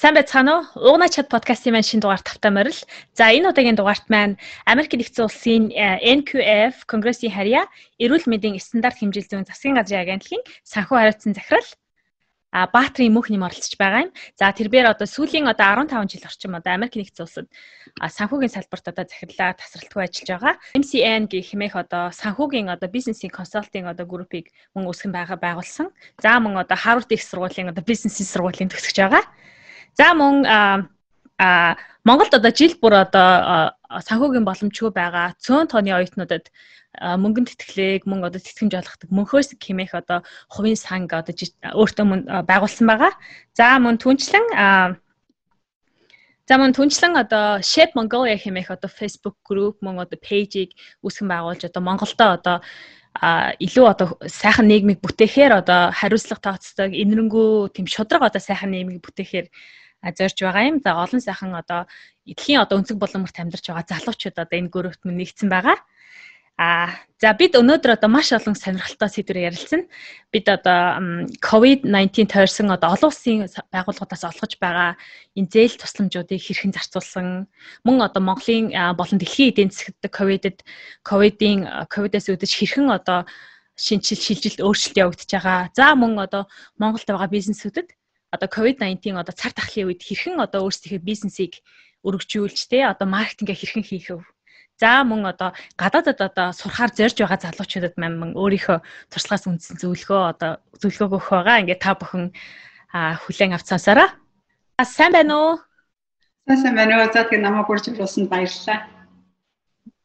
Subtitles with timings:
[0.00, 0.96] Сайн байцгаана уу?
[0.96, 2.80] Уугна чат подкастын маань шинэ дугаар тавтай морил.
[3.12, 7.68] За энэ удаагийн дугаарт маань Америк нэгдсэн улсын э, NQF Конгрессийн харьяа
[8.00, 11.68] эрүүл мэндийн стандарт хэмжил зүйн засгийн газрын агентлагийн санхүү хариуцсан захирал
[12.48, 14.12] а Баатрин мөнх нэм оролцож байгаа юм.
[14.40, 17.46] За тэрээр одоо сүүлийн одоо 15 жил орчим одоо Америк нэгдсэн улсад
[18.00, 20.54] санхүүгийн салбарт одоо захирлаа тасралтгүй ажиллаж байгаа.
[20.80, 25.92] MCN гэх хэмээх одоо санхүүгийн одоо бизнесийн консалтинг одоо группийг мөн үүсгэн байгаа байгуулсан.
[26.24, 29.28] За мөн одоо Harvard их сургуулийн одоо бизнесийн сургуулийн төгсөж байгаа.
[30.00, 31.76] За мөн а
[32.08, 33.76] Монголд одоо жил бүр одоо
[34.08, 36.48] санхүүгийн боломжгүй байгаа цөөн тооны оюутнуудад
[37.20, 41.36] мөнгөнд тэтгэлэг мөн одоо тэтгэмж олгохдаг мөнхөөс хэмээх одоо хувийн санг одоо
[41.76, 42.04] өөртөө
[42.48, 43.12] байгуулсан байгаа.
[43.52, 44.96] За мөн түнчлэн
[46.48, 50.72] За мөн түнчлэн одоо Shape Mongolia хэмээх одоо Facebook group мөн одоо пэйжийг
[51.04, 52.56] үүсгэн байгуулж одоо Монголдо одоо
[53.20, 59.04] а илүү одоо сайхан нийгмийг бүтээхээр одоо хариуцлага тооцдог инэрэнгүү тийм шудраг одоо сайхан нийгмийг
[59.04, 59.46] бүтээхээр
[60.02, 60.76] зорж байгаа юм.
[60.84, 61.86] За олон сайхан одоо
[62.26, 65.78] эдхийн одоо өнцөг боломжт амьдарч байгаа залуучууд одоо энэ гөрөвт мөн нэгдсэн байгаа.
[66.60, 69.88] А за бид өнөөдөр одоо маш олон сонирхолтой сэдвээр ярилцсан.
[70.28, 71.00] Бид одоо
[71.40, 75.00] COVID-19 тойрсон одоо олон улсын байгууллагуудаас олгож байгаа
[75.40, 77.48] энэ зээл тусламжуудыг хэрхэн зарцуулсан
[77.80, 80.60] мөн одоо Монголын болон дэлхийн эдийн засагт ковидд
[81.00, 83.24] ковидын ковидээс үүдэж хэрхэн одоо
[83.80, 85.60] шинжил шилжилт өөрчлөлт явагдаж байгаа.
[85.72, 86.44] За мөн одоо
[86.76, 87.88] Монголд байгаа бизнесүүдэд
[88.34, 91.62] одоо COVID-19 одоо цар тахлын үед хэрхэн одоо өөрсдийнхөө бизнесийг
[92.06, 94.24] өргөжүүлж тэ одоо маркетингээ хэрхэн хийх вэ?
[94.80, 98.78] За мөн одоо гадаадад одоо сурахаар зорж байгаа залуучуудад мань өөрийнхөө
[99.12, 101.60] туршлагаас үндсэн зөвлөгөө одоо зөвлөгөө өгөх байгаа.
[101.60, 102.32] Ингээд та бүхэн
[102.94, 104.16] хүлээн авцаасаараа.
[104.80, 105.54] Сайн байна уу?
[106.48, 107.12] Сайн байна уу?
[107.12, 108.99] За тэгээ намайг гурж оруулсанд баярлалаа.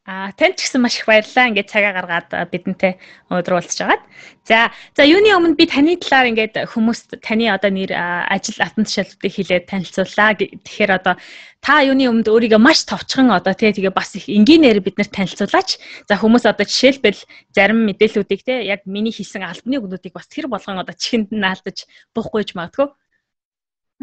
[0.06, 1.50] А танд ч гэсэн маш их баярлалаа.
[1.50, 2.94] Ингээд цагаа гаргаад бидэнтэй
[3.26, 4.02] өнөөдөр уулзч байгаад.
[4.46, 9.32] За, за юуны өмнө би таны талаар ингээд хүмүүст таны одоо нэр ажил алтан тушаалуудыг
[9.34, 10.38] хэлээд танилцууллаа.
[10.38, 11.18] Тэгэхээр одоо
[11.58, 15.82] та юуны өмнөд өөрийгөө маш товчхон одоо тий тэгээ бас их энгийнээр бид нарт танилцуулаач.
[16.06, 20.86] За хүмүүс одоо жишээлбэл зарим мэдээллүүдийг тий яг миний хийсэн албаны өгнүүдийг бас тэр болгон
[20.86, 21.82] одоо чихэнд нь наалдаж
[22.14, 22.94] буухгүй ч магадгүй.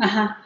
[0.03, 0.43] Аха.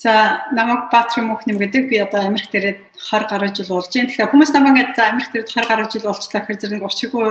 [0.00, 4.08] За намайг Баатар Мөхнэм гэдэг би одоо Америк дээрээ 20 гаруй жил болж байна.
[4.08, 7.28] Тэгэхээр хүмүүс намайг ингээд за Америк дээрээ 20 гаруй жил болчлаа гэхээр зэрэг учиргүй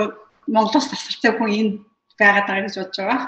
[0.54, 1.74] Монголоос тасартай хүн энд
[2.22, 3.22] байгаад байгаа гэж бодож байгаа.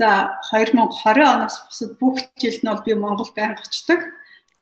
[0.00, 0.08] За
[0.48, 4.00] 2020 оноос бусад бүх жилд нь бол би Монгол байнг очдог.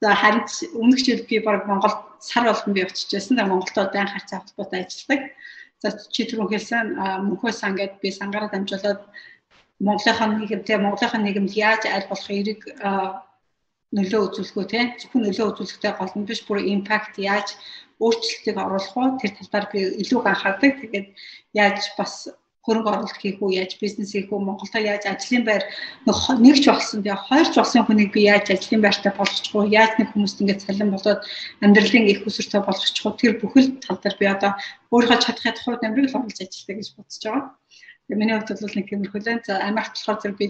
[0.03, 0.42] За харин
[0.75, 3.38] өмнөх жил би баг Монголд сар болгон би очиж байсан.
[3.38, 5.22] Тэгээ Монголдоо байн харьцаа холбоотой ажилладаг.
[5.78, 6.87] За чи түрүүн хэлсэн
[7.31, 9.06] мөнхөө сан гэдээ би сангаараа дамжуулаад
[9.78, 12.60] Монголынхаа нийгэмтэй Монголынхаа нийгэмд яаж аль болох эрэг
[13.96, 17.48] нөлөө үзүүлэхөө тийм зөвхөн нөлөө үзүүлэхтэй гол нь биш бүр импакт яаж
[18.00, 20.72] өөрчлөлтийг оруулах вэ тэр талаар би илүү анхаардаг.
[20.80, 21.08] Тэгээд
[21.58, 22.30] яаж бас
[22.64, 25.64] хөрөнгө оруулалт хийх үү, яаж бизнес хийх үү, Монголда яаж ажлын байр
[26.06, 27.00] нэгч болсон.
[27.02, 29.72] Тэгээ хоёрч болсон хүнийг би яаж ажлын байртай болгочих вэ?
[29.72, 31.20] Яаж нэг хүмүүст ингэж цалин болоод
[31.64, 33.16] амьдралын их өсөртэй болгочих вэ?
[33.16, 34.52] Тэр бүхэл тал дээр би одоо
[34.92, 37.44] өөрийнхөө чадхын тухайд намрыг л оруулж ажилладаг гэж бодож байгаа.
[38.06, 39.46] Тэгээ миний хувьд бол нэг тиймэрхүү л.
[39.48, 40.46] За Америкт болохоор зэрэг би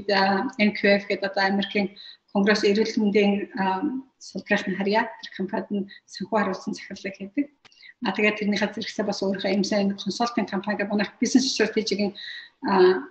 [0.66, 1.88] NQF гэдэг одоо Америкийн
[2.32, 3.32] Конгресс эрүүл мэндийн
[4.18, 7.46] салбарын харьяа тэр компанид санхүү хариуцсан захирлыг хийдэг.
[8.06, 12.16] А тэгээд тэрнийхээ зэрэгсээ бас өөрийнхөө MSN консалтинг компани гэх манай бизнес стратегийн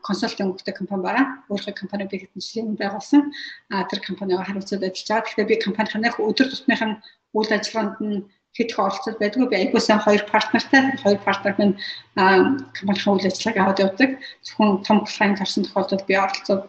[0.08, 1.26] консалтинг өгдөг компани байгаа.
[1.50, 3.22] Өөрийнхөө компани би хэдэнчлэн байгуулсан.
[3.70, 5.26] А тэр компанигаа хариуцаад ажиллаж байгаа.
[5.30, 7.00] Тэгэхээр би компанийнхаа өдөр тутмынх нь
[7.38, 8.26] үйл ажиллагаанд нь
[8.58, 11.76] хэдхэн оролцоод байдгүй би айгуу сайн хоёр партнертай хоёр партнер минь
[12.16, 14.10] компанийн үйл ажиллагааг аваад явдаг.
[14.46, 16.64] Зөвхөн том клиент орсон тохиолдолд би оролцоод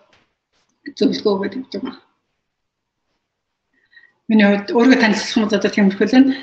[0.99, 2.10] зөвлөгөө өгöd явдаг байна.
[4.31, 6.35] Миний хувьд өөрийгөө танилцуулах юм одоо тиймэрхүү л байна.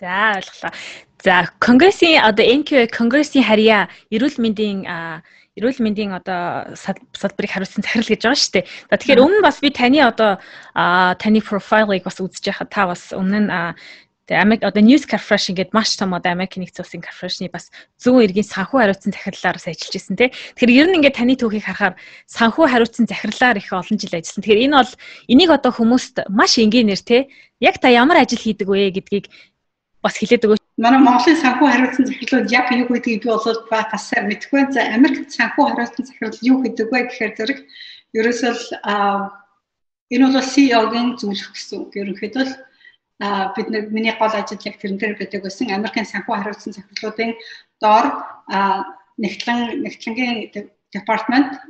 [0.00, 0.72] За ойлголоо.
[1.20, 8.20] За конгрессийн одоо NQ конгрессийн харьяа эрүүл мэндийн эрүүл мэндийн одоо салбарыг хариуцсан захирал гэж
[8.24, 8.64] байгаа шүү дээ.
[8.88, 10.40] За тэгэхээр өмнө бас би таны одоо
[11.20, 13.50] таны профайлыг бас үзэж байхад та бас өмнө нь
[14.30, 18.22] Тэгээ Америк одоо News Corporation гэдэг маш том одоо Америк нэгдсэн улсын corporation-ы бас зүүн
[18.30, 20.30] эргийн санхүү хариуцсан захирлаараас ажиллаж ирсэн тий.
[20.30, 21.98] Тэгэхээр ер нь ингээд таны түүхийг харахаар
[22.30, 24.42] санхүү хариуцсан захирлаар их олон жил ажилласан.
[24.46, 24.94] Тэгэхээр энэ бол
[25.26, 27.34] энийг одоо хүмүүст маш энгийнээр тий.
[27.58, 29.26] Яг та ямар ажил хийдэг вэ гэдгийг
[29.98, 30.62] бас хэлээд өгөөч.
[30.78, 34.70] Манай Монголын санхүү хариуцсан захирлууд яг юу гэдгийг би бол бас мэдэхгүй.
[34.70, 37.58] За Америкт санхүү хариуцсан захирал юу гэдэг вэ гэхээр зэрэг
[38.14, 38.54] ерөөсөө
[40.14, 41.90] энэ бол CEO-гийн зөвлөх гэсэн үг.
[41.98, 42.46] Ерөнхийдөө
[43.56, 45.70] бид нэг миний гол ажил яг тэрэн дээр байдаг байсан.
[45.70, 47.32] Америкийн санхүү хариуцсан захирлуудын
[47.78, 48.06] доор
[49.22, 50.50] нэгтлэн нэгтлэнгийн
[50.90, 51.60] департамент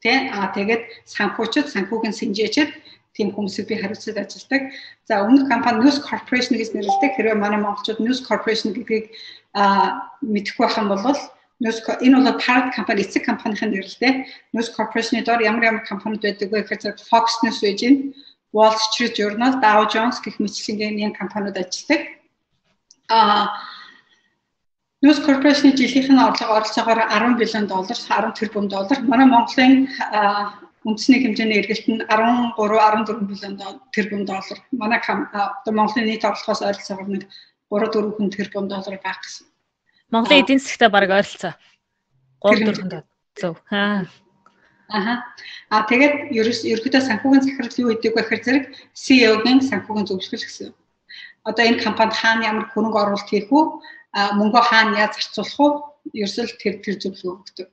[0.00, 2.70] тий а тэгээд санхүүчид санхүүгийн сэнжээчид
[3.12, 4.62] тийм хүмүүсийг би хариуцаад ажилладаг.
[5.04, 7.12] За өмнөх компани News Corporation гэж нэрлэдэг.
[7.16, 9.12] Хэрвээ манай монголчууд News Corporation гэдгийг
[10.24, 11.20] мэдэхгүй байх юм бол
[11.60, 14.24] News энэ бол parent company эцэг компанийн нэрлэлтэй.
[14.56, 18.14] News Corporation-ы доор ямар ямар компаниуд байдаг вэ гэхээр Fox News байж гин
[18.52, 22.02] Wall Street Journal, Dow Jones гэх мэтчлэнгийн нэг компаниуд ажилладаг.
[23.08, 23.54] Аа
[25.02, 28.98] News Corporation-ийн жилийнх нь орлого оролцоогоор 10 биллион доллар, 10 тэрбум доллар.
[29.00, 29.88] Манай Монголын
[30.84, 33.54] үндэсний хэмжээний эргэлт нь 13 14 биллион
[33.96, 34.58] тэрбум доллар.
[34.72, 37.24] Манай одоо Монголын нийт орлогоос ойролцоогоор нэг
[37.72, 39.48] 3 4 хүн тэрбум доллар байх гэсэн.
[40.12, 41.56] Монголын эдийн засгтай баг ойролцоо.
[42.44, 43.04] 3 4 хүн
[43.40, 43.56] зөв.
[43.72, 44.04] Аа.
[44.90, 45.14] Аха.
[45.70, 48.64] А тэгээд ерөөхдөө санхүүгийн захирал юу гэдэг вэ гэхээр зэрэг
[49.02, 50.74] CEO-гийн санхүүгийн зөвшөөрөл гэсэн.
[51.46, 53.64] Одоо энэ компанид хаана ямар хөрөнгө оруулалт хийх үү?
[54.38, 55.68] мөнгөө хаана яаж зарцуулах вэ?
[56.26, 57.68] Ерөөсөл тэр тэр зөвлөгөө өгдөг.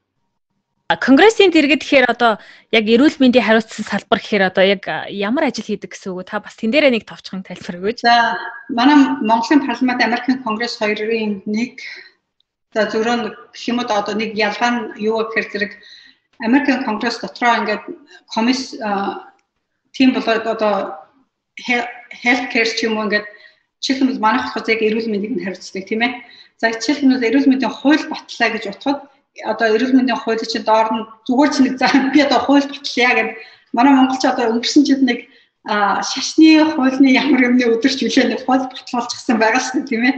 [0.87, 2.39] Конгрессийн дэргэд гэхээр одоо
[2.71, 6.55] яг эрүүл мэндийн хариуцсан салбар гэхээр одоо яг ямар ажил хийдэг гэсэн үг та бас
[6.55, 8.07] тэн дээрээ нэг товчхон тайлбар өгөөч.
[8.07, 8.39] За
[8.71, 11.83] манай Монголын парламент Америкийн конгресс хоёрын нэг
[12.71, 15.71] за зөвхөн гэх юм уу одоо нэг ялгаа нь юу гэхээр зэрэг
[16.39, 17.84] Америкийн конгресс дотроо ингээд
[18.34, 18.75] комисс
[19.95, 20.74] тийм болоод одоо
[21.66, 23.25] health care ч юм уу ингээд
[23.81, 26.13] жишээлбэл манайх болохоор яг эрүүл мэндийг нь хариуцдаг тийм ээ.
[26.62, 29.00] За жишээлбэл эрүүл мэндийн хууль батлаа гэж утгад
[29.45, 33.13] одоо эрүүл мэндийн хууль чинь доор нь зүгээр ч нэг за би одоо хууль батлая
[33.18, 33.30] гэд
[33.74, 35.30] манай монголч одоо өнгөрсөн жил нэг
[35.68, 40.16] шашны хуулийн ямар юмны өдөрч үлээ нэг хууль батлуулчихсан байгаа шүү тийм ээ.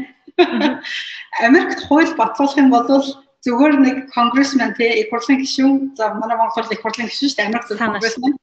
[1.47, 2.87] Америкт хууль батлуулах юм бол
[3.45, 7.47] зүгээр нэг конгрессмен тий их хурлын гишүүн за манай Монгол их хурлын гишүүн шүү дээ
[7.47, 8.35] Америк зөв конгрессмен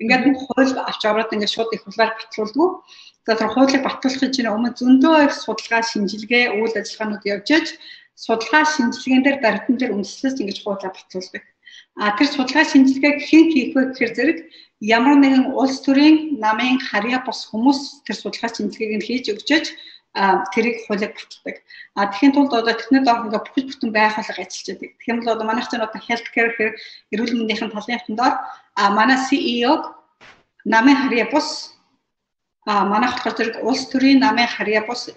[0.00, 2.70] ингээд нэг хууль авч ороод ингээд шууд их хурлаар батлуулдаг.
[3.26, 7.66] За тэр хуулийг батлуулахын чинь өмнө зөндөө их судалгаа, шинжилгээ, үйл ажиллагаанууд явж аж
[8.14, 11.42] судалгаа шинжилгээнд дээр дарамтан дээр үндэслэж ингэж хуулаа батлуулдаг.
[11.98, 14.38] А тэр судалгаа шинжилгээг хэн хийх вэ гэхээр зэрэг
[14.82, 19.66] ямар нэгэн улс төрийн намын харьяа бос хүмүүс тэр судалгаа шинжилгээг нь хийж өгчөөж
[20.14, 21.56] тэрийг хуулийг баталдаг.
[21.98, 24.90] А тэгэхээр тулд одоо техник доор ингээ бүхэл бүтэн байх алга ажиллаж байдаг.
[24.94, 26.72] Тэгэх юм бол одоо манайх чинь одоо health care гэхээр
[27.12, 28.34] эрүүл мэндийн талын доор
[28.78, 29.74] а манай CEO
[30.64, 31.74] намын харьяа бос
[32.66, 35.10] а манайх болохоор зэрэг улс төрийн намын харьяа бус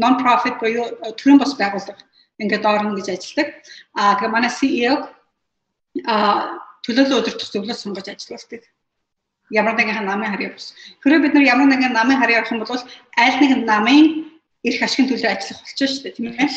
[0.00, 0.88] non profit буюу
[1.20, 2.00] төрийн бос байгууллага
[2.40, 3.48] ингээд доорно гэж ажилладаг.
[3.92, 4.94] А тэгээ манай CEO
[6.08, 8.62] а төлөөлөл удирдах зөвлөлт сонгож ажилладаг.
[9.50, 10.74] Ямар нэгэн намын харьяа бус.
[11.02, 12.82] Хэрвээ бид нар ямар нэгэн намын харьяа авах юм бол
[13.16, 14.06] аль нэгэн намын
[14.64, 16.50] эрх ашигын төлөө ажиллах болчихно шүү дээ, тийм ээ.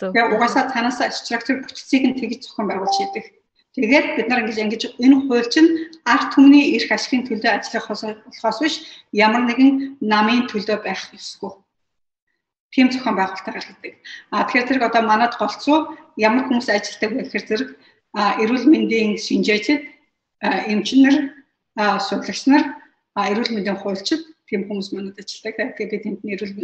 [0.00, 3.24] Тэгээ угаасаа цаанаасаа structure бүтцийг нь тэгж зохион байгуулж хийдэг.
[3.76, 5.70] Тэгээд бид нар ингэж ингэж энэ хууль чинь
[6.04, 8.74] арт түмний эрх ашигын төлөө ажиллах болохоос биш
[9.12, 11.52] ямар нэгэн намын төлөө байх ёсгүй.
[12.72, 13.94] Тийм зохион байгуулалтаар хэлдэг.
[14.32, 17.70] А тэгэхээр зэрэг одоо манад голцоо ямар хүмүүс ажилладаг вэ гэхээр зэрэг
[18.12, 19.80] эрүүл мэндийн шинжээчд,
[20.72, 21.16] эмчнэр,
[21.76, 22.64] судалгч нар,
[23.16, 25.76] эрүүл мэндийн хуульчид тийм хүмүүс манад ажилладаг.
[25.76, 26.54] Тэгээд бид тэнд эрүүл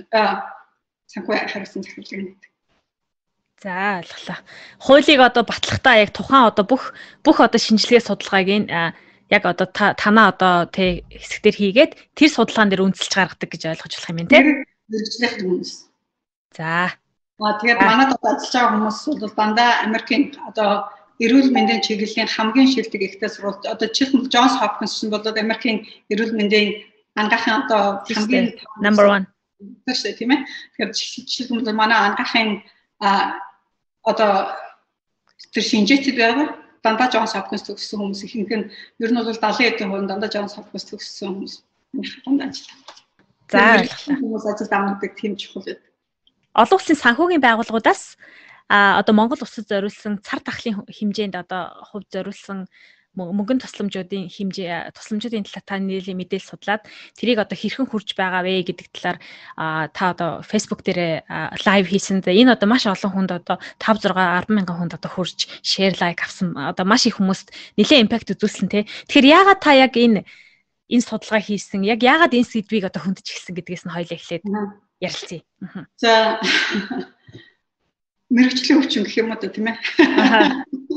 [1.09, 2.51] санхүү хариуцсан захирлыг нэгдэг.
[3.59, 4.39] За ойлголоо.
[4.79, 6.95] Хуулийг одоо батлахдаа яг тухайн одоо бүх
[7.25, 8.69] бүх одоо шинжилгээ судалгааг нь
[9.33, 14.11] яг одоо танаа одоо тэ хэсэгтэр хийгээд тэр судалгаан дээр үнэлж гаргадаг гэж ойлгож болох
[14.13, 14.47] юм байна тийм
[14.89, 15.73] мэрэгчлэх хүмүүс.
[16.57, 16.95] За.
[17.39, 20.71] Аа тэгээд манад одоо ажиллаж байгаа хүмүүс бол дандаа Америкийн одоо
[21.25, 26.35] эрүүл мэндийн чиглэлийн хамгийн шилдэг ихтэй сурвалж одоо чихэн Джонс Хопкинс нь бол Америкийн эрүүл
[26.38, 26.69] мэндийн
[27.19, 29.26] ангахын одоо хамгийн number 1
[29.59, 30.41] тийм тийм ээ.
[30.78, 32.62] Тэгэхээр жишээлбэл манай ангахын
[33.02, 33.35] а
[34.07, 34.54] одоо
[35.52, 36.47] тэр шинжээчд байгаа
[36.83, 38.66] дандаа Джонс Хопкинс төгссөн хүмүүс ихэнх нь
[39.02, 41.54] ер нь бол 70 эдийн хувийн дандаа Джонс Хопкинс төгссөн хүмүүс
[42.25, 42.97] дандаа ажилладаг.
[43.50, 43.61] За
[44.07, 45.90] хүмүүс ажил амардаг тийм чухал байдаг.
[46.54, 48.14] Олон улсын санхүүгийн байгууллагуудаас
[48.69, 52.69] а одоо Монгол улсад зориулсан цар тахлын хэмжээнд одоо хувь зориулсан
[53.17, 56.87] мөнгөн тусламжуудын хэмжээ тусламжуудын талаар та нийлээ мэдээлэл судлаад
[57.19, 59.19] тэрийг одоо хэрхэн хурж байгаа вэ гэдэг талаар
[59.91, 61.27] та одоо Facebook дээр
[61.67, 62.23] лайв хийсэн.
[62.23, 66.23] Энэ одоо маш олон хүнд одоо 5 6 10 мянган хүнд одоо хурж share like
[66.23, 66.55] авсан.
[66.55, 68.87] Одоо маш их хүмүүст нэлээд импакт үзүүлсэн тий.
[69.11, 70.23] Тэгэхээр яагаад та яг энэ
[70.87, 71.83] энэ судалгаа хийсэн?
[71.83, 74.45] Яг яагаад энэ сэдвийг одоо хөндөж эхэлсэн гэдгээс нь хоёлаа эхлээд
[75.03, 75.43] ярилцъя.
[75.99, 76.39] За
[78.30, 79.76] мэрэгчлийн өвчин гэх юм уу тийм ээ.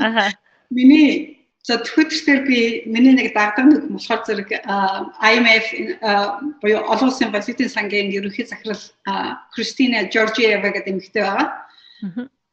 [0.00, 0.32] Аха.
[0.70, 4.50] Миний За Twitter-дээр би миний нэг дагдаг нэг болохоор зэрэг
[5.22, 5.66] IMF
[6.58, 8.82] буюу олон улсын валютын сангийн ерөнхий захирал
[9.54, 11.46] Кристина Жоржиева гэдэг эмэгтэй байгаа.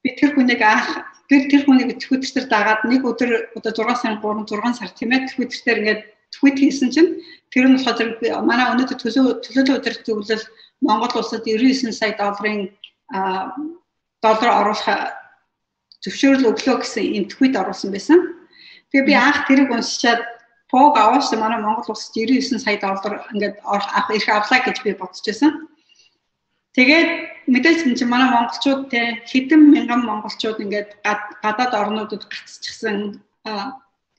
[0.05, 4.45] Би тэр хүнийг анх би тэр хүнийг Twitter-дээр дагаад нэг өдөр одоо 6 сарын 3
[4.45, 7.17] 6 сар тийм ээ Twitter-дээр ингээд твит хийсэн чинь
[7.49, 10.45] тэр нь болохоор зэрэг манай өнөөдөр төлөө төлөөлөл удирдах зөвлөл
[10.85, 12.69] Монгол улсад 99 сая долларын
[14.23, 14.87] доллар оруулах
[16.03, 18.19] зөвшөөрөл өглөө гэсэн твит оруулсан байсан.
[18.91, 20.21] Тэгээ би анх тэрийг уншичаад
[20.71, 25.23] пог аваач манай Монгол улсад 99 сая доллар ингээд авах ирэх авлаа гэж би бодож
[25.25, 25.51] байсан.
[26.77, 27.09] Тэгээд
[27.49, 30.89] мэдээж энэ чинь манай монголчууд те хэдэн мянган монголчууд ингээд
[31.43, 33.19] гадаад орнуудад гацчихсан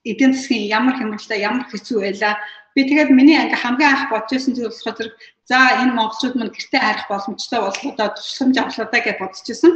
[0.05, 2.37] эдийн засгийн ямар хямралтай ямар хэцүү байла
[2.75, 5.15] би тэгээд миний анги хамгийн анх бодож байсан зүйл болохоор зэрэг
[5.51, 9.73] за энэ монголчууд мань гэртээ харих боломжтой болох одоо тусламж авлаа гэж бодож байсан.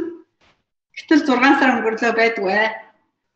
[0.95, 2.55] Гэтэл 6 сар өнгөрлөө байдгүй.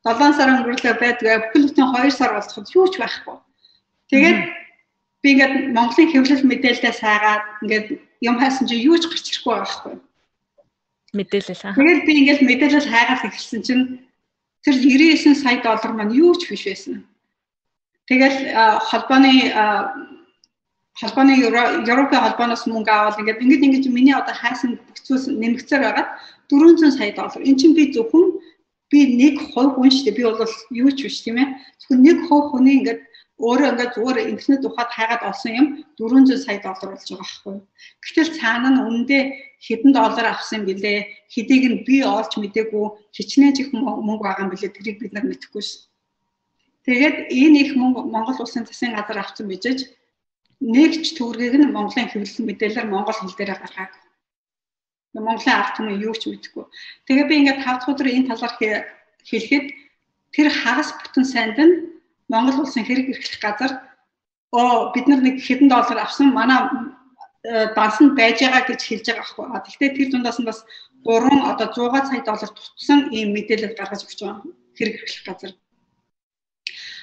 [0.08, 1.32] 7 сар өнгөрлөө байдгүй.
[1.44, 3.36] Бүхэл бүтэн 2 сар болцоход юу ч байхгүй.
[4.10, 4.40] Тэгээд
[5.22, 7.88] би ингээд Монголын хэвлэл мэдээлэлээ сайгаад ингээд
[8.24, 9.94] юм хайсан чи юу ч гарч ирэхгүй байхгүй.
[11.20, 11.76] Мэдээлэл аа.
[11.76, 13.84] Тэгээд би ингээд мэдээлэл хайгаад эхэлсэн чинь
[14.64, 17.04] тэр 99 сая доллар маань юу ч биш байсан.
[18.10, 18.38] Тэгэл
[18.90, 19.34] холбооны
[20.98, 21.34] холбооны
[21.86, 26.06] Европын холбооноос мөнгө аваад ингээд ингээд ингэж миний одоо хайсан хэцүүс нэмэгцээр байгаа
[26.50, 27.46] 400 сая доллар.
[27.46, 28.26] Эн чинь би зөвхөн
[28.92, 30.18] би нэг хувь хүн шүү дээ.
[30.18, 30.42] Би бол
[30.82, 31.54] юу ч биш тийм ээ.
[31.80, 33.02] Зөвхөн нэг хувь хүний ингээд
[33.40, 37.56] өөрөө ингээд зүгээр интернет ухаад хайгаад олсон юм 400 сая доллар болж байгаа байхгүй.
[38.04, 39.24] Гэтэл цаана нь үнэндээ
[39.64, 42.86] хэдэн доллар авсан бilé хэдийг нь би олж мдээгүй
[43.16, 45.88] хичнээн их мөнгө байгаа юм бilé тэрийг бид нар мэдэхгүй ш.
[46.90, 49.80] Тэгээд энэ их Монгол улсын засгийн газар авсан бижиж
[50.58, 53.94] нэгч төгрөгийг нь Монголын хэвлэл мэдээлэлээр Монгол хэл дээр гаргаад
[55.14, 56.66] Монголын ард түмэн юу ч мэдэхгүй.
[57.06, 58.54] Тэгээ би ингээд 5 дахь өдөр энэ талаар
[59.30, 59.66] хэлэхэд
[60.34, 61.74] тэр хагас бүтэн сайнд нь
[62.26, 63.72] Монгол улсын хэрэг эрхлэх газар
[64.50, 66.58] оо бид нар нэг хэдэн доллар авсан манай
[67.46, 69.46] э, дансанд байж байгаа гэж хэлж байгаа аахгүй.
[69.62, 70.66] Гэхдээ тэр дундаас нь бас
[71.06, 74.42] 3 одоо 100 сая доллар тутсан ийм мэдээлэл гаргаж өгч байгаа
[74.74, 75.54] хэрэг эрхлэх газар.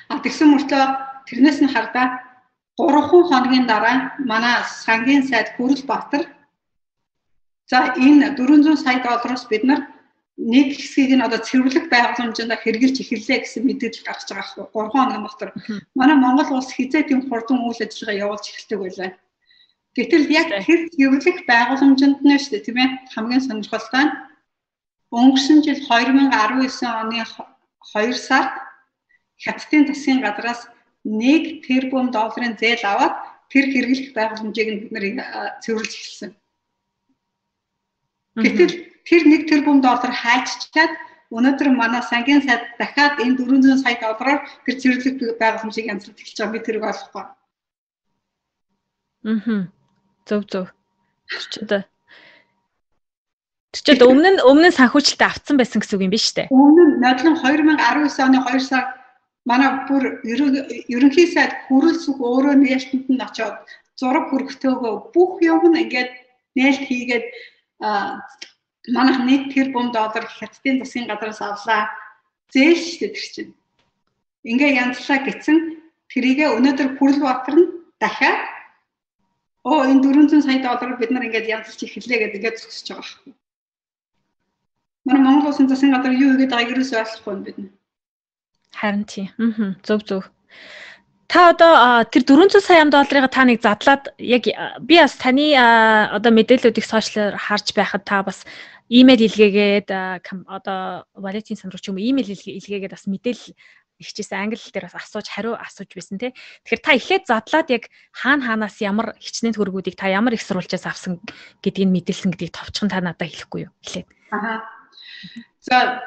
[0.09, 0.83] А тэгсэн мөртөө
[1.27, 2.07] тэрнээс нь хардаа
[2.79, 3.97] 3 хоногийн дараа
[4.31, 6.23] манай сангийн сайд Хүрэл Баатар
[7.71, 9.81] за энэ 400 сая доллароос бид нар
[10.37, 15.25] нэг хэсгийг нь одоо цэвэрлэх байгууламжинд хэрэгжилж эхэллээ гэсэн мэдээлэл гаргаж байгаа аахгүй 3 хоногийн
[15.25, 15.51] дотор.
[15.99, 19.11] Манай Монгол улс хизээ тийм хурдан үйл ажиллагаа явуулж эхэлдэг байлаа.
[19.97, 22.89] Гэтэл яг тэр цэвэрлэх байгууламжинд нь шүү дээ тийм ээ.
[23.17, 24.13] Хамгийн сонирхолтой нь
[25.17, 28.53] өнгөрсөн жил 2019 оны 2 сард
[29.45, 30.61] хятадын засгийн газраас
[31.05, 33.15] 1 тэрбум долларын зээл аваад
[33.53, 35.05] тэр хэрэглэх байгууламжийг бид нэр
[35.63, 36.31] цэвэрлж эхэлсэн.
[38.43, 38.75] Гэтэл
[39.07, 40.93] тэр 1 тэрбум доллар хайччаад
[41.31, 46.55] өнөөдөр манай сангийн сайд дахиад энэ 400 сая доллараар тэр цэвэрлэх байгууламжийг янзлуулж эхэлж байгаа
[46.55, 47.25] би тэрийг олохгүй.
[49.27, 49.63] Мм.
[50.27, 50.67] Зөв зөв.
[51.27, 51.87] Чичээд
[53.75, 56.49] Чичээд өмнө нь өмнө нь санхүүжилтээ авцсан байсан гэсэн үг юм биш үү?
[56.49, 58.85] Өмнө нь нодлон 2019 оны 2 сар
[59.49, 60.03] манай бүр
[60.95, 63.57] ерөнхий сайд хүрэлцэх өөрөө нээлтэнд нь очиод
[63.99, 66.11] зураг хүргэтэйгөө бүх юм нь ингээд
[66.59, 67.27] нээлт хийгээд
[68.97, 71.91] манайх 1 тэрбум доллар хятадын засгийн газраас авлаа.
[72.53, 73.53] Зээл шүү дээ тэр чинь.
[74.51, 75.57] Ингээ янзлаа гэсэн
[76.11, 77.67] тэрийгэ өнөөдөр Хүрэл Баатар нь
[77.99, 78.41] дахиад
[79.67, 83.33] оо энэ 400 сая доллар бид нар ингээд янзлж эхэллээ гэдэг ингээд зогсож байгаа байхгүй.
[85.07, 87.57] Манай Монгол улсын засгийн газар юу хийгээд байгааг юусоо ойлгохгүй юм бид.
[88.77, 89.29] Харин тийм.
[89.41, 89.75] Аа.
[89.83, 90.23] Зөв зөв.
[91.27, 94.47] Та одоо тэр 400 сая долларыг та нэг задлаад яг
[94.85, 98.47] би бас таны одоо мэдээллүүдийг сошиалаар харж байхад та бас
[98.89, 99.91] имэйл илгээгээд
[100.47, 103.59] одоо Валентин сан руу ч юм имэйл илгээгээд бас мэдээлэл
[103.99, 106.31] ихчээсэн англи дээр бас асууж хариу асууж байсан тий.
[106.63, 111.19] Тэгэхээр та эхлээд задлаад яг хаана хаанаас ямар хичнээн төгрөгүүдийг та ямар их сурвалжаас авсан
[111.65, 113.73] гэдгийг мэдээлсэн гэдгийг товчхон та надад хэлэхгүй юу?
[113.83, 114.07] Эхлээд.
[114.31, 114.63] Аа.
[115.65, 116.05] За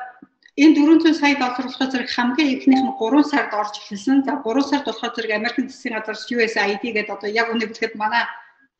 [0.64, 4.18] энэ 400 сая доллар болохоор зэрэг хамгийн ихнийх нь 3 сард орж эхэлсэн.
[4.28, 8.24] За 3 сард болохоор зэрэг Америкийн засгийн газраас USAID гэдэг одоо яг үнэ хэлэхэд манай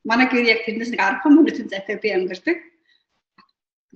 [0.10, 2.58] манай гэр яг тэрнээс нэг 10 минутын зайтай би амьдардаг.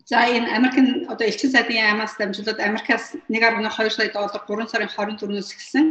[0.10, 5.50] За энэ Америкийн одоо элчин сайдын яамаас дамжуулаад Америкаас 1.2 сая доллар 3 сарын 24-өөс
[5.54, 5.86] эхэлсэн.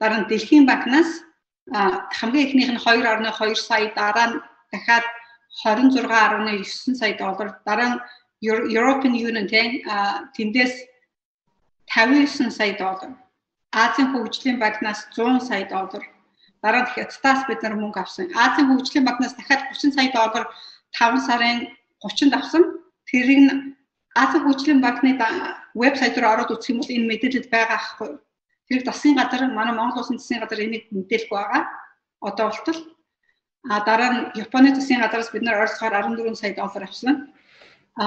[0.00, 1.10] Дараа нь Дэлхийн банкнаас
[2.18, 4.40] хамгийн ихнийх нь 2.2 сая дараа нь
[4.72, 5.04] дахиад
[5.64, 8.00] 26.9 сая доллар дараа нь
[8.42, 9.46] European Union
[10.36, 10.74] тэндээс
[11.94, 13.12] 59 сая доллар.
[13.72, 16.04] Азийн хөгжлийн банкнаас 100 сая доллар.
[16.62, 18.26] Дараа нь Хятадаас бид нар мөнгө авсан.
[18.44, 20.44] Азийн хөгжлийн банкнаас дахиад 30 сая доллар
[20.96, 21.58] 5 сарын
[22.04, 22.82] 30-нд авсан
[23.12, 23.52] Тэрийг нь
[24.16, 25.10] Азийн хөгжлийн банкны
[25.74, 28.10] вебсайт руу ороод үзэх юм бол энэ мэдээлэл байгаа аахгүй.
[28.66, 31.62] Тэрийг засгийн газар манай Монгол улсын засгийн газар энийг мэдээлэхгүй байгаа.
[32.28, 32.80] Одоо болтол
[33.72, 37.14] а дараа нь Японы засгийн газараас бид нар ойролцоогоор 14 сая доллар авсан.
[38.00, 38.06] А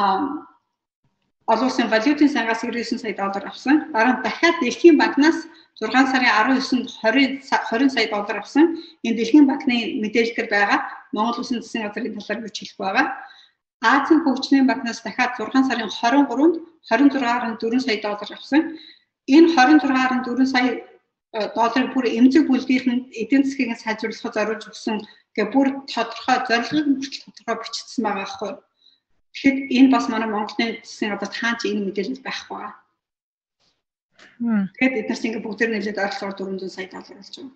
[1.51, 3.75] олон улсын валютын сангаас 99 сая доллар авсан.
[3.93, 5.37] Дараа нь дахиад Дэлхийн банкнаас
[5.77, 8.65] 6 сарын 19-нд 20 20 сая доллар авсан.
[9.05, 10.79] Энэ Дэлхийн банкны мэдээлэлээр байгаа
[11.13, 13.07] Монгол улсын засгийн газрын талаар юу ч хэлэхгүй байгаа.
[13.93, 16.55] Азийн хөгжлийн банкнаас дахиад 6 сарын 23-нд
[16.89, 18.61] 26.4 сая доллар авсан.
[19.35, 20.69] Энэ 26.4 сая
[21.37, 24.97] э, долларыг бүр эмзэг бүлгийнхэн эдийн засгийг сайжруулахад зориулж өгсөн
[25.35, 28.51] гэх бүр тодорхой зорилгыг хүртэл тодорхой бичсэн байгаа байхгүй.
[29.35, 32.73] Тэгэхэд энэ бас манай Монголын засгийн газар таан чи энэ мэдээлэл байхгүй байгаа.
[34.39, 37.51] Тэгэхээр бид нар ингээ бүгд нэлээд ойролцоогоор 400 сая доллар болж байгаа.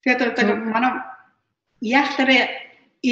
[0.00, 0.92] Тэгээд одоо манай
[1.84, 2.38] яахлаарэ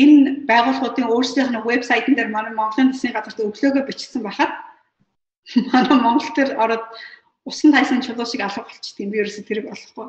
[0.00, 4.52] энэ байгууллагуудын өөрсдийнх нь вебсайтн дээр манай Монголын засгийн газарт өглөөгөө бичсэн байхад
[5.72, 6.84] манай Монгол төр ороод
[7.44, 9.12] усан тайсан чулуу шиг алга болчихсон юм.
[9.12, 10.08] Би ерөөсө тэрийг болохгүй.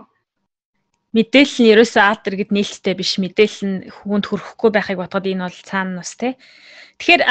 [1.16, 3.16] Мэдээлэл нь ерөөсөө аатар гэд нээлттэй биш.
[3.24, 6.36] Мэдээлэл нь хүнд хүрэхгүй байхыг бодоход энэ бол цаана нас те.
[7.00, 7.24] Тэгэхээр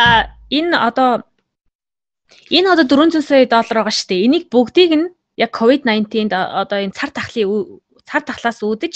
[0.49, 1.29] энэ одоо
[2.49, 4.25] энэ одоо 400 сая доллар байгаа шүү дээ.
[4.25, 8.95] Энийг бүгдийг нь яг COVID-19-д одоо энэ цар тахлын цар тахлаас үүдэж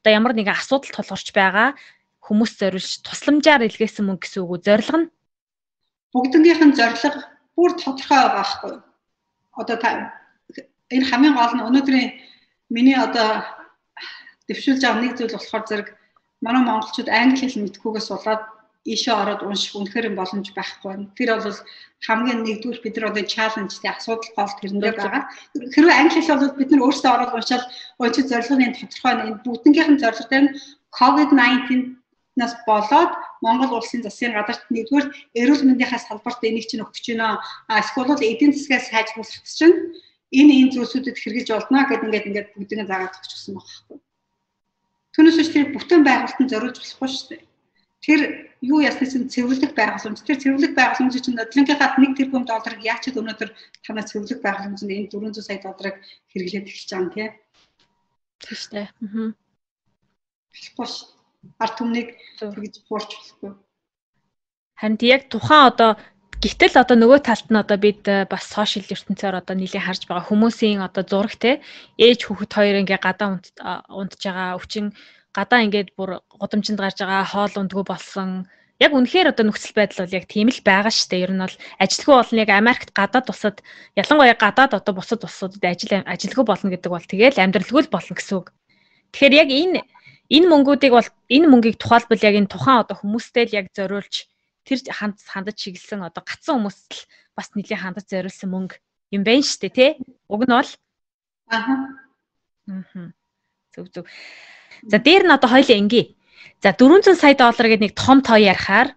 [0.00, 1.76] одоо ямар нэгэн асуудал тулгарч байгаа
[2.24, 4.64] хүмүүс зориулж тусламжаар илгээсэн мөнгө гэсэн үг үү?
[4.64, 5.08] Зорилго нь
[6.14, 7.20] бүгднгийнх нь зорилго
[7.56, 8.72] бүр тодорхой байгаа байхгүй.
[9.60, 9.88] Одоо та
[10.88, 12.10] энэ хамгийн гол нь өнөөдрийн
[12.70, 13.42] миний одоо
[14.52, 15.88] дэвшүүлж байгаа нэг зүйл болохоор зэрэг
[16.44, 18.42] манай монголчууд англи хэл мэдхгүйгээс болоод
[18.84, 21.06] ийшээ ороод унших үнэхээр боломж байхгүй.
[21.14, 21.58] Тэр бол
[22.06, 25.22] хамгийн нэгдүгээр бид нар одоо чаленж тий асуудал гол тэрэндээ байгаа.
[25.74, 27.64] Хэрвээ англи хэл бол бид нар өөрсдөө ороод уншаад
[28.02, 30.52] өөчид зорилгын тодорхой энэ бүгднгийнх нь зорилго нь
[30.98, 32.02] COVID-19
[32.40, 33.12] нас болоод
[33.44, 35.06] Монгол улсын засгийн газарт нэгдүгээр
[35.40, 37.38] эрүүл мэндийнхаа салбарт энийг чинь өгч байна.
[37.70, 39.94] А эсвэл эдийн засгаас сайжруулах чинь
[40.38, 43.96] энэ энэ зүйлсүүдэд хэрэгжилж олдно гэдээ ингээд ингээд бүгдийг заагаад өгч гсэн байхгүй.
[45.12, 47.42] Түүнээс биш тэр бүтээн байгуулалтанд зориулж болохгүй шүү дээ.
[48.02, 48.20] Тэр
[48.64, 50.18] юу ясны чинь цэвэрлэг байгууламж.
[50.26, 53.50] Тэр цэвэрлэг байгууламж чинь нодлонхийнхаа 1 тэрбум долларыг ч өнөөдөр
[53.84, 55.96] танаа цэвэрлэг байгууламжинд энэ 400 сая долларыг
[56.32, 57.28] хэрэглээд эхэлж байгаа юм тий.
[58.42, 58.88] Тийм шүү дээ.
[58.90, 59.30] Аа.
[60.50, 61.22] Болохгүй шүү
[61.58, 63.52] ард түмнийг тэгж хуурч болохгүй.
[64.78, 65.90] Харин яг тухайн одоо
[66.42, 70.26] Гэтэл одоо нөгөө талд нь одоо бид э, бас сошиал ертөнцөөр одоо нийлээ харж байгаа
[70.26, 71.62] хүмүүсийн одоо зураг те
[72.02, 73.38] ээж хүүхэд хоёр ингээ гадаа
[74.00, 74.90] унтж байгаа өвчин
[75.30, 78.50] гадаа ингээд бүр гудамжинд гарч байгаа хоол ундгүй болсон
[78.82, 81.24] яг үнэхээр одоо нөхцөл байдал бол яг тийм л байгаа шүү дээ.
[81.30, 83.56] Ер нь бол ажилтгүй болно яг Америкт гадаад тусад
[83.94, 88.34] ялангуяа гадаад одоо бусад улсуудад ажил ажилтгүй болно гэдэг бол тэгэл амьдралгүй л болно гэсэн
[88.42, 88.50] үг.
[89.14, 89.78] Тэгэхээр яг энэ
[90.26, 94.31] энэ мөнгүүдийг бол энэ мөнгийг тухайлбал яг энэ тухайн одоо хүмүүстэй л яг зориулж
[94.66, 97.02] тэр ханд хандаж чиглэсэн одоо гацсан хүмүүст л
[97.36, 98.76] бас нэлийн хандаж зориулсан мөнгө
[99.12, 99.90] юм байна шүү дээ тий.
[100.28, 100.70] Уг нь бол
[101.50, 101.74] ааха.
[102.68, 103.10] Аа.
[103.74, 104.04] Зөв зөв.
[104.86, 106.14] За дээр нь одоо хоёлаа ингээ.
[106.62, 108.94] За 400 сая доллар гэдэг нэг том тоо ярихаар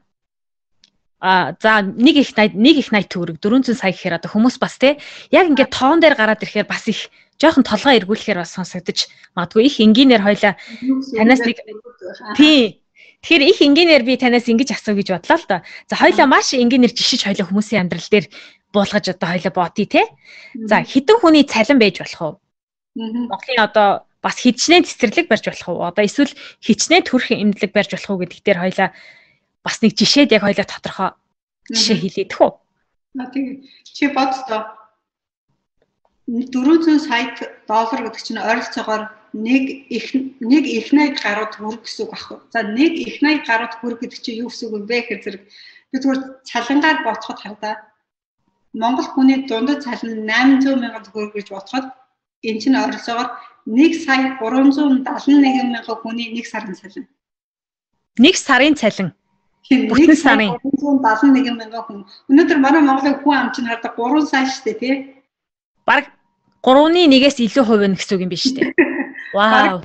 [1.20, 4.78] а за нэг их 80 нэг их 80 төгрөг 400 сая гэхээр одоо хүмүүс бас
[4.78, 5.00] тий
[5.32, 7.10] яг ингээд тоон дээр гараад ирэхээр бас их
[7.42, 10.54] жоохон толгой эргүүлэхээр бас сонсогдож магадгүй их энгийнээр хоёлаа
[11.18, 11.58] танаас нэг
[12.38, 12.85] тий
[13.26, 15.62] Тэгэхээр их энгийнээр би танаас ингэж асуу гэж бодлоо л доо.
[15.90, 18.30] За хоёлаа маш энгийнээр жишиж хоёлаа хүмүүсийн амьдрал дээр
[18.70, 20.06] буулгаж одоо хоёлаа бодъё те.
[20.54, 22.34] За хідэн хүний цалин байж болох уу?
[22.94, 25.90] Монголын одоо бас хичнээн цэцэрлэг барьж болох уу?
[25.90, 28.90] Одоо эсвэл хичнээн төрх эмнэлэг барьж болох уу гэдэг дээр хоёлаа
[29.66, 31.10] бас нэг жишээд яг хоёлаа тодорхой
[31.74, 32.52] жишээ хэлээдэх үү?
[33.26, 33.66] Аа тийм.
[33.90, 34.70] Чи боддоо
[36.30, 37.34] 400 сая
[37.66, 42.40] доллар гэдэг чинь ойролцоогоор нэг их нэг их 80 гаруй төгрөг гэсэн үг аахгүй.
[42.56, 45.44] За нэг их 80 гаруй төгрөг гэдэг чинь юу гэсэн үг вэ гэхээр зэрэг
[45.92, 47.76] би зүгээр цалингаар бодоход хардаа
[48.72, 51.86] Монгол хүний дундад цалин 800 сая төгрөг гэж бодоход
[52.48, 53.30] энэ чинь ойролцоогоор
[53.68, 57.06] 1 сая 371 мянган хүний нэг сарын цалин.
[58.16, 59.12] Нэг сарын цалин.
[59.68, 62.00] Бүтэн сарын 371 мянган хүн.
[62.32, 64.96] Өнөөдөр манай Монголын хүн ам чинь хардаа 3 сая шүү дээ тий
[65.84, 66.08] баг
[66.64, 68.64] 3-ны 1-ээс илүү хувь нь гэсэн үг юм биш үү?
[69.34, 69.82] Вау.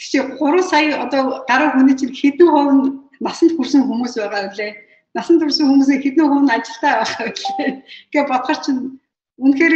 [0.00, 2.84] Чи 3 сая одоо гаруй хүний чинь хэдэн хувь нь
[3.20, 4.68] насанд хүрсэн хүмүүс байгаа вэ?
[5.14, 7.84] Насанд хүрсэн хүмүүсийн хэдэн хувь нь ажилтаа байгаа вэ?
[8.12, 8.80] Гэ бодохоор чинь
[9.36, 9.74] үнэхээр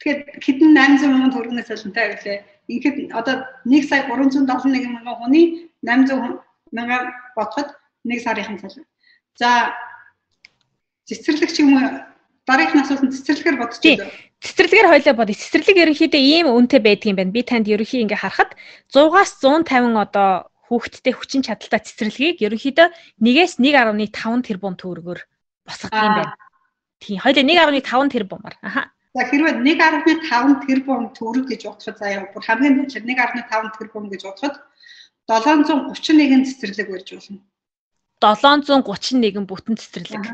[0.00, 2.38] тэгэхэд хэдэн 800 мянган төгрөгнөөс цалинтай байлээ.
[2.72, 4.48] Ингээд одоо 1 сая 371
[4.96, 6.40] мянган хүний 800
[6.72, 7.68] мянган бодоход
[8.04, 8.84] 1 сарын цалин.
[9.36, 9.76] За
[11.04, 11.84] цэцэрлэгч юм уу
[12.46, 14.08] дараагийн асуултанд цэцэрлэгээр байна.
[14.44, 15.32] Цэцэрлэгээр хойлоо бод.
[15.32, 17.32] Цэцэрлэг ерөнхийдөө ийм үнэтэй байдаг юм байна.
[17.32, 18.52] Би танд ерөнхий ингээ харахад
[18.92, 22.88] 100-аас 150 одоо хүүхэдтэй хүчин чадалтай цэцэрлэгийг ерөнхийдөө
[23.22, 25.20] 1-ээс 1.5 тэрбум төгрөгөөр
[25.64, 26.34] босгодог юм байна.
[27.00, 27.18] Тийм.
[27.22, 27.44] Хоёлаа
[27.80, 28.54] 1.5 тэрбумаар.
[28.60, 28.82] Аха.
[29.16, 34.60] За хэрвээ 1.5 тэрбум төгрөг гэж бодоход заяа бүр хамгийн дээд 1.5 тэрбум гэж бодоход
[35.24, 37.40] 731 цэцэрлэг барьж болно.
[38.20, 40.24] 731 бүтэн цэцэрлэг.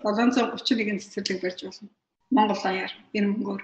[0.00, 1.88] 731 цэцэрлэг барьж болно.
[2.30, 3.62] Монгол аяар энэ мөнгөөр.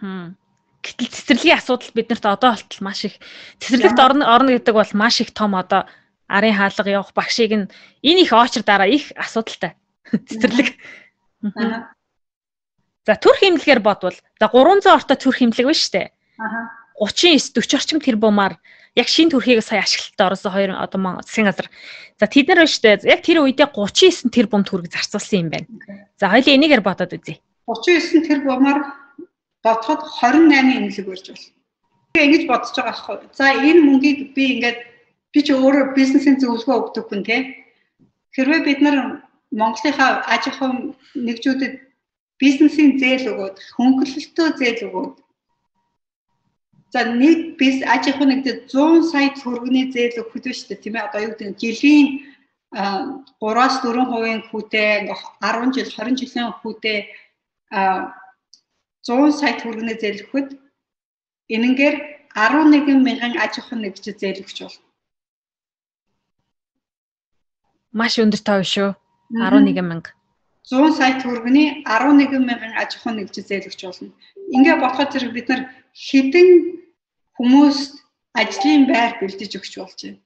[0.00, 0.38] Хм.
[0.80, 3.20] Гэтэл цэцэрлэгийн асуудал биднэрт одоо болтол маш их
[3.60, 5.84] цэцэрлэгт орно орно гэдэг бол маш их том одоо
[6.24, 9.76] арын хаалга явах багшийг нь энэ их очр дараа их асуудалтай
[10.28, 10.68] цэцэрлэг.
[13.04, 16.08] За төрх хэмлэгээр бодвол за 300 ортой төрх хэмлэг байна шүү дээ.
[16.96, 18.54] 39 40 орчим тэрбумаар
[18.96, 21.68] яг шин төрхийг сая ашиглалтад орсон хоёр одоо засгийн газар.
[22.18, 23.10] За тэд нар шүү дээ.
[23.14, 25.68] Яг тэр үедээ 39 тэрбум төгрөг зарцуулсан юм байна.
[26.20, 27.40] За хоёлаа энийгээр бодоод үзье.
[27.66, 28.78] 39 тэрбумаар
[29.64, 31.46] бодоход 28 эмнэлэг барьж байна.
[32.18, 33.16] ингэж бодож байгаа байхгүй.
[33.38, 34.78] За энэ мөнгийг би ингээд
[35.32, 37.40] би ч өөрөө бизнесийн зөвлөгөө өгдөг хүн тий.
[38.34, 38.96] Хэрвээ бид нар
[39.50, 41.74] Монголынхаа аж ахуйн нэгжүүдэд
[42.42, 45.14] бизнесийн зээл өгөөд, хөнгөлөлтөө зээл өгөөд
[46.90, 50.94] За нэг бис аж ахуйн нэгдэд 100 сая төгрөгийн зээл өгөх үү шүү дээ тийм
[50.98, 52.06] ээ одоо юу гэдэг жилийн
[52.70, 56.98] 3-аас 4% хүүтэй 10 жил 20 жилийн хүүтэй
[57.70, 60.48] 100 сая төгрөгийн зээл өгөхөд
[61.54, 61.96] энэнгээр
[62.34, 64.86] 11 мянган аж ахуйн нэгж зээл өгч болно.
[67.94, 68.90] Маш өндөр тоо шүү.
[69.30, 70.10] 11 мянга.
[70.70, 74.10] 100 сая төгрөгийн 11 мянган аж ахуйн нэгж зээл өгч болно.
[74.50, 75.62] Ингээ бодоход зэрэг бид нар
[75.94, 76.48] хідэн
[77.38, 77.92] хүмүүст
[78.34, 80.18] ажлын байр бэлдэж өгч болж байна.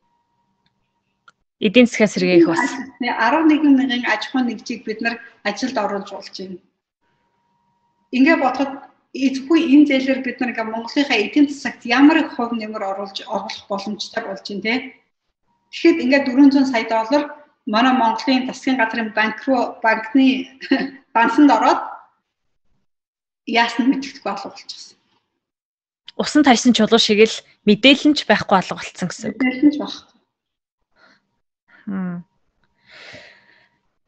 [1.61, 2.65] Эдийн засгийн сэргээх бас
[3.01, 6.59] 11 мянган аж ахуйн нэгжийг бид нар ажилд оруулж болж байна.
[8.17, 8.73] Ингээ бодоход
[9.15, 13.65] эзгүй энэ зээлээр бид нар ингээ Монголынхаа эдийн засагт ямар их хувь нэмэр оруулж оруулах
[13.71, 14.75] боломжтой болж байна те.
[15.71, 17.23] Тэгэхэд ингээ 400 сая доллар
[17.67, 20.51] манай Монголын засгийн газрын банк руу банкны
[21.15, 21.94] бансанд ороод
[23.47, 24.95] яасан мэдэхгүй болов болчихсон
[26.17, 29.35] усан тайсан чулуу шиг л мэдээлэл нь ч байхгүй алга болцсон гэсэн.
[29.35, 30.15] Мэдээлэл нь ч байхгүй.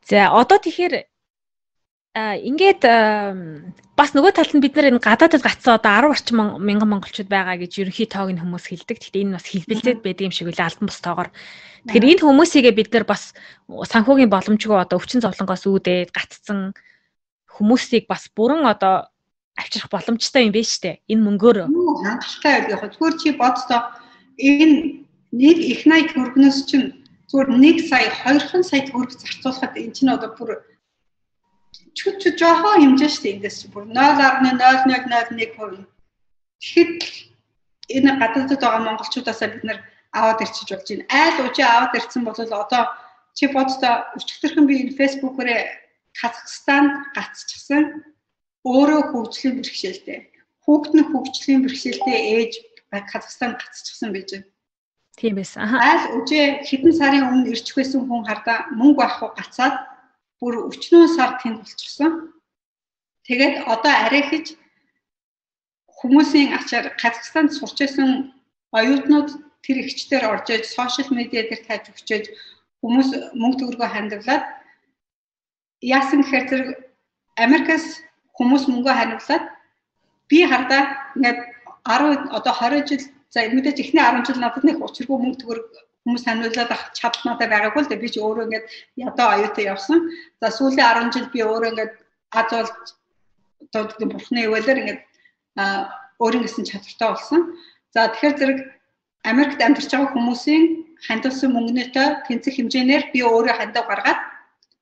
[0.06, 0.94] За одоо тэгэхээр
[2.16, 2.82] ингээд
[3.98, 7.58] бас нөгөө талд нь бид нар энэ гадаадд гацсан одоо 10 орчим мянган монголчууд байгаа
[7.58, 9.02] гэж ерөнхий тоог нь хүмүүс хэлдэг.
[9.02, 11.30] Гэхдээ энэ бас хэлбэлзээд байдаг юм шиг үлээ албан бус тоогоор.
[11.90, 13.34] Тэгэхээр энэ хүмүүсийгээ бид нар бас
[13.66, 16.72] санхүүгийн боломжгүй одоо өвчин зовлонгоос үүдээд гацсан
[17.50, 19.10] хүмүүсийг бас бүрэн одоо
[19.56, 21.00] авчрах боломжтой юм байна штэ.
[21.08, 21.58] Энэ мөнгөөр.
[21.66, 22.82] Хангалттай байл яг.
[22.92, 23.80] Зүгээр чи бодсоо
[24.36, 24.76] энэ
[25.32, 26.92] нэг их 80 төгрөгнөөс чинь
[27.32, 30.60] зүгээр 1 сая 2 сая төгрөг зарцуулахад эн чинь одоо бүр
[31.96, 35.88] чүт чүт жоохон хэмжээ штэ эндээс бүр 0.0001%.
[36.60, 37.00] Тэгэхэд
[37.96, 39.80] энэ гадаадд байгаа монголчуудаасаа бид нар
[40.12, 41.04] аваад ирчиж болж байна.
[41.10, 42.84] Айл уужи аваад ирсэн бол одоо
[43.36, 45.60] чи бодсоо өчигдөрхөн би энэ фэйсбүүкээрээ
[46.16, 47.84] Казахстанд гацчихсан
[48.66, 50.18] өөрөө хөгжлийн бэрхшээлтэй.
[50.66, 52.52] Хүүхэд нь хөгжлийн бэрхшээлтэй ээж
[53.10, 54.48] Казахстан гацчихсан байж байна.
[55.16, 55.62] Тийм байсан.
[55.64, 59.76] Айл үжээ хэдэн сарын өмнө ирчих байсан хүн хардаа мөнгө авахгүй гацаад
[60.40, 62.36] бүр өчнөө сар тэнд болчихсон.
[63.26, 64.60] Тэгээд одоо арайхиж
[65.98, 68.36] хүмүүсийн ачаар Казахстанд сурч байсан
[68.76, 69.30] оюутнууд
[69.64, 72.24] тэр ихчдэр орж иж сошиал медиа дээр тааж өгчөөж
[72.84, 73.08] хүмүүс
[73.40, 74.44] мөнгө төгрөгөө хандивлаад
[75.80, 76.68] яасан гэхээр зэрэг
[77.40, 77.84] Америкас
[78.36, 79.44] хүмүүс мөнгө ханиулаад
[80.30, 80.82] би хардаа
[81.16, 81.38] ингээд
[81.84, 85.60] 10 одоо 20 жил за мэдээж эхний 10 жил надад нэг учиргүй мөнгө төгөр
[86.04, 88.66] хүмүүс ханиулаад ах чадл надад байгаагүй л да би ч өөрөө ингээд
[89.06, 89.98] ядаа аюутай явсан.
[90.40, 91.92] За сүүлийн 10 жил би өөрөө ингээд
[92.30, 92.70] аз бол
[93.82, 95.02] одоо бурхны ивэлэр ингээд
[96.22, 97.40] өөрийн гэсэн чадвартай болсон.
[97.94, 98.58] За тэгэхээр зэрэг
[99.30, 100.64] Америкт амьдарч байгаа хүмүүсийн
[101.06, 104.20] хандсан мөнгөнөөтэй тэнцэх хэмжээгээр би өөрөө хандаа гаргаад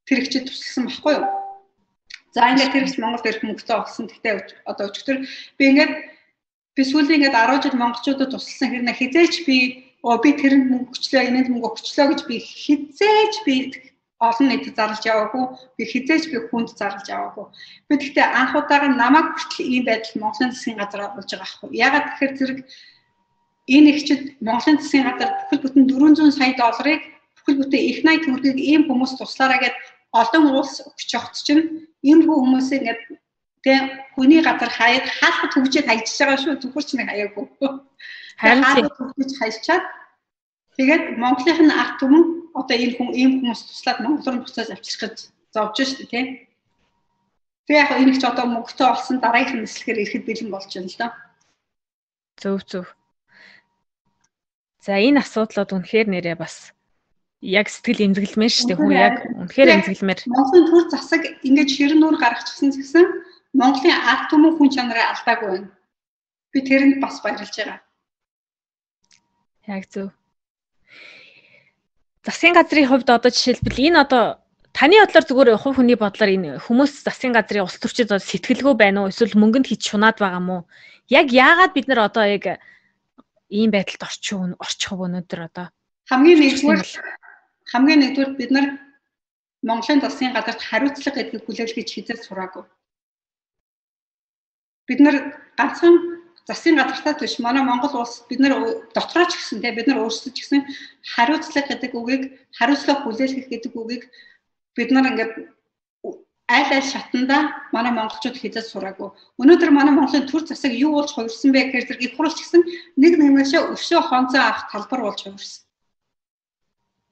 [0.07, 1.43] тэр ихчид тусалсан байхгүй юу?
[2.35, 4.11] За ингээд тэр их Монголд ирэх мөнгөтэй олсон.
[4.11, 5.18] Гэхдээ одоо өчигдөр
[5.59, 5.92] би ингээд
[6.75, 9.59] би сүүлийн ингээд 10 жил монголчуудад тусалсан хэрнэ хизээч би
[10.03, 13.55] оо би тэрэнд мөнгө өчлөө, энэнд мөнгө өчлөө гэж би хизээч би
[14.18, 15.44] олон нийтэд зарлж яваагүй.
[15.79, 17.47] Би хизээч би хүнд зарлж яваагүй.
[17.88, 21.70] Би гэхдээ анх удаага намайг хүртэл ийм байдал Монголын засгийн газар болж байгаа аахгүй.
[21.87, 22.59] Ягаад тэгэхээр зэрэг
[23.70, 27.01] энэ ихчид Монголын засгийн газар бүхэл бүтэн 400 сая долларыг
[27.38, 29.77] бүхэл бүтэн их 80 төгрөгийг ийм хүмүүс туслаараа гэд
[30.12, 33.01] олон улс өгч явахт чинь энэ хүмүүсээ ингээд
[33.64, 33.81] тэг
[34.14, 37.45] хүний газар хаяад хаалхад хөгжөөд хайж байгаа шүү зүгээр ч нэг хаяагүй.
[38.40, 39.85] Харин хаалхад хөгжиж хайчаад
[40.77, 42.25] тэгээд Монголынх нь арт түмэн
[42.61, 45.17] одоо энэ хүн ийм хүмүүс туслаад Монгол руу буцааж авчрах гэж
[45.55, 46.25] зовж шүү дээ тий.
[47.67, 51.09] Тэг яг энэ ч одоо мөнгөтэй олсон дараагийн нислэгээр ирэхэд бэлэн болж байна л да.
[52.37, 52.87] Зөв зөв.
[54.85, 56.73] За энэ асуудлууд үнэхээр нэрээ бас
[57.44, 58.80] яг сэтгэл эмзэглэмээр шүү дээ.
[58.80, 60.20] Хүн яг үнэхээр эмзэглэмээр.
[60.33, 63.04] Монголын төр засаг ингэж ширэн нүүр гаргачихсан гэсэн
[63.52, 65.68] Монголын ард түмэн хүн чанараа алдаагүй байна.
[66.50, 67.78] Би тэрэнд бас баярлж байгаа.
[69.68, 70.09] Яг зөв.
[72.24, 74.24] Засгийн газрын хувьд одоо жишээлбэл энэ одоо
[74.72, 79.12] таны бодлоор зүгээр хувь хүний бодлоор энэ хүмүүс засгийн газрын улс төрчид сэтгэлгүй байна уу
[79.12, 80.57] эсвэл мөнгөнд хийж шунаад байгаа мó?
[81.12, 82.59] Яг яагаад бид нар одоо яг
[83.52, 85.68] ийм байдалд орчих орчих өнөөдөр одоо
[86.11, 86.90] хамгийн нэгдүгээр
[87.70, 88.66] хамгийн нэгдүгээр бид нар
[89.64, 92.64] Монголын засгийн газарт хариуцлага гэдгийг хүлээлгэж хизээ сураагүй.
[94.88, 95.16] Бид нар
[95.57, 95.94] ганцхан
[96.48, 98.53] засгийн газартаа биш манай Монгол улс бид нар
[98.94, 100.61] дотроо ч гэсэн те бид нар өөрсдөө ч гэсэн
[101.16, 102.22] хариуцлага гэдэг үгийг
[102.59, 104.05] хариуцлага хүлээлгэх гэдэг үгийг
[104.77, 105.33] бид нар ингээд
[106.48, 107.38] аль аль шатанда
[107.72, 109.09] манай монголчууд хязгаар сураагүй.
[109.40, 112.62] Өнөөдөр манай Монголын төр засаг юу болж хувирсан бэ гэхээр зэрэг их хурлч гэсэн
[113.00, 115.63] нэг нэгнээсээ өвшөө хонцоо авах талбар болж хувирсан.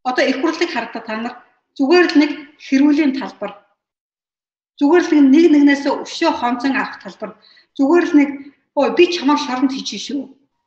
[0.05, 1.35] Одоо их хурлыг хардаа та нар
[1.79, 3.53] зүгээр л нэг хэрүүлийн талбар.
[4.79, 7.31] Зүгээр л нэг нэгнээсээ өвшөө хонцон авах талбар.
[7.79, 8.31] Зүгээр л нэг
[8.75, 10.23] ой би чамайг шоронд хийчих шүү.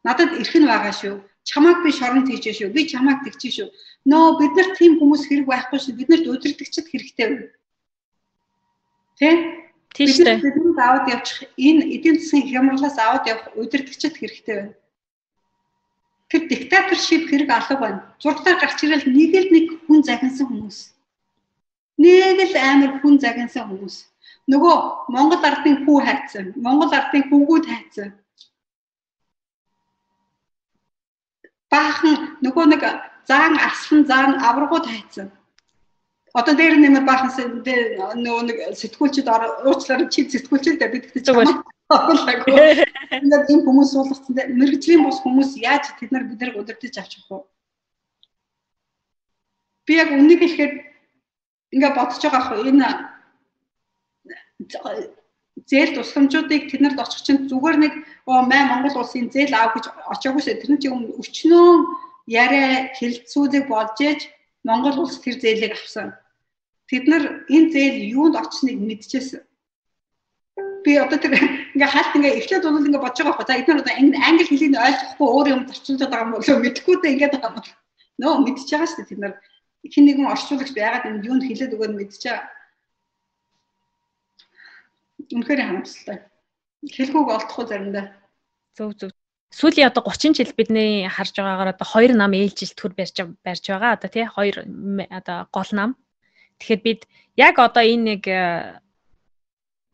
[0.05, 1.15] Надад ирэх нь байгаа шүү.
[1.43, 2.71] Чамайг би шоронд хийчих шүү.
[2.71, 3.67] Би чамайг тэгчих шүү.
[4.07, 5.97] Нөө бид нар тийм хүмүүс хэрэг байхгүй шүү.
[5.99, 7.55] Бид нарт өдөртөгчд хэрэгтэй байна
[9.15, 9.31] Тэ?
[9.95, 10.43] Тийш үү.
[10.43, 14.73] Бидний аваад явчих энэ эдийн засгийн хямралаас аваад явах удирдгчд хэрэгтэй байна.
[16.29, 18.01] Тэр диктаторшип хэрэг алга байна.
[18.19, 20.77] Зурглаар гарч ирэл нэг л нэг хүн загинсан хүмүүс.
[22.01, 23.95] Нэг л амар хүн загинсан хүмүүс.
[24.51, 24.75] Нөгөө
[25.13, 26.45] Монгол ардын хүү хайцсан.
[26.57, 28.09] Монгол ардын хүүгүүд хайцсан.
[31.69, 32.81] Баахан нөгөө нэг
[33.29, 35.29] заан асхан заан аврагууд хайцсан
[36.35, 42.85] одоо дээр нэмэр баханс нөгөө нэг сэтгүүлчд уучлаар чи сэтгүүлчд бид гэдэг чинь оруулаагүй.
[43.15, 47.25] Ингээд энэ хүмүүс суулгацсан дээр мэрэгжлийн бус хүмүүс яаж тэд нар бид нарыг удирдах авчих
[47.29, 47.45] вэ?
[49.85, 50.73] Би яг үнийг хэлэхэд
[51.73, 52.89] ингээд бодож байгаа ах энэ
[55.69, 57.93] зээл тусламжуудыг тэднэрд очих чинь зүгээр нэг
[58.25, 60.59] оо май Монгол улсын зээл аав гэж очиагүй шээ.
[60.61, 61.69] Тэр нь чинь өчнөө
[62.27, 64.21] яриа хэлцүүлэг болж ээж
[64.67, 66.17] Монгол улс тэр зээлийг авсан
[66.89, 69.41] Тэд нар энэ зээл юунд очсныг мэдчихсэн.
[70.85, 71.33] Би одоо тэр
[71.75, 73.47] ингээ хаалт ингээ эхлээд бол ингээ бодож байгаа байхгүй.
[73.47, 77.29] За эдгээр одоо англи хэлийг ойлгохгүй өөр юм зарчуулдаг байгаа юм болоо мэдэхгүй дэ ингээ
[77.35, 77.77] байгаа юм.
[78.19, 79.33] Нөө мэдчихэж байгаа шүү дээ тэд нар
[79.91, 82.47] хин нэгэн орчуулагч байгаад энэ юунд хэлээд өгөөд мэдчихэж байгаа.
[85.35, 86.17] Үнэхээр харамсалтай.
[86.95, 88.05] Хэлгүүг олдохгүй заримдаа.
[88.77, 89.11] Зөв зөв.
[89.51, 93.95] Сүүлийн одоо 30 жил бидний харж байгаагаар одоо хоёр нам ээлжилт төр барьж барьж байгаа
[93.95, 94.67] одоо тий хоёр
[95.11, 95.91] одоо гол нам
[96.59, 97.01] Тэгэхээр бид
[97.35, 98.21] яг одоо энэ нэг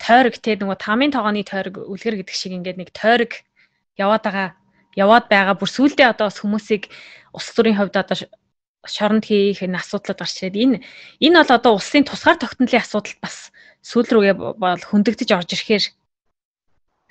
[0.02, 3.32] тойрог те нөгөө тамийн тогооны тойрог үлгэр гэдэг шиг ингээд нэг тойрог
[3.96, 4.50] яваад байгаа
[4.98, 6.90] яваад байгаа бүр сүулдэ одоо бас хүмүүсийг
[7.38, 8.18] улс төрийн хувьд одоо
[8.86, 10.78] шоронд хийх энэ асуудлууд гарч ирээд энэ
[11.22, 13.54] энэ бол одоо улсын тусгаар тогтнолын асуудал бас
[13.86, 15.86] сүүл рүүгээ бол хөндөгдөж орж ирэхээр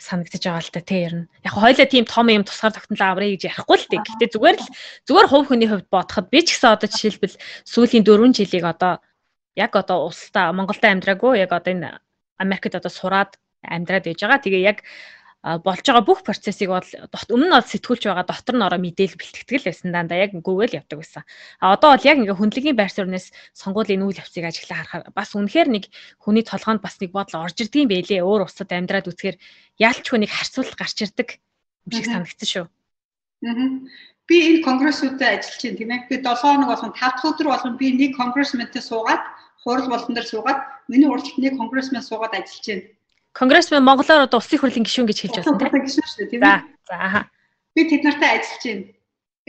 [0.00, 1.29] санагдаж байгаа л та тий ер нь.
[1.44, 4.00] Яг хойлоо тийм том юм тусгаар тогтнол аврыг гэж ярихгүй л тий.
[4.00, 4.68] Гэтэ зүгээр л
[5.07, 7.37] зүгээр хувь хүний хувьд бодоход би ч гэсэн одоо жишээлбэл
[7.68, 8.92] сүүлийн 4 жилийг одоо
[9.61, 12.00] яг одоо улстай Монголда амьдраагүй яг одоо энэ
[12.40, 14.40] Америкт одоо сураад амьдраад байж байгаа.
[14.40, 14.79] Тэгээ яг
[15.40, 16.85] болж байгаа бүх процессыг бол
[17.33, 20.85] өмнө нь бол сэтгүүлч байгаа дотор нь ороо мэдээл бэлтгэдэг л байсан дандаа яг гүгээл
[20.85, 21.24] явдаг байсан.
[21.64, 25.68] А одоо бол яг ингээ хүндлэгийн байр суурнаас сонгуулийн үйл явцыг ажиглаа харахаар бас үнэхээр
[25.72, 25.85] нэг
[26.20, 28.20] хүний толгоонд бас нэг бодол орж ирдэг юм байлээ.
[28.20, 29.40] Өөр улсад амьдраад үзэхээр
[29.81, 31.29] яалчгүй нэг харьцуулт гарч ирдэг
[31.88, 32.66] юм шиг санагдсан шүү.
[32.68, 33.68] Аа.
[34.29, 36.07] Би энэ конгрессүүдэд ажиллаж байна тийм ээ.
[36.12, 39.24] Би 7 хоног болгон 5 дахь өдөр болгон би нэг конгрессментэй суугаад
[39.62, 42.85] хурал болон дээр суугаад миний уралдалт нэг конгрессмен суугаад ажиллаж байна.
[43.33, 45.85] Конгрессмен монголоор одоо улсын хурлын гишүүн гэж хэлж байна тийм.
[45.85, 46.61] Гишүүн шүү дээ тийм ээ.
[46.88, 47.23] За аа.
[47.75, 48.85] Би тэд нартай ажиллаж байна.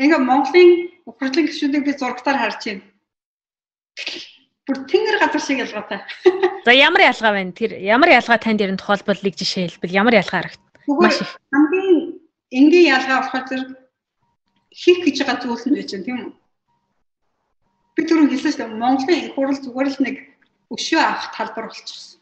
[0.02, 0.72] Ингээ Монголын
[1.06, 2.84] хурлын гишүүдийг би зургатаар харж байна.
[4.68, 6.00] Бүр тэнгэр газар шиг ялгаатай.
[6.66, 7.52] За ямар ялгаа байна?
[7.52, 10.62] Тэр ямар ялгаа танд ер нь тухайлбалыг жишээ хэлбэл ямар ялгаа харагд?
[10.88, 11.32] Маш их.
[11.50, 12.22] Хамгийн
[12.54, 13.70] энгийн ялгаа болохоор зэрэг
[14.70, 16.32] хийх гэж байгаа зүйл нь байж байна тийм үү?
[18.02, 20.16] Би түрүү хэлсэн шүү дээ Монголын их хурл зүгээр л нэг
[20.74, 22.18] өшөө авах талбар болчихсон.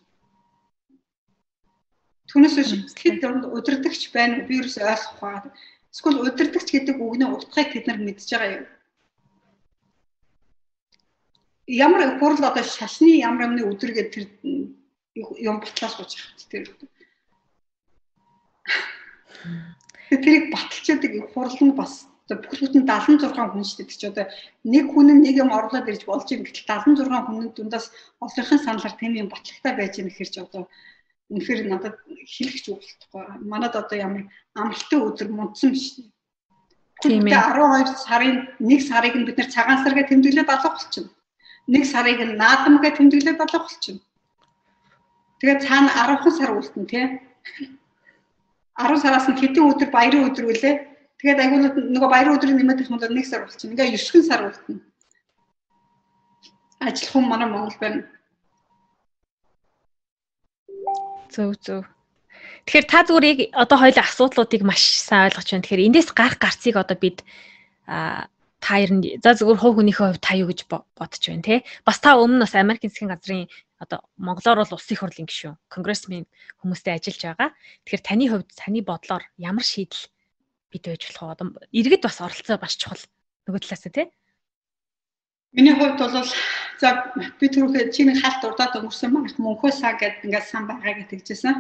[2.28, 5.56] Түүнээс биш хэд удирдахч байна би ерөөс ойлгох байгаа.
[5.96, 8.66] Эсвэл удирдахч гэдэг үгний утгыг тэд нар мэдж байгаа юм.
[11.72, 14.26] Ямар их хурл одоо шашны ямар юмны өдөр гэдэг тэр
[15.16, 16.66] юм батлаас гож байгаа тэр.
[20.12, 24.26] Тэрийг баталчаадаг их хурл нь бас одоо бүхэл бүтэн 76 хүн шүү дээ чи одоо
[24.62, 27.90] нэг хүн нэг юм орлоод ирж болж юм гэтэл 76 хүн дундаас
[28.22, 30.70] олонхын саналаар тэм юм батлагтай байж гэхэр чи одоо
[31.34, 33.10] үнэхээр надад хэлэх ч үгтэй.
[33.42, 36.06] Манад одоо ямар амралтын өдөр мунцсан биш үү?
[37.02, 37.34] Тийм ээ.
[37.34, 41.10] 12 сарын 1 сарыг нь бид нэр цагаан саргээ тэмдэглээд алга болчихно.
[41.66, 44.02] 1 сарыг нь наадамгээ тэмдэглээд алга болчихно.
[45.42, 47.06] Тэгээд цаана 10 сар үлдэн тий.
[48.78, 50.76] 10 сараас нь хэдэн өдөр баярын өдөр үлээ
[51.20, 53.76] Тэгээд агуулд нөгөө баярын өдрийн нэмээд их модод нэг сар болчихно.
[53.76, 54.80] Ингээ 9 сар болтно.
[56.80, 58.08] Ажиллах хүн манай Монгол байна.
[61.28, 61.84] Зөв зөв.
[62.64, 65.64] Тэгэхээр та зүгээр яг одоо хоёул асуудлуудыг маш сайн ойлгож байна.
[65.68, 67.28] Тэгэхээр эндээс гарах гарцыг одоо бид
[67.84, 68.32] а
[68.64, 71.56] та ер нь за зөвхөн хувь хүнийхээ хувьд та юу гэж бодож байна те.
[71.84, 73.52] Бас та өмнө бас Америкийн засгийн газрын
[73.84, 76.28] одоо монголоор бол улсын хурлын гишүүн, конгрессмен
[76.64, 77.50] хүмүүстэй ажиллаж байгаа.
[77.84, 80.08] Тэгэхээр таны хувьд таны бодлоор ямар шийдэл
[80.72, 81.34] бид байж болох?
[81.34, 83.04] Одоо иргэд бас оролцоо бас чухал
[83.46, 84.08] нөгөө талаас нь тий.
[85.54, 86.30] Миний хувьд бол
[86.80, 90.96] За би түрүүхээ чи нэг халт урдаад өнгөрсөн маань мөнхөө саа гэдэг ингээд сан байгаа
[90.96, 91.56] гэж хэлжсэн.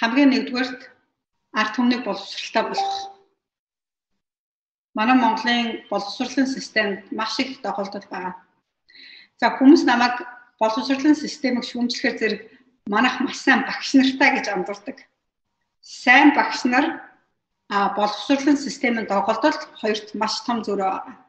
[0.00, 0.80] Хамгийн нэгдүгээрт
[1.52, 2.96] ард түмнийг боловсралтай болгох.
[4.96, 8.40] Манай Монголын боловсролын системд маш их тохиолдол байгаа.
[9.36, 10.24] За хүмүүс намайг
[10.56, 12.40] боловсролын системийг шүүмжлэхээр зэрэг
[12.88, 15.04] манайх маш сайн багш нартай гэж андуурдаг.
[15.84, 17.04] Сайн багш нар
[17.68, 21.26] а боловсролын системийн доголдолд хоёрт маш том зөрөө байгаа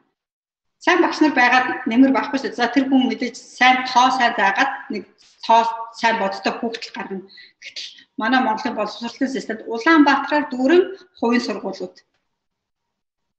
[0.78, 2.54] сайн багш нар байгаад нэмэр байхгүй шүү.
[2.54, 5.02] За тэр хүн мэдээж сайн тоо сайн заагаад нэг
[5.42, 5.66] тоо
[5.98, 7.26] сайн боддог хүүхдэл гарна.
[7.62, 10.82] Гэтэл манай Монголын боловсролын системд Улаанбаатараар дүүрэн
[11.18, 11.96] хувийн сургуулиуд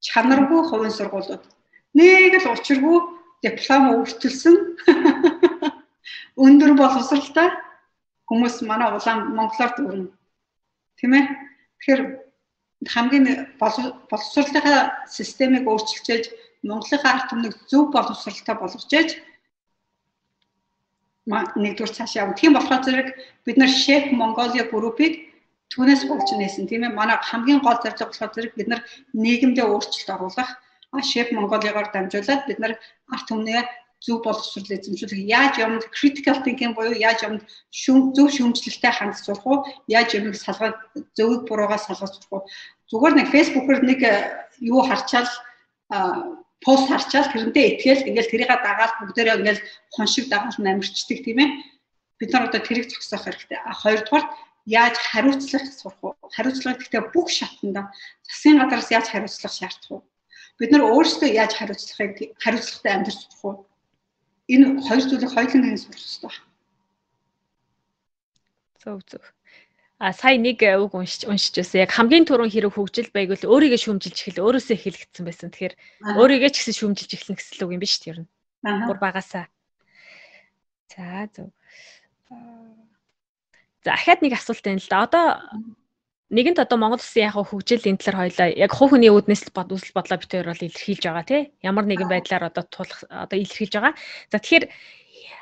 [0.04, 1.44] чанаргүй хувийн сургуулиуд
[1.96, 2.98] нэг л учиргүй
[3.44, 4.56] диплом өвчлсөн
[6.44, 7.56] өндөр боловсралтай
[8.28, 10.06] хүмүүс манай улаан Монголоор дүүрэн
[11.00, 11.26] тийм ээ
[11.80, 12.02] тэгэхээр
[12.88, 13.26] хамгийн
[13.60, 16.32] боловсролынхаа системийг өөрчилчээж
[16.64, 19.20] Монголын ард түмнийг зөв боловсралтай болгож яаж
[21.30, 22.40] нэгдүгээр цааш явна.
[22.40, 23.08] Тийм болохоор зэрэг
[23.46, 25.30] бид нар Chef Mongolia группийг
[25.72, 26.96] түүнээс болж нээсэн тийм ээ.
[26.96, 28.82] Манай хамгийн гол зорилго болохоор зэрэг бид нар
[29.14, 30.50] нийгэмдээ өөрчлөлт оруулах.
[31.06, 32.74] Chef Mongolia-гаар дамжуулаад бид нар
[33.14, 33.62] ард түмнээ
[34.04, 39.46] зөв боловсрол эзэмшүүлэх яаж юмд critical thinking буюу яаж юмд шүүм зөв шүүмжлэлтэй хандж сурах
[39.46, 39.58] уу
[39.88, 40.76] яаж юмыг салгаж
[41.18, 42.44] зөвөг буруугаас салгаж сурах уу
[42.90, 44.00] зүгээр нэг фэйсбүүкээр нэг
[44.64, 45.30] юу харчаал
[46.64, 49.62] пост харчаал тэрнтэй итгээл ингээл тэрийг дагаад бүгдээрээ ингээл
[49.96, 51.50] хоншиг дагаад намирчдаг тийм ээ.
[52.20, 53.60] Бид нар одоо тэрийг зогсоох хэрэгтэй.
[53.80, 54.26] Хоёрдугаар
[54.68, 56.14] яаж хариуцлах сурах уу?
[56.36, 57.96] Хариуцлага гэхдээ бүх шатанда
[58.28, 60.02] засгийн газраас яаж хариуцлах шаардах уу?
[60.60, 63.56] Бид нар өөрсдөө яаж хариуцлахыг хариуцлагатай амьдарч сурах уу?
[64.54, 66.34] Энэ хоёр зүйлийг хоёуланг нь сурах хэрэгтэй.
[68.82, 69.24] Зөв зөв.
[70.00, 71.84] А сая нэг э, үг уншиж уншиж байсан.
[71.84, 75.52] Яг хамгийн түрүүн хэрэг хөгжил байгвал өөрийгөө шүүмжилж эхэл өөрөөсөө хэлэгдсэн байсан.
[75.52, 75.76] Тэгэхээр
[76.16, 78.24] өөрийгөө ч гэсэн шүүмжилж эхэлнэ гэсэн үг юм биш үү?
[78.64, 79.52] Бүр багасаа.
[80.88, 81.52] За зөв.
[83.84, 85.04] За ахаад нэг асуулт байна л да.
[85.04, 85.26] Одоо
[86.30, 89.74] нэгэнт одоо Монгол Улсын яг хөгжил энэ талаар хоёлаа яг хувь хүний үүднээс л бод
[89.74, 91.42] үсэл бодлоо битээр бол илэрхийлж байгаа тий.
[91.66, 93.94] Ямар нэгэн байдлаар одоо тулах одоо илэрхийлж байгаа.
[94.30, 94.66] За тэгэхээр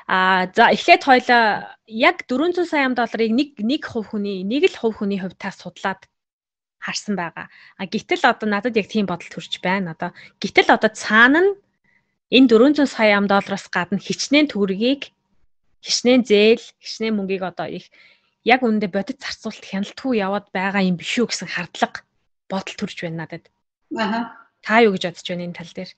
[0.08, 4.96] А за эхлээд хоёлаа яг 400 сая долларыг нэг нэг хувь хүний нэг л хувь
[5.04, 6.00] хүний хувьтаас судлаад
[6.80, 7.52] харсан байгаа.
[7.76, 9.92] А гítэл одоо надад яг тийм бодол төрж байна.
[9.92, 11.52] Одоо гítэл одоо цаана нь
[12.32, 15.12] энэ 400 сая доллараас гадна хичнээн төгрөгийг
[15.84, 17.92] хичнээн зээл, хичнээн мөнгийг одоо их
[18.48, 22.00] яг үүндээ бодит зарцуулалт хяналтгүй яваад байгаа юм биш үү гэсэн хардлага
[22.48, 23.44] бодол төрж байна надад.
[23.92, 24.32] Аха.
[24.64, 25.90] Та юу гэж бодож байна энэ тал дээр?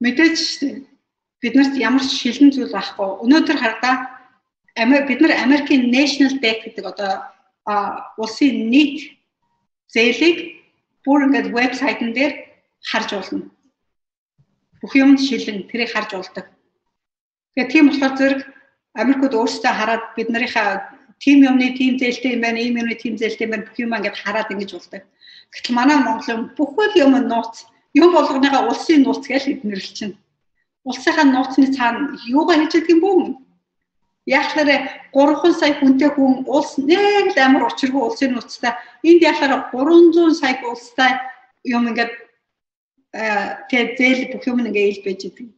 [0.00, 0.98] Мэдээж шүү дээ
[1.42, 3.08] биднэрт ямар ч шилэн зүйл байхгүй.
[3.22, 3.94] Өнөөдөр хардаа
[5.06, 7.12] бид нар Америкийн National Debt гэдэг одоо
[8.18, 9.14] улсын нийт
[9.94, 10.66] зээлийг
[11.06, 12.32] бүр ингээд вебсайтн дээр
[12.82, 13.50] харж болно.
[14.82, 16.46] Бүх юм шилэн тэрийг харж болдог.
[17.54, 18.40] Тэгээ тийм болохоор зэрэг
[18.98, 23.46] Америкууд өөрсдөө хараад бид нарынхаа тим юмны тим зээлтэй юм байна, ийм юмны тим зээлтэй
[23.46, 25.02] юм байна бүх юм ингээд хараад ингэж болдог.
[25.52, 30.14] Гэтэл манай Монголын бүхэл юм нууц, юм болгоныгаа улсын нууц гэж эднэрлэж чинь
[30.88, 33.18] улсынхаа нууцны цаана юугаа хийж байгаа юм бүү?
[34.28, 34.76] Яахлаарэ
[35.12, 38.72] 3 сая хүнтэй хүн улс нэг л амар учиргүй улсын нууцтай
[39.08, 41.12] энд яахлаарэ 300 сая улстай
[41.64, 42.12] юм ингээд
[43.68, 45.48] тэгээ зээл бүх юм ингээ ил байж идэг.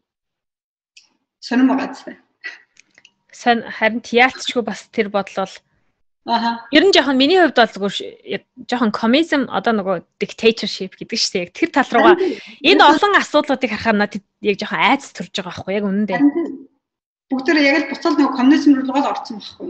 [1.42, 2.14] Сонирм байгаа зү.
[3.32, 5.50] Сан харин яалтчгүй бас тэр бодлол
[6.26, 6.68] Аха.
[6.70, 11.44] Ер нь жоохон миний хувьд бол зүгээр жоохон коммунизм одоо нөгөө dictatorship гэдэг шүү дээ.
[11.48, 12.16] Яг тэр тал руугаа
[12.60, 16.20] энэ олон асуудлуудыг харахаар надад яг жоохон айц төрж байгаа байхгүй яг үнэндээ.
[17.32, 19.68] Бүгдээрээ яг л буцаад нөгөө коммунизм руу л орсон байхгүй.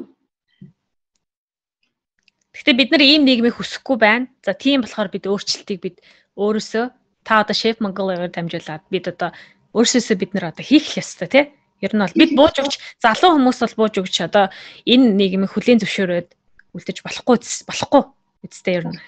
[2.50, 4.26] Гэхдээ бид нар ийм нийгмийг хүсэхгүй байна.
[4.42, 5.96] За тийм болохоор бид өөрчлөлтийг бид
[6.34, 6.84] өөрөөсөө
[7.22, 9.30] та одоо шеф Монголоор дамжуулаад бид одоо
[9.70, 11.44] өөрсөөсөө бид нар одоо хийх ёстой тий.
[11.80, 14.52] Ер нь бол бид бууж өгч залуу хүмүүс бол бууж өгч одоо
[14.84, 16.28] энэ нийгмийг хүлээн зөвшөөрөөд
[16.76, 17.36] үлдэж болохгүй
[17.68, 18.02] болохгүй
[18.44, 19.00] үстэй ер нь.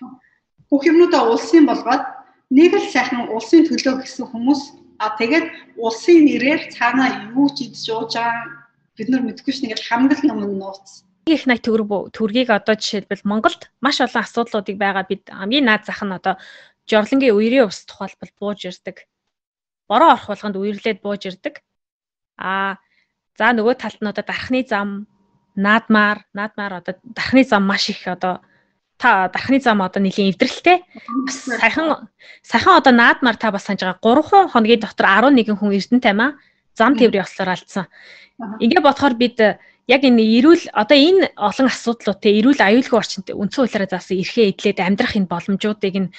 [0.72, 2.04] Бүх юмнуудаа улсын болгоод
[2.48, 4.62] нэг л сайхан улсын төлөө гэсэн хүмүүс
[5.04, 8.62] а тэгээд улсын нэрээр цаанаа юу ч идж ууж байгаа
[8.96, 11.04] бид нар мэдэхгүй ш нэг хамгийн юм нууц.
[11.26, 16.02] Их найт төгрөг төргийг одоо жишээлбэл Монголд маш олон асуудлуудыг байгаа бид хамгийн наад зах
[16.04, 16.34] нь одоо
[16.90, 19.06] жорлонгийн үерийн ус тухайлбал бууж ирдэг.
[19.88, 21.62] Бороо орох болгонд үерлээд бууж ирдэг.
[22.38, 22.76] Аа
[23.38, 25.06] за нөгөө талд нь одоо дархны зам
[25.56, 28.40] наадмаар наадмаар одоо дархны зам маш их одоо
[28.98, 30.84] та дархны зам одоо нэлийн эвдрэлтэй
[31.60, 32.08] сайхан
[32.42, 36.30] сайхан одоо наадмаар та бас санаж байгаа 3 хоногийн дотор 11 хүн эрдэнэ таймаа
[36.78, 37.86] зам тээврийн ослоор алдсан.
[38.64, 39.38] Ингээ бодохоор бид
[39.90, 44.50] яг энэ эрүүл одоо энэ олон асуудлууд те эрүүл аюулгүй орчинд үндсэн хуулиараа заасан эрхээ
[44.54, 46.12] эдлээд амьдрах энэ боломжуудыг нь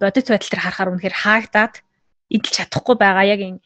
[0.00, 1.74] бодит байдал дээр харахаар үнэхээр хаагдаад
[2.34, 3.58] эдэлж чадахгүй байгаа яг энэ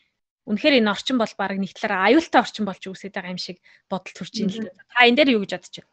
[0.45, 4.13] Үнэхээр энэ орчин бол баг нэг талаараа аюултай орчин болж үсээд байгаа юм шиг бодол
[4.13, 4.77] төрж ийн л дээ.
[4.93, 5.93] Та энэ дээр юу гэж бодож байна?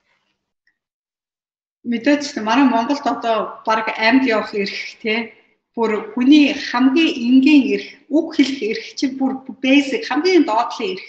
[1.87, 5.31] Мэдээж манай Монголд одоо баг амьд явах эрх тий
[5.75, 11.07] бүр хүний хамгийн энгийн эрх үг хэлэх эрх чинь бүр basic хамгийн доотлын эрх.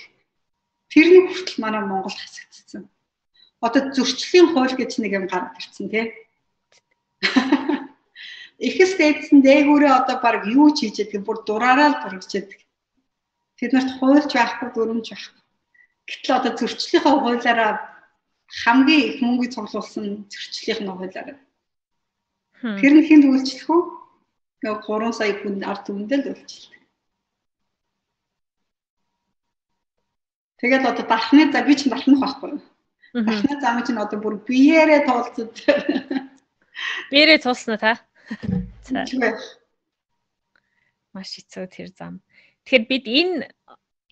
[0.92, 2.86] Тэрний хүртэл манай Монгол хасагдсан.
[3.58, 6.14] Одоо зөрчлийн хууль гэж нэг юм гараад ирсэн тий.
[8.62, 12.62] Ихс дээдсэн дээгүүрээ одоо баг юу ч хийж яддаг бүр дураараа л бургачдаг.
[13.62, 15.42] Тэд нарт хуульч байхгүй дүрмж байхгүй.
[16.10, 17.72] Гэтэл одоо зөрчлийнхаа хуулиараа
[18.66, 21.38] хамгийн их мөнгө цуглуулсан зөрчлийнх нь хуулиараа.
[22.82, 23.82] Тэр нь хүнд үйлчлэх үү?
[24.66, 26.74] Нэг 3 сая хүн ард түмэндээ л үйлчлэх.
[30.58, 32.58] Тэгээд одоо дархны за би ч дархнах байхгүй.
[33.14, 35.54] Дархны зам чинь одоо бүр биеэрээ туулцад.
[37.14, 37.92] Биеэрээ туулснаа та.
[41.14, 42.22] Маш хэцүү тэр зам.
[42.64, 43.36] Тэгэхээр бид энэ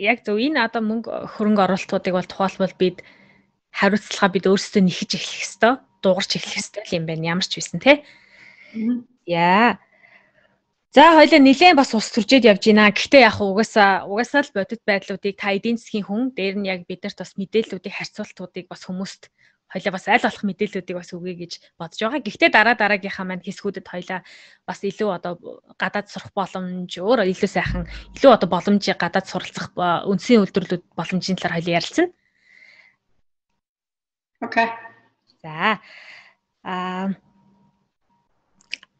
[0.01, 2.97] яг зөв энэ одоо мөнгө хөрөнгө оруулалтуудыг бол тухайлбал бид
[3.71, 7.31] хариуцлага бид өөрсдөө нэхэж эхлэх хэвээр дуурч эхлэх хэвээр юм байна.
[7.37, 8.03] Ямар ч байсан те.
[9.27, 9.79] Яа.
[10.91, 12.91] За хоёлаа нилээн бас ус төржээд явж байна.
[12.91, 17.23] Гэхдээ яг угаасаа угаасаа л бодит байдлуудыг та эдийн засгийн хүн дээр нь яг бидэрт
[17.23, 19.31] бас мэдээллүүдийг харьцуултуудыг бас хүмүүст
[19.71, 22.27] хоёлаа бас аль болох мэдээллүүдийг бас өгье гэж бодож байгаа.
[22.27, 24.21] Гэхдээ дараа дараагийнхаа маань хэсгүүдэд хоёлаа
[24.67, 25.33] бас илүү одоо
[25.79, 27.87] гадаад сурах боломж өөр илүү сайхан
[28.19, 29.71] илүү одоо боломжийг гадаад суралцах
[30.11, 32.09] үндсийн үйлдвэрлэлүүд боломжийн талаар хоёлаа ярилцсан.
[34.43, 34.69] Окей.
[35.43, 35.79] За.
[36.67, 37.15] Аа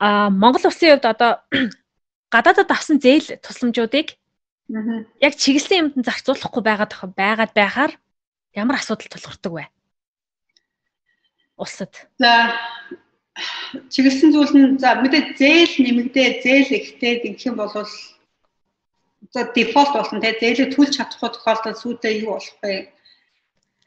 [0.01, 1.45] а Монгол улсын хувьд одоо
[2.35, 4.17] гадаадад авсан зээл тусламжуудыг
[5.21, 7.93] яг чиглэсэн юмд зарцуулахгүй байгаад байгаад байхаар
[8.57, 9.65] ямар асуудал тулгардаг вэ?
[11.61, 11.93] Улсад?
[12.19, 12.57] За
[13.93, 17.73] чиглэсэн зүйл нь за мэдээ зээл нэмэгдээ зээл ихтэй гэх юм бол
[19.35, 22.91] за дефолт болно те зээлээ төлж чадахгүй тохиолдолд сүйдээ юу болох вэ?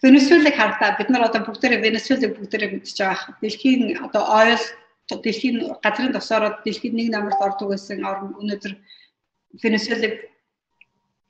[0.04, 3.34] Венесуэлийг хардаа бид нар одоо бүгдээрээ Венесуэлийг бүгдээрээ мэдчихэж байгаа.
[3.42, 4.64] Дэлхийн одоо oil
[5.24, 8.74] дэлхийн газрын тосороо дэлхийн нэг намарт ордог байсан орн өнөөдөр
[9.64, 10.16] Венесуэлийг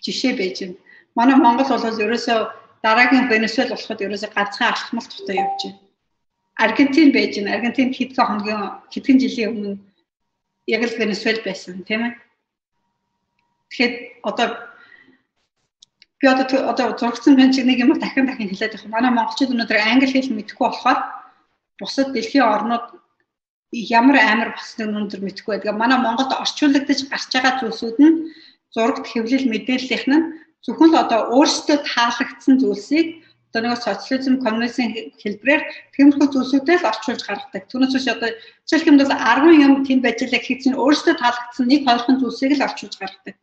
[0.04, 0.78] жишээ байж байна.
[1.18, 2.40] Манай Монгол бол ерөөсөө
[2.86, 5.83] дараагийн Венесуэл болоход ерөөсөө ганцхан алхмал туфтаа явж байна
[6.58, 7.56] Аргентин байж байна.
[7.58, 8.62] Аргентин хэдхэн хоногийн
[8.94, 9.72] хэдхэн жилийн өмнө
[10.68, 12.14] яг л Венесуэл байсан тийм ээ.
[13.70, 13.94] Тэгэхээр
[14.24, 14.48] одоо
[16.20, 18.86] би одоо одоо зургсан байна чи нэг юм дахин дахин хэлээд байх.
[18.86, 21.00] Манай монголчууд өнөөдөр англи хэл мэдэхгүй болохоор
[21.80, 22.86] бусад дэлхийн орнууд
[23.74, 25.74] ямар амар босныг өнөөдөр мэдэхгүй байдаг.
[25.76, 28.18] Манай Монголд орчуулагдаж гарч байгаа зүйлсүүд нь
[28.72, 30.26] зурагт хэвлэл мэдээллийнх нь
[30.62, 33.23] зөвхөн л одоо өөрсдөө таалагдсан зүйлсийг
[33.54, 35.62] одоо нэг социализм, коммунизм хэлбэрээр
[35.94, 37.70] тиймэрхүү зүйлсүүдээ л орчуулж гаргадаг.
[37.70, 38.30] Түүнээс биш одоо
[38.66, 42.58] жишээлх юм бол 10 юм тэнд байж л их чинь өөрөөсөө таалагдсан нэг хоёрхан зүйлсийг
[42.58, 43.36] л орчуулж гаргадаг.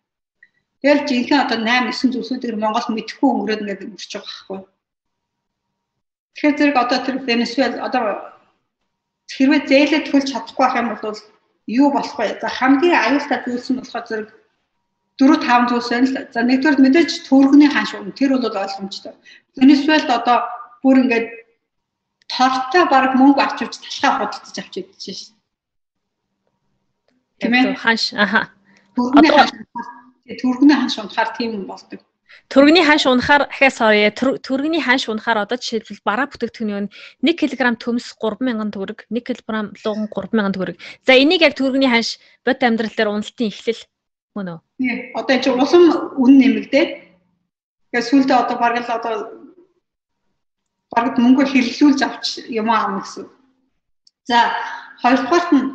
[0.82, 4.58] Тэгэл жинхэнэ одоо 8 9 зүйлсүүдийг Монгол мэдхгүй өнгөрөөд ингээд өнгөрч байгаа байхгүй.
[6.34, 8.02] Тэгэхээр зэрэг одоо тэр Венесуэл одоо
[9.30, 11.18] хэрвээ зээлээ төлж чадахгүй байх юм бол
[11.70, 12.42] юу болох вэ?
[12.42, 14.28] За хамгийн аюултай зүйлс нь болохоор зэрэг
[15.20, 16.16] 4 5 зүйлс байна л.
[16.32, 19.12] За нэгдүгээр мэдээж төргөний ханш үнэ тэр бол ойлгомжтой.
[19.60, 20.48] Венесуэлд одоо
[20.80, 21.28] бүр ингээд
[22.32, 25.18] тортой баг мөнгө авчиж талхаа худалдаж авч идэж шээ.
[27.40, 27.76] Тийм ээ.
[27.76, 28.48] Ханш аха.
[28.96, 29.52] Төргөний ханш
[30.40, 32.00] төргөний ханш унахаар тийм юм болдог.
[32.48, 36.88] Төргөний ханш унахаар ахаа sorry төргөний ханш унахаар одоо жишээлбэл бараа бүтээгдэхүүний
[37.26, 40.76] 1 кг төмс 3000 төгрөг 1 кг луган 3000 төгрөг.
[41.06, 42.16] За энийг яг төргөний ханш
[42.46, 43.82] бод амьдрал дээр уналтын эхлэл
[44.34, 44.60] мөн үү?
[44.78, 44.94] Тий.
[45.14, 45.84] Одоо энэ улам
[46.22, 46.90] үн нэмэгдээд
[47.90, 49.14] тэгээ сүлдээ одоо бараг л одоо
[50.92, 53.26] бараг мөнгө хэрэглүүлж авч юм аавна гэсэн.
[54.30, 54.38] За
[55.02, 55.66] хоёрдугаарт нь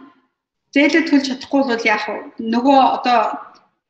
[0.73, 2.17] зээлээ төлж чадахгүй бол яах вэ?
[2.53, 3.19] Нөгөө одоо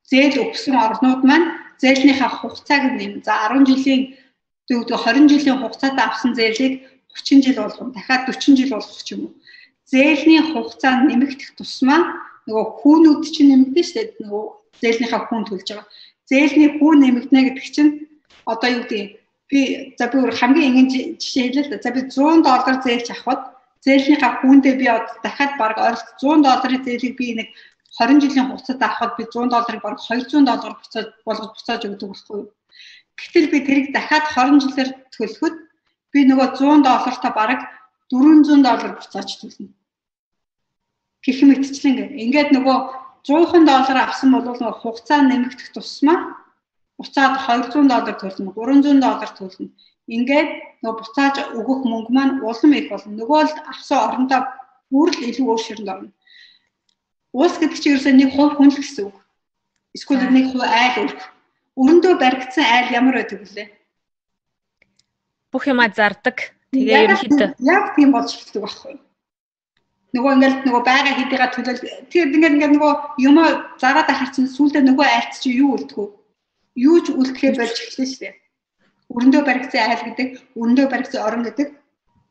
[0.09, 1.47] зээл өгсөн орнууд маань
[1.81, 3.21] зээлнийхаа хугацааг нэм.
[3.25, 4.01] За 10 жилийн
[4.69, 6.73] зөвхөн 20 жилийн хугацаатай авсан зээлийг
[7.13, 7.93] 30 жил болгоно.
[7.93, 9.33] Дахиад 40 жил болгох юм уу.
[9.85, 12.01] Зээлийн хугацаа нэмэгдэх тусмаа
[12.47, 14.07] нөгөө хүүнүүд чинь нэмэгдэн шүү дээ.
[14.21, 14.43] Нөгөө
[14.81, 15.87] зээлнийхаа хүүн төлж байгаа.
[16.29, 17.91] Зээлний хүүн нэмэгдэнэ гэдэг чинь
[18.45, 19.03] одоо юу гэдэг
[19.49, 19.61] би
[19.97, 21.83] за би хамгийн энгийн жишээ хэлээ л да.
[21.83, 23.41] За би 100 доллар зээлж авахад
[23.85, 24.85] зээлнийхаа хүүндээ би
[25.23, 27.49] дахиад баг ойролцоох 100 долларын зээлийг би нэг
[27.97, 32.37] 20 жилийн хугацаанд авахад би 100 долларыг баг 200 доллар буцаад болгож буцааж өгдөг байхгүй
[32.41, 32.49] юу?
[33.19, 35.55] Гэтэл би тэрийг дахиад 20 жилээр төлөхөд
[36.13, 37.61] би нөгөө 100 доллартаа бараг
[38.09, 39.69] 400 доллар буцааж төлнө
[41.25, 41.41] гэх.
[41.41, 42.77] Мэтчлэн ингээд ингээд нөгөө
[43.25, 46.37] 100 доллар авсан бол нөгөө хугацаа нэмэгдэх тусмаа
[47.01, 49.73] буцаад 200 доллар төлнө 300 доллар төлнө.
[50.05, 50.49] Ингээд
[50.85, 53.11] нөгөө буцааж өгөх мөнгө маань улам их болно.
[53.17, 54.41] Нөгөө л авсан орондоо
[54.93, 56.11] бүр л илүү өөр ширэнд орно.
[57.33, 59.17] Уус гэдэг чинь ерөөсөө нэг хувь хүн л гэсэн үг.
[59.97, 61.21] Эсвэл нэг хувь айл өрх
[61.75, 63.67] өрөндөө баригдсан айл ямар байдаг вүлээ?
[65.51, 66.55] Бүх юма зардаг.
[66.71, 69.04] Тэгээ ерөнхийдөө яг тийм болж эхэлдэг байхгүй юу?
[70.15, 72.93] Нөгөө ингээл нөгөө байга хэдийгээ төлөөл тэр ингээд ингээд нөгөө
[73.27, 73.37] юм
[73.83, 76.07] зараад харцсан сүулдэ нөгөө айлт чи юу үлдэх вэ?
[76.87, 78.33] Юу ч үлдэхээ болж эхэлсэн шүү дээ.
[79.11, 81.67] Өрөндөө баригдсан айл гэдэг, өрөндөө баригдсан орон гэдэг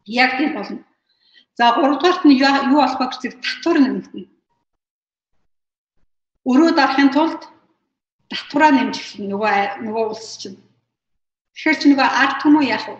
[0.08, 0.80] яг тийм болно.
[1.58, 4.28] За 3 дугаарт нь юу болох вэ гэвэл татвар нэмэгдэнэ.
[6.50, 7.40] Өрөө дарахын тулд
[8.32, 9.52] татвараа нэмж эхэлнэ нөгөө
[9.84, 10.58] нөгөө улс чинь.
[11.54, 12.96] Тэгэхээр чи нөгөө ард түмүү яах вэ?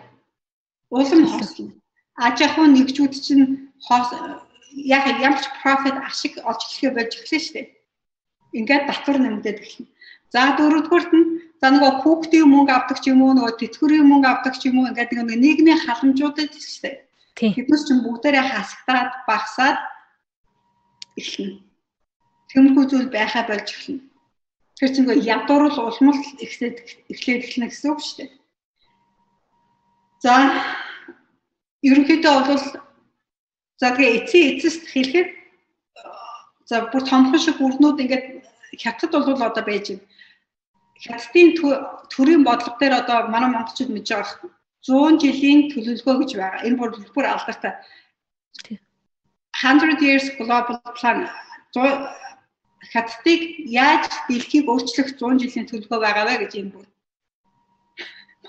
[0.93, 1.73] Улам хослно.
[2.15, 3.73] Аж ахуй нэгжүүд чинь
[4.75, 7.67] яг ямар ч profit ашиг олж эхлэхээ болж эхэлсэн шүү дээ.
[8.59, 9.89] Ингээд татвар нэмэгдээд эхэлнэ.
[10.33, 11.25] За дөрөвдүгüрт нь
[11.63, 14.89] за нөгөө хүүхдийн мөнгө авдаг ч юм уу нөгөө тэтгэврийн мөнгө авдаг ч юм уу
[14.91, 16.95] ингээд нэг нийгмийн халамжуудад шүү дээ.
[17.35, 19.79] Тэднээс ч бүгдээрээ хасагтаад багасаад
[21.19, 21.63] эхэлнэ.
[22.51, 24.03] Тэмхүү зүйл байхаа болж эхэлнэ.
[24.75, 26.77] Тэр чинь нөгөө ядуурл улмал эхлээд
[27.11, 28.31] эхлээд эхэлнэ гэсэн үг шүү дээ.
[30.23, 30.33] За
[31.87, 32.65] ерөнхийдөө бол
[33.79, 35.29] За тэгээ эцсийн эцэст хэлэхэд
[36.69, 38.25] за бүр томхон шиг бүрнүүд ингээд
[38.81, 40.03] хятад бол одоо байж байна.
[41.03, 41.49] Хятадын
[42.13, 44.49] төрийн бодлого дээр одоо манай монголчууд мэдж байгаа
[44.85, 46.65] 100 жилийн төлөвлөгөө гэж байгаа.
[46.67, 47.73] Энэ бүр бүр алдартай.
[49.59, 51.27] 100 years global plan
[52.93, 56.85] хаттыг яаж дэлхийг өөрчлөх 100 жилийн төлөвлөгөө байгаа вэ гэж энэ бүр.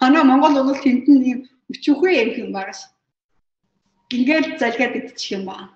[0.00, 1.38] Манай Монгол бол тэнд нь ийм
[1.72, 2.95] өчүүхэй юм байгаа ш.
[4.10, 5.74] Ингээд залгаад идчих юм аа.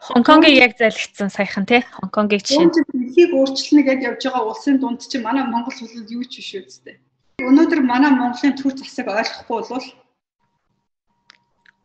[0.00, 1.84] Хонконгийг яг залгицсан саяхан тий.
[1.84, 2.72] Хонконгийг жишээ.
[2.72, 6.96] Дэлхийг өөрчлөнө гэж явж байгаа улсын дунд чинь манай Монгол улс юу ч биш үстэй.
[7.44, 9.86] Өнөөдөр манай Монголын төр засаг ойлгохгүй бол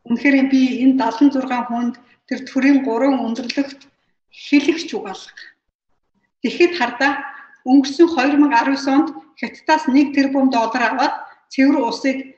[0.06, 1.96] Үнэхээр би энэ 76 хүнд
[2.30, 3.82] тэр төрийн 3 өндөрлөгт
[4.30, 5.42] хэлэгч угаалга.
[6.46, 7.12] Тэгэхэд хардаа
[7.66, 11.16] өнгөрсөн 2019 онд Хятадаас 1 тэрбум доллар аваад
[11.50, 12.35] цэвэр усыг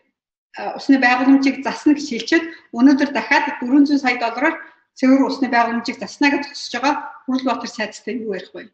[0.78, 4.56] усны байгууламжийг засна гэж хэлчихэд өнөөдөр дахиад 400 сая доллараар
[4.98, 6.96] цэвэр усны байгууламжийг заснаа гэж тусаж байгаа
[7.26, 8.72] Хүрлбаатар сайдтай юу ярих вэ?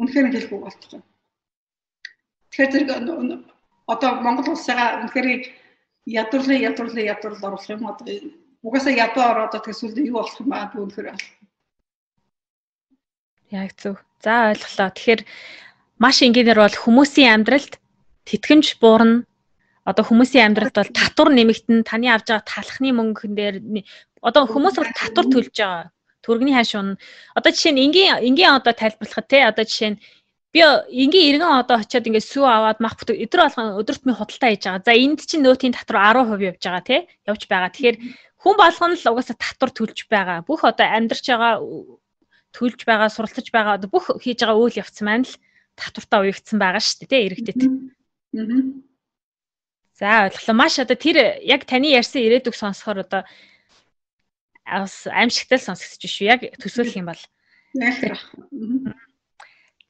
[0.00, 1.02] Үнэхээр хэлэхгүй болчихсон.
[2.48, 2.90] Тэгэхээр зэрэг
[3.90, 5.28] одоо Монгол улсаа үнэхээр
[6.06, 8.06] ядуурлын ядуурлын ядуурл оруулах юм одоо
[8.62, 11.18] угаасаа ядуу ороод тэгсүүл юу болох юм аа үнэхээр
[13.50, 13.98] Яг зөв.
[14.22, 14.90] За ойлголоо.
[14.94, 15.22] Тэгэхээр
[15.98, 17.82] маш энгийнээр бол хүмүүсийн амьдралд
[18.30, 19.26] тэтгэмж буурна.
[19.82, 23.56] Одоо хүмүүсийн амьдралд бол татвар нэмэгдэн таны авж байгаа талхны мөнгөн дээр
[24.22, 25.90] одоо хүмүүс бол татвар төлж байгаа.
[26.22, 27.00] Төргний хаш унна.
[27.34, 30.00] Одоо жишээ нь энгийн энгийн одоо тайлбарлахад те одоо жишээ нь
[30.52, 34.62] би энгийн иргэн одоо очиод ингээд сүү аваад мах бүтэг өдөр болгон өдөртмийн худалдаа хийж
[34.68, 34.84] байгаа.
[34.84, 37.70] За энд чинь нөөтийн татвар 10% явж байгаа те явж байгаа.
[37.72, 37.96] Тэгэхээр
[38.42, 40.44] хүн болгоно л угаасаа татвар төлж байгаа.
[40.44, 41.54] Бүх одоо амьдарч байгаа
[42.52, 45.34] төлж байгаа, суралцж байгаа бүх хийж байгаа үйл явц маань л
[45.78, 47.62] татвартаа уягдсан байгаа шүү дээ те иргэдэд.
[48.32, 50.54] За ойлголоо.
[50.56, 53.22] Маш одоо тэр яг таны ярьсан ирээдүг сонсохоор одоо
[54.64, 56.26] бас аимшигтай л сонсогдож шүү.
[56.30, 57.22] Яг төсөөлөх юм бол.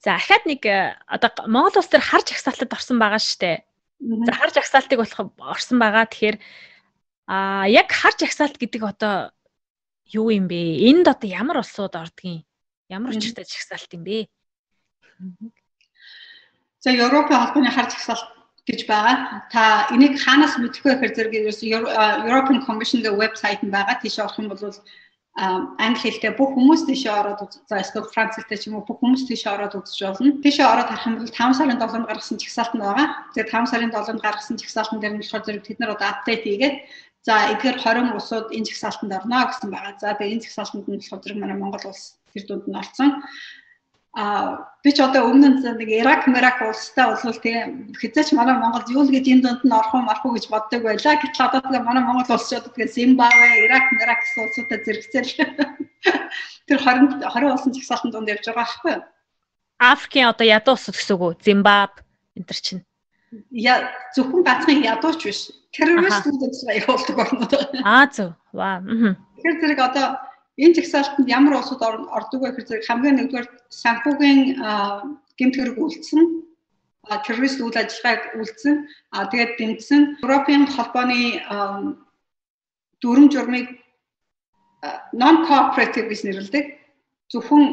[0.00, 3.60] За ахаад нэг э, одоо Монгол улс төр харж агсаалтад орсон байгаа штэ.
[4.00, 6.08] За харж агсаалтыг болох орсон байгаа.
[6.08, 6.40] Тэгэхээр
[7.28, 9.30] а яг харж агсаалт гэдэг одоо
[10.08, 10.88] юу юм бэ?
[10.88, 12.48] Энд одоо ямар улсууд ордгийг?
[12.88, 14.26] Ямар учиртай жагсаалт юм бэ?
[16.80, 18.28] За Европын холбооны харж агсаалт
[18.68, 19.44] гэж байгаа.
[19.52, 19.62] Та
[19.92, 21.34] энийг хаанаас мэдэх вэ гэхээр зэрэг
[22.28, 24.00] European Commission-ийн вебсайт нь байгаа.
[24.00, 24.64] Тийш орох юм бол
[25.36, 29.24] англи хэлтэй бүх хүмүүс тийшээ ороод за эсвэл франц хэлтэй ч юм уу бүх хүмүүс
[29.28, 30.42] тийшээ ороод үзэж болно.
[30.42, 33.06] Тийшээ ороод харах юм бол 5 сарын 7-нд гаргасан жагсаалт нь байгаа.
[33.32, 36.76] Тэгээд 5 сарын 7-нд гаргасан жагсаалтан дээр нь болохоор зэрэг тэд нар одоо апдейт хийгээд
[37.22, 39.94] за эдгээр 20 улсууд энэ жагсаалтанд орно гэсэн байгаа.
[40.02, 42.04] За тэгээд энэ жагсаалтанд нь болохоор зэрэг манай Монгол улс
[42.34, 43.10] тэр дунд нь орсон.
[44.12, 48.90] А би ч одоо өмнө нь нэг Ирак, Ирак улстай болвол тэгээ хязгаарч манай Монголд
[48.90, 51.14] юу л гэж энэ донд нь орох уу, марах уу гэж боддог байлаа.
[51.14, 55.30] Гэтэл одоо тэгээ манай Монгол улс ч одоо тэгээ Зимбабве, Ирак, Ирак гэсэн улсуудад зэрэгцээл
[56.66, 59.02] тэр 20 20 улсын жагсаалтын донд явж байгаа байхгүй юу?
[59.78, 61.32] Африкийн одоо ядуу улсууд гэсэн үг үү?
[61.46, 61.92] Зимбаб
[62.34, 62.82] энэ төр чинь.
[63.54, 65.54] Я зөвхөн ганцхан ядууч биш.
[65.70, 66.42] Террористүүд
[66.82, 67.46] явуулдаг болно.
[67.86, 68.34] Аа зөв.
[68.50, 68.82] Ваа.
[68.82, 70.18] Тэгэхээр зэрэг одоо
[70.58, 74.40] Энэ жагсаалтанд ямар улсууд ордог вэ гэхээр хамгийн нэгдүгээр санхүүгийн
[75.38, 76.22] гэмт хэрэг үйлдсэн
[77.24, 78.74] террорист үйл ажиллагааг үйлдсэн
[79.14, 81.40] а тэгээд дэмжсэн Европын холбооны
[83.00, 83.66] дүрм журмыг
[85.12, 86.64] non cooperative гэж нэрлэдэг
[87.32, 87.64] зөвхөн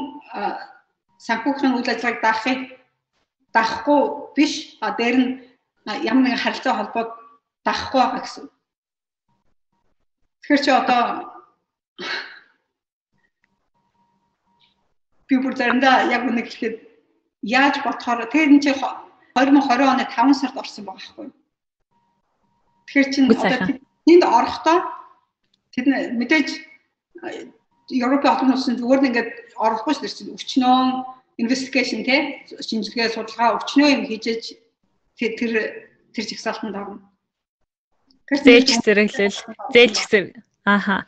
[1.17, 2.59] санхүүгийн үйл ажиллагааг даахыг
[3.55, 4.01] даахгүй
[4.35, 4.53] биш
[4.85, 5.29] а дээр нь
[6.09, 7.09] ямар нэгэн харилцаа холбоод
[7.65, 8.45] даахгүй байгаа гэсэн.
[10.41, 11.01] Тэгэхээр чи одоо
[15.27, 16.75] би бүр заримдаа яг үнэ гэхэд
[17.43, 21.27] яаж бодохоор тэгээд энэ чи 2020 оны 5 сард орсон байгаа байхгүй.
[22.87, 23.59] Тэгэхээр чинь одоо
[24.07, 24.77] тэнд орохдоо
[25.75, 25.85] тэд
[26.19, 26.47] мэдээж
[27.87, 30.35] Европын олон улсын зүгээр нь ингээд орохгүй шүү дээ.
[30.35, 30.79] Өчнөө
[31.43, 34.57] investigation те шинжилгээ судалгаа өчнөө юм хийж
[35.19, 35.51] тэр
[36.11, 36.99] тэр жигсаалтанд орно.
[38.27, 39.39] Зээлч зэрэглэл,
[39.71, 40.35] зээлч зэрэг.
[40.67, 41.07] Ааха.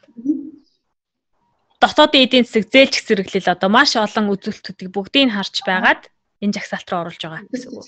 [1.79, 6.11] Дотоодын эдийн засаг зээлч зэрэглэл одоо маш олон үзүүлэлтүүдийг бүгдийг харж байгаад
[6.43, 7.87] энэ жагсаалт руу оруулж байгаа гэсэн үг.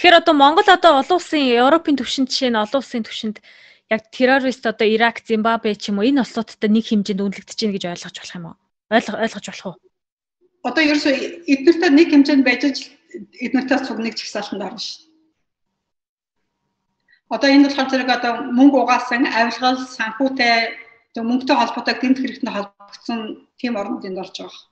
[0.00, 3.36] Тэгэхээр одоо Монгол одоо олон улсын Европын түвшинд жишээ нь олон улсын түвшинд
[3.92, 7.84] яг террорист одоо Ирак, Зимбабве ч юм уу энэ улсуудтай нэг хэмжээнд үнэлэгдэж байна гэж
[7.92, 8.56] ойлгож болох юм уу?
[8.88, 9.76] Ойлгож болох уу?
[10.64, 11.12] Одоо ерөөсөө
[11.52, 12.62] эднэртэй нэг хэмжээнд байж
[13.44, 15.09] эднэртэй цуг нэг жагсаалтанд орно шүү.
[17.34, 20.56] Одоо энэ болохоор зэрэг одоо мөнгө угаасан, авилгал, санхүүтэй,
[21.14, 23.20] тэг мөнгөтэй холбоотой гэмт хэрэгтэн холбогдсон
[23.58, 24.70] тийм орнод энд орж байгаа.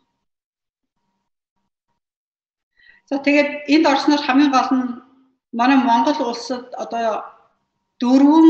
[3.09, 4.87] За тэгээд энд орсноор хамгийн гол нь
[5.59, 7.25] манай Монгол улсад одоо
[8.03, 8.49] дөрвөн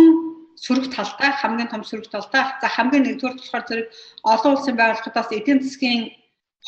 [0.65, 2.43] сөрөг талтай хамгийн том сөрөг талтай.
[2.63, 3.87] За хамгийн нэгдүгээр болохоор зэрэг
[4.33, 6.01] олон улсын байгууллагуудаас эдийн засгийн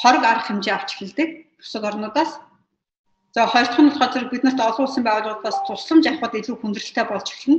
[0.00, 1.28] хориг арга хэмжээ авч эхэлдэг.
[1.58, 2.30] Бусад орнуудаас
[3.34, 7.04] за хоёр дахь нь болохоор зэрэг бид нарт олон улсын байгууллагуудаас тусламж авахд илүү хүндрэлтэй
[7.08, 7.58] болж эхэлнэ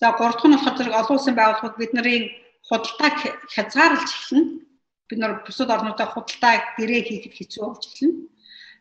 [0.00, 2.22] за гурав дахь нь болохоор зэрэг олон улсын байгууллагууд бидний
[2.68, 3.14] худалдааг
[3.54, 4.66] хязгаарлаж эхэлнэ
[5.08, 8.26] бид нар бусад орнуудаа худалдаа гэрээ хийхэд хэцүү болж эхэлнэ.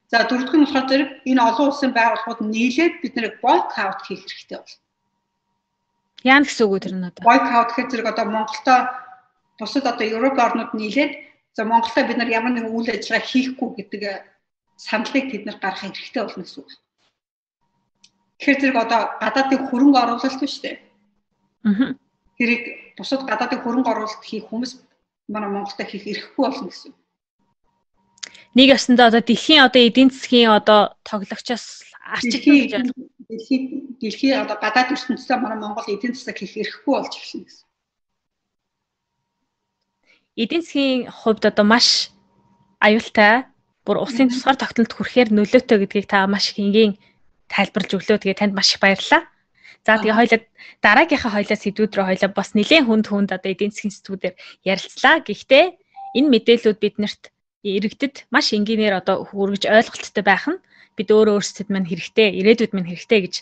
[0.09, 4.57] За дөрөвдүгээр нь болохоор зэрэг энэ олон улсын байгууллагууд нийлээд бид нарыг boycott хийх хэрэгтэй
[4.57, 4.81] болно.
[6.25, 7.21] Яа гэсэн үг вэ тэр нь одоо?
[7.29, 8.79] Boycott гэхээр зэрэг одоо Монголтой
[9.59, 11.13] бусад одоо Европ орнууд нийлээд
[11.53, 14.01] за Монголтой бид нар ямар нэгэн үйл ажиллагаа хийхгүй гэдэг
[14.75, 16.69] саналыг тэд нар гаргах хэрэгтэй болно гэсэн үг.
[18.39, 20.75] Тэгэхээр зэрэг одоо гадаадын хөрөнгө оруулалт шүү дээ.
[21.63, 21.95] Аа.
[22.37, 22.63] Тэрийг
[22.99, 24.71] бусад гадаадын хөрөнгө оруулалт хийх хүмүүс
[25.31, 26.91] манай Монголда хийх эрхгүй болно гэсэн.
[28.55, 31.83] Нэг ясандаа одоо дэлхийн одоо эдийн засгийн одоо тоглогчоос
[32.23, 32.95] гэж ойлгох.
[33.31, 33.63] Дэлхийн
[33.99, 37.67] дэлхийн одоо гадаад ертөнцийн манай Монгол эдийн засаг хийх эрхгүй болж эхэлнэ гэсэн.
[40.35, 42.11] Эдийн засгийн хувьд одоо маш
[42.79, 43.47] аюултай
[43.85, 46.97] бүр усын тусгаар тогтнолд хүрэхээр нөлөөтэй гэдгийг та маш их энгийн
[47.47, 48.17] тайлбарлаж өглөө.
[48.19, 49.29] Тэгээ танд маш их баярлалаа.
[49.85, 50.39] За тэгээ хоёлаа
[50.81, 55.21] дараагийнхаа хоёлаа сэдвүүд рүү хоёлаа бас нэлээд хүнд хүнд одоо эдийн засгийн сэдвүүдээр ярилцлаа.
[55.21, 55.65] Гэхдээ
[56.17, 57.23] энэ мэдээллүүд биднэрт
[57.61, 60.57] иргэдэд маш энгийнээр одоо хүргэж ойлголттой байх нь
[60.97, 63.35] бид өөрөө өөрсдөд мань хэрэгтэй, ирээдүйд мань хэрэгтэй гэж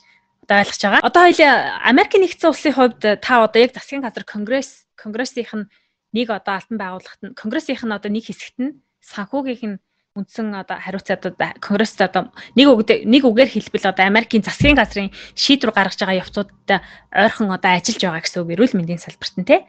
[0.43, 1.07] одоо ойлгож байгаа.
[1.07, 1.53] Одоо хоёлаа
[1.87, 5.69] Америкийн нэгдсэн улсын хувьд та одоо яг засгийн газар конгресс конгрессийнх нь
[6.11, 9.77] нэг одоо албан байгууллагт нь конгрессийнх нь одоо нэг хэсэгт нь санхүүгийнх нь
[10.13, 11.25] үндсэн одоо хариуцаад
[11.57, 16.79] конгресст одоо нэг үг нэг үгээр хэлбэл одоо Америкийн засгийн газрын шийдвэр гаргаж байгаа явцуудтай
[17.09, 19.65] ойрхон одоо ажиллаж байгаа гэсэн үг эрүүл мэндийн салбарт нь тий.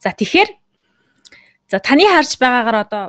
[0.00, 0.50] За тэгэхээр
[1.68, 3.04] за таны харж байгаагаар одоо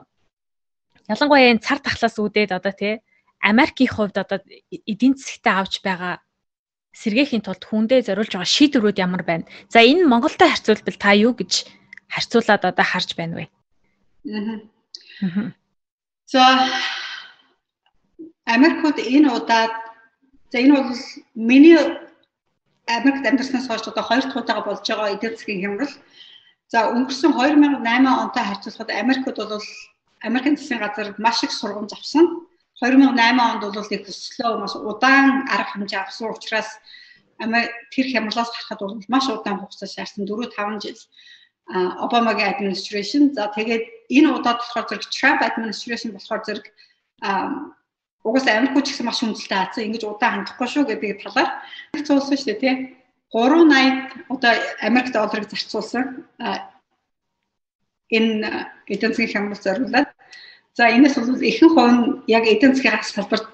[1.07, 2.99] ялангуяа энэ цар тахлаас үүдээд одоо тий
[3.39, 6.19] Америкийн хувьд одоо эдийн засгтаа авч байгаа
[6.91, 9.47] сэргээхийн тулд хүндээ зориулж байгаа шийдвэрүүд ямар байна?
[9.71, 11.63] За энэ Монголтой харьцуулбал та юу гэж
[12.11, 13.45] харьцуулаад одоо харж байна вэ?
[15.23, 15.55] Аа.
[16.33, 16.65] За
[18.45, 19.73] Америкт энэ удаад
[20.51, 20.89] за энэ бол
[21.35, 21.77] миний
[22.97, 25.93] Америкт амьдарснаас хойш одоо хоёр дахь удаага болж байгаа эдийн засгийн хямрал.
[26.73, 29.61] За өнгөрсөн 2008 онтой харьцуулахад Америкт бол
[30.27, 32.25] Америкийн засгийн газар маш их сургамж авсан.
[32.81, 36.69] 2008 онд бол их өслөө маш удаан арга хэмжээ авсан учраас
[37.93, 40.99] тэр хямралаас гарахад бол маш удаан хугацаа шаардсан 4 5 жил.
[42.03, 46.65] Обамагийн administration за тэгээд энэ удаад болохоор зэрэг Trump administration болохоор зэрэг
[48.23, 51.49] угаасаа Америкч гэсэн маш хүндлэлтэй хаацсан ингэж удаан хандахгүй шүү гэдэг талаар
[51.93, 52.75] зарцуулсан шүү дээ тий
[53.33, 54.51] 380 одоо
[54.87, 56.05] Америк долларыг зарцуулсан
[58.17, 60.09] энэ эдийн засгийн хямрал зориулаад
[60.77, 62.05] за энэс бол ихэнх хувь нь
[62.37, 63.45] яг эдийн засгийн салбарт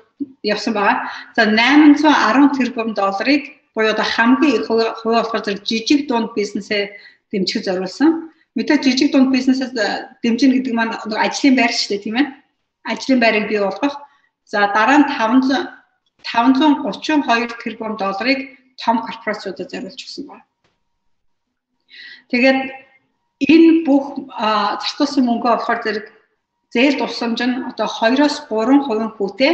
[0.44, 1.10] явсан байгаа.
[1.36, 3.44] За 810 тэрбум долларыг
[3.76, 6.84] буюу одоо хамгийн их хувь болохоор зэрэг жижиг дунд бизнесээ
[7.32, 8.32] дэмжих зориулсан.
[8.60, 9.72] Мэдээ жижиг дунд бизнесээс
[10.20, 12.28] дэмжинэ гэдэг маань ажлын байр шүү дээ тийм ээ.
[12.92, 13.96] Ажлын байрыг бий болгох.
[14.44, 15.80] За дараа нь 500
[16.28, 18.40] 532 тэрбум долларыг
[18.76, 20.44] том корпорациудад зориулж өгсөн байна.
[22.28, 22.60] Тэгээд
[23.48, 24.28] энэ бүх
[24.84, 26.06] зарцуулсан мөнгөө болохоор зэрэг
[26.76, 29.54] зээл тусламж нь одоо 2-оос 3% хүүтэй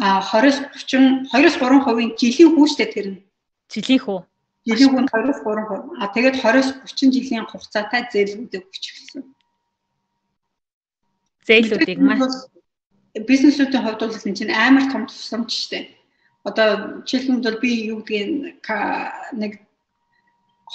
[0.00, 0.58] а 20-с
[0.88, 3.18] 30 2-оос 3% жилийн хүүштэй тэр нь.
[3.68, 4.18] Жилийн хүү.
[4.66, 5.98] Жилийн хүн 20-с 3%.
[5.98, 9.22] А тэгээд 20-с 30 жилийн хугацаатай зээлүүдийг өгч эхэлсэн.
[11.46, 12.46] Зээлүүдийг маш
[13.18, 15.90] бизнесүүдийн хувьд бол энэ чинь амар том тусламж штэ.
[16.46, 18.62] Одоо жишээлбэл бол би юу гэдгийг
[19.34, 19.52] нэг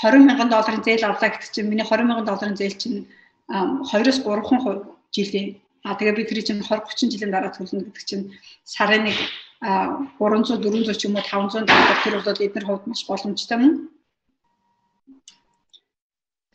[0.04, 3.08] 20 мянган долларын зээл авлаа гэдэг чинь миний 20 мянган долларын зээл чинь
[3.48, 4.84] 2-с 3%
[5.16, 8.26] жилийн А тэгээ би тэр чинь 20 30 жилийн дараа төлнө гэдэг чинь
[8.68, 9.16] сарын нэг
[9.62, 13.74] 300 400 ч юм уу 500 доллар тэр бол эдгээр хувьд маш боломжтой мөн.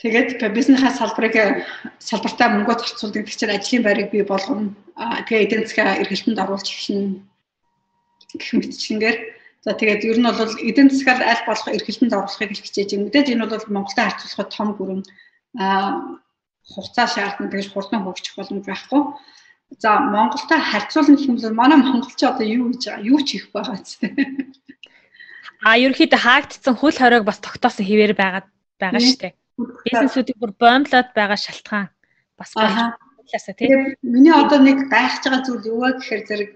[0.03, 1.35] Тэгээд бизнесийн салбарыг
[1.99, 4.75] салбартаа мөнгө зарцуулдаг гэх чинь ажлын байрыг бий болгоно.
[5.27, 7.23] Тэгээ эдийн засгаа эргэлтэнд оруулж эхэлнэ
[8.39, 9.19] гэх мэтчингээр
[9.63, 13.07] за тэгээд ер нь бол эдийн засгаар аль болох эргэлтэнд оруулахыг хичээж байна.
[13.07, 15.03] Мэдээж энэ бол Монголтой харьцуулахад том гүрэн
[16.71, 19.03] хугацаа шаардна гэж хурдан хөгжих боломж байхгүй.
[19.79, 23.07] За Монголтой харьцуулна гэх юм бол манай монголч одоо юу гэж байгаа?
[23.07, 24.11] Юу ч хийх байгаа зү.
[25.63, 28.43] А ерөөхдөө хаагдсан хөл хоройг бас тогтоосон хэвээр байгаа
[28.83, 31.89] байгаа шүү дээ бизнесүүдийг бүр боомлоод байгаа шалтгаан
[32.39, 33.95] бас талаасаа тийм.
[34.03, 36.51] Миний одоо нэг гайхаж байгаа зүйл юу вэ гэхээр зэрэг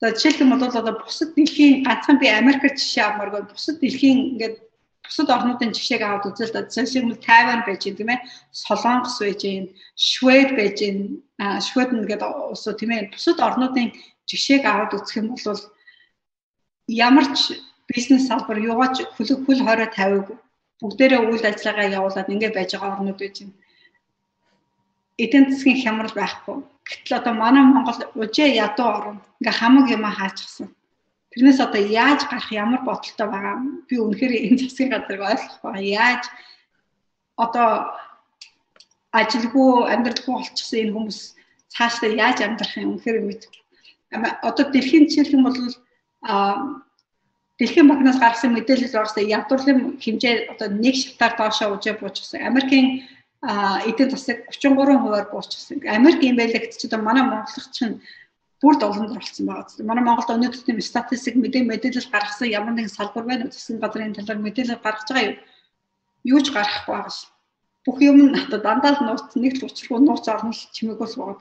[0.00, 4.56] за жишээлх юм бол одоо бусад дэлхийн ганцхан би Америкт жишээ авмааргүй бусад дэлхийн ингээд
[5.04, 6.54] бусад орнуудын жишээг аваад үзэл.
[6.70, 8.24] Жишээлх юм Тайван байж юм тийм ээ.
[8.50, 10.98] Солонгос байж юм, Швед байж юм,
[11.66, 12.22] Швед нэгэд
[12.54, 13.10] усуу тийм ээ.
[13.12, 13.92] Бусад орнуудын
[14.30, 15.60] жишээг аваад үзэх юм бол
[16.88, 17.58] ямар ч
[17.90, 20.38] бизнес салбар юугаач хөлөг хөл хорой тавиагүй
[20.82, 23.54] бүгдээрээ үйл ажиллагаа явуулаад ингээд байж байгаа орнууд байж байна.
[25.22, 26.56] Эдийн засгийн хямрал байхгүй.
[26.88, 29.18] Гэтэл одоо манай Монгол ужээ ядуу орн.
[29.38, 30.68] Ингээ хамаг юм хаачихсан.
[31.32, 33.56] Тэрнээс одоо яаж гарах ямар бодолтой байгаа
[33.88, 35.82] би үнэхээр энэ засгийн газрыг ойлгох байгаа.
[35.82, 36.22] Яаж
[37.36, 37.68] одоо
[39.12, 41.18] ажилгүй амьдралгүй болчихсон энэ хүмүүс
[41.72, 43.62] цаашдаа яаж амьдрах юм үнэхээр мэдэхгүй.
[44.44, 45.56] Одоо дэлхийн жишээлх юм бол
[46.22, 46.82] а
[47.62, 52.42] Дэлхийн банкнаас гаргасан мэдээлэл орсон ядуурлын хэмжээ одоо нэг шатаар доошоо үжээ буучсан.
[52.42, 53.06] Америкийн
[53.86, 55.78] эдийн засаг 33 хувиар буучсан.
[55.86, 58.00] Америк гэдэг чинь одоо манай монголч чинь
[58.62, 59.66] бүр долонд оролцсон байгаа.
[59.82, 63.52] Манай Монголд өнөөдөр тийм статистик мэдээ мэдээлэл гаргасан ямар нэгэн салбар байна уу?
[63.52, 65.36] Засгийн газрын талаар мэдээлэл гаргаж байгаа юу?
[66.32, 67.26] Юу ч гарахгүй байгаа ш.
[67.82, 71.14] Бүх юм нь одоо дандаа л нууц нэг л учиргүй нууц орно л чимээгөөс.
[71.18, 71.34] Аа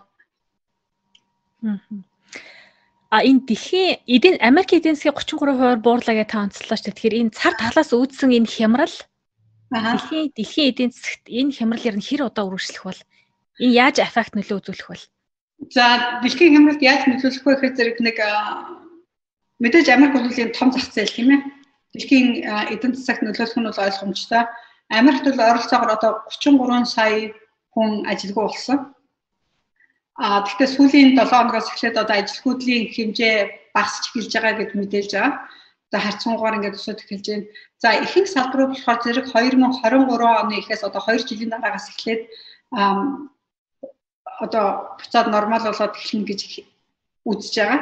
[3.12, 6.96] А энэ дэлхийн эдийн Америк эдийн засгийн 33% буурлаа гэж та онцлоо шүү.
[6.96, 8.96] Тэгэхээр энэ цар талаас үүдсэн энэ хямрал
[9.68, 13.02] дэлхийн дэлхийн эдийн засагт энэ хямрал ер нь хэр удаа үргэлжлэх бол
[13.60, 15.04] энэ яаж аффект нөлөө үзүүлэх бол?
[15.70, 18.18] За дэлхийн хямралд яаж нөлөөлөх вэ гэхээр зэрэг нэг
[19.62, 21.41] мэдээж Америк бол энэ том зах зээл тийм ээ.
[21.93, 22.28] Дэлхийн
[22.74, 24.43] эдийн засагт нөлөөлөх нь бол ойлгомжтой.
[24.89, 27.32] Америкт бол ойролцоогоор одоо 33 сая
[27.74, 28.80] хүн ажилгүй болсон.
[30.18, 33.36] А тэгэхээр сүүлийн 7 хоногоос эхлээд одоо ажилгүйдлийн хэмжээ
[33.76, 35.34] багасч эхэлж байгаа гэд мэдээлж байгаа.
[35.91, 37.47] За харьцангуйгаар ингээд өсөж эхэлж байна.
[37.82, 42.22] За ихэнх салбарууд болохоор зэрэг 2023 оны ихээс одоо 2 жилийн дараагаас эхлээд
[44.26, 46.42] одоо буцаад нормал болоод эхэлнэ гэж
[47.30, 47.82] үзэж байгаа.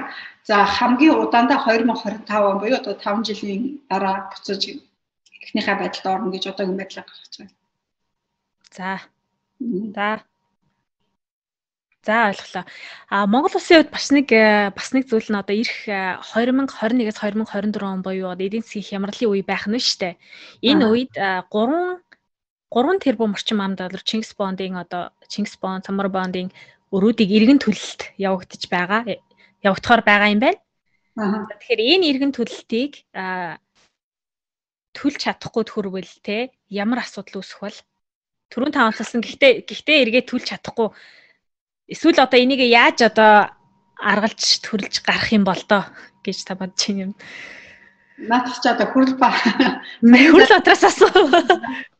[0.49, 4.61] За хамгийн удаандаа 2025 он буюу одоо 5 жилийн дараа буцаж
[5.43, 7.55] эхнийхээ байдалд орно гэж одоогийн байдлаар гаргаж байна.
[8.77, 8.89] За.
[9.95, 10.07] За
[12.05, 12.65] За ойлголоо.
[13.09, 15.83] А Монгол улсын хувьд бас нэг э, бас нэг зүйл нь одоо ирэх
[16.31, 20.15] 2021-с 2024 он буюу одоо эдийн засгийн хямралын үе байх нь шүү дээ.
[20.63, 21.99] Энэ үед 3
[22.69, 26.53] 3 тэрбум орчим ам доллар Чингис бондын одоо Чингис бонд, Самар бондын
[26.93, 29.01] өрүүдийг иргэн төлөлт явагдаж байгаа
[29.65, 30.59] явагдахаар байгаа юм байна.
[31.17, 31.49] Аа.
[31.49, 32.93] Тэгэхээр энэ иргэн төлөлтийг
[34.93, 37.73] төлж чадахгүй төхөрвөл те ямар асуудал үүсэх вэ?
[38.49, 39.21] Төрүн та онцлсан.
[39.21, 40.93] Гэхдээ гэхдээ эргээ төлж чадахгүй
[41.89, 43.49] Эсвэл одоо энийг яаж одоо
[43.97, 45.89] аргалж төрөлж гарах юм бол доо
[46.21, 47.11] гэж та бодож байна юм.
[48.29, 49.33] Наадах ч одоо хүрл ба.
[50.05, 51.09] Хүрл отроос асуу.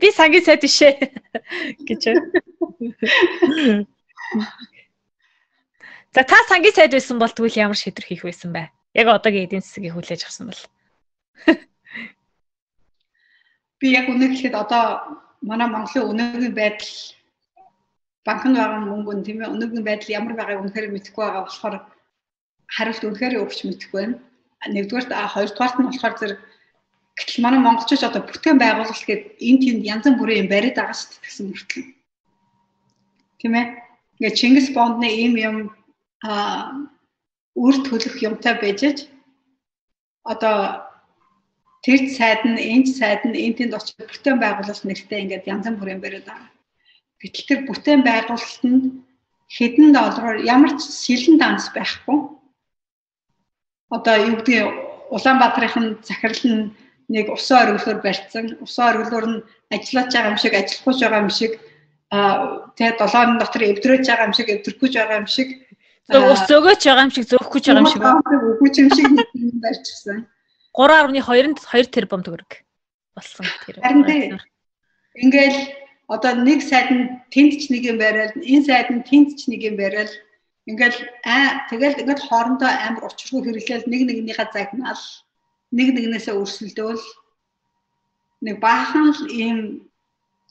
[0.00, 0.92] Би сангийн сайд бишээ
[1.88, 2.02] гэж.
[6.14, 8.70] За та сангийн сайд байсан бол тэгвэл ямар шийдвэр хийх байсан бэ?
[8.94, 10.62] Яг одоогийн эдийн засгийг хүлээж авсан бол.
[13.78, 14.84] Би яг үнэ гэхэд одоо
[15.42, 16.94] манай Монголын өнөөгийн байдал
[18.26, 21.76] банкнд байгаа мөнгө нь тийм ээ өнөөгийн байдал ямар байгааг үнэхээр мэдэхгүй байгаа болохоор
[22.74, 24.18] хариулт үнэхээр өгч мэдэхгүй байна.
[24.74, 26.38] Нэгдүгээрт хоёрдугаарт нь болохоор зэрэг
[27.18, 31.10] гэтэл манай монголчууд одоо бүтээн байгуулалт гэдэг энэ тэнд янз бүрийн юм бариад байгаа шүү
[31.10, 31.84] дээ гэсэн мөртлөө.
[33.42, 33.66] Тийм ээ.
[34.18, 35.56] Ингээ Чингис бондны ийм юм
[36.22, 36.74] а
[37.58, 39.10] үр төлөх юмтай байжж
[40.22, 40.86] одоо
[41.82, 46.02] тэр сайд нь энэ сайд нь энэ тэнд очиж бүтээн байгуулалт нэртэй ингээд янз бүрийн
[46.02, 46.50] бариад байгаа.
[47.22, 48.84] Гэтэл тэр бүтээн байгуулалтанд
[49.56, 52.18] хэдэн доллараар ямар ч сэлэн данс байхгүй.
[53.90, 54.68] Одоо юу гэдгийг
[55.14, 56.62] Улаанбаатарын захирал нь
[57.08, 58.58] нэг усан оргилоор барьсан.
[58.60, 59.42] Усан оргилоор нь
[59.74, 61.52] ажиллаж байгаа юм шиг, ажиллахгүй байгаа юм шиг
[62.76, 65.48] тэгээ долоон дотор эвдрэж байгаа юм шиг, эвдрэхгүй байгаа юм шиг
[66.08, 68.00] ус зөгөөж байгаа юм шиг, зөөхгүй байгаа юм шиг.
[68.00, 69.06] Үгүй юм шиг
[69.60, 70.18] барьчихсан.
[70.72, 72.64] 3.2 2 тэрбум төгрөг
[73.12, 73.82] болсон тэр.
[73.84, 74.38] Харин тийм.
[75.18, 75.58] Ингээл
[76.08, 79.60] одоо нэг сайд нь тэнд ч нэг юм бариад энэ сайд нь тэнд ч нэг
[79.68, 80.08] юм бариад
[80.64, 80.98] ингээл
[81.28, 85.02] аа тэгэл ингээд хоорондоо амар учиргүй хэрэглээл нэг нэгнийхээ загнаал
[85.76, 87.04] нэг нэгнээсээ өрсөлдөөл
[88.44, 89.58] нэг баахан л ийм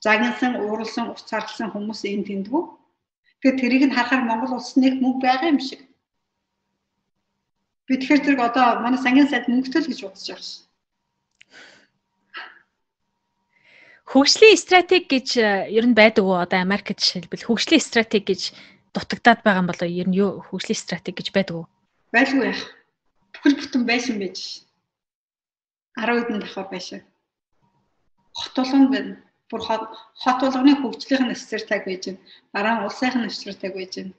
[0.03, 2.63] загнасан ууралсан уцаарлсан хүмүүс энэ тэндгүү.
[3.41, 5.81] Тэгэхээр тэрийг нь харахаар Монгол улс нэг мөнгө байгаа юм шиг.
[7.87, 10.67] Би тэгэхээр зэрэг одоо манай сангийн сайд мөнгөтэй л гэж бодож байгаа шээ.
[14.07, 16.39] Хөгжлийн стратеги гэж э, ер нь байдаг уу?
[16.39, 18.41] Одоо Америкт жишээлбэл хөгжлийн стратеги гэж
[18.95, 21.65] дутагдаад байгаа юм болоо ер нь юу хөгжлийн стратеги гэж байдаг уу?
[22.15, 22.63] Байлгүй яах.
[23.35, 24.66] Бүхэл бүтэн байсан байж.
[25.97, 27.01] 10 хэдэн давхар байшаа.
[28.37, 29.13] Хот болгонд байна.
[29.49, 32.21] Бүр хот болгоны хөгжлийн стратеги байж байна.
[32.53, 34.13] Дараа нь улсын стратеги байж байна.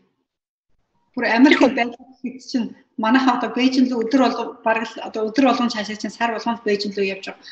[1.14, 5.70] Бүр Америк байлгах хэд чинь манайхаа одоо Бээжин рүү өдөр болго баг одоо өдөр болгон
[5.70, 7.46] цаашаа чинь сар болгонд Бээжин рүү явж байгаа.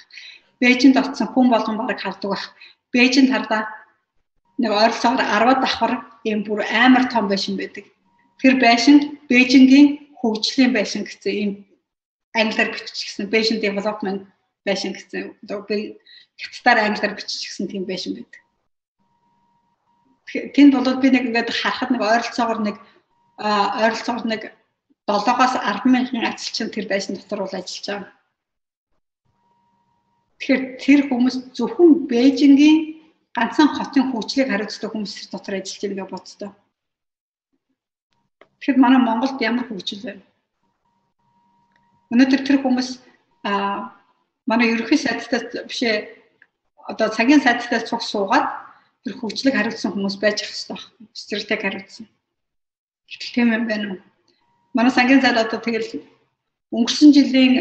[0.60, 2.44] Бээжинд очсон хүн болгон баг хардаг байх.
[2.92, 3.62] Бээжинд хардаа
[4.58, 5.92] нэг ойролцоогоор 10 давхар
[6.24, 7.84] ийм бүр амар том байшин байдаг.
[8.40, 9.86] Тэр байшинд Бээжингийн
[10.20, 11.50] хөгжлийн байшин гэсэн ийм
[12.40, 14.26] англиар биччихсэн Beijing Development
[14.66, 15.96] байшин гэсэн одоо би
[16.36, 18.42] хятадаар англиар биччихсэн тийм байшин байдаг.
[20.54, 22.76] Тэнд болоод би нэг ингээд харахад нэг ойролцоогоор нэг
[23.38, 24.42] ойролцоогоор нэг
[25.06, 28.12] 7-оос 10 мянган ажилчин тэр байшин дотор бол ажиллаж байгаа.
[30.36, 32.78] Тэгэхээр тэр хүмүүс зөвхөн Бээжингийн
[33.36, 36.50] ганцхан хотын хөгжлийг хариуцдаг хүмүүс дотор ажиллаж байгаа гэж боддоо.
[38.60, 40.20] Тэгэхээр манай Монголд ямар хөгжил вэ?
[42.12, 42.88] Өнөөдөр тэр хүмүүс
[43.42, 43.92] а
[44.46, 45.94] манай ерөнхий сайдтай бишээ
[46.86, 48.46] одоо цагийн сайдтай цуг суугаад
[49.02, 51.10] тэр хөгжлийг хариуцсан хүмүүс байж ах хэрэгтэй байна.
[51.12, 52.06] Стратеги хариуцсан.
[53.10, 54.00] Гэтэл тийм юм байна уу?
[54.74, 56.02] Манай сангийн сайд одоо тэгэл
[56.74, 57.54] өнгөрсөн жилийн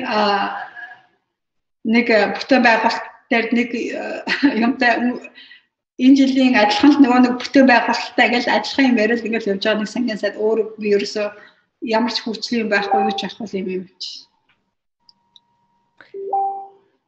[1.86, 3.70] нэг бүтээн байгуулалт дээр нэг
[4.66, 4.92] юмтай
[6.02, 9.92] энэ жилийн адилхан нөгөө нэг бүтээн байгуулалттай гэж адилхан юм яриад ингээд явж байгаа нэг
[9.94, 11.28] сангийн сайд өөр би ерөөсөө
[11.86, 12.18] ямар ч
[12.58, 14.26] юм байхгүй юу ч ахгүй юм юм чи.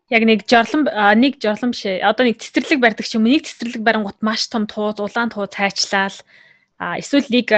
[0.07, 0.87] Яг нэг жорлон
[1.19, 1.83] нэг жорлон биш.
[1.83, 3.33] Одоо нэг цэцэрлэг барьдаг ч юм уу.
[3.35, 6.15] Нэг цэцэрлэг барингууд маш том тууз, улаан туу цайчлал
[6.77, 7.49] а эсвэл нэг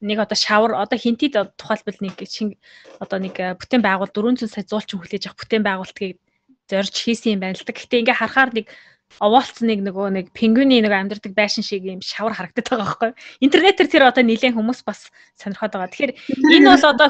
[0.00, 2.54] нэг одоо шавар одоо хинтид тухайлбал нэг шинэ
[3.02, 6.16] одоо нэг бүтээн байгуул 400 сая зуулчин хүлээж авах бүтээн байгуулалтыг
[6.70, 7.74] зорж хийсэн юм байна л да.
[7.74, 8.66] Гэхдээ ингээ харахаар нэг
[9.18, 13.10] овоолцсон нэг нөгөө нэг пингвиний нэг амьдардаг байшин шиг юм шавар харагдаад байгаа байхгүй.
[13.42, 15.10] Интернетээр тэр одоо нэлээд хүмүүс бас
[15.42, 15.90] сонирхоод байгаа.
[15.90, 16.12] Тэгэхээр
[16.54, 17.08] энэ бол одоо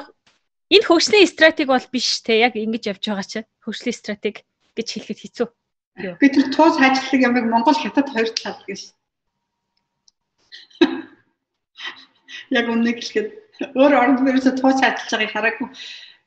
[0.73, 3.41] энэ хөгжлийн стратеги бол биш те яг ингэж явж байгаа чи.
[3.61, 4.41] Хөгжлийн стратеги
[4.77, 5.49] гэж хэлэхэд хэцүү.
[6.21, 8.81] Би тэр туус хайжлаг ямиг Монгол хятад хоёр талаад гэж.
[12.53, 13.29] Яг үнэ хэлэхэд
[13.77, 15.69] өөр орнд мөрөөсө туус хайжлаж байгааг хараагүй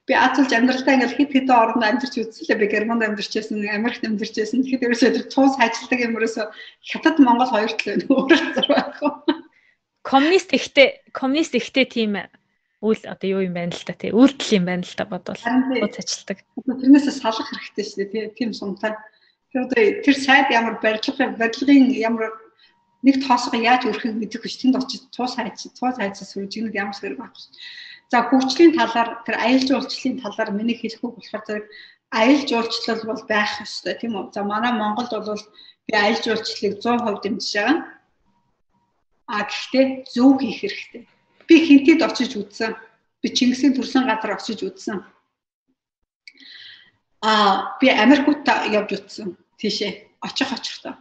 [0.06, 2.62] би Азулж амьдралдаа ингээл хит хитэн орнд амьдарч үзлээ.
[2.62, 4.62] Би Германд амьдарч байсан, Америкт амьдарч байсан.
[4.62, 6.46] Тэгэхэд ерөөсөө тэр цуус ажилладаг юм ерөөсөө
[6.86, 9.12] хятад Монгол хоёр тал өөр зур байхгүй.
[10.06, 12.22] Коммунист ихтэй, коммунист ихтэй тийм
[12.82, 15.96] үйл одоо юу юм байна л та тий үйлдэл юм байна л та бодвол цуус
[15.96, 16.38] ажилладаг.
[16.66, 18.96] Тэрнээс салах хэрэгтэй шүү дээ тий тийм сумтай.
[19.52, 22.32] Тэр одоо тэр сайд ямар барилга барилгын ямар
[23.06, 26.98] нэг тоосго яаж өрхөх гэдэг хүч тэнд очиж цуус хайж цуус хайцаас үрж нэг ямар
[26.98, 27.48] сэрэг байхгүй.
[28.12, 31.66] За хөгжлийн талаар тэр аялал жуулчлалын талаар миний хэлэх үг болохоор зэрэг
[32.12, 34.34] аялал жуулчлал бол байх ёстой тийм үү.
[34.34, 35.44] За манай Монголд бол
[35.88, 37.78] би аялал жуулчлалыг 100% дэмжиж байгаа.
[39.26, 41.04] А гэхдээ зөв хийх хэрэгтэй.
[41.48, 42.76] Би хинтэд очиж үзсэн.
[43.22, 45.04] Би Чингисийн төрсөн газар очиж үзсэн.
[47.22, 49.38] А би Америкт явж үзсэн.
[49.58, 49.92] Тийшээ
[50.22, 50.98] очих очихдоо.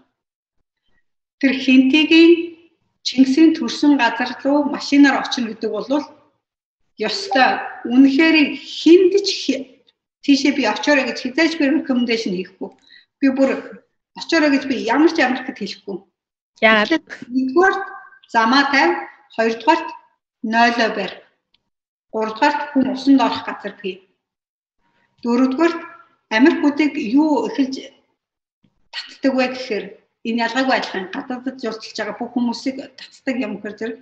[1.40, 2.56] Тэр хинтигийн
[3.02, 5.88] Чингисийн төрсөн газар руу машинаар очино гэдэг бол
[6.96, 7.50] ёстой.
[7.84, 9.28] Үнэхээр хиндэж
[10.24, 12.70] тийшээ би очоорой гэж хизээч би рекомендашн хийхгүй.
[13.20, 13.50] Би бүр
[14.16, 16.00] очоорой гэж би ямар ч Америкт хэлэхгүй.
[16.64, 17.04] Яагаад?
[17.28, 17.76] Нэгдүгээр
[18.32, 18.94] замаа тавь,
[19.36, 19.88] хоёрдугаарт
[20.52, 21.16] нойлоо барь.
[22.12, 23.96] Гуравдугаарт хүн усанд орох газар бий.
[25.22, 25.80] Дөрөвдүгээрт
[26.38, 26.92] Америкуудыг
[27.22, 27.74] юу эхэлж
[28.94, 29.84] татдаг вэ гэхээр
[30.28, 33.96] энэ ялгаагүй адилхан гадаадд журцлж байгаа бүх хүмүүсийг татдаг юм хэрэг зэрэг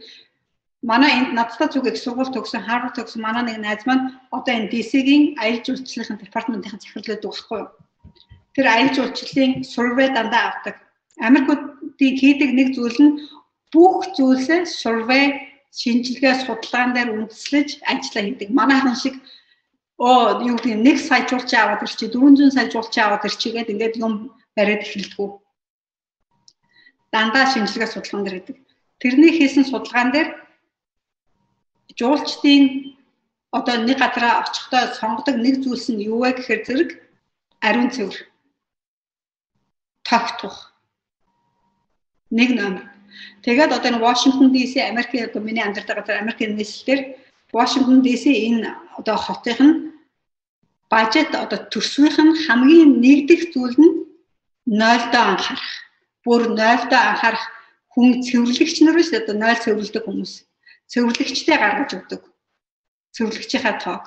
[0.82, 4.70] манай энд надтай зүг их сургууль төгсөн Харвард төгсөн манай нэг найз маань одоо энэ
[4.72, 7.70] DC-гийн аялал жуулчлалын департаментийн захирлууд байхгүй юу.
[8.54, 10.76] Тэр аялал жуулчлалын survey дандаа авдаг.
[11.28, 13.12] Америкуудыг хийдэг нэг зүйл нь
[13.72, 18.48] бүх зүйлсээ survey шинжилгээ судалгаан дээр үндэслэж ажиллаа хийдэг.
[18.52, 19.16] Манайхан шиг
[19.96, 24.12] оо юу гэдэг нэг сая жуулч аваад ирчи 400 сая жуулч аваад ирчигээд ингээд юм
[24.56, 25.30] бариад эхэлдэг.
[27.12, 28.56] Дандаа шинжилгээ судалгаан дээр гэдэг.
[29.00, 30.28] Тэрний хийсэн судалгаан дээр
[31.98, 32.64] жуулчдын
[33.52, 36.90] одоо нэг газараа очихдоо сонгодог нэг зүйлс нь юу вэ гэхээр зэрэг
[37.60, 38.16] ариун цэвэр
[40.04, 40.72] тогтох.
[42.30, 42.91] Нэг номер.
[43.44, 47.00] Тэгээд одоо энэ Washington DC Америкийн одоо миний амьдардаг газар Америкийн нийслэлээр
[47.56, 49.74] Washington DC энэ одоо хотын нь
[50.92, 53.94] бажет одоо төсвийнх нь хамгийн нэгдэх зүйл нь
[54.80, 55.72] 0-доо анхаарах.
[56.24, 57.44] Бүр 0-доо анхаарах
[57.92, 60.32] хүн цэвэрлэгч нар биш одоо 0 цэвэрлдэг хүмүүс.
[60.90, 62.22] Цэвэрлэгчтэй гаргаж өгдөг.
[63.14, 64.04] Цэвэрлэгчийнхаа тоог.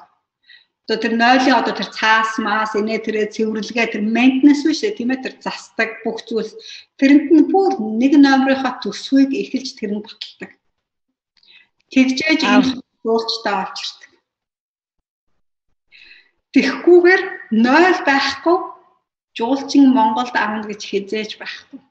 [0.86, 5.26] Одоо тэр 0-ийн одоо тэр цаас маас инээ тэрэ цэвэрлэгээ тэр maintenance биш тийм ээ
[5.26, 6.54] тэр застдаг бүх зүйлс
[7.02, 10.52] тэрэнд нь бүр нэг номерынхаа төсвийг эхэлж тэр нь баталдаг.
[11.90, 14.12] Тэгжээж энэ дуулчтай авчирдаг.
[16.54, 18.58] Тэгхгүйгээр 0 байхгүй
[19.34, 21.82] жуулчин Монголд авна гэж хизээж байхгүй.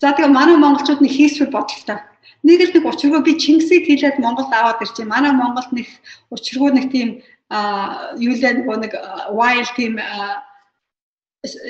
[0.00, 2.00] За тэгээ манай монголчууд нэг хийсвэр бодолтой.
[2.42, 5.06] Нэг л нэг учиргүй би Чингисийг хийлээд Монголд аваад ирчихээ.
[5.06, 5.86] Манай Монголд нэг
[6.34, 7.08] учиргүй нэг тийм
[7.50, 8.42] а юу л
[8.82, 8.92] нэг
[9.30, 10.00] wild тийм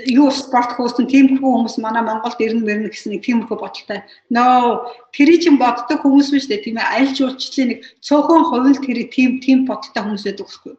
[0.09, 4.01] юу спорт хөөсөн тиймэрхүү хүмүүс манай Монголд ирнэ мэрнэ гэсэн нэг тиймэрхүү бодолтой.
[4.33, 8.99] No, тэр чинь боддог хүмүүс биш үү тийм ээ аль жуулчлалын нэг цөөхөн хувилд тэр
[9.13, 10.75] тийм тийм бодолтой хүмүүс байдаг байхгүй.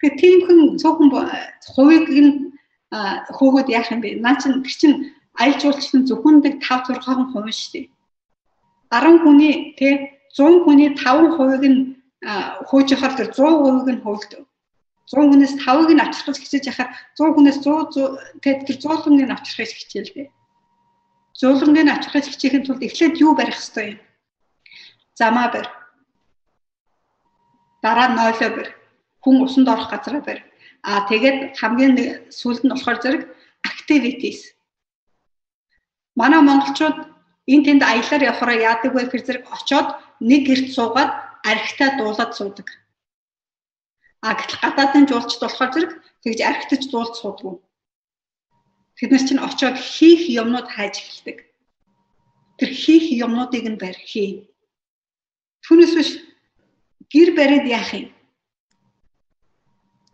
[0.00, 1.08] Тэгэхээр тиймхэн цөөхөн
[1.78, 2.32] хувийг нь
[2.90, 4.18] хөөгөөд яах юм бэ?
[4.18, 4.92] Наа чин тэр чин
[5.38, 7.86] аль жуулчлалын зөвхөн нэг 5 6 хүн шүү дээ.
[8.90, 9.94] 10 хүний тий
[10.34, 11.78] 100 хүний 5 хувийг нь
[12.20, 14.42] хөөжихаар тэр 100% нь хөвөлдөв.
[15.10, 19.30] 100 хүнээс 5-ыг нь авчрах гэж хичээж яхаар 100 хүнээс 100 тэгээд тэр 100 хүнийг
[19.32, 20.28] авчрахыг хичээл дээ.
[21.40, 23.98] Зөөлрөнгийг авчрахыг хичээхэд тулд эхлээд юу барих ёстой юм?
[25.16, 25.70] Замаа барь.
[27.82, 28.70] Дараа нь нойлоо барь.
[29.24, 30.44] Хүн усанд орох газараа барь.
[30.84, 31.94] Аа тэгээд хамгийн
[32.28, 33.22] сүүлд нь болохоор зэрэг
[33.64, 34.52] activities.
[36.14, 36.96] Манай монголчууд
[37.48, 39.88] энэ тэнд аялаар явахаараа яадаг вэ гэхээр зэрэг очоод
[40.20, 42.68] нэг гэрт суугаад архитаа дуулаад суудаг
[44.20, 47.56] А гэтэл гадаадын жуулчд болохоор зэрэг тэгж архитаж дуулж суудгүй.
[49.00, 51.38] Тэд нар чинь очиод хийх юмнууд хайж эхэлдэг.
[52.60, 54.52] Тэр хийх юмнуудыг нь барь хий.
[55.64, 56.10] Түүнээс биш
[57.08, 58.12] гэр бариад яах юм?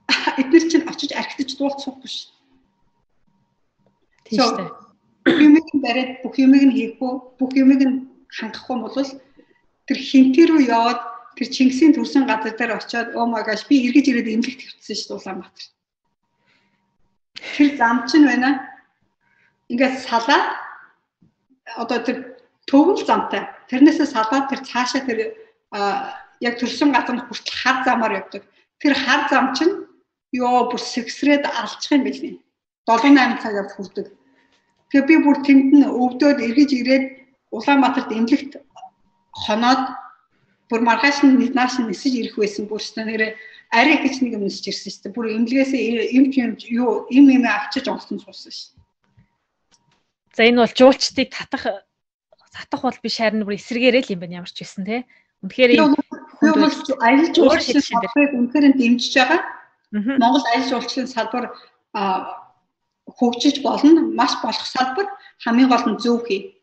[0.40, 2.30] Эдгээр чинь очиж архитаж дуулж суухгүй шүү.
[4.30, 4.70] Тийм шүү.
[5.26, 7.12] Бүх юмыг нь бариад бүх юмыг нь хийхгүй,
[7.42, 7.96] бүх юмыг нь
[8.30, 8.94] хангахгүй бол
[9.90, 14.08] тэр хинтээ рүү яваад Тэр Чингисийн төрсэн газар дээр очиод oh my gosh би эргэж
[14.08, 15.66] ирээд эмнэлэгт хэвчсэн шүү Улаанбаатар.
[17.56, 18.50] Тэр зам чинь байна.
[19.68, 20.46] Ингээд салаад
[21.76, 23.44] одоо тэр төвөл замтай.
[23.68, 25.36] Тэрнээсээ салаад тэр цаашаа тэр
[26.40, 28.42] яг төрсэн газар нь хүртэл хар замаар явдаг.
[28.80, 29.84] Тэр хар зам чинь
[30.32, 32.40] ёо бүр сэгсрээд алчих юм билий.
[32.88, 34.06] 7 8 цагаар хүрдэг.
[34.88, 37.04] Тэгээ би бүр тэнд нь өвдөөд эргэж ирээд
[37.52, 38.52] Улаанбаатарт эмнэлэгт
[39.32, 39.82] хоноод
[40.70, 43.32] бүр маргааш нь нааш нь нисэж ирэх байсан бүр ч нэрээ
[43.70, 45.16] арай гэж нэг юм нисэж ирсэн шүү дээ.
[45.16, 45.82] Бүр эмнэлгээсээ
[46.18, 48.74] эмч юм юу им им авчиж онгоцсон суусан шүү.
[50.34, 51.86] За энэ бол жуулчдыг татах
[52.50, 55.06] татах бол биш харин бүр эсрэгээрээ л юм байна ямар ч байсан те.
[55.42, 59.40] Үнэхээр хүн бол аялал жуулчлалын салбарыг үнэхээр дэмжиж байгаа.
[59.94, 61.44] Монгол аялал жуулчлалын салбар
[63.06, 64.02] хөгжиж болно.
[64.18, 65.06] Маш болох салбар
[65.46, 66.58] хамгийн гол нь зөв хий.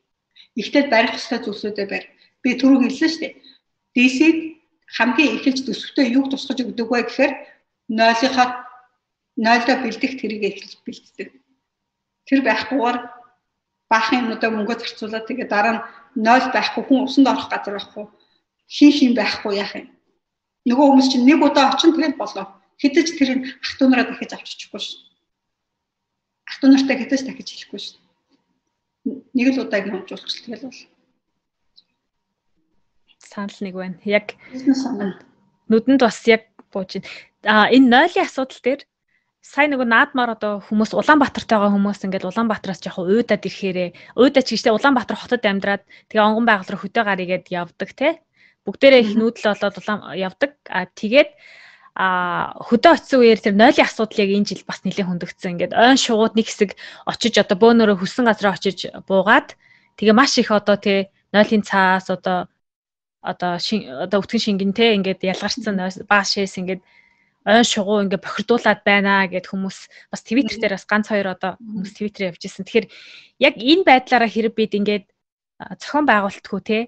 [0.59, 2.07] Ихтэй барих ёстой зүйлсүүдээ барь.
[2.43, 3.42] Би түрүү хэлсэн шүү дээ
[3.94, 4.58] DC-г
[4.96, 7.32] хамгийн эхэлж төсөвтөө юу тусгаж өгдөг вэ гэхээр
[7.92, 8.48] нойлынхаа
[9.36, 11.28] нойлоо бэлдэх тэрийг эхэлж бэлддэг.
[12.28, 12.98] Тэр байхгүйгээр
[13.90, 15.84] баахан юмудаа мөнгө зарцуулаад тэгээ дараа нь
[16.26, 18.04] нойл байхгүй хүн усанд орох газар байхгүй
[18.68, 19.88] хийх юм байхгүй яах юм.
[20.68, 22.46] Нөгөө хүмүүс чинь нэг удаа очин тэгэл болоо.
[22.76, 25.00] Хэдэж тэрийг ах トゥ нараа дахиж авч очихгүй шүү.
[26.48, 27.98] Ах トゥ нартай хэдэж дахиж хэлэхгүй шүү.
[29.32, 30.80] Нэг л удаа юм жуулчлал тэгэл бол
[33.33, 33.97] санал нэг байна.
[34.05, 34.37] Яг
[35.69, 37.09] нүдэнд бас яг бууж байна.
[37.43, 38.81] А энэ нойлын асуудал дээр
[39.43, 45.19] сая нөгөө наадмаар одоо хүмүүс Улаанбаатартайгаа хүмүүс ингээд Улаанбаатараас яг уйдаад ирэхээрээ уйдаач гэжтэй Улаанбаатар
[45.19, 48.23] хотод амьдраад тэгээ онгон байгаль руу хөдөө гарыгээд явдаг те.
[48.63, 50.51] Бүгдээрээ их нүүдэл болоод улаан явдаг.
[50.71, 51.35] А тэгээд
[51.99, 55.51] а хөдөө очисон үеэр тэр нойлын асуудал яг энэ жил бас нэлээд хөндөгдсөн.
[55.59, 56.71] Ингээд ойн шугууд нэг хэсэг
[57.03, 59.59] очиж одоо бөөнөрөө хүссэн газараа очиж буугаад
[59.99, 62.47] тэгээ маш их одоо тий нойлын цаас одоо
[63.23, 63.55] одоо
[64.03, 65.79] одоо өтгөн шингэн те ингээд ялгарцсан
[66.11, 66.81] баа шээс ингээд
[67.47, 69.77] ойн шугуу ингээд бохирдуулаад байна гэд хүмүүс
[70.11, 72.63] бас твиттер дээр бас ганц хоёр одоо хүмүүс твиттер явж ирсэн.
[72.67, 72.87] Тэгэхээр
[73.39, 75.05] яг энэ байдлаараа хэрэг бид ингээд
[75.79, 76.79] зохион байгуултгүй те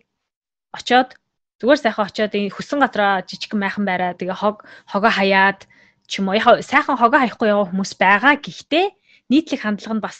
[0.75, 1.15] очоод
[1.59, 5.67] зүгээр сайхан очоод хөсөн газараа жижигхэн майхан байраа тэгээ хог хогоо хаяад
[6.07, 8.35] ч юм уу яг сайхан хогоо хаяхгүй яваа хүмүүс байгаа.
[8.39, 8.85] Гэхдээ
[9.31, 10.19] нийтлэг хандлага нь бас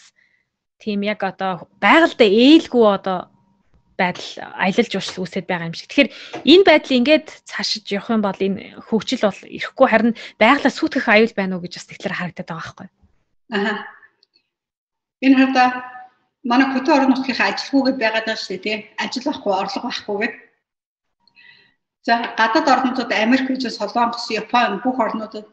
[0.79, 3.19] тийм яг одоо байгальдаа ээлгүй одоо
[3.97, 4.29] байдал
[4.59, 5.89] аялал жуулчлал үүсэт байгаа юм шиг.
[5.89, 6.11] Тэгэхээр
[6.43, 11.33] энэ байдал ингээд цаашиж явах юм бол энэ хөгжил бол ирэхгүй харин байгалаа сүйтгэх аюул
[11.35, 12.87] байна уу гэж бас тэгэхээр харагдаад байгаа байхгүй.
[13.55, 13.75] Аа.
[15.25, 15.63] Энэ хата
[16.43, 18.77] манай хөдөө орон нутгийн ажилгүйгээ байгаад байна шүү дээ.
[19.01, 20.41] Ажил байхгүй, орлого байхгүй гэдэг.
[22.05, 25.49] За гадаад орнуудад Америк гэж Солонгос, Япон бүх орнуудад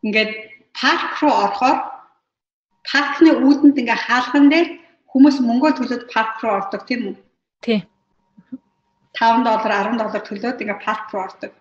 [0.00, 0.32] ингээд
[0.72, 1.78] парк руу орохоор
[2.88, 4.68] паркны үүдэнд ингээ хаалган дээр
[5.12, 7.16] хүмүүс мөнгө төлөөд парк руу ордог тийм үү?
[7.64, 7.80] Тий.
[9.16, 11.52] 5 доллар 10 доллар төлөөд ингээ парк руу ордог.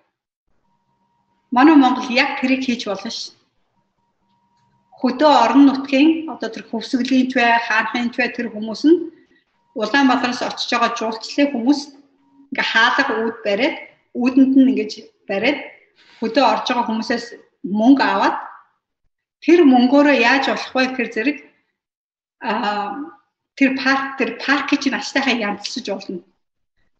[1.56, 3.32] Манай Монгол яг тэрийг хийж болно ш.
[4.99, 8.97] Хөдөө орон нутгийн одоо тэр хөвсгөлийн бай, хаанхын бай тэр хүмүүс нь
[9.80, 11.80] Улаанбаатараас очиж байгаа жуулчлалын хүмүүс
[12.51, 13.76] ингээ хаалга үүд бариад
[14.22, 14.91] үүдэнд нь ингэж
[15.30, 15.60] бариад
[16.20, 17.26] хөдөө орж байгаа хүмүүсээс
[17.80, 18.36] мөнгө аваад
[19.43, 21.38] тэр мөнгөөрөө яаж болох вэ гэхээр зэрэг
[22.43, 23.22] аа
[23.58, 26.22] тэр парк тэр паркийг чинь аштайхаа янзлж болно.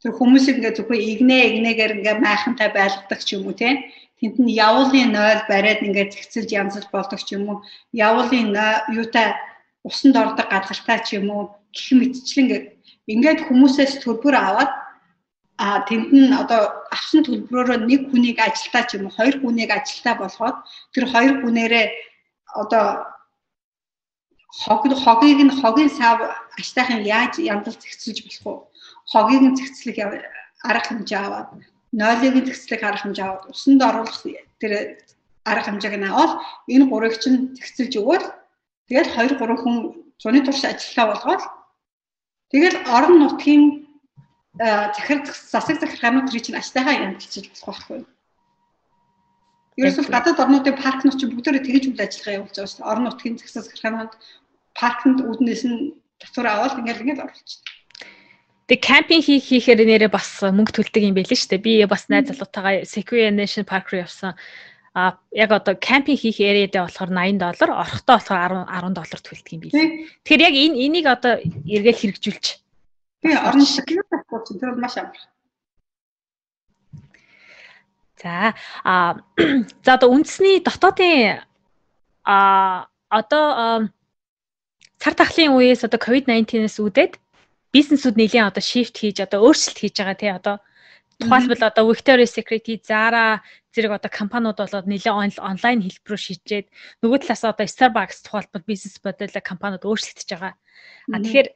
[0.01, 3.78] Тэр хүмүүсийг ингээ зөвхөн игнэ игнэгээр ингээ майхантай байлгадаг ч юм уу тийм
[4.20, 7.58] тэнд нь явуулын нойл бариад ингээ зэгцэлж янзлж болдог ч юм уу.
[7.91, 8.54] Явуулын
[8.99, 9.36] юутай
[9.88, 11.43] усанд ордог газартай ч юм уу.
[11.76, 12.47] Гэх мэтчлэн
[13.12, 14.72] ингээд хүмүүсээс төлбөр аваад
[15.58, 16.62] а тэнд нь одоо
[16.95, 20.58] авсан төлбөрөөрөө нэг хүнийг ажилтаа ч юм уу хоёр хүнийг ажилтаа болгоод
[20.93, 21.86] тэр хоёр хүнээрээ
[22.62, 22.86] одоо
[24.62, 26.18] хог хогийг нь хогийн сав
[26.60, 28.54] аштайхын яаж янзал зэгцэлж болох вэ?
[29.12, 29.97] Хогийг нь зэгцлэх
[30.64, 31.49] арга хэмжээ аваад,
[31.91, 34.22] нойлыг нь зэгцлэх арга хэмжээ аваад, усанд оруулах
[34.62, 34.74] тэр
[35.43, 36.34] арга хэмжээг нь аваад
[36.72, 38.26] энэ гурыг чинь зэгцэлж өгвөл
[38.88, 39.76] тэгээд 2 3 хүн
[40.22, 41.43] зуны турш ажиллаа болгоод
[42.51, 43.64] тэгэл орон нутгийн
[44.58, 48.01] захир засаг захиргаанууд тэр чинь аштайхаа янзлж болох байхгүй.
[49.82, 52.91] Ерөөсөө гадаад орнуудын паркнууд чинь бүгдээрээ тэгж үйл ажиллагаа явуулж байгаа шүү дээ.
[52.93, 54.14] Орон нутгийн засаг захиргаанууд
[54.78, 57.71] паркнд үүднээс нь татвар аваад ингээл ингээл оруулчихдаг.
[58.71, 61.65] Тэг кампинг хийх хийхээр нэрээ бас мөнгө төлдөг юм байл шүү дээ.
[61.67, 64.39] Би бас найз залуутайгаа Sequoia National Park руу явсан.
[64.95, 69.51] А яг одоо кампинг хийх яриадаа болохоор 80 доллар, орохдоо болохоор 10 10 доллар төлдөг
[69.51, 69.88] юм билээ.
[70.24, 72.63] Тэгэхээр яг энэ энийг одоо эргээл хэрэгжүүлж
[73.24, 75.19] Би орон шоколад авах чинь тэр маш амар.
[78.19, 78.53] За
[78.84, 79.15] а
[79.86, 81.39] за одоо үндэсний дотоодын
[82.28, 83.88] а одоо
[85.04, 87.14] цар тахлын үеэс одоо COVID-19-ээс үүдээд
[87.76, 90.56] бизнесүүд нэлийн одоо shift хийж одоо өөрчлөлт хийж байгаа тий одоо
[91.20, 93.43] тухайлбал одоо Victoria's Secret, Zara
[93.76, 96.68] зэрэг одоо компаниуд болоод нэлээд онлайн хэлбэрөөр шийдээд
[97.04, 100.54] нөгөө талаас одоо Starbucks тухайлбал бизнес модель компаниуд өөрчлөгдөж байгаа.
[101.12, 101.47] А тэгэхээр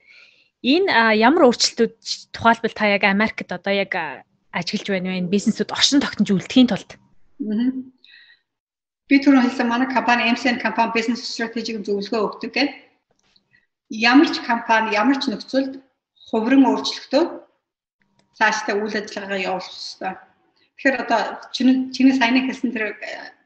[0.65, 0.89] Энэ
[1.21, 1.93] ямар өөрчлөлтүүд
[2.33, 3.93] тухайлбал та яг Америкт одоо яг
[4.49, 5.29] ажиглаж байна вэ?
[5.29, 6.97] Бизнесүүд оршин тогтнож үлдэхийн тулд.
[9.07, 12.86] Би түрүү хэлсэн манай компани MCN компани бизнес стратегийг зөвлөгөө өгдөг гэдэг.
[13.89, 15.79] Ямар ч компани, ямар ч нөхцөлд
[16.27, 17.23] хувиран өөрчлөлтөө
[18.37, 20.13] цаашдаа үйл ажиллагаа явуулах хэрэгтэй.
[20.75, 21.21] Тэгэхээр одоо
[21.55, 22.99] чиний саяны хэлсэн тэр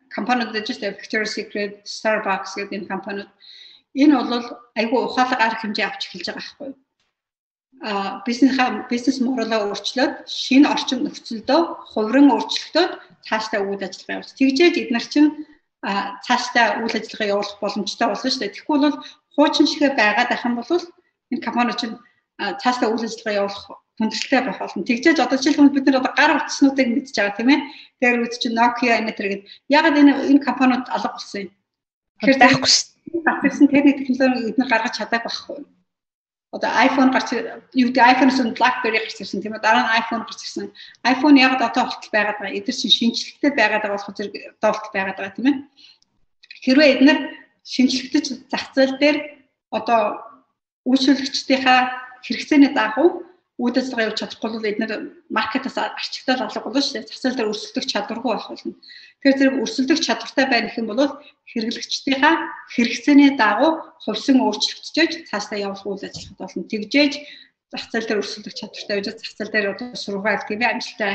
[0.09, 3.29] компаниуд гэж байна Victoria's Secret, Starbucks гэдэг энэ компаниуд
[3.95, 4.45] энэ бол
[4.79, 6.77] айгүй ухаалаг арга хэмжээ авч эхэлж байгаа байхгүй юу?
[8.25, 12.91] бизнесаа бизнес моделоо өөрчлөөд шинэ орчин нөхцөлдөө хувиран өөрчлөлтөд
[13.25, 14.37] цаашдаа үйл ажиллагаа явуулж.
[14.37, 15.29] Тэгжээж эдгээр чинь
[15.81, 18.53] цаашдаа үйл ажиллагаа явуулах боломжтой болно шүү дээ.
[18.53, 18.97] Тэгэхгүй бол
[19.35, 20.71] хуучин шигэ байгаад байх юм бол
[21.31, 21.95] энэ компани чинь
[22.61, 23.65] цаашдаа үйл ажиллагаа явуулах
[23.97, 24.87] хүндрэлтэй байх болно.
[24.87, 27.59] Тэгжээж одоо жишээлбэл бид нар одоо гар утаснуудыг мэдж байгаа тийм ээ.
[28.01, 29.47] Тэр үед чинь Nokia энэ төр гэдэг.
[29.69, 31.49] Ягаад энэ энэ компаниуд алга болсон юм?
[32.19, 33.25] Тэгэхээр байхгүй шүү дээ.
[33.27, 35.59] Батэрсэн техник технологи эдгээр гаргаж чадаагүй байхгүй
[36.51, 40.41] одоо iPhone гарч юу гэдэг iPhone-с BlackBerry гарч ирсэн тийм үү дараа нь iPhone гарч
[40.43, 40.67] ирсэн.
[41.07, 42.57] iPhone яг одоо болтол байгаад байгаа.
[42.59, 45.57] Эдгээр чинь шинжлэхтэй байгаад байгаа болох зэрэг доолт байгаад байгаа тийм ээ.
[46.63, 47.19] Хэрвээ эдгээр
[47.63, 49.17] шинжлэхтэж зах зээл дээр
[49.71, 50.01] одоо
[50.85, 51.79] үйлчлэгчдийнхаа
[52.25, 53.31] хэрэгцээний дагуу
[53.61, 54.93] үйл ажиллагаа явуулж чадахгүй бол эдгээр
[55.29, 57.09] маркетаас арчигдал алга болно шүү дээ.
[57.09, 58.73] Зах зээл дээр өрсөлдөх чадваргүй байх болно.
[59.21, 61.01] Тэгэхээр зэрэг өрсөлдөх чадвартай байх гэх юм бол
[61.53, 62.35] хэрэглэгчдийнхаа
[62.73, 63.71] хэрэгцээний дагуу
[64.01, 66.69] хувьсан өөрчлөгдөж цаашдаа явуулах үйл ажиллагаанд болно.
[66.73, 67.13] Тэгжээж
[67.69, 71.13] зах зээл дээр өрсөлдөх чадвартай байж зах зээл дээр одоо survival тийм ээ амжилттай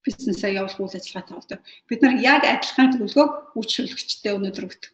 [0.00, 1.60] бизнесээ явуулах үйл ажиллагаатай болдог.
[1.88, 4.90] Бид нар яг адилхан төлөвлөгөөг үйлчлэгчтэй өнөөдөр өгдөг.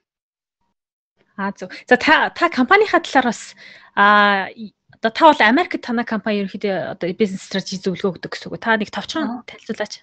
[1.38, 1.70] Аа зөв.
[1.86, 3.54] За та та компанийнхаа талаар бас
[3.94, 4.50] аа
[4.98, 8.58] Одоо та бол Америкт танай компани ерөнхийдөө одоо бизнес стратеги зөвлөгөө өгдөг гэсэн үг.
[8.58, 10.02] Та нэг товчхон танилцуулаач.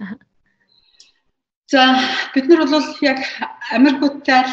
[1.68, 2.00] За
[2.32, 3.20] бид нар бол яг
[3.76, 4.48] Америкуудтай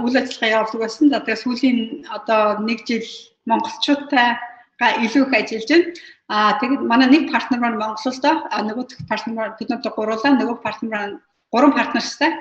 [0.00, 1.12] үйл ажиллагаа явуулдаг байсан.
[1.12, 1.78] За тэгээ сүүлийн
[2.08, 3.04] одоо нэг жил
[3.44, 5.92] монголчуудтайгаа илүү их ажиллаж байна.
[6.32, 10.56] Аа тэгээд манай нэг партнер маань Монголдоо, а нөгөө партнер маань бид нарт гурлаа, нөгөө
[10.64, 11.20] партнер
[11.52, 12.32] гурван партнерстай.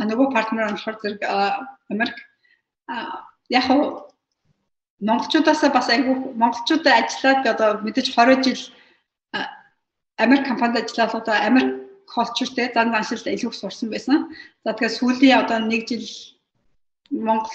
[0.00, 1.20] Нөгөө партнер маань болохоор зэрэг
[1.92, 2.16] Америк
[3.54, 3.66] яг
[5.08, 8.62] монголчуудаас бас айгүй монголчуудаа ажиллаад одоо мэдээж 20 жил
[10.24, 11.70] Америк компанид ажиллаад одоо Америк
[12.14, 14.30] cultureтэй зан заншилд илүү их сурсан байсан.
[14.64, 16.06] За тэгэхээр сүүлийн одоо нэг жил
[17.10, 17.50] Монгол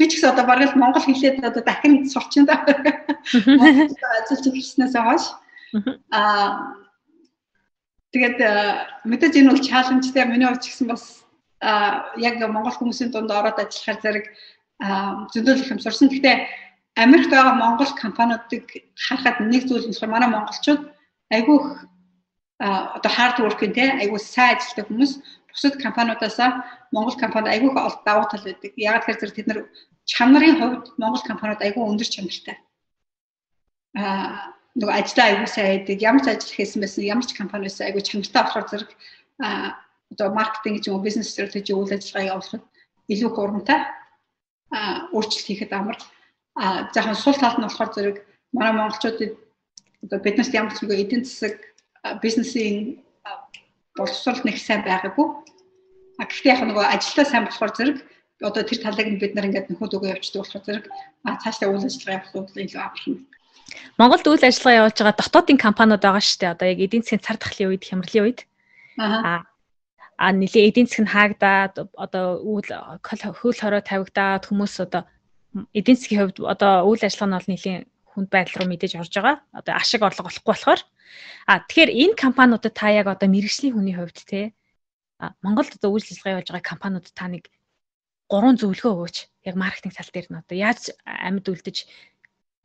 [0.00, 2.64] би ч гэсэн одоо бараг л монгол хэлээд одоо дахин сурчин да.
[2.64, 5.24] Ажиллаж ирснээс хойш.
[6.08, 6.72] Аа
[8.16, 8.38] тэгээд
[9.04, 11.20] мэдээж энэ бол чаленжтэй миний хувьд ч гэсэн бас
[12.16, 14.26] яг монгол хүмүүсийн дунд ороод ажиллахаар зэрэг
[14.80, 16.08] зөндөл их сурсан.
[16.08, 16.36] Гэхдээ
[16.96, 18.64] Америкт байгаа монгол компаниудыг
[18.96, 20.82] харахад нэг зүйл нь манай монголчууд
[21.30, 21.58] айгүй
[22.58, 25.12] одоо хард work-ийн те айгүй сайн ажилтдаг хүмүүс
[25.52, 26.38] бусад компаниудаас
[26.92, 28.72] монгол компанид айгүй их давуу тал байдаг.
[28.76, 29.60] Яг тэгэхээр тэд нар
[30.04, 32.56] чанарын хувьд монгол компаниуд айгүй өндөр чанартай.
[33.96, 35.98] Аа нөгөө ажиллаа айгүй сайн байдаг.
[36.02, 38.90] Ямар ч ажил хийсэн байсан, ямар ч компани байсан айгүй чанартай болохоор зэрэг
[39.44, 39.76] аа
[40.10, 42.64] одоо маркетинг ч юм уу бизнес стратеги үйл ажиллагаа явуулахад
[43.12, 43.99] илүү хурамтай а
[44.70, 45.98] өөрчлөлт хийхэд амар
[46.54, 48.16] а жоохон сул талд нь болохоор зэрэг
[48.54, 49.34] манай монголчуудад
[50.04, 51.54] одоо биднээс ямар ч нэг эдийн засаг
[52.22, 53.02] бизнесийн
[53.98, 55.26] боловсрол нэг сайн байгаагүй
[56.20, 57.98] а гэхдээ яг нөгөө ажилдаа сайн болохоор зэрэг
[58.40, 60.86] одоо тэр талыг нь бид нар ингээд нөхөд өгөө явчихдаг болохоор зэрэг
[61.42, 63.16] цаашдаа үйл ажиллагаа явуулах илүү амархан
[63.98, 66.54] Монголд үйл ажиллагаа явуулж байгаа дотоодын компаниуд байгаа шүү дээ.
[66.54, 68.40] Одоо яг эдийн засгийн цар тахлын үед, хямралын үед.
[68.98, 69.46] Аа
[70.20, 72.68] а нэлээ эдийн засаг нь хаагдаад одоо үйл
[73.40, 75.02] хөл хорой тавигдаад хүмүүс одоо
[75.72, 77.80] эдийн засгийн хувьд одоо үйл ажиллагаа нь бол нэлийн
[78.12, 79.36] хүнд байдал руу мэдээж орж байгаа.
[79.56, 80.80] Одоо ашиг орлого олохгүй болохоор
[81.48, 84.52] а тэгэхээр энэ компаниудад та яг одоо мэрэгжлийн хүний хувьд те
[85.40, 87.44] Монголд одоо үйл ажиллагаа явуулж байгаа компаниудад та нэг
[88.28, 89.16] гурван зөвлөгөө өгөөч.
[89.48, 91.76] Яг маркетинг тал дээр нь одоо яаж амьд үлдэж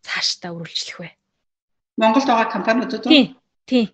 [0.04, 1.10] цаашдаа үргэлжлэх вэ?
[2.00, 3.12] Монголд байгаа компаниудад уу?
[3.12, 3.28] Тийм.
[3.66, 3.88] Тийм.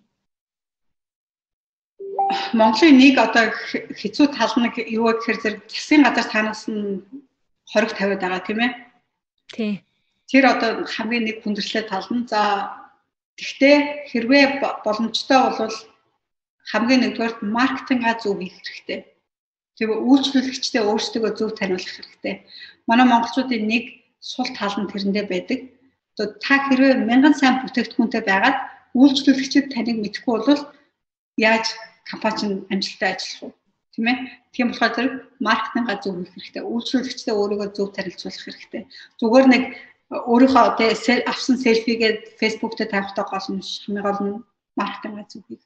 [2.52, 3.52] Монголын нэг одоо
[4.00, 7.02] хэцүү тал нь юу гэхээр зэрэг засгийн газар танаас нь
[7.70, 8.72] хориг тавиад байгаа тийм ээ.
[9.54, 9.72] Тий.
[10.30, 12.40] Тэр одоо хамгийн нэг хүндрэлтэй тал нь за
[13.38, 14.44] тэгтээ хэрвээ
[14.84, 15.76] боломжтой бол
[16.70, 19.00] хамгийн нэгдүгээр маркетингаа зөв хийх хэрэгтэй.
[19.76, 22.34] Тэгээ үйлчлүүлэгчдээ өөрсдөө зөв таниулах хэрэгтэй.
[22.86, 23.84] Манай монголчуудын нэг
[24.20, 25.60] сул тал нь тэрэндээ байдаг.
[26.14, 28.58] Одоо та хэрвээ мянган сайн бүтээгдэхүүнтэй байгаад
[28.94, 30.62] үйлчлүүлэгчид таныг мэдэхгүй бол
[31.40, 31.66] яаж
[32.08, 33.52] компани чинь амжилттай ажиллах уу?
[33.92, 34.18] Тийм ээ
[34.54, 36.62] тийм болохоор зэрэг маркетинга зөв хийх хэрэгтэй.
[36.64, 38.82] Үйлчлүүлэгчдээ өөрийгөө зөв танилцуулах хэрэгтэй.
[39.20, 39.62] Зүгээр нэг
[40.12, 44.44] өөрийнхөө тэгээ авсан селфигээд фейсбુક дээр тавихтаа гол нь хамгийн гол нь
[44.80, 45.64] маркетинга зөв хийх.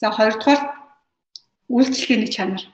[0.00, 0.60] За хоёрдугаар
[1.70, 2.64] үйлчлэгээний чанар.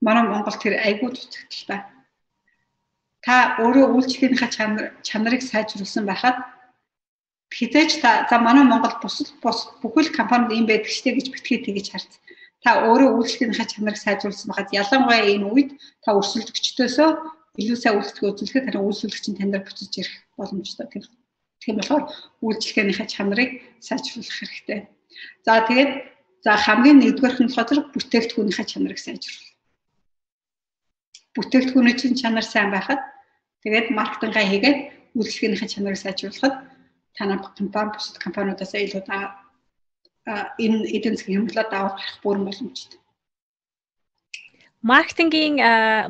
[0.00, 1.94] Манай Монгол тэр айгүй дутагдaltaа
[3.24, 6.36] та өөрөө үйлчлэгээнийхээ чанар чанарыг сайжруулсан байхад
[7.54, 11.86] хизээч та за манай Монгол бусад бус бүхэл компанид юм байдаг штэ гэж битгий тэгэж
[11.90, 12.12] харц.
[12.64, 15.70] Та өөрөө үйлчлэгийнхаа чанарыг сайжруулсан байхад ялангуяа энэ үед
[16.02, 17.08] та өрсөлдөгчдөөсөө
[17.60, 21.04] илүү сайн үйлчлэг үзүүлэхэд таны үйлчлэгчин танаар буцаж ирэх боломжтой тийм.
[21.62, 22.04] Тийм болохоор
[22.42, 24.80] үйлчлэгийнхаа чанарыг сайжруулах хэрэгтэй.
[25.46, 25.90] За тэгээд
[26.42, 29.54] за хамгийн нэгдүгээрх нь болохоор бүтээгдэхүүнийхаа чанарыг сайжруулах.
[31.38, 33.00] Бүтээгдэхүүний чинь чанар сайн байхад
[33.62, 34.78] тэгээд маркетингаа хийгээд
[35.14, 36.73] үйлчлэгийнхаа чанарыг сайжруулахад
[37.16, 39.16] танай компани бусад компаниудаас илүү та
[40.58, 42.98] энэ эдийн засгийн хямралаа давах гарах бүрэн боломжтой.
[44.82, 45.56] Маркетингийн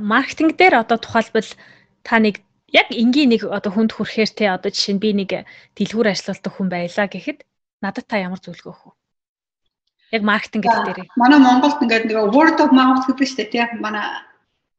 [0.03, 1.51] маркетинг дээр одоо тухайлбал
[2.03, 2.43] та нэг
[2.75, 5.31] яг энгийн нэг одоо хүнд хүрэхээр те одоо жишээ нь би нэг
[5.79, 7.39] дэлгүүр ажилладаг хүн байлаа гэхэд
[7.83, 8.93] надад та ямар зөвлөгөө өгөх вэ?
[10.17, 11.11] Яг маркетинг гэдэг дээр.
[11.15, 14.07] Манай Монголд ингээд нэг word of mouth гэдэг шүү дээ тийм манай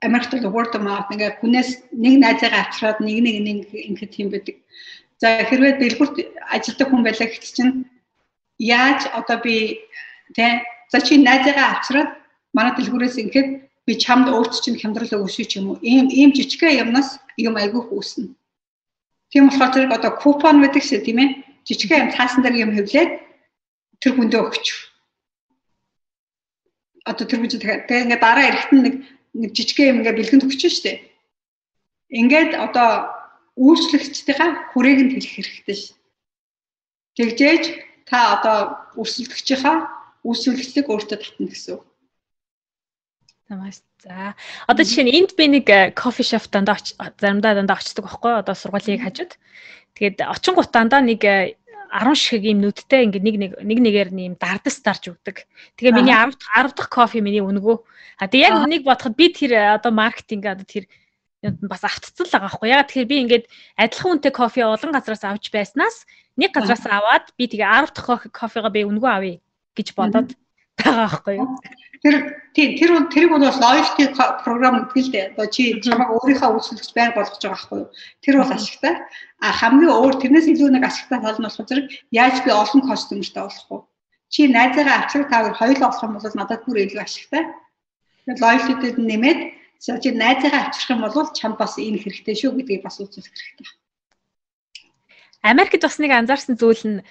[0.04, 4.28] Америкт бол word of mouth ингээд хүнээс нэг найзаагаа авчраад нэг нэг нэг ингээд тийм
[4.32, 4.60] байдаг.
[5.26, 6.16] За хэрвээ дэлгүрт
[6.54, 7.74] ажилладаг хүн байлаа гэхэл чинь
[8.62, 9.82] яаж одоо би
[10.38, 10.62] тэ
[10.94, 12.10] за чи найзаагаа авчраад
[12.54, 13.50] манай дэлгүүрээс ингээд
[13.90, 17.90] би чамд өөрт чинь хямдрал өгөөсэй ч юм уу ийм ийм жижигхэн юмнаас юм айгүйх
[17.90, 18.38] үүснэ.
[19.34, 21.30] Тийм болохоор зэрэг одоо купон гэдэг шээ тийм ээ
[21.66, 23.12] жижигхэн юм цаасан дээр юм хөвлээд
[24.06, 24.66] тэр хүндээ өгч.
[27.10, 28.94] Одоо тэр хүн тэгээ ингээд дараа эрэхтэн нэг
[29.58, 31.02] жижигхэн юм ингээд бэлгэнд өгч штэ.
[32.14, 33.25] Ингээд одоо
[33.56, 35.98] үйлчлэгчдийнхаа хүрээг нь хэлэх хэрэгтэй шин.
[37.15, 37.64] Тэгжээж
[38.03, 38.57] та одоо
[38.99, 39.77] өрсөлдөгчийнхаа
[40.27, 41.84] үйлчлэгчдийг өөртөө татна гэсэн үг.
[43.48, 43.80] Тамаас.
[44.03, 44.36] За.
[44.68, 49.02] Одоо жишээ нь энд би нэг кофе шоп дандаа заримдаа дандаа очдог байхгүй одоо сургуулийн
[49.02, 49.34] хажууд.
[49.98, 51.56] Тэгээд очингууд дандаа нэг 10
[52.19, 55.48] шиг ийм нүдтэй ингээ нэг нэг нэг нэгээр нэм дардас дарж өгдөг.
[55.80, 57.77] Тэгээ миний 10 10 дахь кофе миний өнгөө.
[58.19, 60.86] А тэгээ яг үнийг бодоход би тэр одоо маркетинг одоо тэр
[61.66, 62.70] бас автцсан л байгаа байхгүй.
[62.72, 63.46] Ягаад тэгэхээр би ингээд
[63.78, 66.06] адилхан үнэтэй кофе олон газараас авч байснаас
[66.40, 69.38] нэг газараас аваад би тэгээ 10 дахь кофега би өнгөө авъя
[69.76, 70.30] гэж бодоод
[70.80, 71.48] байгаа байхгүй юу.
[72.04, 72.16] Тэр
[72.54, 74.06] тийм тэр тэрийг бол loyalty
[74.44, 75.26] програм гэдэг л дээ.
[75.34, 77.90] Одоо чи чамайг өөрийнхөө үйлчлэгч байр болгож байгаа байхгүй юу.
[78.22, 78.94] Тэр бол ашигтай.
[79.42, 83.44] А хамгийн өөр тэрнээс илүү нэг ашигтай тал нь болохоор зэрэг яаж би олон кастомертай
[83.48, 83.80] болох вэ?
[84.30, 87.44] Чи найзаагаа авчрах тавар хоёул олох юм бол надад бүр илүү ашигтай.
[88.28, 89.40] Loyalty-д нэмээд
[89.86, 93.70] За чи найзаагаа авчрах юм бол чамд бас энэ хэрэгтэй шүү гэдгийг бас үзүүлэх хэрэгтэй.
[95.45, 97.06] Америкт бас нэг анзаарсан зүйл нь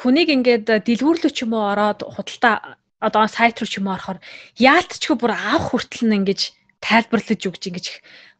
[0.00, 4.24] хүнийг ингээд дэлгүүрлүү ч юм уу ороод худалдаа одоо сайт руу ч юм уу орохоор
[4.56, 6.40] яалтчгүй бүр авах хүртэл нь ингэж
[6.80, 7.86] тайлбарлаж өгч ингэж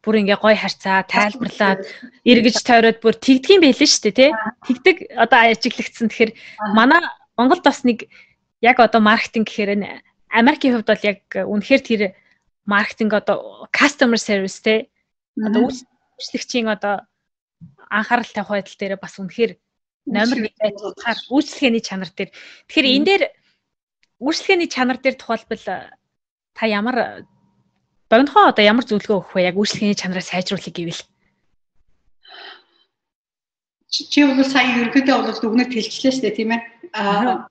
[0.01, 1.85] бүр ингээ гой харьцаа тайлбарлаад
[2.24, 4.31] эргэж тойроод бүр тэгдгийм байлээ шүү дээ тий.
[4.65, 6.09] Тэгдэг одоо ажиглагдсан.
[6.09, 6.32] Тэгэхээр
[6.73, 7.05] манай
[7.36, 8.09] Монголд бас нэг
[8.65, 10.01] яг одоо маркетинг гэхээр
[10.32, 12.01] Америкийн хувьд бол яг үнэхээр тэр
[12.66, 14.91] маркетинг одоо customer service тий.
[15.36, 15.70] Одоо
[16.19, 17.07] үйлчлэгчийн одоо
[17.91, 19.53] анхаарал тавих байдал дээр бас үнэхээр
[20.07, 22.31] номер 1 байдлаар үйлчлэгээний чанар дээр.
[22.69, 23.23] Тэгэхээр энэ дээр
[24.20, 25.65] үйлчлэгээний чанар дээр тухайлбал
[26.55, 27.27] та ямар
[28.09, 29.49] богинохоо одоо ямар зөвлөгөө өгөх вэ?
[29.51, 31.03] Яг үйлчлэгээний чанараа сайжруулах гэвэл.
[33.91, 36.62] Чи бол сая ерөөдөө бол дүгнэлт хэлчихлээ шүү дээ, тийм ээ.
[36.99, 37.47] Аа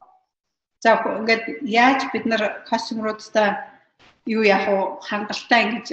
[0.84, 3.56] за ингээд яаж бид нар кастомеруудтай
[4.26, 4.82] юу яах вэ?
[5.08, 5.88] Хангалттай ингэж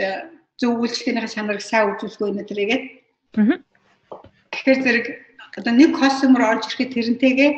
[0.60, 2.84] зөв үйлчлэгээнийхээ чанарыг сайн үзүүлэх үү нэтрэгээд.
[3.40, 3.58] Аа.
[4.52, 5.06] Тэгэхээр зэрэг
[5.56, 7.50] одоо нэг кастомер орж ирэхэд тэрнтэйгээ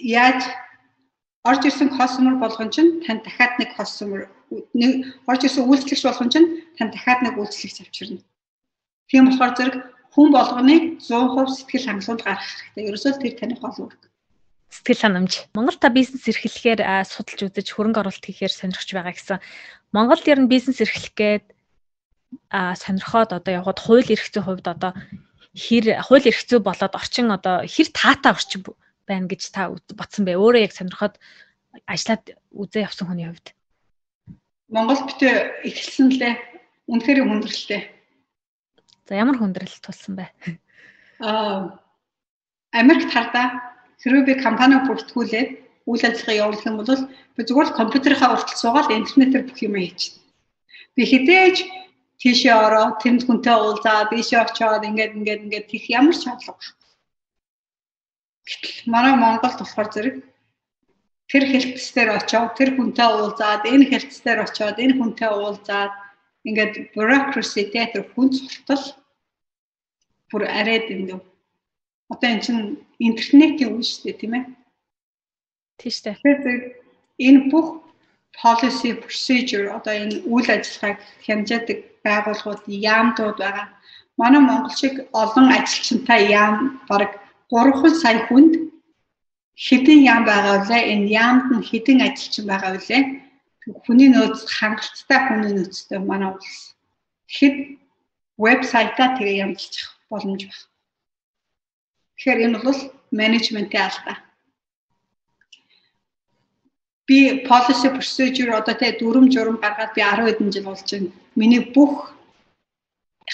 [0.00, 0.40] яаж
[1.44, 4.28] орж ирсэн кастомер болгон чинь тань дахиад нэг кастомер
[4.74, 4.90] нэг
[5.26, 8.24] орж ирсэн үйлчлэгч болгон чинь тань дахиад нэг үйлчлэгч авчирна.
[9.08, 9.76] Тийм болохоор зэрэг
[10.14, 12.88] хүн болгоныг 100% сэтгэл хангалтанд гаргах хэрэгтэй.
[12.88, 14.02] Ерөөсөө тэр таны гол үүрэг.
[14.70, 15.50] Сэтгэл ханамж.
[15.54, 19.38] Монгол та бизнес эрхлэхээр судалж үзэж хөрөнгө оруулалт хийхээр сонирхож байгаа гэсэн.
[19.90, 21.46] Монгол ер нь бизнес эрхлэх гээд
[22.54, 24.94] а сонирхоод одоо явхад хууль эрх зүйн хувьд одоо
[25.58, 28.62] хэр хууль эрх зүй болоод орчин одоо хэр таатай орчин
[29.10, 30.38] байна гэж та бодсон бэ?
[30.38, 31.18] Өөрөө яг сонирхоод
[31.90, 33.50] ажиллаад үзээ явсан хүний хувьд.
[34.70, 36.34] Монгол битээ эхэлсэн лээ.
[36.86, 37.82] Үнэхээр хүндрэлтэй.
[39.10, 40.30] За ямар хүндрэл тулсан бэ?
[41.18, 41.74] Аа
[42.70, 43.69] Америкт хардаа
[44.02, 45.50] хэрвээ би компани бүртгүүлээд
[45.90, 46.92] үйл ажиллагаа явуулах юм бол
[47.36, 50.24] би зүгээр л компьютерийнхаа уртал суугаад интернетээр бүх юм хийчихнэ.
[50.94, 51.56] Би хідээж
[52.20, 56.76] тийшээ ороо тэнд хүнтэй уулзаад ийшээ очиод ингээд ингээд ингээд тийх ямар ч шаардлага байхгүй.
[58.48, 60.16] Гэтэл манай Монголд болохоор зэрэг
[61.30, 65.92] тэр хэлтсээр очиод тэр хүнтэй уулзаад энэ хэлтсээр очиод энэ хүнтэй уулзаад
[66.48, 68.84] ингээд bureaucracy тэр хүн суртал
[70.30, 71.29] бүр арайд ингээд
[72.12, 72.62] одоо эн чинь
[72.98, 74.44] интернетийн үе шүү дээ тийм ээ.
[75.78, 76.16] Тийм шүү дээ.
[76.20, 76.62] Тэгэхээр
[77.26, 77.68] энэ бүх
[78.42, 83.66] policy procedure одоо энэ үйл ажиллагааг хямжаадаг байгууллагууд яамдууд байгаа.
[84.20, 86.56] Манай Монгол шиг олон ажилчинтай яам
[86.88, 87.12] бараг
[87.50, 88.52] 3 сая хүнд
[89.66, 90.78] хэдэн яам байгаа вэ?
[90.92, 92.98] Энэ яамд нь хэдэн ажилчин байгаа вэ?
[93.84, 96.74] Хүний нөөц хангалттай хүний нөөцтэй манай улс.
[97.36, 97.56] Хэд
[98.42, 100.69] вебсайтаа тэгээ ямжилчих боломж байна.
[102.20, 102.80] Тэгэхээр энэ бол
[103.16, 104.16] менежментийн алдаа
[107.10, 111.10] би policy procedure одоо тэ дүрм журм гаргаад би 10 хэдэн жил болж байна.
[111.34, 112.14] Миний бүх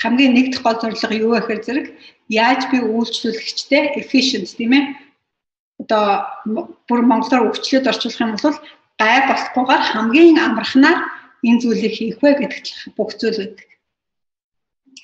[0.00, 1.86] хамгийн нэгдэх гол зорилго юу вэ гэхээр зэрэг
[2.32, 4.84] яаж би үйлчлүүлэгчтэй efficient тийм ээ
[5.82, 6.24] одоо
[6.88, 8.56] бүр монголоор өвчлөд орчуулах юм бол
[9.02, 10.98] гай болохгүйгээр хамгийн амархнаар
[11.44, 13.68] энэ зүйлийг хийх вэ гэдэг бүх зүйл байдаг.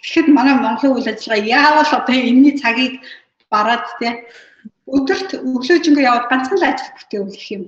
[0.01, 3.05] Тэгэхэд манай Монголын үйл ажиллагаа яавал одоо энэний цагийг
[3.53, 4.13] бараад тий
[4.89, 7.65] өдөрт өглөөжингөө яваад ганцхан л ажил бүтээвэх юм.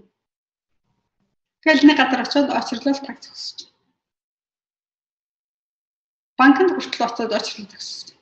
[1.63, 3.71] Тэгэл нэг газар очиод очрлол таг зогсож.
[6.37, 8.13] Банкнд хүртэл очиод очрлол зогсож.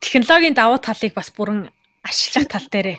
[0.00, 1.70] Технологийн давуу талыг бас бүрэн
[2.02, 2.98] ашиглах тал дээрээ.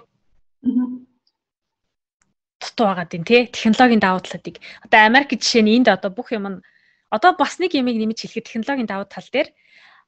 [2.61, 3.49] Дутуу байгаа din тий.
[3.49, 4.61] Технологийн давуу талуудыг.
[4.85, 6.63] Одоо Америк жишээ нь энд одоо бүх юм нь
[7.09, 9.49] одоо бас нэг юмыг нэмж хэлэхэд технологийн давуу тал дээр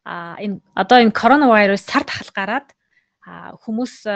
[0.08, 2.77] а энэ одоо энэ коронавирус цар тахал гараад
[3.28, 4.08] хүмүүс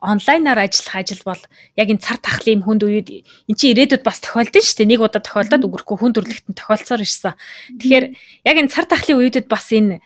[0.00, 1.42] онлайнаар ажиллах ажил бол
[1.76, 4.92] яг энэ цар тахлын хүнд үед эн чинь ирээдүйд бас тохиолдсон шүү дээ.
[4.96, 7.36] Нэг удаа тохиолдоод үгрэхгүй хүн төрлөختөнд тохиолцоор ирсэн.
[7.76, 8.06] Тэгэхээр
[8.48, 10.00] яг энэ цар тахлын үедэд бас энэ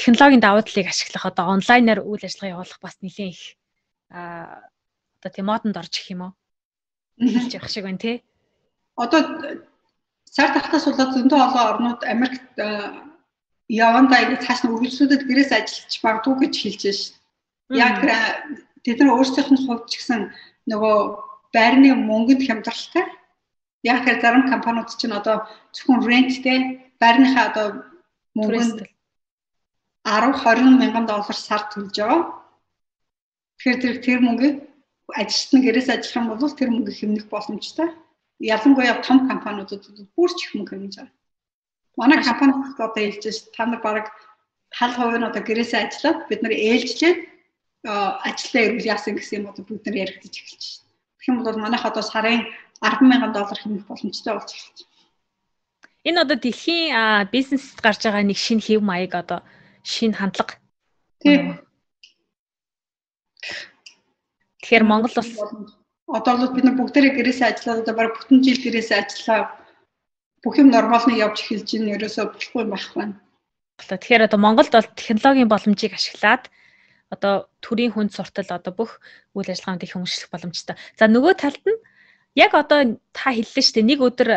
[0.00, 3.42] технологийн давуу талыг ашиглах одоо онлайнаар үйл ажиллагаа явуулах бас нэлээд их
[4.08, 4.64] а
[5.20, 6.32] одоо тийм модонд орж ирэх юм уу?
[7.20, 8.16] Хэлж явах шиг байна тий.
[8.96, 9.20] Одоо
[10.24, 12.48] цар тахтаас болоод зөндөө олон орнууд Америкт
[13.68, 17.17] явандаа ингэ цааш нь үргэлжлүүлээд гэрээс ажиллаж магадгүй гэж хэлж байна
[17.70, 18.00] Яг
[18.84, 20.32] тэд нар өөрсдийнх нь хувьд ч гэсэн
[20.70, 20.96] нөгөө
[21.52, 23.04] байрны мөнгөнд хямдралтай.
[23.84, 25.44] Яг тэр зарим компаниуд чинь одоо
[25.76, 26.58] зөвхөн ренттэй
[27.00, 27.66] байрныхаа одоо
[28.34, 28.88] мөнгөнд
[30.08, 32.22] 10 20 мянган доллар сар төлж байгаа.
[33.60, 34.56] Тэгэхээр тэр тэр мөнгийг
[35.12, 37.88] ажилчид нь гэрээс ажиллах юм бол тэр мөнгө хэмнэх боломжтой.
[38.40, 39.84] Ялангуяа том компаниудад
[40.16, 41.16] бүр ч их мөнгө хэмнэж байгаа.
[42.00, 43.24] Манай компанид одоо хэлж
[43.58, 44.06] байна та нар
[44.78, 47.18] хал хувь нь одоо гэрээсээ ажиллаад бид нар ээлжлээд
[48.28, 50.92] ажилдаа ирвэл яасан гэсэн юм одоо бүгд нэр яригдчих эхэлж байна.
[51.18, 52.44] Тэгэх юм бол манайх одоо сарын
[52.80, 54.86] 100000 доллар хэмнэх боломжтой болж байна.
[56.08, 59.40] Энэ одоо дэлхийн бизнест гарч байгаа нэг шинэ хэв маяг одоо
[59.82, 60.54] шинэ хандлага.
[61.20, 61.60] Тийм.
[64.62, 65.28] Тэгэхээр Монгол бас
[66.08, 69.40] одоо бол бид нар бүгдээрээ гэрээсээ ажиллаад одоо бараг бүтэн жил гэрээсээ ажиллаа.
[70.42, 71.94] Бүх юм нормалны явж эхэлж байна.
[71.96, 73.14] Ерөөсөө болохгүй байх байна.
[73.78, 76.50] Тэгэхээр одоо Монголд бол технологийн боломжийг ашиглаад
[77.08, 79.00] одоо төрийн хүнд суртал одоо бүх
[79.32, 80.76] үйл ажиллагаанд их хөнгөлөх боломжтой.
[80.98, 81.80] За нөгөө талд нь
[82.36, 84.28] яг одоо та хэллээ шүү дээ нэг өдөр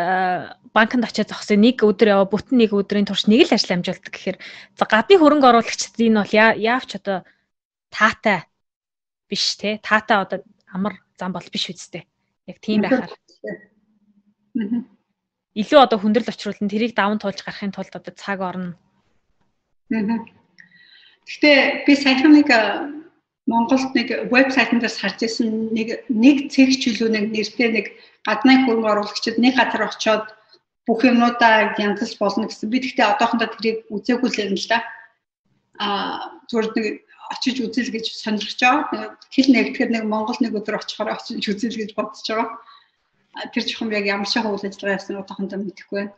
[0.71, 4.37] банкнд очиж зогсоо нэг өдөр яваа бүтэн нэг өдрийн турш нэг л ажил амжуулдаг гэхээр
[4.79, 7.27] за гадны хөрөнгө оруулагчид энэ бол яавч одоо
[7.91, 8.47] таатай
[9.27, 9.77] биш те.
[9.83, 10.39] Таатай одоо
[10.71, 12.07] амар зам бол биш үсттэй
[12.47, 13.11] яг тийм байхаар.
[15.51, 18.79] Илүү одоо хүндрэл очруулан тэрийг даван туулж гарахын тулд одоо цаг орно
[21.27, 22.49] Гэхдээ би саяхан нэг
[23.49, 27.85] Монголд нэг вебсайтнаас харж ирсэн нэг нэг цэг чөлөө нэг нэртэй нэг
[28.23, 30.25] гадны хөрөнгө оруулагчид нэг газар очиод
[30.85, 32.69] бүх юмудаа янзлж болно гэсэн.
[32.69, 34.79] Би тэгтээ одоохондоо тэрийг үзээгүй л юм л да.
[35.81, 36.85] Аа зүгээр нэг
[37.33, 39.17] очиж үзэл гэж сонирхож байгаа.
[39.33, 42.47] Хил нэгтгэр нэг Монгол нэг өдөр очихоор очиж үзэл гэж бодож байгаа.
[43.55, 46.13] Тэр жоохон яг ямар шахуу үйл ажиллагаа яасан одоохондоо мэдэхгүй байна.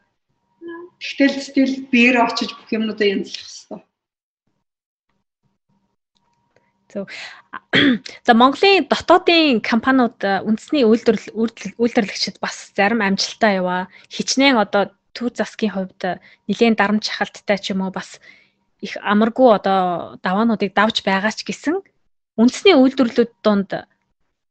[1.00, 3.80] Тэгтэл стил биеэр очиж бүх юмудаа янзлах хэрэгтэй.
[6.94, 7.10] Зөв.
[8.28, 11.34] За Монголын дотоодын компаниуд үндэсний үйлдвэрлэл
[11.82, 13.90] үйлдвэрлэгчид бас зарим амжилттай яваа.
[14.14, 18.22] Хичнээн одоо төв засгийн хувьд нэлээд дарамт шахалттай ч юм уу бас
[18.78, 21.82] их амаргүй одоо даваануудыг давж байгаа ч гэсэн
[22.38, 23.70] үндэсний үйлдвэрлэлүүд донд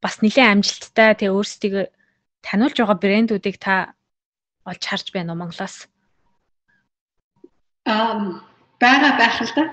[0.03, 1.75] бас нэлээд амжилттай тэгээ өөрсдийг
[2.43, 3.95] таниулж байгаа брэндүүдийг та
[4.67, 5.87] олж харж байна уу Монголоос?
[7.87, 8.43] Аа
[8.83, 9.65] бага байх л да.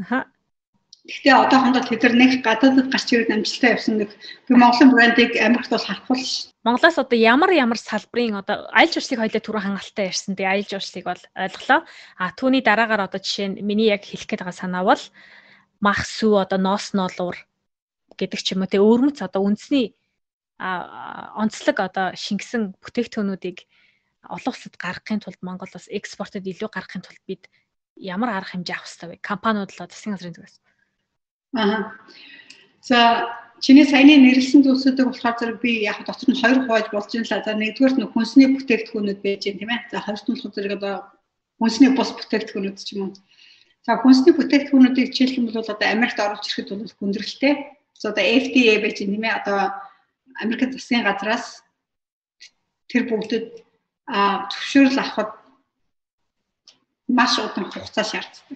[0.00, 0.18] Аха.
[1.06, 4.10] Гэхдээ одоохондоо тэд нар нэг гадаадд гарч ирээд амжилттай явсан нэг
[4.50, 6.50] Монголын брендийг Америкт бол харахгүй ш.
[6.66, 10.34] Монголоос одоо ямар ямар салбарын одоо аялал жуулчлалыг хоёлаа түрүү хангалттай ярьсан.
[10.34, 11.80] Тэгээ аялал жуулчлалыг бол ойлголоо.
[12.18, 15.02] А түүний дараагаар одоо жишээ нь миний яг хэлэх гээд байгаа санаа бол
[15.78, 17.38] мах сүү одоо ноос ноолуур
[18.18, 19.94] гэдэг ч юм уу те өвөрмөц одоо үндэсний
[20.58, 23.58] онцлог одоо шингэсэн бүтээгдэхүүнүүдийг
[24.26, 27.46] олон улсад гаргахын тулд Монгол бас экспортод илүү гаргахын тулд бид
[27.94, 29.16] ямар арга хэмжээ авах хэрэгтэй вэ?
[29.22, 30.56] Компаниуд л засгийн газрын зүгээс
[31.54, 31.92] Аа.
[32.82, 32.98] За
[33.60, 37.44] чиний саяны нэрлсэн зүйлсүүдийг болохоор зэрэг би яг дотор нь хоёр хувааж болж байна л.
[37.46, 39.80] За нэгдүгээр нь хүнсний бүтээгдэхүүнүүд байж байна тийм ээ.
[39.92, 40.94] За хоёрт нь болохоор зэрэг одоо
[41.58, 43.18] хүнсний бус бүтээгдэхүүнүүд ч юм уу.
[43.86, 47.54] За хүнсний бүтээгдэхүүнүүдийг жишээлх юм бол одоо Америкт оруулж ирэхэд бол хүндрэлтэй.
[47.96, 49.38] За одоо FDA байж байна тийм ээ.
[49.40, 49.58] Одоо
[50.42, 51.64] Америк засгийн газраас
[52.92, 53.46] тэр бүгдэд
[54.06, 55.32] а зөвшөөрөл авахд
[57.08, 58.46] маш удаан хугацаа шаарддаг.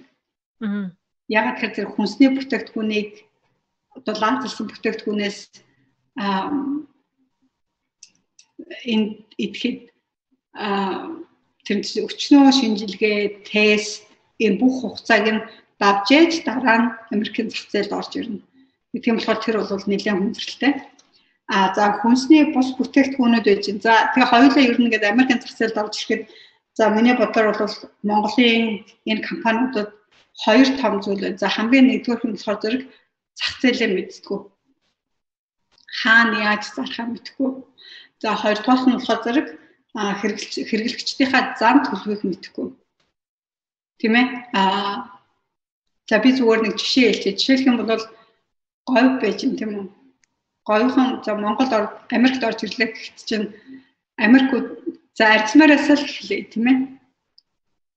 [0.61, 1.00] Аа
[1.31, 3.11] ягаад гэхээр зэрэг хүнсний бүтээгдэхүүнийг
[3.97, 5.39] одоо ланцлсан бүтээгдэхүүнээс
[8.93, 9.07] энэ
[9.39, 9.79] идэхэд
[11.65, 14.11] тэр өчнөө шинжилгээ, тест
[14.43, 15.45] энэ бүх хугацааг нь
[15.81, 18.43] давж ээж дараа нь Америкийн зах зээлд орж ирнэ.
[18.99, 20.73] Тийм болохоор тэр бол нэлээд хүндрэлтэй.
[21.51, 23.85] А за хүнсний бус бүтээгдэхүүнүүд байж байна.
[23.87, 26.23] За тэгээ хоёулаа ер нь ингээд Америкийн зах зээлд орж ирэхэд
[26.75, 29.91] за миний бодлоор бол Монголын энэ компаниудад
[30.45, 31.39] хоёр том зүйл байна.
[31.43, 32.83] За хамгийн нэгдүгээр нь болохоор зэрэг
[33.39, 34.39] зах зээлээ мэдтгүү.
[36.01, 37.51] Хаана яаж зархаа мэдтгүү.
[38.23, 39.47] За хоёрдугаар нь болохоор зэрэг
[40.21, 42.67] хэрэглэгч хэрэглэгчдийнхаа зам төлөвийг мэдтгүү.
[44.01, 44.27] Тийм ээ?
[44.57, 45.21] Аа
[46.09, 47.37] за би зүгээр нэг жишээ хэлчихье.
[47.37, 48.05] Жишээлх юм бол
[48.89, 49.87] говь байж юм тийм үү?
[50.69, 51.73] Говьхон за Монголд
[52.17, 53.47] Америкт орж ирлээ гэхэд чинь
[54.17, 54.67] Америкууд
[55.19, 56.77] за арзмаараас л эхлэе тийм ээ?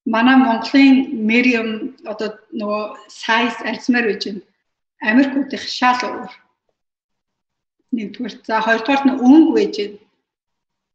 [0.06, 0.96] Манай Монголын
[1.28, 4.42] Мериум одоо нөгөө size арьсмаар байж байна.
[5.02, 6.32] Америкуудын шал уур.
[7.96, 8.34] Нэгдүгээр.
[8.48, 10.00] За хоёрдугаар нь өнгө байж байна.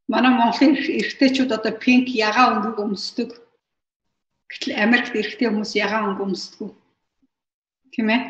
[0.08, 3.30] Манай Монголын эрэгтэйчүүд одоо пинк ягаан өнгөг өмсдөг.
[4.48, 6.72] Гэтэл Америкт эрэгтэй хүмүүс ягаан өнгө өмсдөг.
[7.92, 8.20] Тийм ээ?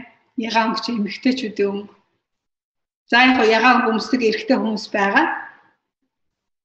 [0.48, 1.94] Ягаан өнгө чи эмэгтэйчүүдийн өнгө.
[3.10, 5.26] За яг ягаан өнгө өмсдөг эрэгтэй хүмүүс байгаа.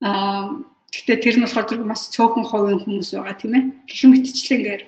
[0.01, 3.63] Аа Гэхдээ тэр нь болохоор зэрэг маш цөөхөн хувийн хүмүүс байгаа тийм ээ.
[3.89, 4.81] Гэх мэтчлэнгээр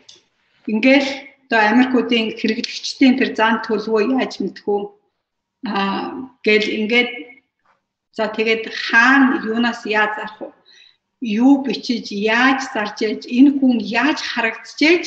[0.69, 1.10] ингээл
[1.49, 4.80] одоо Америкуудын хэрэглэгчдийн тэр зан төлөвөө яаж мэдхүү?
[5.65, 7.10] Аа гэл ингээд
[8.14, 10.49] за тэгээд хаана юунаас яаж зарах вэ?
[11.41, 15.06] Юу бичиж яаж зарж яаж энэ хүн яаж харагдчихэж?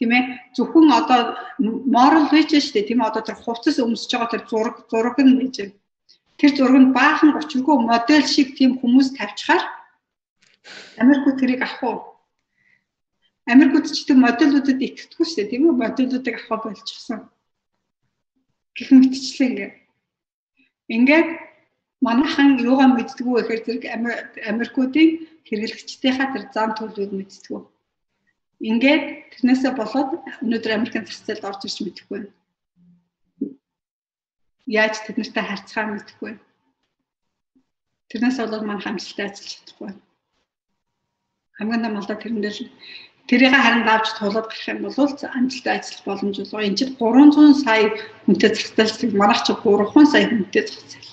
[0.00, 0.24] Тийм ээ.
[0.56, 1.20] Зөвхөн одоо
[1.92, 3.08] moral байж штэ тийм ээ.
[3.12, 5.56] Одоо тэр хувцас өмсөж байгаа тэр зураг зураг нь байж
[6.40, 9.62] тэр зураг нь баахан 30-гүй модель шиг тийм хүмүүс тавьчихаар
[11.02, 11.98] Америкууд тэрийг авах уу?
[13.46, 15.74] Америкууд ч тийм модулуудад итгэдэггүй шүү дээ, тийм үү?
[15.82, 17.20] Модулуудыг авах болчихсон.
[18.76, 19.74] Гэх мэтчлээ ингээд.
[20.94, 21.28] Ингээд
[22.06, 23.84] манайхан юугаа мэддгүү гэхээр зэрэг
[24.50, 25.10] Америкуудын
[25.46, 27.60] хэрэглэгчдийнхаа тэр зам төлөвийг мэддгүү.
[28.62, 30.10] Ингээд тэрнээсээ болоод
[30.42, 32.30] өнөөдөр Америкийн зах зээлд орж ирж мэдэхгүй байна.
[34.70, 36.32] Яаж тэднэртэй харьцахаа мэдэхгүй.
[38.10, 40.00] Тэрнээс болоод маань хамжилттай ажиллаж чадахгүй байна.
[41.56, 42.60] Хамгийн намалдаа тэрэндээ л
[43.28, 46.60] тэрийг харин давж тулаад гарах юм бол амжилттай ажиллах боломж болоо.
[46.66, 47.84] Энд чинь 300 сая
[48.24, 51.10] хүнтэй зах зээл манайх чи 300 сая хүнтэй зах зээл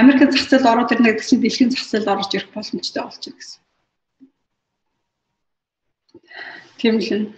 [0.00, 3.60] Америкийн зах зээл ороод ирнэ гэсэн дэлхийн зах зээлд орж ирэх боломжтой болж байна гэсэн.
[6.78, 7.34] Тийм л.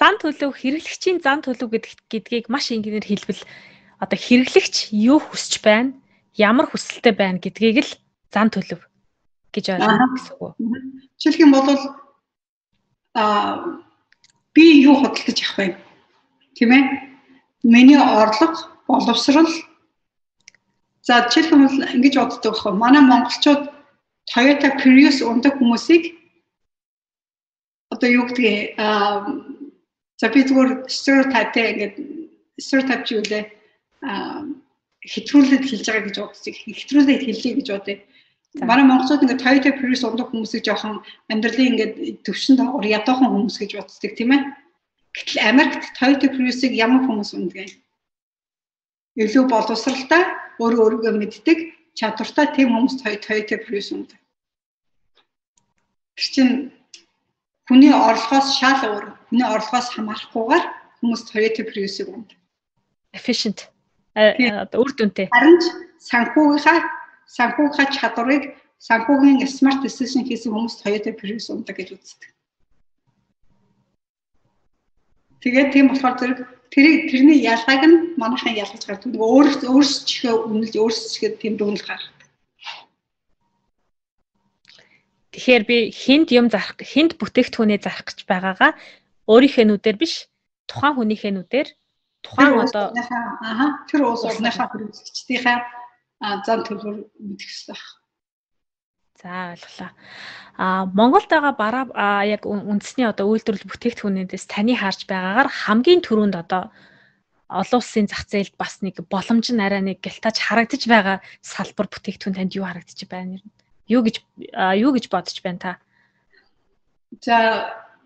[0.00, 1.68] Зан төлөв хэрэглэгчийн зан төлөв
[2.10, 3.42] гэдгийг маш энгийнээр хэлбэл
[4.02, 5.96] одоо хэрэглэгч юу хүсэж байна,
[6.34, 7.92] ямар хүсэлтэй байна гэдгийг л
[8.34, 8.80] зан төлөв
[9.56, 10.52] гэж ойлгох гэсэн үг.
[11.16, 11.68] Жишээлх юм бол
[13.16, 13.80] аа
[14.52, 15.66] би юу хөдөлгөж явах вэ?
[16.56, 16.84] Тийм ээ?
[17.64, 18.54] Миний орлого,
[18.86, 19.48] боловсрал
[21.06, 22.72] За жишээлбэл ингэж боддог байхгүй.
[22.74, 23.70] Манай монголчууд
[24.26, 26.18] Toyota Prius ундаг хүмүүсийг
[27.94, 29.22] одоо юу гэдгийг аа
[30.18, 31.94] за би зүгээр stereotype ингээд
[32.58, 33.44] stereotype юу лээ
[34.02, 34.50] аа
[35.06, 36.54] хэтрүүлээд хэлж байгаа гэж боддог.
[36.74, 37.96] Хэтрүүлээд хэллээ гэж бодъё.
[38.64, 44.12] Манай монголчууд ингээд Toyota Prius ундаг хүмүүсийг жоохон амьдралын ингээд төвшөнд ядуухан хүмүүс гэж боддог
[44.16, 44.42] тийм ээ.
[45.12, 47.72] Гэтэл Америкт Toyota Prius-ыг ямар хүмүүс ундаг юм?
[49.20, 50.22] Илүү боловсралтай
[50.60, 51.58] өөрөө өөрийгөө мэддэг
[51.96, 54.20] чадвартай тийм хүмүүс Toyota Prius ундаг.
[56.16, 56.54] Тэр чинь
[57.68, 60.64] хүний орлогоос шал өөр, хүний орлогоос хамаарахгүйгээр
[61.00, 62.36] хүмүүс Toyota Prius-ыг ундаг.
[63.12, 63.68] Efficient.
[64.16, 65.28] Одоо үр дүнтэй.
[65.28, 65.60] Харин
[66.00, 66.78] санхүүгийнхаа
[67.26, 68.44] санхүүгийнхаа чадварыг
[68.78, 72.30] санхүүгийн smart decision хийсэн хүмүүс Toyota Prius ундаг гэж үздэг.
[75.42, 76.38] Тэгээд тийм болохоор зэрэг
[76.74, 79.10] тэрийг тэрний ялгааг нь манайхан ялгаж гардаг.
[79.14, 82.20] Нөгөө өөрөөс өөрсдөө үнэлж өөрсдөө тийм дүгнэлт гаргадаг.
[85.32, 88.72] Тэгэхээр би хинт юм зарах, хинт бүтээгдэхүүнээ зарах гэж байгаагаа
[89.28, 90.26] өөрийнхөө нүдээр биш,
[90.64, 91.68] тухайн хүнийхээ нүдээр
[92.24, 92.90] тухайн одоо
[93.44, 95.58] ааха тэр уус орныхаа хэрэглэгчдийнхээ
[96.20, 97.96] зан төлөвөөр мэдэх хэрэгтэй байна.
[99.16, 99.90] За ойлголаа.
[100.56, 106.72] А Монголд байгаа бараа яг үндэсний одоо үйлдвэрлэл бүтээгдэхүүнээс таны харж байгаагаар хамгийн түрүүнд одоо
[107.48, 112.36] олон улсын зах зээлд бас нэг боломж нь арай нэг гялтаж харагдаж байгаа салбар бүтээгдэхүүн
[112.36, 113.44] танд юу харагдаж байна юм?
[113.88, 114.16] Юу гэж
[114.84, 115.72] юу гэж бодож байна та?
[117.20, 117.36] За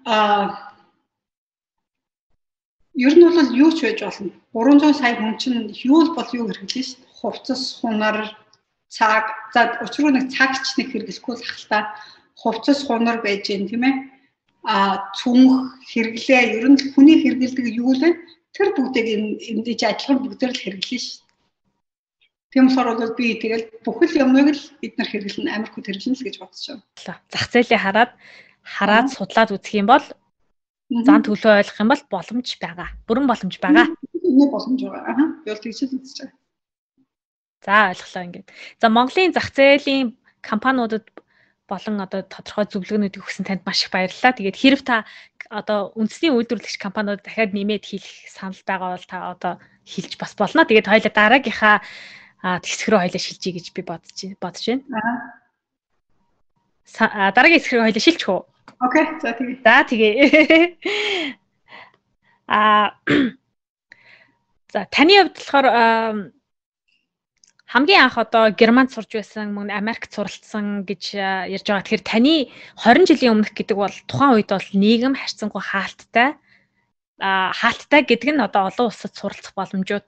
[0.04, 0.70] а
[2.94, 4.30] ер нь бол юу ч байж болно.
[4.54, 7.09] 300 сая хүн чинь юу л бол юу хэрэглэн шүү дээ.
[7.20, 8.18] Хувцас, хунар,
[8.88, 9.24] цаг,
[9.54, 11.78] за учруу нэг цагч нэг хэрэглэхгүй л ахalta
[12.40, 13.94] хувцас хунар байж гэн тийм ээ
[14.64, 14.76] а
[15.18, 18.10] цүнх хэрэглээ ер нь хүний хэрэгэлдэг юу л вэ
[18.56, 19.06] тэр бүгдийг
[19.50, 21.30] эндэж адилхан бүгдээр л хэрэглэн шүү
[22.50, 26.36] Тийм болохоор бол би тэгэл бүхэл юмыг л бид нар хэрэглэн Америкт хэрэглэн л гэж
[26.42, 26.82] бодож байна.
[27.30, 28.10] Зах зээлийг хараад
[28.66, 30.02] хараад судлаад үзэх юм бол
[31.06, 32.88] зан төлөө ойлгох юм бол боломж байгаа.
[33.06, 33.86] Бүрэн боломж байгаа.
[34.18, 35.14] Нэг боломж байгаа.
[35.14, 35.26] Аа.
[35.46, 36.39] Би бол тэгж л үзэж байгаа.
[37.64, 38.48] За ойлголоо ингээд.
[38.80, 41.04] За Монголын зах зээлийн компаниудад
[41.68, 44.32] болон одоо тодорхой зөвлөгөөнүүдийг өгсөн танд маш их баярлалаа.
[44.34, 45.04] Тэгээд хэрв та
[45.50, 49.52] одоо үндэсний үйлдвэрлэгч компаниуд дахиад нэмээд хийх санал байгаа бол та одоо
[49.86, 50.64] хэлж бас болно.
[50.64, 51.76] Тэгээд хоёлаа дараагийнхаа
[52.42, 54.84] хэсэг рүү хоёлаа шилжиж гэж би бодож бодож байна.
[56.98, 57.30] Аа.
[57.36, 58.42] Дараагийн хэсэг рүү хоёлаа шилжих үү?
[58.80, 59.04] Окей.
[59.20, 59.56] За тэгээ.
[59.62, 60.14] За тэгээ.
[62.50, 62.96] Аа
[64.72, 65.66] За таны хувьд болохоор
[67.70, 71.14] хамгийн анх одоо Германд сурж байсан мөн Америкт суралцсан гэж
[71.54, 71.86] ярьж байгаа.
[71.86, 76.34] Тэгэхээр таны 20 жилийн өмнөх гэдэг бол тухайн үед бол нийгэм харьцангуй хаалттай.
[77.22, 80.02] А хаалттай гэдэг нь одоо олон улсад суралцах боломжууд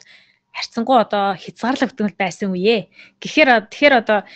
[0.51, 2.91] харьцангуй одоо хязгаарлагдмал байсан үе.
[3.23, 4.27] Гэхдээ тэгэхээр одоо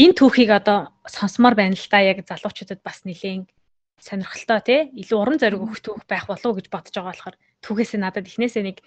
[0.00, 3.52] энэ түүхийг одоо сонсомоор байна л да яг залуучуудад бас нэлээд
[4.00, 8.00] сонирхолтой тий илүү уран зориг өгөх түүх байх болов уу гэж бодож байгаа болохоор түүхээсээ
[8.00, 8.80] надад эхнээсээ нэг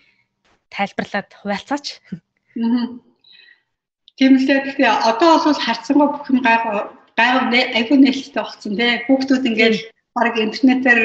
[0.73, 2.01] тайлбарлаад хуваалцаач.
[2.57, 3.12] Аа
[4.17, 4.63] Тийм л дээ.
[4.65, 6.77] Гэхдээ одоо бол харцсангаа бүх юм гайгүй
[7.17, 8.91] гайгүй айгүй нээлттэй болсон тий.
[9.09, 9.77] Хүүхдүүд ингээд
[10.13, 11.01] баг интернетээр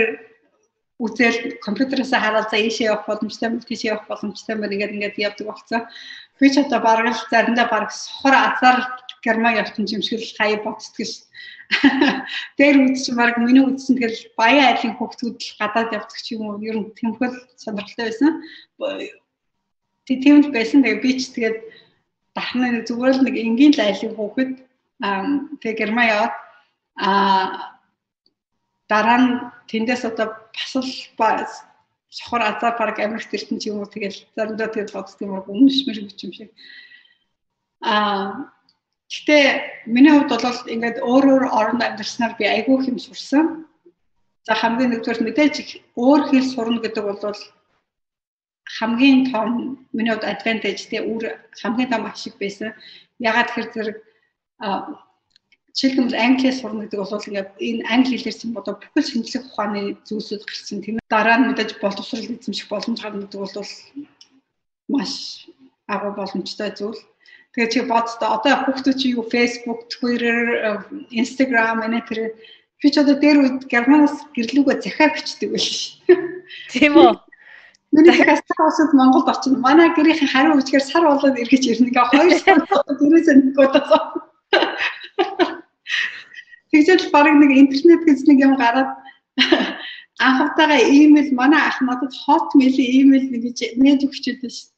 [0.99, 5.47] үзэл компьютероос хараад за ийшээ явах боломжтой мөн тийшээ явах боломжтой мөн ингээд ингээд явдаг
[5.49, 5.81] болсон.
[6.41, 8.77] Би ч одоо бараг л заримдаа бараг сохор азар
[9.25, 11.25] герман явсан юм шиг л боддөг ш.
[12.59, 16.61] Тэр үдч бараг миний үдсэн тэгэл баян айлын хүүхдүүд л гадаад явдаг ч юм уу.
[16.67, 18.33] Ер нь тэмхэл сонирхолтой байсан.
[20.05, 20.83] Тийм л байсан.
[20.83, 21.59] Тэгээ би ч тэгээд
[22.39, 24.51] дахны зүгээр л нэг энгийн л айлын хүүхэд
[25.61, 26.35] тэгээ герман яваад
[27.03, 27.11] а
[28.87, 29.31] дараа нь
[29.71, 30.91] тэндээс одоо бас л
[32.09, 35.99] сохор азар баг Америкт ирсэн ч юм уу тэгэл заримдаа тэгэл бодсон юм уу өмнөшмөр
[36.07, 36.51] гэж юм шиг
[37.83, 38.49] Аа
[39.09, 43.65] Гэтэ миний хувьд бол ингээд өөр өөр оронд амьдарснаар би айгүй хэм сурсан.
[44.45, 47.17] За хамгийн нэгдүгээр мэдээж өөр хэл сурна гэдэг бол
[48.77, 51.25] хамгийн том миний хувьд advantage тий өөр
[51.63, 52.75] хамгийн том ашиг байсан.
[53.19, 53.97] Ягаад гэхээр зэрэг
[55.79, 60.43] жишээлбэл англи сурна гэдэг бол ингээд энэ англи хэлээр чинь бодоо бүхэл шинжлэх ухааны зүйлсүүд
[60.45, 63.55] гарсан тийм дараа нь мэдээж боловсрол эзэмших боломж гарна гэдэг бол
[64.91, 65.13] маш
[65.87, 67.01] агуу боломжтой зүйл.
[67.55, 70.83] Тэгээ чи боддоо одоо хүүхдүүд чи юу Facebook, Twitter,
[71.15, 72.19] Instagram энэ тэр
[72.83, 76.03] би ч одоо дээр үед германаас гэрлүүгөө захиа бичдэг байл ш.
[76.75, 77.28] Тийм үү?
[77.93, 79.59] Миний захиас таасад Монголд очино.
[79.59, 84.01] Манай гэрийн хариу үжгээр сар болоод эргэж ирнэ гээ хоёр сар дөрөөсөө нэг удаа.
[86.71, 88.93] Тэгжэл баг нэг интернет гэж нэг юм гараад
[90.21, 94.69] анхавтайгаа имэйл манай ах надад hotmail-ийн имэйл нэг гэж нээж өгчээд шүү.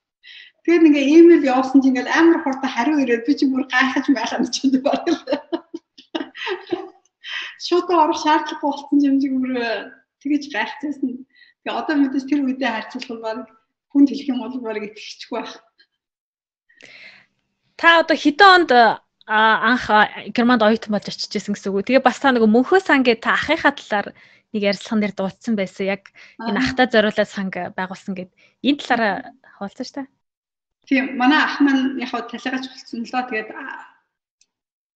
[0.65, 4.39] Тэгээд ингээ имэйл явуулсан чинь ингээл амар хурдан хариу ирээд би чи бүр гайхаж байгаа
[4.39, 5.19] юм чинь байна.
[7.67, 9.53] Шууд орох шаардлагагүй болсон юм шиг бүр
[10.23, 11.25] тэгэж гайхчихсан.
[11.65, 13.39] Тэгээ одоо мэдээж тэр үедээ харьцуулбал баг
[13.93, 15.55] хүн хэлэх юм бол баг итгэхгүй байх.
[17.77, 18.71] Та одоо хэдэн онд
[19.27, 19.85] анх
[20.35, 21.87] Германд оюутан болж очиж исэн гэсэн үг.
[21.87, 24.09] Тэгээ бас та нөгөө мөнхөө сан гэдэг та ахыхаа талаар
[24.51, 25.87] нэг ярилцлаган дээр дуудсан байсан.
[25.87, 26.03] Яг
[26.41, 28.31] энэ ахтай зориулаад санг байгуулсан гэд.
[28.67, 29.15] Энэ талаараа
[29.61, 30.03] хуваалцаач та.
[30.89, 33.23] Тийм манай ах маань яг талигаач болцсон лоо.
[33.29, 33.51] Тэгээд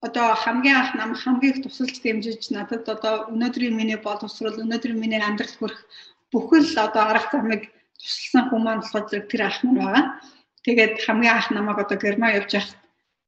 [0.06, 5.22] одоо хамгийн анх нам хамгийн их тусалж дэмжиж надад одоо өнөөдрийн миний боловсрол өнөөдрийн миний
[5.22, 5.80] амьдрал хүрэх
[6.34, 7.62] бүхэл одоо арга замыг
[8.02, 10.04] тусалсан хүмүүс маань болохоор зэрэг тэр ах маань байгаа.
[10.66, 12.74] Тэгээд хамгийн анх намайг одоо герман явж явах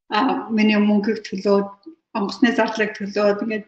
[0.09, 0.19] а
[0.51, 1.69] миний мөнгөийг төлөөд
[2.17, 3.65] онгоцны зардлыг төлөөд ингээд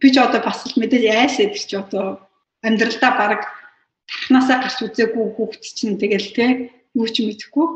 [0.00, 2.20] би ч одоо бас л мэдээж айс идэж чи одоо
[2.66, 3.40] амьдралдаа баг
[4.08, 6.44] тархнасаа гарч үзээгүй хүүхд чинь тэгэл те
[6.96, 7.66] юу ч мэдэхгүй.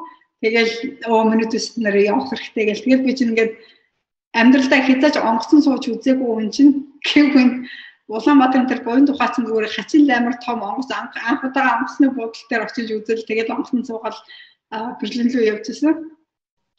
[0.43, 0.73] Тэгэл
[1.09, 2.85] оо миний төс нарыг явах хэрэгтэй гэл.
[2.85, 3.52] Тэгээд би чинь ингээд
[4.40, 6.73] амьдралдаа хязгаарч онгоцон сууж үзээгүй хүн чинь
[7.05, 7.44] гэвгүй
[8.06, 12.88] Улаанбаатарын тэр буян тухайцсан зүгээр хачин амар том онгоц анх удаага онгоцны буудлын дээр очиж
[12.94, 14.18] үзэл тэгээд онгоцны суугаал
[15.00, 16.14] Берлин рүү явж ирсэн.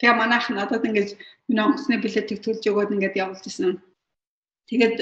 [0.00, 3.76] Тэгээ манайх надад ингээд миний онгоцны билетийг төлж өгөөд ингээд явуулж ирсэн.
[4.72, 4.96] Тэгээд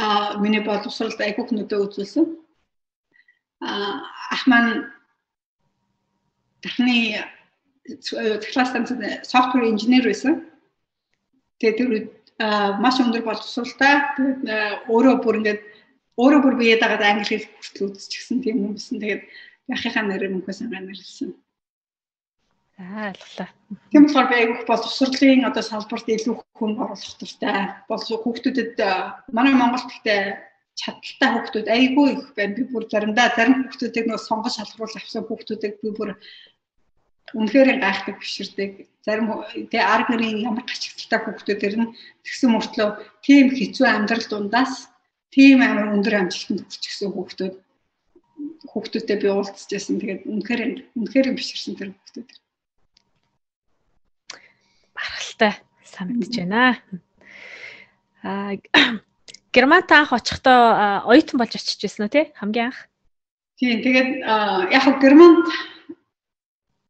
[0.00, 2.24] а миний боловсролд айгүйх нүдэ үзүүлсэн.
[3.60, 4.00] А
[4.32, 4.88] ах маань
[6.64, 7.20] дахны
[8.00, 10.48] цахилгаан станцны софтвер инженер байсан.
[11.60, 11.88] Тэгээд тэр
[12.80, 13.94] маш өндөр боловсралтай.
[14.16, 14.42] Тэгээд
[14.88, 15.60] өөрөө бүр ингээд
[16.16, 18.96] өөрөө бүр бие дагаад англи хэл хүртэл үзчихсэн тийм юм байсан.
[19.00, 19.22] Тэгээд
[19.68, 21.30] яхихаа нэрээр мөнхөө сангаа нэрлсэн.
[22.80, 23.48] Аа ойлголоо.
[23.92, 27.84] Тийм болохоор би айгүйх боловсролын одоо салбарт илүү хүн оруулах туфтай.
[27.88, 28.74] Бол хүүхдүүдэд
[29.36, 30.20] манай Монголд гэхдээ
[30.80, 32.56] чадaltaй хүүхдүүд айгүй их байна.
[32.56, 36.10] Би бүр заримдаа зарим хүүхдүүдийг нөө сонгож шалгаруул авсан хүүхдүүдийг би бүр
[37.34, 38.70] үнэхээр гайхдаг биширдэг.
[39.06, 41.92] Зарим тэгээ арг нарын ямар гачигдaltaй хүүхдүүдэр нь
[42.26, 42.88] тэгсэн мөртлөө
[43.24, 44.90] тийм хэцүү амьдрал дундаас
[45.30, 47.54] тийм амар өндөр амжилтанд хүрчихсэн хүүхдүүд
[48.70, 50.00] хүүхдүүдтэй би уулзчихсан.
[50.02, 50.60] Тэгээд үнэхээр
[50.98, 52.28] үнэхээр биширсэн тэр хүүхдүүд.
[54.94, 55.52] Баргалтай
[55.86, 56.76] санагдаж байна.
[58.26, 58.58] Аа
[59.54, 62.30] Германт анх очихдоо оюутан болж очиж байсан уу тий?
[62.38, 62.86] Хамгийн анх.
[63.58, 64.10] Тийм тэгээд
[64.70, 65.46] яг Германд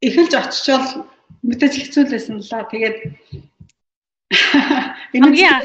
[0.01, 1.07] эхэлж очичвол
[1.45, 2.65] мэдээж хэцүү л байсан л да.
[2.69, 2.97] Тэгээд
[5.13, 5.65] хамгийн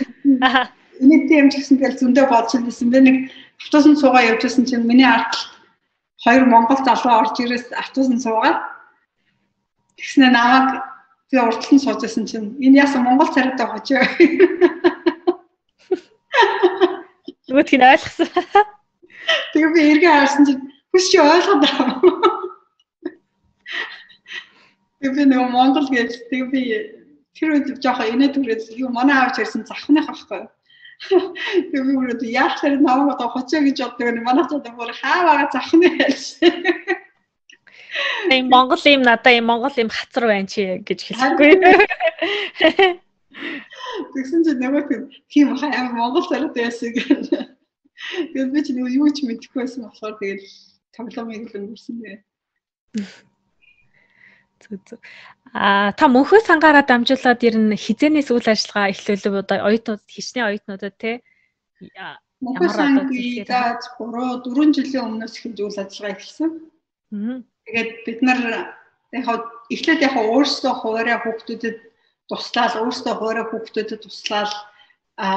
[1.01, 2.89] энэ тийм ч гэсэн тэгэл зөндөө бодож байсан.
[2.91, 3.17] Би нэг
[3.59, 5.33] автобусанд суугаа явжсэн чинь миний ард
[6.23, 8.59] хоёр монгол залуу орж ирээс автобусанд суугаад
[9.99, 10.83] тэгснэ намайг
[11.31, 14.03] би урдлан суужсэн чинь энэ яасан монгол царайтай хожоо
[17.45, 18.27] Нөгөөдх нь ойлгосон.
[19.53, 22.34] Тэгээ би эргээ харсан чинь хүс чи ойлгоод байгаа.
[25.13, 26.61] Би нэг Монгол гэж тэгээ би
[27.35, 30.47] тэр үед жоохон инээ түрээд юу манай аавч ярьсан захных байхгүй.
[31.69, 35.51] Тэгээ би өөрөө яахлаар намайг одоо хоцоо гэж боддог нь манай ч одоо бүр хааваа
[35.51, 36.53] захны хэлсэн.
[38.31, 41.51] Ийм Монгол юм надаа ийм Монгол юм хацар байна чи гэж хэлэхгүй.
[44.15, 44.83] Тэгсэн чинь нөгөө
[45.27, 47.51] тийм амар Монгол царайд байсан гэх.
[48.31, 50.41] Тэгээд би ч нэг юу ч мэдэхгүй байсан болохоор тэгээд
[50.95, 52.11] тоглоомыг л өнгөрсөн бэ.
[54.65, 54.99] Зүг зүг.
[55.53, 60.95] Аа та мөнхөө сангаараа дамжуулаад ер нь хизээнээс үйл ажиллагаа эхлүүлв одоо оюутнууд хичнээн оюутнуудад
[60.97, 61.21] те
[62.41, 66.51] ямар одоо зүйгээд 3 4 жилийн өмнөөс эхэлж үйл ажиллагаа эхэлсэн.
[67.65, 68.41] Тэгээд бид нар
[69.13, 69.27] яг
[69.71, 71.77] эхлээд яг өөрсдөө хуваараа хүүхдүүдэд
[72.29, 74.51] туслаад өөрсдөө хоороо хүүхдүүдэд туслаад
[75.17, 75.29] а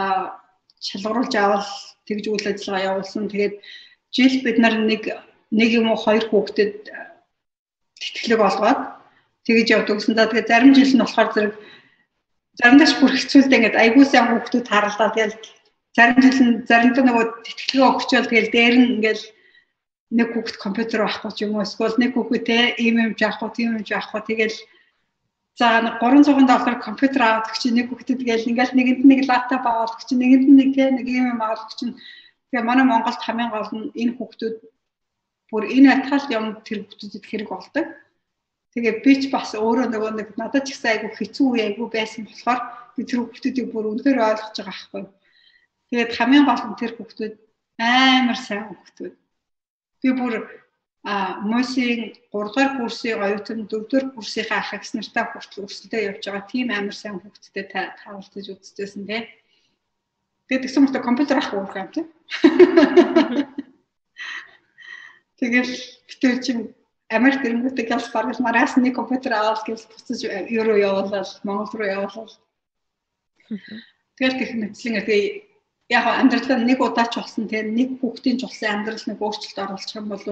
[0.80, 1.68] шалгаруулж авал
[2.09, 3.28] тэгж үйл ажиллагаа явуулсан.
[3.28, 3.55] Тэгээд
[4.16, 5.02] жил бид нар нэг
[5.50, 6.72] нэг юм уу хоёр хүүхдэд
[8.00, 8.80] тэтгэлэг олгоод
[9.48, 10.14] тэгэж явдаг гэсэн.
[10.14, 11.54] За тэгээ зарим жил нь болохоор зэрэг
[12.60, 15.36] заримдаа ч бүр хэцүүлдэ ингээд айгуу сайн хүүхдүүд харалдаа тэгэл
[15.96, 19.20] зарим жил нь заримдаа нөгөө тэтгэлгээ өгчөөл тэгэл дээр нь ингээд
[20.18, 21.64] нэг хүүхэд компьютер авахгүй ч юм уу?
[21.64, 22.48] Эсвэл нэг хүүхэд
[22.84, 24.56] ийм юм жаахгүй тийм юм жаахгүй тэгэл
[25.58, 29.92] за нэг 300 доллар компьютер аваад гэж нэг хүүхдэд тэгэл ингээл нэгэнд нэг лаптоп аваад
[29.98, 31.78] гэж нэгэнд нэг те нэг ийм юм аваад гэж
[32.52, 34.56] тэгээ манай Монголд хамгийн гол нь энэ хүүхдүүд
[35.50, 37.86] бүр энэ атгаалт юм тэр хүүхдүүдэд хэрэг болдог
[38.76, 42.28] Тэгээ би ч бас өөрөө нөгөө нэг надад ч ихсэн айгу хэцүү үе айгу байсан
[42.28, 42.60] болохоор
[42.96, 45.04] би тэр хүүхдүүдийг бүр үнэхээр ойлгож байгаа байхгүй.
[45.88, 47.34] Тэгээд хамгийн гол нь тэр хүүхдүүд
[47.80, 49.14] амар сайн хүүхдүүд.
[50.02, 50.34] Би бүр
[51.08, 56.22] а мөсийн 3 дугаар курсын оюутан 4 дугаар курсынхаа ах эгс нартай хүртэл өрсөлдөд явж
[56.26, 59.22] байгаа тийм амар сайн хүүхдтэй таавалтаж үздэсэн тий.
[60.50, 62.04] Тэгээд тэгсэн мөртөө компьютер авах уу юм тий.
[65.40, 65.72] Тэгэл
[66.10, 66.62] битүү чинь
[67.09, 72.32] Америк дэрнгүүтэй гялс баргал мараас нэг компьютер аваад гэвэл буцаж евро явуулаад Монгол руу явуулаад.
[74.16, 75.24] Тэгэл гэх мэтчлэн тэгээ
[75.89, 80.24] яг амьдралаа нэг удаач болсон тийм нэг хүүхдийн чулсан амьдрал нэг өөрчлөлт оруулах юм бол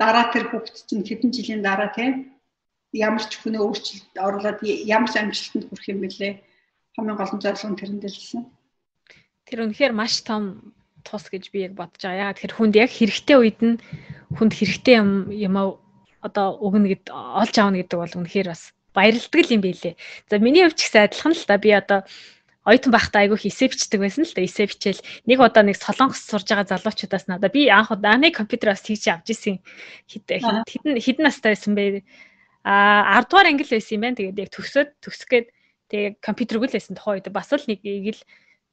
[0.00, 2.32] дараа тэр хүүхд чинь хэдэн жилийн дараа тийм
[2.96, 6.32] ямар ч хүнээ өөрчлөлт оруулаад ямар ч амжилтанд хүрэх юм бэлээ.
[6.96, 8.42] Хамгийн гол нь зорилго нь тэрэнд дэлсэн.
[9.44, 10.72] Тэр үнэхээр маш том
[11.04, 12.32] тус гэж би яг бодож байгаа.
[12.32, 13.76] Яагаад тэгэхээр хүнд яг хэрэгтэй үед нь
[14.36, 15.54] хүнд хэрэгтэй юм юм
[16.24, 19.94] одоо өгнө гэд олж аавна гэдэг бол үнэхээр бас баярлдаг юм билээ.
[20.30, 21.60] За миний хувьд ч гэсэн адилхан л та.
[21.60, 22.00] Би одоо
[22.64, 26.48] оюутан байхдаа айгүйх эсэ бичдэг байсан л да эсэ бичээл нэг удаа нэг солонгос сурж
[26.48, 29.60] байгаа залуучуудаас надаа би анх удаа аны компьютероос тийч авч исэн.
[30.08, 32.00] Хэдэн хэдэн настай байсан бэ?
[32.64, 34.16] А 10 дугаар англи байсан юм байна.
[34.16, 35.46] Тэгээд яг төгсөөд төгсгээд
[35.92, 38.20] тэгээ компьютергүй л байсан тухайн үед бас л нэг ийг л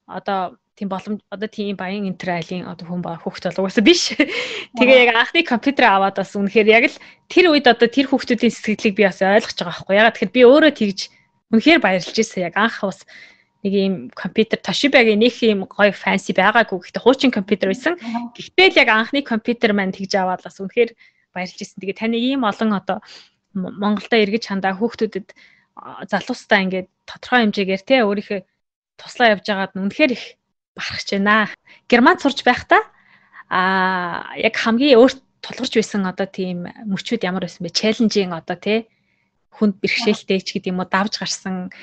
[0.07, 4.17] одоо тийм боломж одоо тийм баян интерайлийн одоо хүн ба хүүхд бол угаасаа биш.
[4.81, 6.97] Тэгээ яг анхны компьютер аваад бас үнэхээр яг л
[7.29, 9.93] тэр үед одоо тэр хүүхдүүдийн сэтгэлийг би бас ойлгож байгаа байхгүй.
[10.01, 10.99] Ягаад тэгэхээр би өөрөө тэгж
[11.53, 12.49] үнэхээр баярлж ирсэн.
[12.49, 13.05] Яг анх бас
[13.61, 16.81] нэг юм компьютер Toshiba-гийн нэг юм гоё фэнси байгаагүй.
[16.81, 17.93] Гэхдээ хуучин компьютер байсан.
[18.33, 20.97] Гэхдээ л яг анхны компьютер маань тэгж аваад бас үнэхээр
[21.29, 21.77] баярлж ирсэн.
[21.77, 23.05] Тэгээ таны ийм олон одоо
[23.53, 25.29] Монголдо эргэж хандаа хүүхдүүдэд
[26.09, 28.39] залуустаа ингээд тодорхой хэмжээгээр те өөрийнхөө
[28.97, 30.40] туслаа явж байгаад үнэхээр их
[30.75, 31.49] барахж байна.
[31.89, 32.81] Германд сурч байхдаа
[33.49, 37.75] аа яг хамгийн өөрт тулгарч байсан одоо тийм мөчүүд ямар байсан бэ?
[37.75, 38.87] Челленжийн одоо тий
[39.51, 41.73] хүнд бэрхшээлтэй ч гэдэг юм уу давж гарсан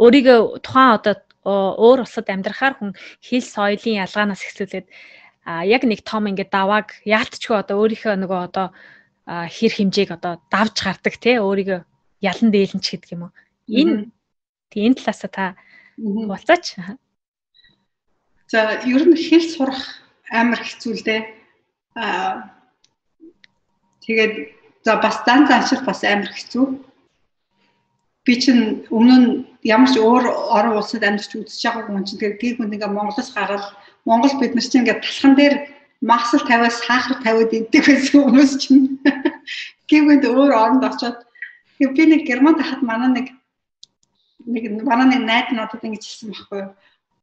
[0.00, 1.14] өөрийгөө тухайн одоо
[1.44, 2.90] өөр улсад амьдрахаар хүн
[3.20, 4.86] хэл соёлын ялгаанаас эхлүүлээд
[5.44, 8.66] а яг нэг том ингээд давааг яалтчгүй одоо өөрийнхөө нөгөө одоо
[9.26, 11.80] хэр хэмжээг одоо давж гардаг тий өөрийгөө
[12.22, 13.32] ялан дээлэнч гэдэг юм уу
[13.66, 13.94] энэ
[14.70, 15.44] тийм энэ талаасаа та
[15.98, 16.74] Болцооч.
[18.52, 19.80] За ер нь хэл сурах
[20.28, 21.20] амар хэцүү л дээ.
[21.96, 22.52] Аа
[24.04, 24.34] тэгээд
[24.84, 26.64] за бас дан заншил бас амар хэцүү.
[28.28, 29.28] Би чинь өмнө нь
[29.64, 33.32] ямар ч өөр орон улсад амьдарч үзэж байгаа хүн чинь тэгээд гэр хүн ингээ Монголоос
[33.32, 33.64] гараад
[34.04, 35.54] Монгол бид нар чинь ингээ талхан дээр
[36.04, 39.00] масал тавиас сахар тавиад иддэг байсан хүмүүс чинь
[39.88, 41.24] гівэнд өөр оронд очоод
[41.80, 43.26] би нэг герман тахад манай нэг
[44.44, 46.70] нэг манай нэг найд надад ингэж хэлсэн байхгүй юу.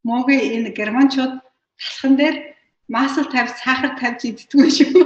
[0.04, 1.34] Могийн энэ германчууд
[1.80, 2.36] талхан дээр
[2.88, 5.04] масал тавь сахар тавьж иддэггүй шүү.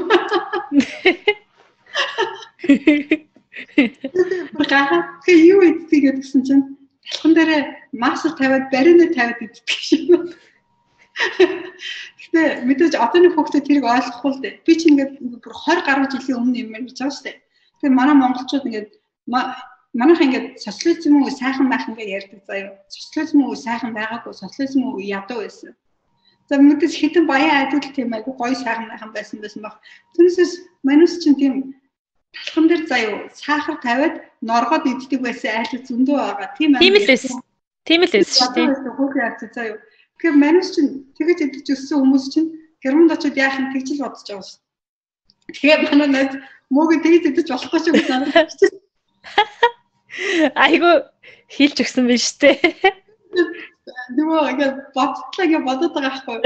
[4.72, 6.64] Гахаа юу иддэг гэдгсэн чинь
[7.06, 7.52] талхан дээр
[7.92, 10.34] масал тавиад барины тавиад иддэг шүү.
[12.34, 14.54] Гэтэ мэдээж одооны хүүхдүүд тэрийг ойлгохгүй л дээ.
[14.66, 17.38] Би чинь ингээд бүр 20 гаруй жилийн өмнө юм ярьж байгаа шүү дээ.
[17.82, 18.92] Тэгээ манай монголчууд ингээд
[19.94, 22.74] манайх ингээд социализм уу сайхан байх ингээд ярьдаг заяа.
[22.90, 25.76] Социализм уу сайхан байгаагүй, социализм уу ядуу байсан.
[26.50, 29.78] За мэдээж хитэн баян айдуул тийм айгу гоё сайхан байхан байсан байсан баг.
[30.18, 30.52] Түүнээс
[30.84, 31.54] манус чинь тийм
[32.34, 36.50] талхан дээр заяа сахар тавиад норгоод иддэг байсан айл зөндөө байгаа.
[36.58, 36.82] Тийм ээ.
[36.82, 37.34] Тийм л байсан.
[37.86, 38.68] Тийм л байсан шүү дээ.
[38.98, 39.78] Хүүхний ард заяа.
[40.18, 42.50] Тэгэхээр манус чинь тэгэж идэж өссөн хүмүүс чинь
[42.82, 44.60] германд очиод яах юм тэгж л бодож байгаа шүү.
[45.54, 46.32] Тэгээ манай найз
[46.74, 49.73] мөөгө тэгж идэж болохгүй шүү гэж санаад байна.
[50.56, 50.92] Айгу
[51.50, 52.58] хийлж өгсөн биз дээ.
[54.18, 56.38] Нөгөө ингээд бодлоо ингээд бодоод байгаа байхгүй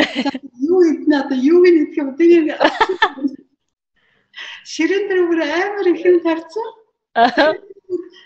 [0.64, 0.80] юу?
[0.88, 2.56] Иднэ одоо юу идэх юм тэгээ
[4.72, 6.68] ширэн дээр бүр амар их юм тарцсан.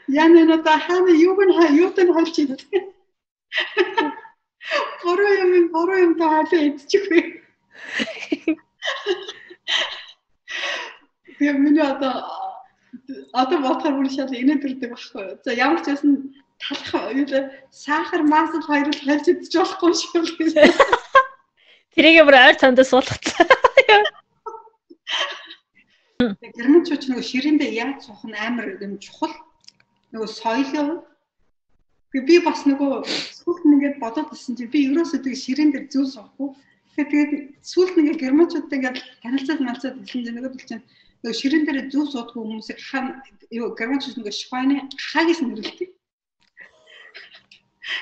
[0.08, 2.62] Яна надаа хаана юу гэн хаа юу тань холч идэх.
[5.04, 7.26] Бороо юм бороо юм та хаа идчихвээ.
[11.42, 12.51] Тэгээ миний одоо
[13.34, 15.40] одоо бодохоор бүр шал инээдэрдэг байхгүй юу.
[15.46, 16.12] За ямар ч байсан
[16.62, 20.22] талах юу сахар масл хоёр л хайж идэж болохгүй шүү
[20.56, 20.72] дээ.
[21.96, 23.48] Тэрийг бүр ойр цандаа суулгацсан.
[26.58, 29.34] Германчууд нөгөө ширэндээ яаж суух нь амар юм чухал.
[30.14, 31.02] нөгөө соёлоо
[32.12, 32.92] би бас нөгөө
[33.40, 36.50] сүлд нэгээд бодоод ирсэн чи би ерөөсөө тэг ширээн дээр зүйл суухгүй.
[37.00, 37.32] Тэгээд
[37.72, 40.84] сүлд нэгээ германчуудтай ингээд танилцаад малцаад ирсэн чи нөгөө чинь
[41.22, 43.22] нөгөө ширээн дээр зүйл суудгүй хүмүүсийг хаана
[43.54, 45.94] юу германчууд нөгөө швайны хаагис нэрлэлтэй.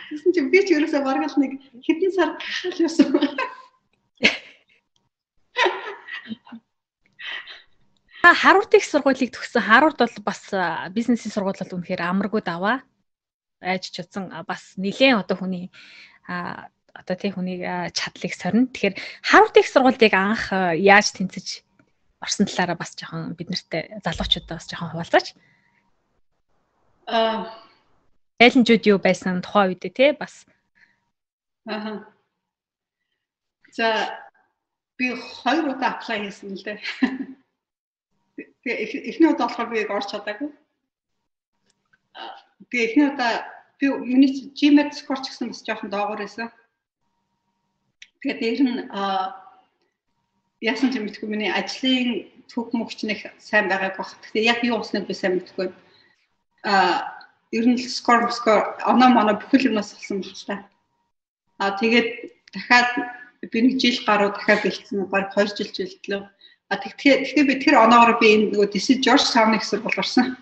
[0.08, 1.52] Тэгсэн чи би ч ерөөсөө бараг л нэг
[1.84, 3.12] хэдэн сар гахал юусан.
[8.24, 9.68] Та Харвард их сургуулийг төгссөн.
[9.68, 10.41] Харвард бол бас
[10.96, 12.88] бизнесийн сургууль бол үнэхээр амаргүй даваа.
[13.60, 15.68] Айж чадсан бас нэлээд одоо хүний
[16.28, 18.72] одоо тий хүнийг чадлыг сорно.
[18.72, 18.96] Тэгэхээр
[19.28, 21.68] Харвард их сургуулийг анх яаж тэнцэж
[22.24, 25.28] орсон талаараа бас жоохон бид нартай залуучуудаа бас жоохон хуваалцаач.
[27.08, 27.50] Аа
[28.40, 30.48] айлнжууд юу байсан тухайн үед те бас
[31.70, 32.06] Аа.
[33.72, 33.88] За
[34.98, 36.80] би хоёр удаа аплай хийсэн л дээ.
[38.64, 38.78] Тэгээ
[39.10, 40.50] эхний удаа болохоор би орч чадаагүй.
[42.72, 43.32] Тэгээ эхний удаа
[43.78, 46.50] би миний Gmail score ч гэсэн бас жоохон доогоор байсан.
[48.24, 48.76] Тэгээд дээр нь
[50.61, 54.10] яасан ч мэдгүй миний ажлын төв мөгч нэг сайн байгааг баг.
[54.19, 55.72] Гэхдээ яг юу болсныг би сайн мэдгүй.
[56.64, 57.15] А
[57.52, 60.56] ер нь score score оноо моноо бүхэл юмнаас болсон баг та.
[61.57, 62.10] А тэгээд
[62.53, 62.90] дахиад
[63.52, 66.27] би нэг жил гаруй дахиад бэлдсэн баг 2 жил жилтлээ
[66.69, 70.38] А тэгэхээр тэгэхээр би тэр оноогоор би энэ нөгөө This George Town их сургууль орсон.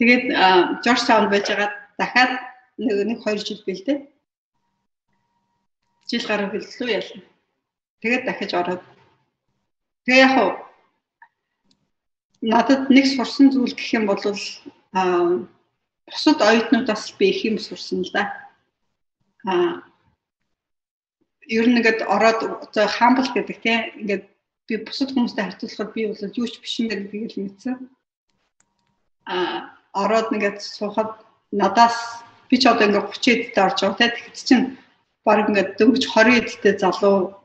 [0.00, 0.32] Тэгээд
[0.80, 1.68] George Town байж байгаа
[2.00, 2.32] дахиад
[2.80, 3.98] нэг нэг 2 жил бэлдээ.
[6.08, 7.04] Жил гаруй бэлдлөө яа.
[8.00, 8.82] Тэгээд дахиж ороод
[10.04, 10.50] тэгээ яг хуу
[12.40, 14.24] надад нэг сурсан зүйл гэх юм бол
[14.92, 15.00] а
[16.08, 18.32] бусад оюутнуудаас би их юм сурсан л да.
[19.44, 19.84] А
[21.46, 24.24] ер нь ингээд ороод за хамбал гэдэг тийм ингээд
[24.66, 27.76] би бусад хүмүүстэй харьцуулахад би бол юу ч биш юм гэдгийг л мэдсэн.
[29.26, 31.20] А ороод нэгээд суухад
[31.52, 34.64] надаас би ч одоо ингээд 30 эдтэй орж байгаа тийм тэгэхэд чинь
[35.24, 37.39] баг ингээд дөнгөж 20 эдтэй залуу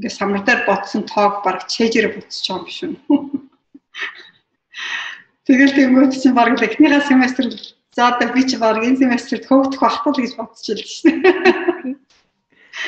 [0.00, 2.96] ингээд самар дээр ботсон тоог баг буцаж байгаа юм биш үү.
[5.44, 7.52] Тэгэл тэгмүүд чинь баг л эхнийхээ семестр
[7.92, 11.20] за одоо би ч баг энэ семестрт хөөгдөх багтал гэж бодчихлээ шээ.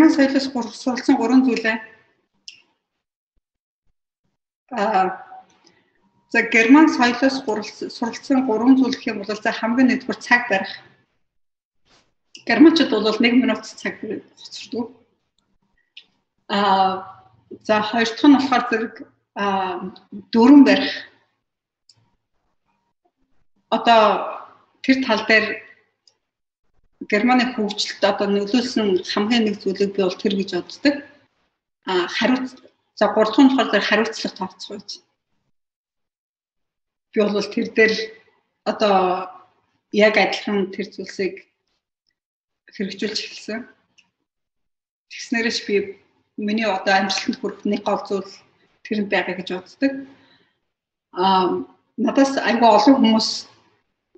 [0.17, 0.49] Соёлоос
[0.81, 1.77] суралцсан гурван зүйлээ.
[4.73, 5.21] Аа
[6.33, 7.45] за герман соёлоос
[7.93, 10.73] суралцсан гурван зүйл гэх юм бол за хамгийн нэгдүгээр цаг барих.
[12.49, 15.02] Германчууд бол 1 минут цаг хоцордог.
[16.53, 17.09] Аа
[17.67, 18.95] за хоёр дахь нь болохоор зэрэг
[19.43, 19.73] аа
[20.33, 20.95] дөрөн барих.
[23.77, 24.03] Одоо
[24.85, 25.47] тэр тал дээр
[27.11, 30.95] Германы хөгжилд одоо нөлөөлсөн хамгийн нэг зүйлийг би бол тэр гэж боддог.
[31.91, 32.49] А хариуц
[32.99, 34.91] за 3 дахь нь болохоор хариуцлага тооцох байж.
[37.13, 37.95] Би бол тэр дээр
[38.71, 38.97] одоо
[39.93, 41.35] яг адилхан тэр зүйлсийг
[42.77, 43.61] хэрэгжүүлж эхэлсэн.
[45.11, 45.77] Тэгснээрээ би
[46.37, 48.31] миний одоо амжилтанд хүрэх нэг гол зүйл
[48.85, 49.93] тэр байгаа гэж боддог.
[51.13, 51.65] Аа
[51.97, 53.29] надаас айгүй олон хүмүүс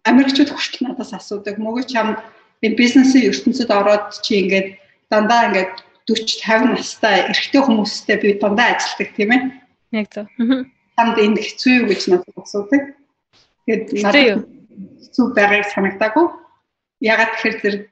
[0.05, 1.59] Америкчууд хүртэл надаас асуудаг.
[1.59, 2.19] Мөгөө чамд
[2.61, 4.79] би бизнесийн ертөнцид ороод чи ингээд
[5.11, 5.73] дандаа ингээд
[6.07, 9.43] 40 50 настай эрэгтэй хүмүүстэй би дандаа ажилладаг тийм ээ.
[9.97, 10.27] Яг зөв.
[10.97, 12.83] Танд энэ хэцүү юу гэж надад асуудаг.
[13.65, 14.45] Тэгээд надад
[15.01, 16.27] хэцүү байгааг санагдаагүй.
[17.01, 17.83] Ягаад тэгэхээр зэрэг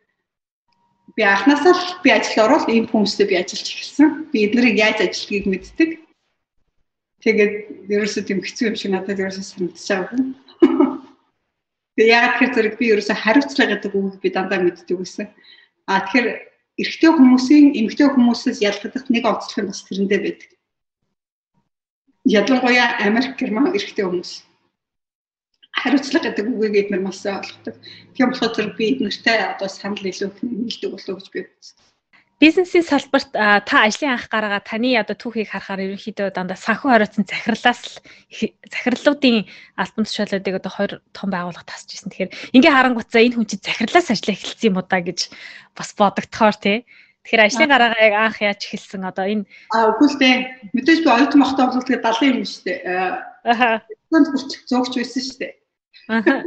[1.16, 4.08] би анхнаасаа л би ажилд ороод ийм хүмүүстэй би ажиллаж эхэлсэн.
[4.32, 5.90] Би эднэрийг яаж ажилтгийг мэддэг.
[7.22, 7.54] Тэгээд
[7.92, 10.10] ерөөсөө тийм хэцүү юм шиг надад ерөөсөө санагдчихаг.
[11.96, 15.26] Тэгээ яагаад тэгэхээр зэрэг би ерөөсө хариуцлага гэдэг үгийг би дандаа мэддэг байсан.
[15.84, 16.28] А тэгэхээр
[16.80, 20.50] эрэгтэй хүмүүсийн эмэгтэй хүмүүсээс ялгагдах нэг онцлог нь бас тэрэндээ байдаг.
[22.24, 24.30] Ялангуяа Америк, Герман эрэгтэй хүмүүс
[25.80, 27.76] хариуцлага гэдэг үгийг эдгээр маш сайн ойлгодог.
[28.14, 31.76] Тийм болохоор зэрэг би эднэртэй одоо санал илүү их нийлдэг болов гэж би бодсон
[32.42, 37.80] бизнесийн салбарт та ажлын анх гараага таны одоо түүхийг харахаар ерөнхийдөө дандаа санхүү хариуцсан захирлаас
[37.86, 39.46] л захирлуудын
[39.78, 42.10] альбом тушаалуудыг одоо хоёр том байгууллага тасч ирсэн.
[42.10, 45.20] Тэгэхээр ингээ харангуйцаа энэ хүн чинь захирлаас ажиллаа эхэлсэн юм уу да гэж
[45.78, 46.78] бас бодогдохоор тий.
[47.22, 50.36] Тэгэхээр ажлын гараагаа яг анх яаж эхэлсэн одоо энэ аа үгүй л дээ.
[50.74, 52.78] Мэдээж би оюутан махтаа бол тэгээ 70 юм шүү дээ.
[54.10, 55.61] Зөвхөн бүрч зөөгч байсан шүү дээ.
[56.08, 56.42] Аа.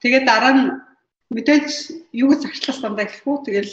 [0.00, 0.64] Тэгээд дараа нь
[1.30, 1.68] мэдээж
[2.16, 3.72] юу цагтлаас дандаа гэхгүй тэгэл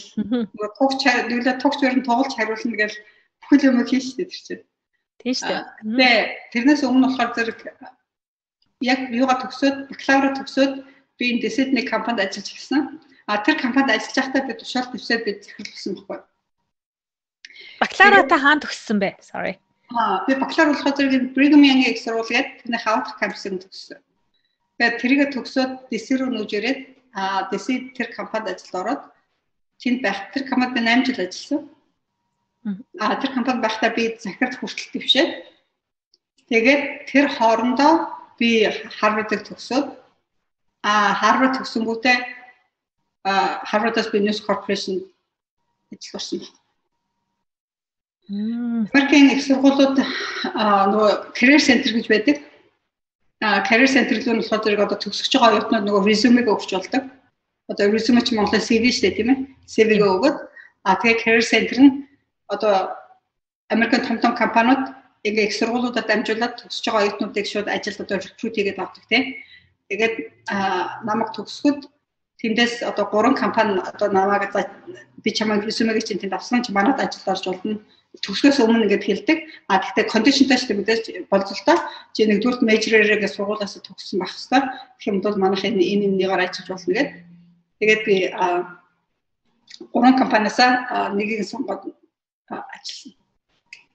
[0.53, 1.01] нөгөө тугч
[1.31, 2.93] нүглээ тугч өрн тоглож хариулна гэж
[3.41, 4.63] бүхэл юм хийж штэ тэр чинь.
[5.23, 5.65] Тийм штэ.
[5.81, 7.59] Тэгээ тэрнээс өмнө болохоор зэрэг
[8.85, 10.73] яг юугаа төгсөөд бакалавра төгсөөд
[11.17, 13.01] би энэ Дэсэдний компанид ажиллаж ирсэн.
[13.25, 16.21] А тэр компанид ажиллаж байхдаа би тушаал төвсөд би захирлсан байхгүй.
[17.81, 19.17] Бакалавра та хаана төгссөн бэ?
[19.25, 19.57] Sorry.
[19.95, 23.99] Аа би бакалавр болохоор зэрэг Brigham Young их сургууль гэдэг тэрний хавтах кампусыг төгссөн.
[24.75, 26.79] Тэгээд тэрийгэ төгсөөд DC руу нүүж ирээд
[27.15, 29.01] а DC тэр компанид ажилд ороод
[29.79, 31.61] тэнд байх тэр компанид 8 жил ажилласан.
[32.99, 35.31] А тэр компанид байхдаа би захирал хүртэл твшээд
[36.51, 38.67] тэгээд тэр хоорондоо би
[38.99, 39.87] Harvard-ыг төгсөөд
[40.83, 42.17] а Harvard төгсөнгүүтээ
[43.71, 44.99] Harvard-аас би News Corporation
[45.95, 46.66] ажил болсон байна.
[48.27, 50.03] Америкийн их сургуулиуд
[50.51, 52.37] нөгөө career center гэж байдаг.
[53.39, 57.03] А career center л нь болохоор зэрэг одоо төгсөж байгаа оюутнууд нөгөө resume-г өгч болдог.
[57.71, 59.39] Одоо resume ч Монголын CV шүү дээ тийм ээ.
[59.71, 60.37] CV-г өгөөд
[60.83, 61.91] а тэгээ career center нь
[62.51, 62.91] одоо
[63.71, 64.91] Америкийн том том компаниуд
[65.23, 69.23] ингээ их сургуулиудад дамжуулаад төгсөж байгаа оюутнуудыг шууд ажилд одоо recruit хийгээд авдаг тийм.
[69.87, 70.15] Тэгээд
[71.07, 71.87] намайг төгсгöd
[72.43, 74.51] тэндээс одоо гурван компани одоо намайг
[75.23, 77.79] би чамайг resume-г чинь тэнд авсан чи манад ажилд орж болно
[78.23, 79.37] төгсгөөс өмнө ингээд хэлдэг.
[79.69, 81.77] А тэгтээ кондишнтай ч мэдээж болцолтой.
[82.13, 84.65] Чи нэгдүгürt мейжрээрээ сургуулиас төгссөн байх хэвээр.
[84.97, 87.07] Тэгэх юм бол манайх энэ энэ нэгээр ажиллаж болно гэдэг.
[87.79, 88.15] Тэгээд би
[89.93, 91.93] гурван компаниасаа нэгийг сонгоод
[92.49, 93.13] ажилласан.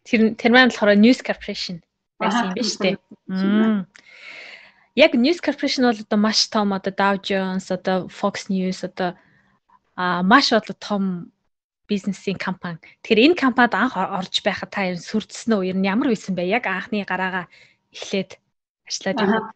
[0.07, 1.83] Тэр тэр маань болохоор News Corporation
[2.19, 3.87] байсан юм биш үү?
[4.95, 9.19] Яг News Corporation бол одоо маш том одоо Dow Jones одоо Fox News одоо
[9.97, 11.33] а маш одоо том
[11.93, 12.81] бизнесийн компани.
[13.05, 15.69] Тэгэхээр энэ компанид анх орж байхад та ер нь сүрдсэн үү?
[15.71, 16.49] Ер нь ямар байсан бэ?
[16.49, 17.53] Яг анхны гараагаа
[17.93, 18.41] эхлээд
[18.89, 19.53] ажиллаад байна.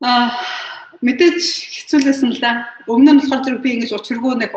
[0.00, 0.32] Аа
[1.04, 1.42] мэдээж
[1.76, 2.72] хэцүүлсэн л да.
[2.88, 4.52] Өмнө нь болохоор зэрэг би ингэж учиргүй нэг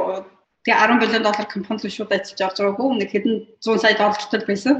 [0.65, 2.87] тэгээ 10 биллион доллар компанид шууд ажиллаж орж байгаагүй.
[2.97, 4.75] Нэг хэдэн 100 сая доллартай байсан.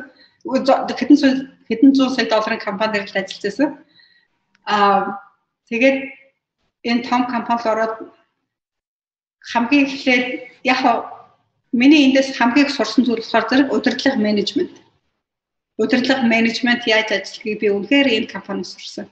[0.46, 1.20] Хэдэн
[1.68, 3.70] хэдэн 100 сая долларын компанид л ажиллаж байсан.
[4.66, 5.20] Аа
[5.70, 5.98] тэгээд
[6.86, 7.94] энэ том компанид ороод
[9.42, 10.26] хамгийн эхлээд
[10.64, 10.80] яг
[11.72, 14.76] миний эндээс хамгийн их сурсан зүйл болохоор зэрэг удирдлага менежмент.
[15.78, 19.08] Удирдлага менежмент яаж ажиллахыг би үнэхээр энэ компанид сурсан.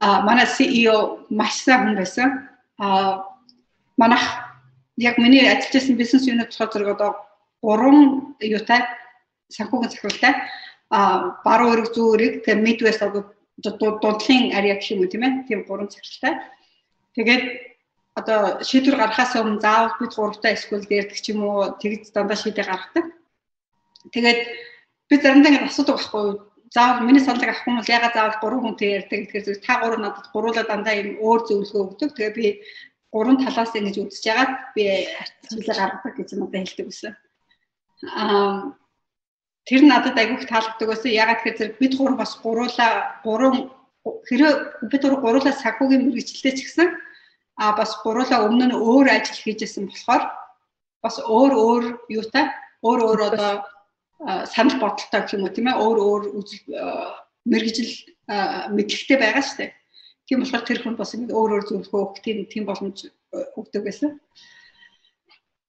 [0.00, 2.28] А манай CEO маш сайн хүн байсан.
[2.78, 3.24] А
[3.96, 4.24] манайх
[4.96, 7.10] яг миний ажиллаж байсан бизнес юунит болохоор зэрэг одоо
[7.62, 8.80] гурван юутай
[9.52, 10.34] санхүүгийн захиралтай
[10.90, 13.22] а баруун өрөг зүүн өрөг тэгээ Midwest одоо
[14.02, 16.40] дундлын ариа гэх юм уу тийм ээ тийм гурван захиралтай.
[17.14, 17.44] Тэгээд
[18.20, 22.62] одоо шийдвэр гаргахаас өмнө заавал бид гуравтаа эсвэл дээрдэг ч юм уу тэгж дандаа шийдэ
[22.64, 23.06] гаргадаг.
[24.12, 24.40] Тэгээд
[25.08, 26.36] би заримдаа ингэ асуудаг байхгүй юу?
[26.74, 30.00] Заавал миний саналыг авах юм бол ягаад заавал гурван хүнтэй ярьдаг гэхээр зэрэг та гурав
[30.00, 32.10] надад гуруулаа дандаа юм өөр зөвлөгөө өгдөг.
[32.14, 32.46] Тэгээ би
[33.10, 34.84] гурван талаас ингэж үзэж ягаад би
[35.50, 37.12] шийдэ гаргадаг гэж надад хэлдэг байсан.
[38.06, 38.74] Аа
[39.66, 41.10] тэр надад айгүйх таалагддаг байсан.
[41.10, 43.70] Ягаад гэхээр зэрэг бид гурав бас гуруулаа гурван
[44.28, 44.54] хэрэг
[44.90, 46.88] бид гурав гуруулаа сахуугийн мэрэгчлээ ч гэсэн
[47.60, 50.24] а бас гуруула өмнө нь өөр ажил хийжсэн болохоор
[51.04, 52.46] бас өөр өөр юутай
[52.80, 53.52] өөр өөр одоо
[54.48, 56.22] санал бодолтой гэх юм уу тийм ээ өөр өөр
[57.52, 57.92] мэрэгжил
[58.76, 59.70] мэдлэгтэй байгаа шүү дээ.
[60.28, 62.98] Тийм болохоор тэр хүн бас ингэ өөр өөр зөвлөгөө өгөх тийм тийм боломж
[63.58, 64.20] өгдөг байсан.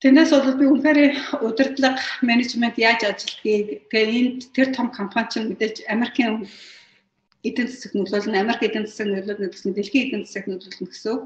[0.01, 0.99] Тэндээс бол би үнэхээр
[1.45, 6.49] удирдлага менежмент яаж ажиллахыг тэгээ энд тэр том компани чинь мэдээж Америкийн
[7.45, 11.17] эдийн засаг нөлөөлнө, Америк эдийн засаг нөлөөлнө гэсэн дэлхийн эдийн засаг нөлөөлнө гэсэн.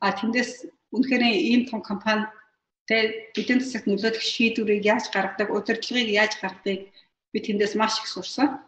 [0.00, 2.26] А тэндээс үнэхээр ийм том компани
[2.88, 6.88] тэ эдийн засагт нөлөөлөх шийдвэрийг яаж гаргадаг, удирдлагыг яаж гаргадгийг
[7.32, 8.62] би тэндээс маш их сурсан.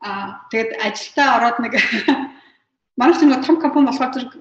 [0.00, 1.74] А тэгээд ажилдаа ороод нэг
[3.00, 4.32] манай нэг том компани болохоор зэрэг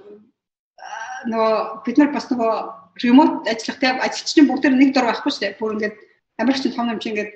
[1.32, 2.54] нөгөө бид нар бас нөгөө
[3.04, 5.60] ремот ажиллах тийм ажилчдын бүгд нэг дор байхгүй шүү дээ.
[5.60, 5.96] Бүр ингээд
[6.40, 7.32] Америкч том юм чи ингээд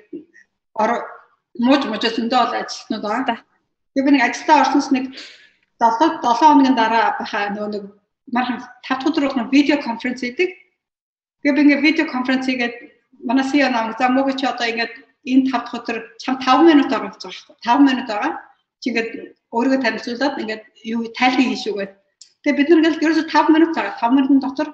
[0.74, 3.38] мууж муужаас өндөө бол ажилтнууд байгаа.
[3.92, 5.04] Тэгээд би нэг ажилдаа орсноос нэг
[5.82, 7.84] 7 7 хоногийн дараа баха нөгөө нэг
[8.32, 10.50] мархан 5 дахь өдөр видео конференц хийдэг.
[11.42, 12.74] Тэгээ би ингээ видео конференц хийгээд
[13.24, 14.92] манай CEO намайг за мөг чи одоо ингээд
[15.24, 17.64] энэ 5 дахь өдөр чам 5 минут гэж байгаа шүү дээ.
[17.64, 18.32] 5 минут байгаа.
[18.80, 19.10] Чи ингээд
[19.52, 21.92] өөрийгөө танилцуулаад ингээд юу тайлбар хийшүүгээд.
[22.44, 23.94] Тэгээ бид нар ингээд ерөөсө 5 минут байгаа.
[24.00, 24.68] 5 минутын дотор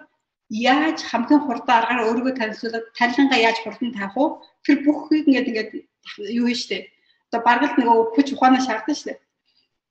[0.51, 4.27] яаж хамгийн хурдан аргаар өөрийгөө танилцуулаад талингаа яаж хурдан таах вэ?
[4.67, 5.71] Тэр бүхийг ингээд ингээд
[6.39, 6.91] юу хийж штэ.
[7.31, 9.15] Одоо баргалт нөгөө хүч ухаанаа шаардсан штэ.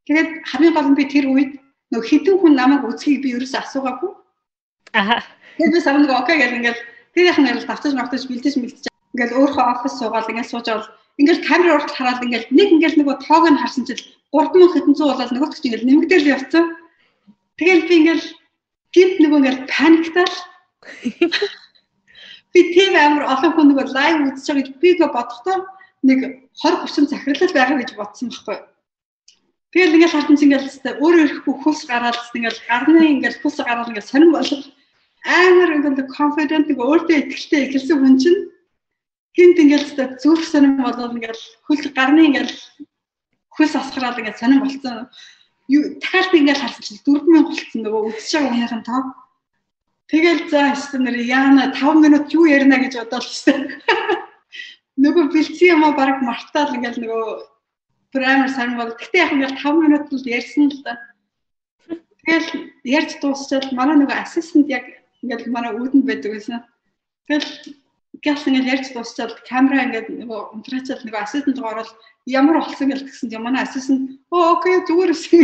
[0.08, 1.52] Тэгээд хамгийн гол нь би тэр үед
[1.92, 4.12] нөгөө хитэн хүн намайг үзхийг би ерөөсөө асуугаагүй.
[4.94, 5.22] Аа.
[5.58, 6.82] Тэгээд би сарнаг окей гэл ингээл
[7.14, 11.46] тэрийнх нь ингээл давтаж мартаж бэлдэж мэлдэж ингээл өөрийнхөө офис суугаад ингээл сууж авал ингээл
[11.50, 14.02] камер уралт хараад ингээл нэг ингээл нөгөө тоог нь харсан чил
[14.32, 16.66] 3000 хэдэн зуун болоод нөгөөт чинь ингээл нэмэгдэл явцсан.
[17.58, 18.26] Тэгэл би ингээл
[18.94, 20.34] гинт нөгөө ингээл паниктал
[22.54, 25.58] би тийм амар олон хүн нөгөө лайв үзэж байгаа гэж би бодохдоо
[26.06, 26.20] нэг
[26.54, 28.66] 20 30 захирлал байгаа гэж бодсон байхгүй юу?
[29.70, 34.10] Тэгэл ингээл хартан чинь ингээл өөрөө ирэхгүй хөлс гараад ингээл гарны ингээл хөлс гараад ингээл
[34.10, 34.64] сонирн болох
[35.30, 38.40] амар ингээл confident нэг өөртөө ихтэй эхэлсэн хүн чинь
[39.38, 42.54] хинт ингээл зүрх сонирн болоод ингээл хөлс гарны ингээл
[43.54, 44.98] хөлс асгараад ингээл сонирн болцсон.
[45.70, 49.02] дахиад ингээл харсан чинь 4000 болцсон нөгөө үдсэж байгаа хүнийх нь тоо.
[50.10, 53.70] Тэгэл за эсвэл нэр яана 5 минут юу ярина гэж бодоод шүү.
[55.04, 57.26] Нөгөө бэлдсэн юм аа баг мартаал ингээл нөгөө
[58.14, 60.94] праймер сайн бол гэхдээ яг ингээл 5 минут л ярьсан л да.
[62.26, 62.50] Тэгэл
[62.84, 64.86] ярьж дуусчаад манай нөгөө ассистент яг
[65.22, 66.62] ингээл манай үүдэнд байдаг гэсэн.
[67.30, 67.50] Тэгэл
[68.26, 71.90] гялс ингээл ярьж дуусчаад камера ингээд нөгөө унтраачаад нөгөө ассистент ороод
[72.26, 75.42] ямар болсон гэл гэсэн юм манай ассистент оо окей зүгээр үсэн.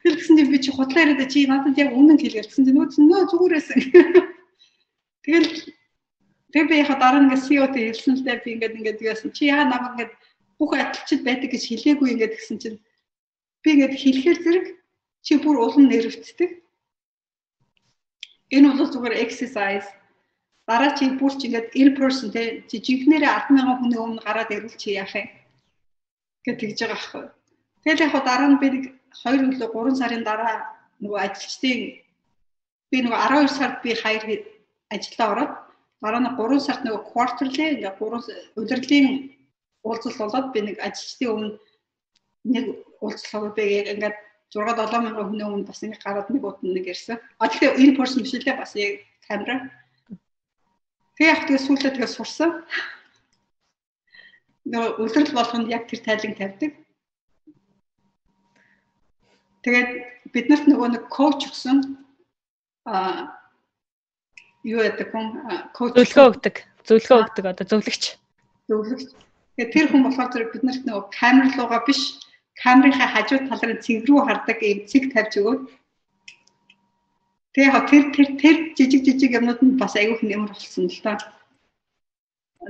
[0.00, 2.96] Тэгэл гэсэн чи би чи худлаа яриад чи надад яг үнэн хэлгээ гэсэн чи нөгөө
[3.04, 3.68] нөө зүгээрээс.
[5.24, 5.52] Тэгэл
[6.52, 9.68] тэг би яхаа дараа нэг CEO-д хэлсэн л дээ би ингээд ингээд яасан чи яа
[9.68, 10.12] намайг ингээд
[10.60, 12.78] бүх адилчид байдаг гэж хэлээгүй ингээд гэсэн чинь
[13.64, 14.66] би ингээд хэлэхэр зэрэг
[15.24, 16.50] чи бүр улам нэрвцдэг.
[18.52, 19.88] Энэ бол зүгээр exercise
[20.68, 24.76] дараа чи бүр чи ингээд in person те чи жинхнэрээ 100000 хүний өмнө гараад ирвэл
[24.76, 25.28] чи яах юм
[26.44, 27.24] гэж тэгж байгаа аахгүй.
[27.82, 28.84] Тэгэл яг дараа нь би нэг
[29.24, 30.54] 2 өглөө 3 сарын дараа
[31.00, 31.80] нөгөө ажилчдын
[32.92, 34.24] би нөгөө 12 сард би хаяр
[34.94, 35.52] ажилдаа ороод
[36.04, 39.08] дараа нь 3 сард нөгөө quarterly ингээ 3 удирдлагын
[39.84, 41.50] уулзалт болоод би нэг ажилчдын өмнө
[42.54, 42.64] нэг
[43.00, 44.16] уулзалт би ингээд
[44.50, 47.18] 6 7 мянган хүний өмнө бас ингээ гараад нэг удаа нэг ярьсан.
[47.38, 49.70] А тэгэхээр in person биш лээ бас яг камера
[51.20, 52.50] Тэгээ яг тэгээ сүүлдээ тэгээ сурсан.
[54.72, 56.72] Нөгөө өдрөл болгонд яг тэр тайлан тавьдаг.
[59.60, 59.90] Тэгээд
[60.32, 62.00] биднэрт нөгөө нэг коуч өгсөн
[62.88, 63.36] а
[64.64, 65.28] юу яадаг хүн
[65.76, 66.56] коуч зөвлөгөө өгдөг.
[66.88, 68.04] Зөвлөгөө өгдөг одоо зөвлөгч.
[68.64, 69.12] Зөвлөгч.
[69.60, 72.00] Тэгээд тэр хүн болохоор зэрэг биднэрт нөгөө камер руугаа биш
[72.56, 75.60] камерынхаа хажуу талрын цэг рүү хардаг ийм цэг тавьж өгөөд
[77.52, 81.18] Тэгээ тэр тэр тэр жижиг жижиг юмнууд нь бас айгүйх нэмэр болсон л та.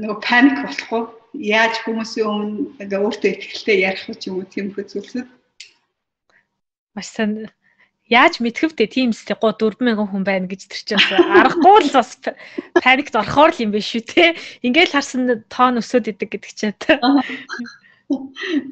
[0.03, 1.03] Нөгөө паник болохгүй.
[1.37, 5.29] Яаж хүмүүсийн өмнө ингээ өөртөө ихтэй ярих ч юм уу тийм хөө зүйлсүүд.
[6.97, 7.47] Маш сайн
[8.11, 12.19] яаж мэдхэвтэй тийм стегоо 4000 хүн байна гэж тэр чинь аргагүй л бас
[12.83, 14.35] паникт орохоор л юм биш үү те.
[14.67, 16.75] Ингээл харсан тоон өсөд идэг гэдэг чинь.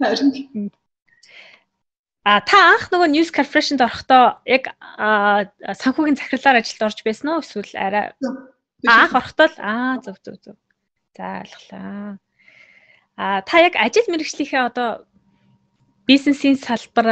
[0.03, 0.75] Харин
[2.29, 4.69] А та анх нөгөө News Corporation-д орохдоо яг
[5.65, 8.13] санхүүгийн захирлаар ажилд орж байсан уу эсвэл арай
[8.85, 10.57] анх орохдоо л аа зөв зөв зөв.
[11.17, 12.21] За ойлголаа.
[13.17, 15.09] А та яг ажил мэргэжлийнхээ одоо
[16.09, 17.09] бизнесийн салбар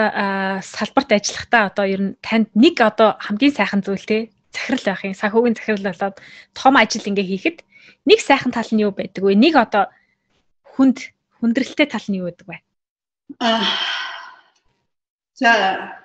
[0.65, 5.15] салбарт ажиллахдаа одоо ер нь танд нэг одоо хамгийн сайхан зүйл те захирал байх юм
[5.21, 6.17] санхүүгийн захирал болоод
[6.57, 7.59] том ажил ингээ хийхэд
[8.09, 9.37] нэг сайхан тал нь юу байдаг вэ?
[9.37, 9.93] Нэг одоо
[10.73, 12.57] хүнд хүндрэлтэй тал нь юу байдаг вэ?
[13.45, 13.63] Аа
[15.37, 16.01] За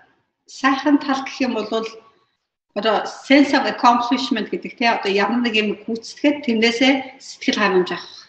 [0.46, 1.72] сайхан тал гэх юм бол
[2.76, 8.28] одоо sense of accomplishment гэдэг тий одоо ямар нэг юм гүйцэтгэхэд тэрнээсээ сэтгэл ханамж авах.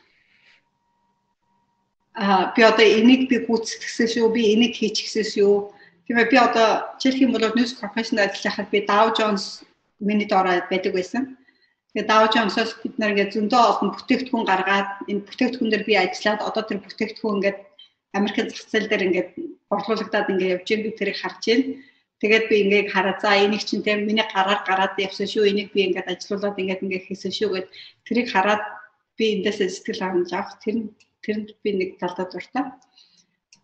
[2.15, 5.73] Аа би одоо энийг би гүйцэтгсэн шүү, би энийг хийчихсэн шүү.
[6.05, 9.65] Тийм ээ би одоо жишээлх юм бол news professional ажиллахад би Dow Jones
[9.99, 11.39] миний дороо байдаг байсан.
[11.95, 16.41] Тэгээ Dow Jones-оос бид нар ингээд зөндөө олон бүтээгдэхүүн гаргаад энэ бүтээгдэхүүн дээр би ажиллаад
[16.49, 17.59] одоо тэр бүтээгдэхүүн ингээд
[18.19, 19.31] Америкийн зах зээл дээр ингээд
[19.73, 21.67] борлуулагдаад ингээд явж байгаа би тэрийг харж байна.
[22.21, 25.49] Тэгээд би ингээд хараа за энийг чинь тийм миний гараар гараад явсан шүү.
[25.49, 27.69] Энийг би ингээд ажилуулад ингээд ингээд хийсэн шүү гэд
[28.05, 28.63] тэрийг хараад
[29.17, 30.77] би эндээсээ сэтгэл хангаж авах тэр
[31.25, 32.65] тэрэнд би нэг талдаа дуртай.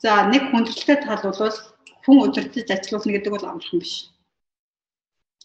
[0.03, 1.59] За нэг хүндрэлтэй тал бол
[2.05, 4.09] хүн удирдах ажилуулна гэдэг бол амархан биш.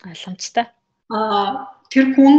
[0.06, 0.66] Ойлгомжтой.
[1.10, 2.36] Аа тэр хүн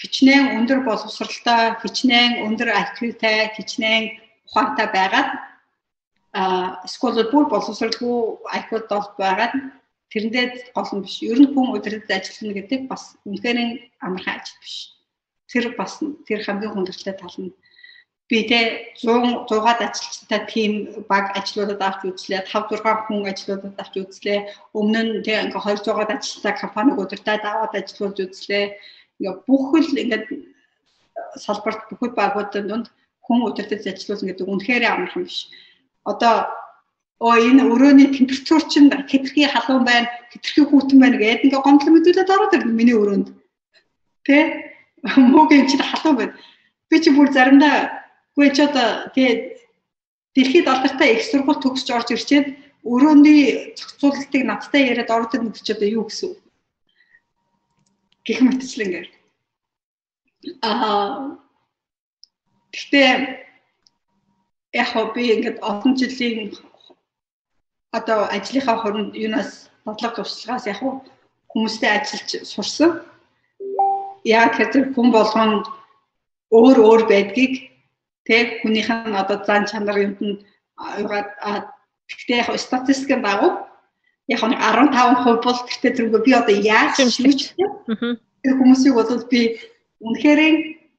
[0.00, 4.04] хичнээн өндөр боловсралтай, хичнээн өндөр IQ-тай, хичнээн
[4.46, 5.30] ухаантай байгаад
[6.34, 8.16] а эсвэл бүр боловсралгүй
[8.58, 9.54] IQ-д байгаад
[10.10, 11.22] тэрэндээ гол нь биш.
[11.22, 13.58] Ер нь хүн удирдах ажиллана гэдэг бас үнэхээр
[14.02, 14.74] амархан ажил биш.
[15.50, 17.54] Тэр бас тэр хамгийн хүндрэлтэй тал нь
[18.30, 18.60] би тэ
[19.04, 20.72] 100 100-аад ажилчтай тим
[21.10, 24.38] баг ажлуудад авч үзлээ 5 6 хүн ажлуудад авч үзлээ
[24.72, 28.64] өмнө нь тэ ингээ 200-аад ажилттай компаниг удирдаад аваад ажиллуулж үзлээ
[29.20, 30.22] ингээ бүх л ингээ
[31.44, 32.86] салбарт бүхэл багуудад донд
[33.26, 35.52] хүн удирдах ажиллуулна гэдэг үнэхээр амархан биш
[36.04, 36.48] одоо
[37.20, 42.34] оо энэ өрөөний температур чинь хэтэрхий халуун байна, хэтэрхий хүүтэн байна гэдэг ингээ гомдол мэдүүлээд
[42.34, 43.28] ороод ирнэ миний өрөөнд.
[44.26, 44.36] Тэ?
[45.16, 46.34] Мөгийн чинь халуун байна.
[46.90, 48.03] Би чи бүр заримдаа
[48.34, 49.34] үгүй ч одоо тэгээ
[50.34, 52.46] дэлхийд алдартай их сургууль төгсөж орж ирчээд
[52.82, 56.34] өрөөний зохицуулалтыг надтай яриад ороод ирнэ гэж одоо юу гэсэн?
[58.26, 59.06] Гэх мэтчлэн ингээ.
[60.60, 61.38] Аа
[62.74, 63.10] Гэхдээ
[64.82, 66.58] яг би ингээд олон жилийн
[67.98, 70.80] одоо ажлынхаа хоронд юунаас бодлого туршлагаас яг
[71.54, 72.90] хүмүүстэй ажиллаж сурсан.
[74.26, 75.62] Яг тэр хүн болгоно
[76.50, 77.70] өөр өөр байдгийг
[78.28, 80.36] тэг хүнийх нь одоо зан чанар юмд нь
[80.74, 83.64] Гэхдээ яг статистикийн дагуу
[84.28, 89.40] яг нь 15% бол гэхдээ тэргүй би одоо яаж шимжлэж тэр хүмүүсийг бол би
[90.04, 90.40] үнэхээр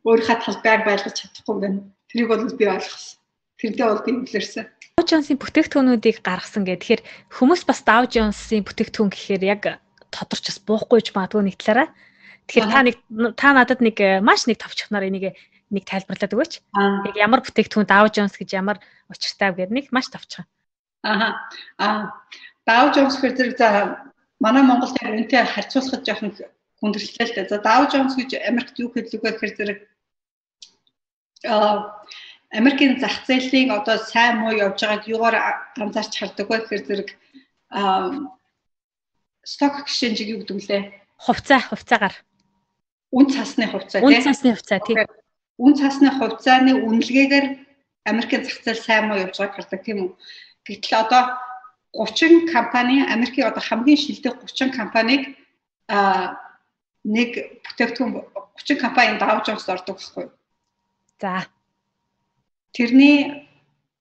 [0.05, 1.81] өөрийнхөө талбайг байлгаж чадахгүй байна.
[2.09, 3.19] Тэрийг бол би ойлгосон.
[3.59, 4.65] Тэрдээ бол би үлэрсэн.
[4.95, 7.01] Dow Jones-ийн бүтээгдэхүүнүүдийг гаргасан гэхээр
[7.35, 9.61] хүмүүс бас Dow Jones-ийн бүтээгдэхүүн гэхээр яг
[10.09, 11.89] тодорч бас буухгүйж магадгүй нэг талаараа.
[12.47, 12.95] Тэгэхээр та нэг
[13.35, 15.35] та надад нэг э, маш нэг товчхоноор энийг
[15.75, 16.53] нэг тайлбарлаад өгөөч.
[17.11, 18.79] Яг ямар бүтээгдэхүүн Dow Jones гэж ямар
[19.11, 20.47] учиртай вэ гэдэг нэг маш товчхон.
[21.03, 21.35] Аа.
[21.77, 22.15] Аа.
[22.63, 23.99] Dow Jones гэдэг за
[24.39, 26.31] манай Монголд яг үнтэй харьцуулахад жоохон
[26.79, 27.51] хүндрэлтэй л дээ.
[27.51, 29.79] За Dow Jones гэж Америкт юу хэлдэг вэ гэхээр зэрэг
[31.45, 31.99] аа
[32.55, 35.35] Америкийн зах зээлийн одоо сайн муу явж байгааг юугаар
[35.75, 37.09] анзаарч хардаг вэ гэхээр зэрэг
[39.45, 40.83] stock exchange юу гэдэг лээ?
[41.21, 42.15] Хувьцаа, хувьцаагаар.
[43.11, 44.09] Үн цасны хувьцаа тийм.
[44.09, 44.97] Үн цасны хувьцаа тийм.
[45.57, 47.45] Үн цасны хувьцааны үнэлгээгээр
[48.05, 50.11] Америкийн зах зээл сайн муу явж байгааг хардаг тийм үү?
[50.67, 51.23] Гэтэл одоо
[51.95, 55.21] 30 компани Америкийн одоо хамгийн шилдэг 30 компаниг
[55.87, 56.35] а
[57.03, 58.11] нэг бүтээгдэхүүн
[58.59, 60.27] 30 компани давж авч ордог байхгүй?
[61.21, 61.47] За.
[62.75, 63.47] Тэрний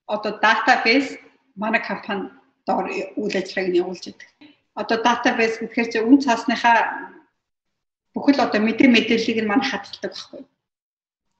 [0.06, 1.20] одоо database
[1.55, 2.31] манай компани
[2.66, 4.31] доор үйл ажиллагааг нь явуулж байдаг.
[4.74, 6.78] Одоо database гэхээр чи үн цаасныхаа
[8.14, 10.43] бүхэл одоо мэдээ мэдээллийг нь манай хадгалдаг байхгүй.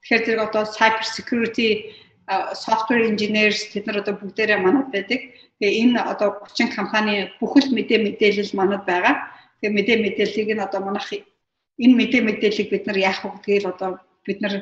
[0.05, 1.97] Тэгэхээр зэрэг одоо cyber security
[2.52, 5.20] software engineers тэд нар одоо бүгдээрээ манад байдаг.
[5.60, 9.32] Тэгээ энэ одоо 30 компани бүхэл мэдээ мэдээлэл манад байгаа.
[9.60, 11.09] Тэгээ мэдээ мэдээллийг нь одоо манайх
[11.81, 13.90] энэ мэдээ мэдээллийг бид нар яах вэ гэдгийг одоо
[14.24, 14.55] бид нар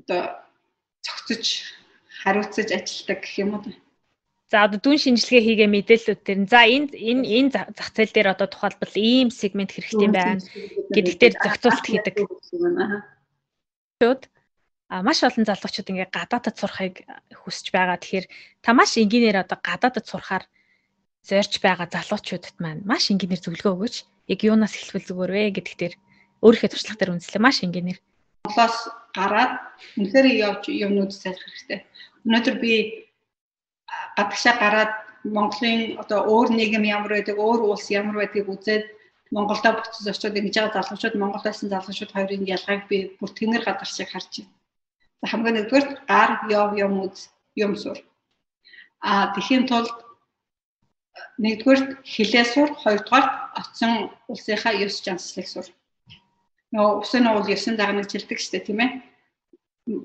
[0.00, 0.20] одоо
[1.00, 1.44] цогцож
[2.20, 3.72] хариуцаж ажилтдаг гэх юм уу.
[4.50, 6.38] За одоо дүн шинжилгээ хийгээ мэдээллүүд төр.
[6.44, 10.42] За энэ энэ энэ зах зээл дээр одоо тухайлбал ийм сегмент хэрэгтэй байна
[10.92, 12.14] гэдэг дээр зохицуулт хийдэг.
[12.20, 13.19] Шүүд
[14.90, 17.98] а маш олон залуучууд ингээ гадаадд сурахыг хүсэж байгаа.
[18.00, 18.26] Тэгэхээр
[18.64, 20.44] та маш энгийнээр одоо гадаадд сурахаар
[21.28, 23.96] зорж байгаа залуучуудад маань маш энгийнээр зөвлөгөө өгөөч.
[24.32, 25.94] Яг юунаас эхлэвэл зүгээр вэ гэдэг дээр
[26.42, 27.98] өөрийнхөө туршлага дээр үнэлээ маш энгийнээр.
[28.48, 28.76] Монголоос
[29.14, 29.52] гараад
[30.00, 31.80] үнэхээр явж юмнууд сайжрах хэрэгтэй.
[32.26, 32.72] Өнөөдөр би
[34.16, 38.84] гадагшаа гараад Монголын одоо өөр нийгэм ямар байдаг, өөр улс ямар байдгийг үзээд
[39.30, 43.90] Монголдо буцаж очиод ингэж байгаа залуучууд Монголд байсан залуучууд хоёрын ялгааг би бүр тэнгэр гадар
[43.90, 44.52] шиг харж байна.
[45.20, 47.30] За хамгийн нэгдүгээр гар яв юм үз
[47.64, 47.98] юм сур.
[49.00, 49.94] А тэхийн тулд
[51.44, 51.80] нэгдүгээр
[52.12, 53.26] хилээ сур, хоёрдугаар
[53.60, 53.92] оцсон
[54.30, 55.66] улсынхаа ёс жанслыг сур
[56.74, 58.90] нөгөө усын уул 9 дагнаг жилдэг штэ тийм ээ.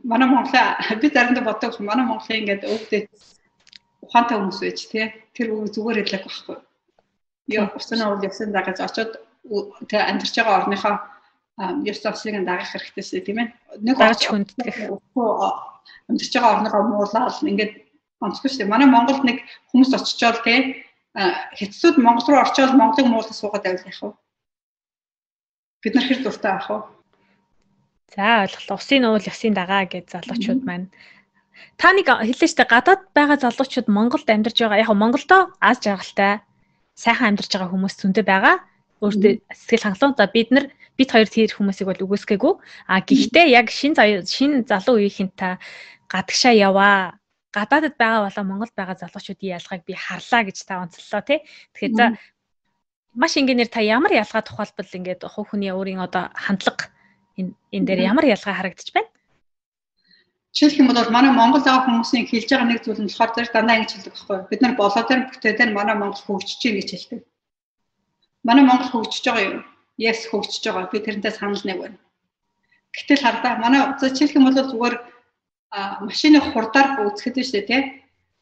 [0.04, 3.06] Манай Монголаа би заримдаа боддог манай Монголын ингээд өвдөд
[4.02, 5.06] ухаантай хүмүүс байж тий.
[5.38, 6.58] Тэр үг зүгээр хэлэх байхгүй.
[7.48, 9.12] Яа усын уул 9 дагаж очоод
[9.90, 10.96] тэг амьдарч байгаа орныхоо
[11.86, 13.48] ёс заншлыг дагах хэрэгтэй штэ тийм ээ.
[13.86, 14.76] Нэг дагаж хүнддэг.
[16.10, 17.74] Амьдарч байгаа орныхоо муулаад ингээд
[18.26, 18.66] онцгүй штэ.
[18.66, 20.86] Манай Монголд нэг хүмүүс очичоод тий
[21.16, 24.12] хэцүүд Монгол руу орчоод Монголыг муулах суугаад байвал яах вэ?
[25.86, 26.78] бид нар хэр дуртай ах вэ?
[28.18, 28.78] За ойлголоо.
[28.82, 30.90] Усын уул ясын дагаа гэж залуучууд маань
[31.80, 34.82] Та нэг хэллээ шүү дээ гадаад байгаа залуучууд Монголд амьдарч байгаа.
[34.84, 36.42] Яг Монголдо аз жаргалтай
[36.96, 38.56] сайхан амьдарч байгаа хүмүүс зөндөө байгаа.
[39.04, 40.16] Өөртөө сэтгэл хангалуун.
[40.16, 40.66] За бид нар
[40.96, 42.54] бид хоёр тэр хүмүүсийг бол үгүйсгээгүй.
[42.88, 45.60] А гэхдээ яг шин шин залуу үеийнхэн та
[46.08, 47.20] гадагшаа яваа.
[47.52, 51.40] Гадаадд байгаа болоо Монголд байгаа залуучуудын ялгааг би харлаа гэж та онцлоо тий.
[51.76, 52.06] Тэгэхээр за
[53.16, 56.92] маш ингээнээр та ямар ялгаа тухайлбал ингээд хувь хүний өөрийн одоо хандлага
[57.40, 59.15] энэ энэ дээр ямар ялгаа харагдчих байна?
[60.56, 63.76] Жишээлх юм бол манай Монгол байгаа хүмүүсийн хэлж байгаа нэг зүйл нь болохоор зэрэг дандаа
[63.76, 64.48] ингэж хэлдэг байхгүй юу?
[64.48, 67.20] Бид нар болоо дээр бүтээ дээр манай Монгол хөгжиж чинь гэж хэлдэг.
[68.48, 69.62] Манай Монгол хөгжиж байгаа юу?
[70.00, 70.88] Yes хөгжиж байгаа.
[70.88, 71.98] Би тэрнтэй санал нэг байна.
[72.96, 74.96] Гэтэл хардаа манай жишээлх юм бол зүгээр
[76.08, 77.84] машины хурдаар үүсгэдэг шүү дээ, тийм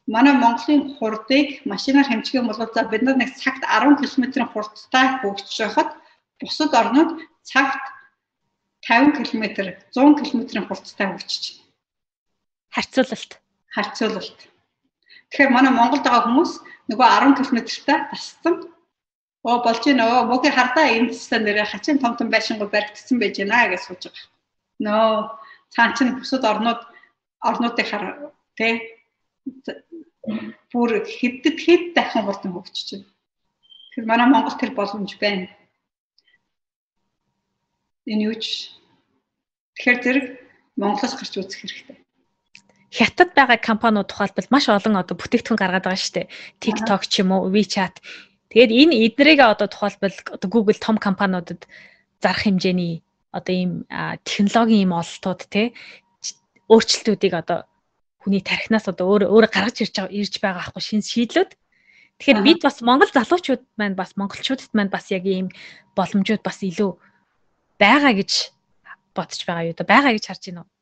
[0.05, 5.05] манай Монголын хурдыг машинаар хэмжих юм бол за бид нар нэг цагт 10 км-ийн хурдтай
[5.21, 5.89] хөгжиж байхад
[6.37, 7.81] бусад орнууд цагт
[8.85, 9.45] 50 км
[9.89, 11.62] 100 км-ийн хурдтай хөгжиж байна.
[12.73, 13.31] Харьцуулалт.
[13.75, 14.39] Харьцуулалт.
[15.29, 16.51] Тэгэхээр манай Монголд байгаа хүмүүс
[16.89, 18.55] нөгөө 10 км-тай тасцсан.
[19.45, 23.69] Оо болж байна оо мөгийн хардаа цэстэн дээр хачин том том байшингуй баригдсан байж байна
[23.69, 24.25] гэж сууж байгаа.
[24.85, 25.09] Нөө
[25.73, 26.81] цаан чин бусад орнууд
[27.49, 28.03] орнуудыг хар
[28.57, 28.73] тий
[30.71, 33.09] бүр хэдд хэд дахин хурдан хөгжиж байна.
[33.91, 35.47] Тэгэхээр манай Монгол тэр боломж байна.
[38.09, 38.73] Энэ юу ч
[39.75, 40.25] тэгэхээр зэрэг
[40.79, 41.97] Монголоос гарч үзэх хэрэгтэй.
[42.93, 46.31] Хятад байгаа компаниуд тухайлбал маш олон одоо бүтээгдэхүүн гаргаад байгаа шүү дээ.
[46.61, 47.97] TikTok ч юм уу, WeChat.
[48.53, 51.65] Тэгээд энэ эднэрийг одоо тухайлбал одоо Google том компаниудад
[52.21, 53.01] зарах хэмжээний
[53.33, 53.71] одоо ийм
[54.29, 55.73] технологийн ийм ололтууд те
[56.69, 57.65] өөрчлөлтүүдийг одоо
[58.21, 61.51] хүний тархинаас одоо өөр өөр гаргаж ирж байгаа ирж байгаа аахгүй шин шийдлүүд.
[62.21, 65.49] Тэгэхээр бид бас Монгол залуучууд маань бас монголчуудад маань бас яг ийм
[65.97, 66.91] боломжууд бас илүү
[67.81, 68.31] байгаа гэж
[69.17, 70.72] бодож байгаа юу да байгаа гэж харж байна уу?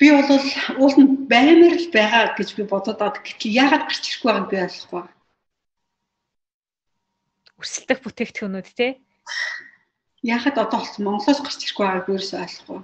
[0.00, 0.32] Би бол
[0.80, 3.20] уул нь баймар л байгаа гэж би бодоод байгаа.
[3.20, 5.04] Гэтэл яагаад гарч ирэхгүй байгааг би ойлгохгүй.
[7.60, 8.92] Өрсөлдөх бүтээгдэхүүнүүд тий.
[10.24, 12.80] Яагаад одоо болсон Монголоос гарч ирэхгүй байгааг би ерөөсөй ойлгохгүй.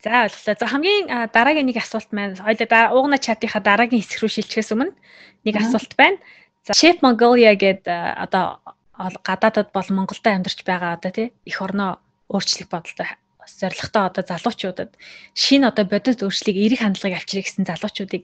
[0.00, 0.56] За ойлголоо.
[0.56, 1.06] За хамгийн
[1.36, 4.96] дараагийн нэг асуулт маань хоёлаа уугна чатынхаа дараагийн хэсэг рүү шилжихээс өмнө
[5.44, 6.16] нэг асуулт байна.
[6.64, 7.84] За Chef Mongolia гэдэг
[8.24, 8.64] одоо
[8.96, 12.00] гадаадад бол Монголд амьдарч байгаа одоо тий их орноо
[12.30, 13.08] өөрчлөх бодолтой
[13.60, 14.90] зорилготой одоо залуучуудад
[15.34, 18.22] шинэ одоо бодит өөрчлөлийг эерэг хандлагыг авчирах гэсэн залуучуудыг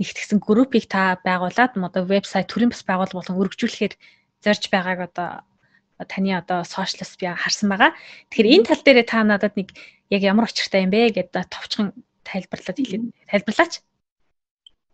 [0.00, 3.94] нэгтгсэн группийг та байгуулад одоо вебсайт төрийн бас байгуул болон өргөжүүлэхээр
[4.44, 5.28] зорж байгааг одоо
[6.08, 7.90] таны одоо сошиалс би харсан байгаа.
[8.30, 9.68] Тэгэхээр энэ тал дээр та надад нэг
[10.10, 11.92] яг ямар учиртай юм бэ гэдээ товчхон
[12.24, 13.72] тайлбарлаад хэлээд тайлбарлаач.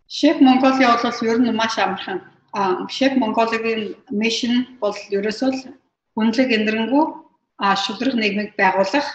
[0.08, 2.20] Шеф Монголиа бол ер нь маш амархан.
[2.88, 5.50] Шеф Монголигийн мишн бол ерөөсөө
[6.16, 7.27] хүнлэг эндэрэнгүү а
[7.58, 9.06] шудраг нийгмийг байгуулах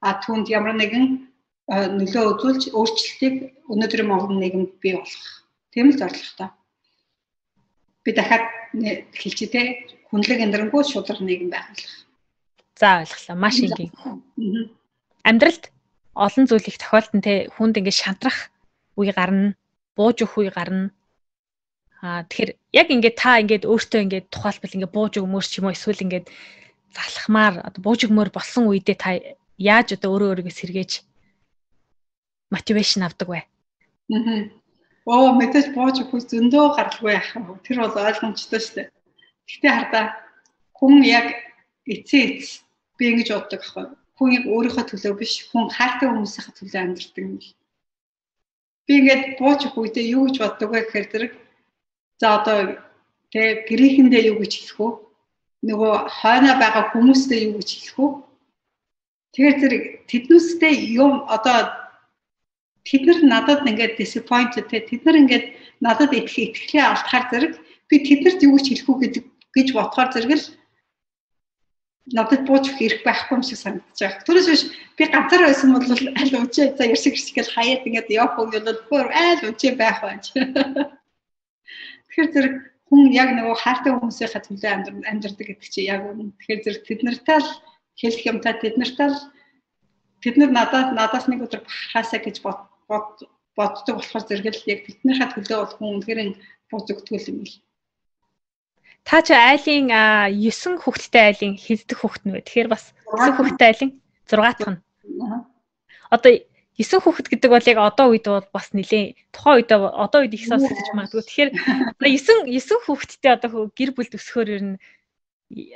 [0.00, 1.30] түүнд ямар нэгэн
[1.70, 3.34] нөлөө үзүүлж өөрчлөлтийг
[3.68, 5.26] өнөөдрийн Монгол нийгэмд бий болгох.
[5.70, 6.50] Тийм л зорилготой.
[8.02, 8.44] Би дахиад
[9.14, 9.62] хэлчихье те
[10.10, 11.94] хүнлэг эндэрэнгүү шудраг нийгэм байгуулах.
[12.80, 13.36] За ойлголоо.
[13.36, 13.92] Маш энгийн.
[15.22, 15.70] Амьдралд
[16.16, 18.50] олон зүйл их тохиолдсон те хүнд ингэ шантрах
[18.98, 19.54] үе гарна,
[19.94, 20.90] бууж өгөх үе гарна.
[22.02, 22.50] Аа тэгэхээр
[22.80, 26.26] яг ингээд та ингээд өөртөө ингээд тухайлбал ингээд бууж өгмөр ч юм уу эсвэл ингээд
[26.94, 29.10] залхмаар одоо бууж өгмөр болсон үедээ та
[29.58, 30.92] яаж одоо өөрөө өөрийгөө сэргээж
[32.50, 33.40] мотивашн авдаг вэ?
[34.16, 34.42] Аа.
[35.06, 37.62] Оо мэдээж бууж өгөх зөндөө гаралгүй яах вэ?
[37.64, 38.88] Тэр бол ойлгомжтой шүү дээ.
[39.46, 40.04] Гэхдээ хардаа
[40.78, 41.26] хүн яг
[41.86, 42.64] эцээ эц
[42.98, 43.86] би ингэж боддог аахгүй.
[44.16, 47.50] Хүн яг өөрийнхөө төлөө биш, хүн хайртай хүмүүсийнхээ төлөө амьдардаг юм л.
[48.86, 51.32] Би ингээд бууж үедээ юу гэж боддог вэ гэхээр зэрэг
[52.20, 52.58] за одоо
[53.32, 54.88] тэг гэрээхэндээ юу гэж хэлэх вэ?
[55.68, 58.08] Нөгөө хойноо байгаа хүмүүстэй юу гэж хэлэх вэ?
[59.32, 61.58] Тэгэхээр зэрэг тэднүүстэй юм одоо
[62.88, 65.46] тэд нар надад ингээд disappointed тэд нар ингээд
[65.84, 67.52] надад итгэх итгэлээ алдахаар зэрэг
[67.88, 69.24] би тэднэрт юу гэж хэлэх үү гэдэг
[69.54, 70.46] гэж бодохоор зэрэг л
[72.16, 74.26] надад бууж өгөх хэрэг байхгүй юм шиг санагдаж байгаа.
[74.26, 74.62] Тэрээс биш
[74.96, 79.06] би ганцаар байсан бол аль уучаа за ярсэг хэрсгэл хаяад ингээд явах юм бол бүр
[79.14, 80.24] аль уучаа байх байж.
[82.08, 82.54] Тэгэхээр зэрэг
[82.90, 84.70] хүн яг нөгөө хайртай хүмүүсийнхээ төлөө
[85.06, 86.34] амьдардаг гэдэг чинь яг үнэ.
[86.42, 87.50] Тэгэхээр зэрэг тэд нартай л
[87.94, 89.18] хэлэх юмтай тэд нартай л
[90.18, 92.66] тэд нар надад надаас нэг өдөр бахаасаа гэж бод
[93.56, 96.20] боддог болохоор зэрэг л яг тэднийхээ төлөө бол хүн үнэхээр
[96.70, 97.54] бууж өгдөг юм л.
[99.04, 99.88] Та чи айлын
[100.34, 102.40] 9 хүүхэдтэй айлын хэддэх хүүхэд нь вэ?
[102.42, 103.90] Тэгэхээр бас 9 хүүхэдтэй айлын
[104.28, 104.80] 6 дахь нь.
[106.10, 106.32] Одоо
[106.80, 110.48] 9 хүүхэд гэдэг бол яг одоо үед бол бас нэлээ тухайн үед одоо үед их
[110.48, 111.20] сонсогдож магадгүй.
[111.28, 111.50] Тэгэхээр
[112.00, 114.76] 9 9 хүүхэдтэй одоо гэр бүл төсөхөр ер нь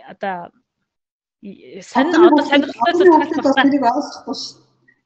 [0.09, 0.49] одоо
[1.85, 4.33] сонир одоо сонирхолтой зүйл тохиолдох байна.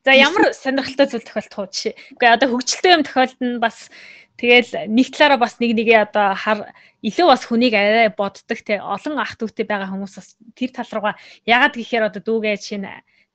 [0.07, 1.95] За ямар сонирхолтой зүйл тохиолдох вэ жишээ.
[2.15, 3.91] Үгүй одоо хөгжилтэй юм тохиолдно бас
[4.39, 6.71] Тэгэл нэг талаараа бас нэг нэгээ одоо хар
[7.03, 11.19] илүү бас хүнийг арай боддог те олон ах дүүтэй байгаа хүмүүс бас тэр тал руугаа
[11.43, 12.87] ягаад гэхээр одоо дүүгээ чинь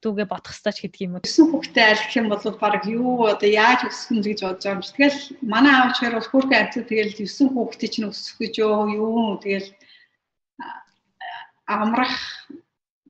[0.03, 1.23] дүүгээ бодох хэрэгтэй ч гэдэг юм уу.
[1.23, 4.91] Өсөн хөвгтэй айлах юм бол баг юу одоо яаж өсгөн гэж бодож байгаа юм чи.
[4.93, 9.69] Тэгэл манай аав чигээр бол хүрхэ амт тэгэл өсөн хөвгтэй чинь өсөх гэж юу тэгэл
[11.65, 12.19] амрах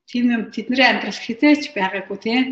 [0.06, 2.46] тийм юм тэдний амьдрал хизээч байгаагүй тийм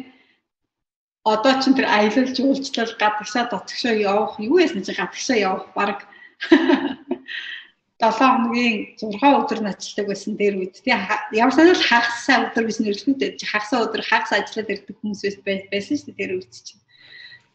[1.24, 5.98] одоо ч тэр аялал жуулчлал гадагшаа дотгошоо явах юу ясна чи гадагшаа явах баг
[8.02, 10.90] 7 хоногийн 6 өдөр ноцлог байсан дээр үед тий
[11.38, 15.22] ямар санаа л хагасаа өдөр биш нэрэлтүүд хагасаа өдөр хагас ажиллаад ирдэг хүмүүс
[15.70, 16.82] байсан шүү дээ тэр үед чинь.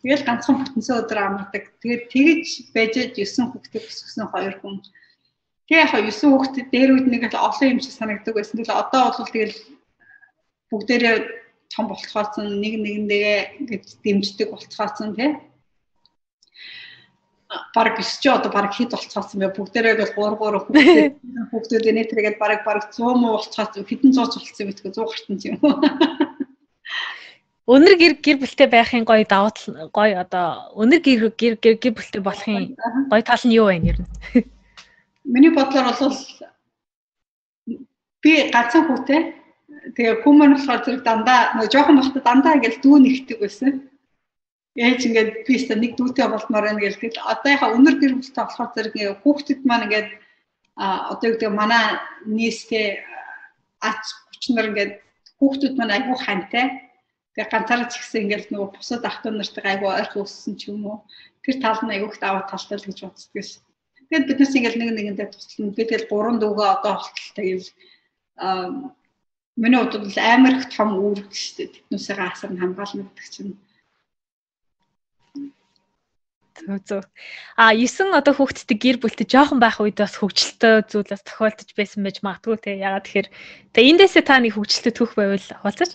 [0.06, 1.64] Тэгэл ганцхан бүтэнсээ өдөр амардаг.
[1.82, 4.78] Тэгээд тэгэж байж 9 хүүхдээ өсгсөн хоёр хүн.
[5.66, 8.54] Тэгээ яг 9 хүүхдээ дээр үед нэг л олон юм шиг санагддаг байсан.
[8.62, 9.56] Тэгэл одоо бол тэгэл
[10.70, 11.16] бүгдээрээ
[11.74, 15.30] том болцохоос нэг нэгэндээ ингэж дэмждэг болцохоос тий
[17.74, 19.54] баг өсч одоо баг хэд болцохоос юм бэ?
[19.54, 21.14] Бүгдээрээ бол 3 3 хүүхдүүд
[21.50, 25.58] хүүхдүүд нэтрэгээд баг баг 100 муу болцохоос хэдэн зууч болцсон битгүү 100 гартан юм
[27.66, 32.22] Өнөр гэр гэр бүлтэй байхын гоё давуу тал гоё одоо өнөр гэр гэр гэр бүлтэй
[32.22, 32.78] болохын
[33.10, 34.08] гоё тал нь юу вэ нэр нь?
[35.34, 36.14] Миний бодлоор бол
[38.22, 39.20] би ганцхан хүүтэй.
[39.98, 43.70] Тэгээ хүмүүс болохоор зэрэг дандаа жоохон бахта дандаа ингээл дүү нэгдэг байсан.
[44.76, 48.44] Ээж ингээд би өстө нэг дүүтэй болмоор байна гэл тэгэл одоо яхаа өнөр гэр бүлтэй
[48.44, 48.94] болохоор зэрэг
[49.24, 50.08] хүүхдэд маань ингээд
[50.76, 51.96] а одоо гэдэг манай
[52.28, 53.00] нийстэй
[53.80, 54.92] ач хүчнэр ингээд
[55.40, 56.64] хүүхдүүд маань айгүй хантай.
[57.32, 60.84] Тэгээ ганцаараа ч ихсэн ингээл нөгөө бусад ах トゥ нартайгаа айгу ойрхон өссөн ч юм
[60.88, 60.98] уу.
[61.44, 63.60] Тэр тал нь айгуух даваа талтай л гэж боддог ш.
[64.08, 65.76] Тэгээд бид нас ингээл нэг нэгэндээ туслана.
[65.76, 67.68] Би тэгэл гурван дүүгээ одоо болтол тэгэл
[68.40, 68.68] аа
[69.56, 71.68] миний удаад бол амар их том үүрэг шүү дээ.
[71.76, 73.52] Тэднүүсээ асар хамгаална гэдэг чинь
[76.56, 77.04] Зөв зөв.
[77.56, 82.24] А 9 одоо хүүхдтэй гэр бүлтэй жоохон байх үед бас хөвгчлөлтөө зүйлээс тохиолдож байсан байж
[82.24, 82.80] магадгүй те.
[82.80, 83.28] Ягаад тэгэхээр
[83.76, 85.92] тэгээ эндээсээ та нэг хөвгчлөлтөд түүх байвал хуваалцаач.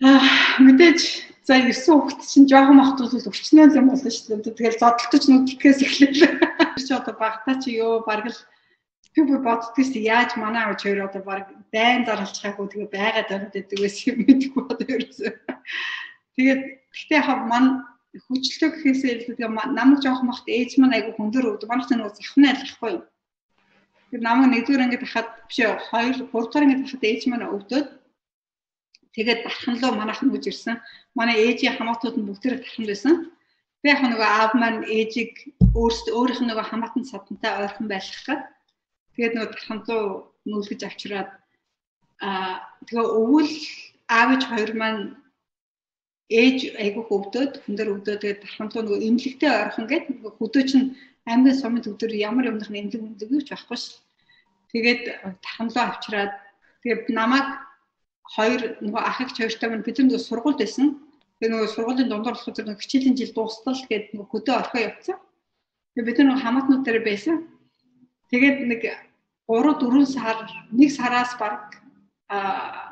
[0.00, 0.24] Аа
[0.64, 1.00] мэдээж
[1.44, 4.56] за 9 хүүхд чинь жоохон махтууд л өвчнөө юм болно шүү дээ.
[4.56, 6.12] Тэгэл зодтолтож нүдгээс эхлэв.
[6.80, 8.40] Чи одоо багтаа чи ёо бараг л
[9.12, 13.78] би бүр боддгоос яаж манай авч хоёр одоо баг дайн зарлцгаагүй тэгээ байгаад ороод идэг
[13.84, 15.32] байсан юм мэдгүй одоо ерөөсөө.
[16.36, 16.60] Тэгээд
[16.96, 17.70] гэхдээ яг мань
[18.12, 21.68] хүчлөө гэхээсээ илүү намайг жоохон бахт ээж маань айгүй хөндөр өгдөг.
[21.68, 23.02] Манайх ч нэг захны айлахгүй юу.
[24.12, 25.58] Тэр намайг нэгдүгээр ангид хахад биш
[25.88, 27.86] хоёр гуравдугаар ангид хахад ээж маань өвдөд
[29.16, 30.76] тэгээд дархан руу манайхан үж ирсэн.
[31.16, 33.14] Манай ээжийн хамаатууд нь бүгдээр дархан байсан.
[33.80, 35.32] Би яг нөгөө аав маань ээжийг
[35.72, 38.42] өөрсдөө өөрийнх нь нөгөө хамаатан садантай ойрхон байлгах гээд
[39.16, 40.04] тэгээд нөгөө дархан руу
[40.44, 41.30] нүүлгэж авчираад
[42.20, 43.52] аа тэгээ өвөл
[44.12, 45.02] аав ээж хоёр маань
[46.40, 50.86] ээж айгүйх өвдөөд хүн дээр өвдөө тэгээд дархамтлуу нөгөө эмнэлэгтэй ойрхон гээд нөгөө хөдөө чинь
[51.28, 54.00] аймгийн сумын төв дээр ямар юмных эмнэлэг эмнэлэг ч байхгүй ш.
[54.72, 55.02] Тэгээд
[55.44, 56.32] дархамтлуу авчираад
[56.82, 57.48] тэгээд намайг
[58.34, 60.86] хоёр нөгөө ах их хоёртой маань бид нөгөө сургуульд байсан.
[61.36, 65.18] Тэгээд нөгөө сургуулийн дундуур болох зэрэг хичээлийн жил дуустал гээд нөгөө хөдөө орхио явцсан.
[65.92, 67.36] Тэгээд бид нөгөө хамаатнууд дээр байсан.
[68.30, 68.82] Тэгээд нэг
[69.50, 70.38] 3 4 сар
[70.72, 71.76] нэг сараас баг
[72.32, 72.91] а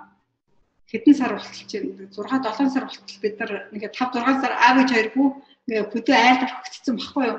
[0.90, 4.76] хэдэн сар болтол чинь 6 7 сар болтол бид нар нэг 5 6 сар аав
[4.82, 5.28] ээж хоёргүй
[5.70, 7.38] нэг хөдөө айлд орхигдсон баггүй юу.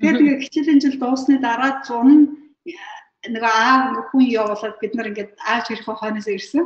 [0.00, 5.68] Тэгээд нэг хичээлийн жил дуусны дараа зун нэг аав хүн явуулаад бид нар ингээд аав
[5.68, 6.64] хоёрын хойноос ирсэн.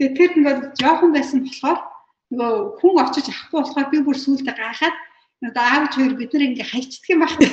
[0.00, 1.80] Тэгээд тэр ингээд жоохон байсан болохоор
[2.32, 4.96] нөгөө хүн очиж авахгүй болохоор би бүр сүултээ гайхаад
[5.48, 7.44] одоо аав хоёр бид нар ингээ хайчдаг юм байна.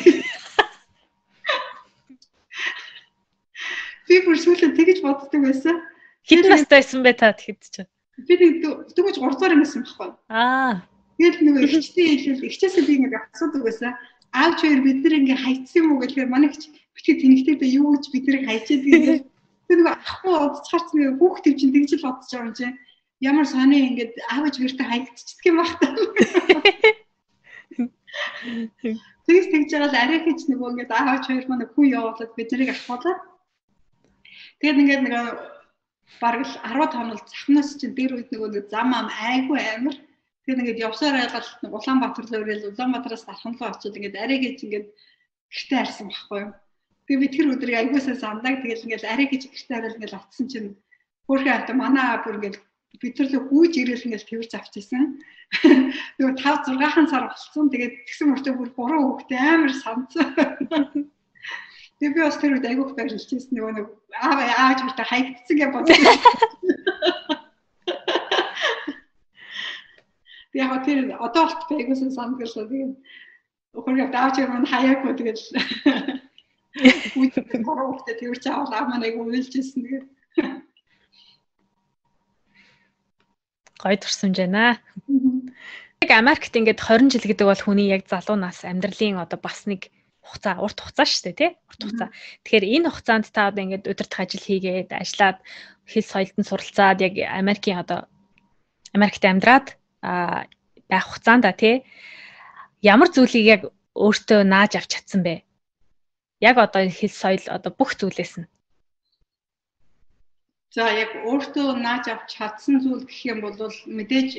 [4.06, 5.82] Би бүр сүултээ тэгэж боддог байсан.
[6.30, 7.90] Хэд настай байсан бэ та тэгэхэд чинь?
[8.16, 8.64] Би нэг
[8.96, 10.10] дөнгөж 3 дугаар юм баггүй.
[10.32, 10.88] Аа.
[11.20, 13.92] Тэгээд нэг ихчтэй хэлэл ихчээсээ би ингээд асуудаг байсан.
[14.32, 17.96] Аавч хоёр бид нар ингээд хайцсан юм уу гэхээр манай ихч битгий тэнэгтэй дэ юу
[17.96, 19.20] гэж бид нарыг хайчаад гэдэг.
[19.68, 22.76] Тэр нэг ахгүй удацгаарч нэг хүүхд төв чинь тэгж л бодож байгаа юм чинь.
[23.20, 25.92] Ямар сони ингээд аавч хоёртой хайцчихдаг юм багтаа.
[29.28, 32.70] Тэгс тэгж байгаа л арай хийж нөгөө ингээд аавч хоёр маань хүн явуулаад бид нарыг
[32.72, 33.20] авахуулаад
[34.60, 35.16] тэгээд ингээд нэг
[36.22, 39.96] бараг л 10 тонол захнаас чинь дээр үед нөгөө нэг зам ам айгүй амир
[40.46, 44.88] тэгээд ингээд явсаар байгаад Улаанбаатар руу ирэл Улаанбаатараас дархан руу очиод ингээд арай гэж ингээд
[45.50, 46.52] гэртээ харсан байхгүй юу.
[47.06, 50.70] Тэгээд би тэр өдрийг айгуусаа сандаг тэгэл ингээд арай гэж гэртээ хараад ингээд авцсан чинь
[51.26, 52.58] хөөрхөн авто манай бүр ингээд
[53.02, 55.04] бид нар л хүүж ирэл ингээд тэрж авчихсан.
[56.18, 57.66] Нөгөө 5 6 сар болсон.
[57.74, 61.10] Тэгээд тэгсэн мөртөө бүр 3 хүүхдээ амар санцсан.
[62.00, 63.88] Тэгээ би бас тэр үед айгуух баярлжсэн нөгөө нэг
[64.20, 66.04] аав ааж бүртээ хайгдсан гэж бодсон.
[70.52, 72.92] Би яг тэр одоо болт айгуусан санд гэлээ тэгээ
[73.80, 75.48] өхөр явд ааж юм хаяагүй тэгэл.
[77.64, 80.06] Гурав хүүхдээ тэр чи аваад аав маань айгуу уйлжсэн тэгээд
[83.80, 84.80] гой турсамж байна.
[86.04, 89.94] Яг Америкт ингээд 20 жил гэдэг бол хүний яг залуу нас амьдралын одоо бас нэг
[90.26, 92.10] хугацаа урт хугацаа шүү дээ тий урт хугацаа.
[92.44, 95.38] Тэгэхээр энэ хугацаанд та одоо ингээд удирдах ажил хийгээд ажиллаад
[95.86, 98.00] хэл соёлд нь суралцаад яг Америкийн одоо
[98.98, 99.68] Америкт амьдраад
[100.90, 101.76] байх хугацаанда тий
[102.82, 103.62] ямар зүйлийг яг
[103.96, 105.46] өөртөө нааж авч чадсан бэ?
[106.42, 108.48] Яг одоо хэл соёл одоо бүх зүйлээс нь.
[110.76, 113.56] За яг өөртөө нааж авч чадсан зүйл гэх юм бол
[113.98, 114.30] мэдээж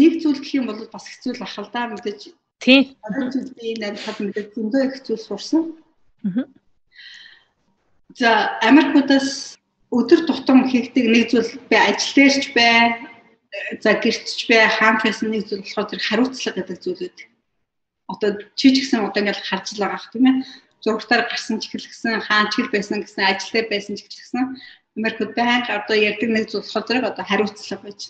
[0.00, 2.20] нэг зүйл гэх юм бол бас хэцүү л ахал да мэдээж
[2.58, 2.96] Тийм.
[3.32, 5.62] Зүйл би энэ амьд мэдээ зөндөө их зүйл сурсан.
[6.26, 6.44] Аа.
[8.18, 9.58] За Америкуудаас
[9.94, 12.98] өдөр тутам хийгдэг нэг зүйл би ажил дээрч бай,
[13.78, 17.18] за гэртч бай, хаанчаас нэг зүйл болохоор тэр хариуцлага гэдэг зүйлүүд.
[18.10, 20.36] Одоо чи ч гэсэн одоо ингээл харж л байгаа х тийм ээ.
[20.82, 24.44] Зургатаар гарсан ч ихэлгсэн, хаан ч хэл байсан гэсэн, ажил дээр байсан ч ихэлгсэн.
[24.98, 28.00] Америкууд байнга одоо ярьдаг нэг зүйл болохоор одоо хариуцлага байж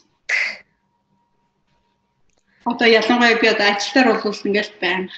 [2.70, 5.10] одоо ялангуяа би одоо ажилтаар бол ингээл байна.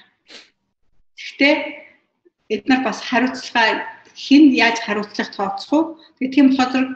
[1.18, 1.54] Гэхдээ
[2.54, 5.80] эдгээр бас хариуцлага хэн яаж хариуцлага тооцох вэ?
[6.18, 6.86] Тэгээ тийм болохоор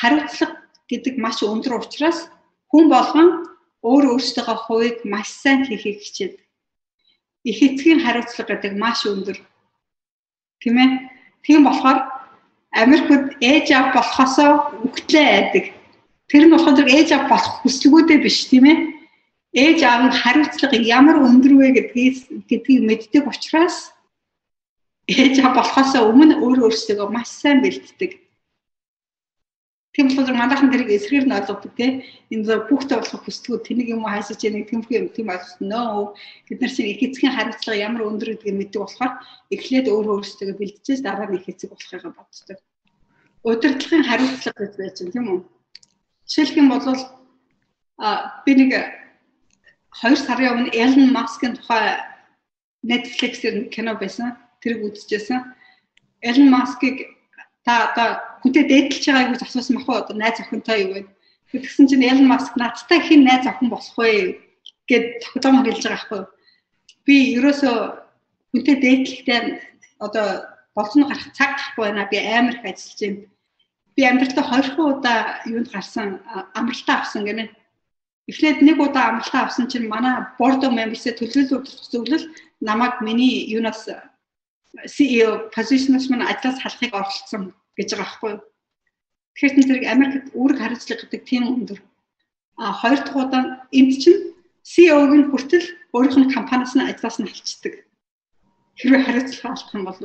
[0.00, 0.54] хариуцлага
[0.90, 2.30] гэдэг маш өндөр учраас
[2.70, 3.28] хүн болгон
[3.82, 6.34] өөр өөрсдийнхөө хувийг маш сайн хийхийг хичээд
[7.44, 9.38] их эцгийн хариуцлага гэдэг маш өндөр.
[10.60, 10.90] Тийм ээ?
[11.42, 11.98] Тийм болохоор
[12.70, 14.50] Америкт ээж аав болохосоо
[14.86, 15.64] үхтлээ айдаг.
[16.30, 18.78] Тэр нь болохоор ээж аав болох хүсэлгүүдээ биш тийм ээ.
[19.50, 22.14] Ээж аав нь хариуцлага ямар өндөр вэ гэдгийг
[22.46, 23.90] гэдгийг мэддэг учраас
[25.10, 28.12] ээж аав болохоос өмнө өөр өөрсдөө маш сайн бэлддэг.
[29.90, 34.06] Тийм болохоор манайхан тэрийг эсрэгээр нь ойлгодог тийм энэ зөв хүүхдээ болох хүсэлгүүд тэнийг юм
[34.06, 36.14] уу хайсаж яах тийм юм тийм ойлгосноо.
[36.46, 39.12] Бид нар чинь их эцгийн хариуцлага ямар өндөр гэдгийг мэддэг болохоор
[39.50, 42.58] эхлээд өөр өөрсдөө бэлдчихээс дараа нь их эцэг болохыг боддог.
[43.42, 45.40] Удирдлагын хариуцлага гэж байж байна тийм үү?
[46.22, 46.86] Жишээлх юм бол
[47.98, 48.08] а
[48.46, 48.70] би нэг
[49.98, 51.98] 2 сарын өмнө Elon Musk-ын тухай
[52.86, 54.36] Netflix-ээр кино байсан.
[54.62, 55.42] Тэрийг үзчихсэн.
[56.22, 57.10] Elon Musk-ыг
[57.66, 58.08] та одоо
[58.42, 61.02] хүнтэй дээдлж байгааг гэж асуусан мах уу одоо найз охинтой юу вэ?
[61.50, 64.38] Тэгсэн чинь Elon Musk надтай хин найз охин болох вэ
[64.86, 66.22] гэд тогтоом хэлж байгаа байхгүй?
[67.04, 67.76] Би ерөөсөө
[68.54, 69.40] хүнтэй дээдлэхдээ
[70.06, 70.26] одоо
[70.78, 72.08] болсон гарах цаг гэхгүй байна.
[72.10, 73.30] Би амар их ажиллаж байна
[74.00, 76.08] би амьдралдаа хоёрхан удаа юунд гарсан
[76.58, 77.44] амралтаа авсан гэнэ.
[78.30, 82.24] Эхлээд нэг удаа амралтаа авсан чинь манай board of members-ийн төлөөлөл зөвлөл
[82.68, 83.90] намайг миний юунаас
[84.94, 87.42] CEO position-аас мань ажлаас халахыг оролцсон
[87.76, 88.40] гэж байгаа байхгүй юу.
[89.34, 91.80] Тэгэхээр тэр Америкт үүрэг хариуцлага гэдэг тийм өндөр.
[92.62, 93.42] А хоёр дахь удаа
[93.74, 94.20] энд чинь
[94.62, 95.66] CEO-г нь хүртэл
[95.96, 97.74] өөрийнх нь компаниас нь ажлаас нь халчдаг.
[98.78, 99.98] Хэрвээ хариуцлага олох юм бол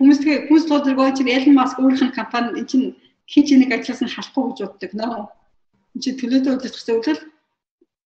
[0.00, 2.86] хүмүүс тэгээ хүмүүс бол зэрэг чинь Elon Musk өөрийнх нь компани эн чинь
[3.28, 5.28] хин ч нэг ажлаас нь халахгүй гэж боддог нөө.
[6.02, 7.22] Чинь төлөөдөө үйлдвэрлэх зөвлөл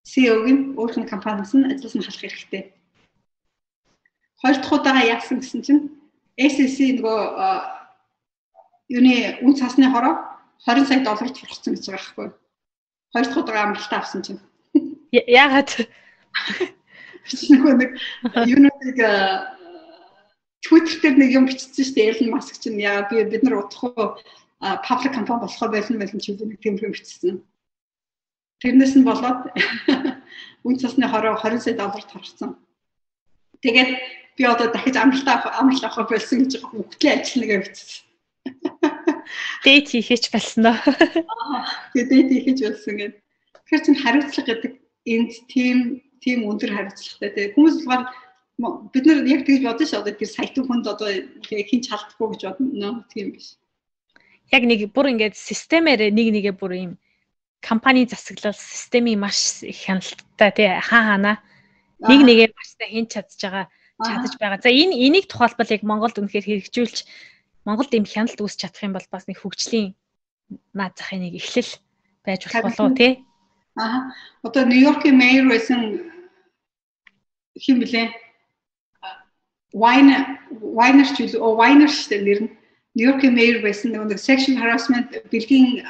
[0.03, 2.63] CEO-г нь өөрийнх нь компаниас нь ажлаас нь халах хэрэгтэй.
[4.43, 5.83] Хоёр дахь удаага яасан гэсэн чинь
[6.35, 7.19] SEC нөгөө
[8.91, 10.15] юуны үн цасны хороо
[10.67, 12.29] 20 сая долларт хүргэсэн гэж байгаа байхгүй.
[13.15, 14.41] Хоёр дахь удаага амралтаа авсан чинь.
[15.15, 15.71] Яагаад
[17.55, 17.91] нөгөө нэг
[18.47, 18.99] юунуудыг
[20.63, 22.11] Twitter дээр нэг юм бичсэн шүү дээ.
[22.19, 24.19] Elon Musk чинь яа би бид нар удахгүй
[24.87, 27.43] public компани болохоо байлна байлна ч нэг тийм юм бичсэн.
[28.66, 29.55] Тэрнээс нь болоод
[30.66, 32.59] үн цасны хороо 20 сая долларт харсан.
[33.62, 33.90] Тэгээд
[34.34, 38.02] би одоо дахиж амралтаа амралт авах болсон гэж байгаа хөвгтлийн ажил нэгэ бичсэн.
[39.62, 40.82] Дэйт хийхэж болсон аа.
[41.94, 43.22] Тэгээд дэйт хийхэж болсон гэдэг.
[43.70, 44.72] Тэгэхээр чинь хариуцлага гэдэг
[45.14, 45.78] энд тийм
[46.18, 47.30] тийм өндөр хариуцлагатай.
[47.38, 48.02] Тэгээд хүмүүс болохоор
[48.90, 51.09] бид нар яг тэгж бодсон шүү одоо тэр сайтын хүнд одоо
[51.47, 53.55] хин ч халдахгүй гэж бодно тийм биш.
[54.51, 56.93] Яг нэг бүр ингээд системээр нэг нэгэ бүр юм
[57.61, 61.33] компани засаглал системийн маш их хяналттай тий хаа хаана
[62.01, 63.66] нэг нэгээ маш сайн хэн чадж байгаа
[64.01, 64.61] чадаж байгаа.
[64.62, 66.99] За энэ энийг тухайлбал яг Монголд үнэхээр хэрэгжүүлж
[67.65, 69.97] Монголд ийм хяналт үүсч чадах юм бол бас нэг хөгжлийн
[70.77, 71.73] наад захын нэг эхлэл
[72.23, 73.24] байж болох болов тий.
[73.77, 74.12] Аа.
[74.45, 75.81] Одоо Нью-Йоркийн мэйр байсан
[77.57, 78.12] хин блэ?
[79.77, 82.51] wine winer ч үү winer штэ нэр нь
[82.97, 85.85] Нью-Йоркийн мэйр байсан нэг sexual harassment бэлгийн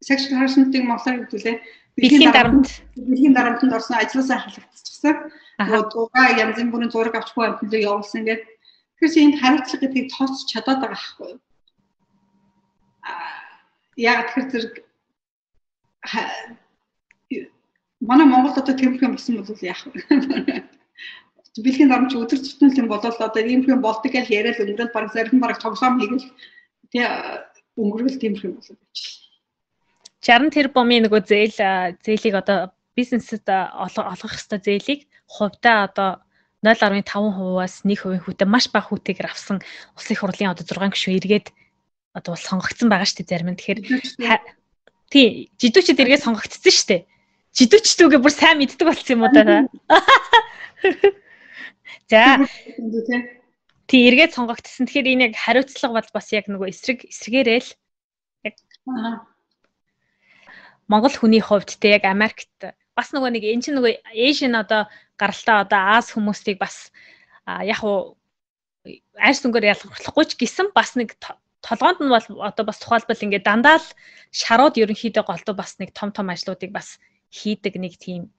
[0.00, 1.56] sexual harassment-ийг монголоор хэлүүлээ.
[1.98, 5.16] Бэлгийн дарамт бэлгийн дарамтанд орсон ажлаасаа халагдчихсан.
[5.58, 8.46] Тэгээд дугаа янз бүрийн зураг авчихгүй амтлыг явуулсан гэдэг.
[8.98, 11.40] Тэгэхээр чи энд хариуцлага гэдгийг тооцож чадаад байгаа байхгүй юу?
[13.98, 14.74] Яг тэр зэрэг
[18.00, 19.98] манай Монголд одоо тэмхэх юм болсон бол яах вэ?
[21.64, 25.40] бэлгийн дарамж өдөр тутмын юм болол одоо ийм юм болдог гэж яриад өнгөрөөл баг зарим
[25.42, 26.30] баг тоглоом хийгээл
[26.92, 27.04] тий
[27.74, 28.98] өнгөрөөл тийм юм болоод байж.
[30.22, 31.56] 60 тэрбумын нөгөө зээл
[32.02, 35.00] зээлийг одоо бизнест олгох хэвээр зээлийг
[35.30, 36.10] хувьдаа одоо
[36.64, 39.62] 0.5%-аас 1% хүүтэй маш бага хүүтэйгээр авсан
[39.94, 41.46] улсын их хурлын одоо 6 гишүүн эргээд
[42.18, 43.58] одоо бол сонгогдсон байгаа шүү дээ зарим нь.
[43.62, 44.42] Тэгэхээр
[45.12, 47.06] тий жидүүчд эргээд сонгогдсон шүү дээ.
[47.54, 49.70] Жидүүчдүүгээ бүр сайн мэддэг болсон юм уу та?
[52.10, 52.42] За.
[53.86, 54.90] Тий эргээд сонгогдсон.
[54.90, 57.70] Тэгэхээр энэ яг хариуцлага бол бас яг нөгөө эсрэг эсрэгээрээ л
[58.50, 58.54] яг
[60.88, 62.48] Монгол хүний хувьд те яг Америкт
[62.96, 64.88] бас нөгөө нэг эн чинь нөгөө Asian одоо
[65.20, 66.90] гаралтай одоо Аз хүмүүсийг бас
[67.46, 68.16] яг уу
[69.14, 71.14] арьс өнгөөр ялгарлахгүй ч гэсэн бас нэг
[71.60, 73.88] толгоонд нь бол одоо бас тухайлбал ингээд дандаа л
[74.32, 76.96] шарууд ерөнхийдөө голдуу бас нэг том том ажлуудыг бас
[77.28, 78.32] хийдэг нэг тийм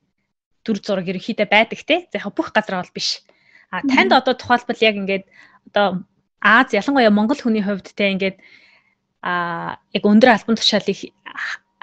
[0.64, 1.96] дүр зураг ерөнхийдөө байдаг те.
[2.12, 3.22] За яг бүх газар бол биш.
[3.70, 5.26] А танд одоо тухайлбал яг ингээд
[5.70, 6.04] одоо
[6.40, 8.40] Аз ялангуяа Монгол хүний хувьд те ингээд
[9.22, 11.12] а яг өндөр албан тушаалыг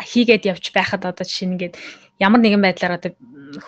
[0.00, 1.74] хийгээд явж байхад одоо жишээ нь ингээд
[2.20, 3.12] ямар нэгэн байдлаар одоо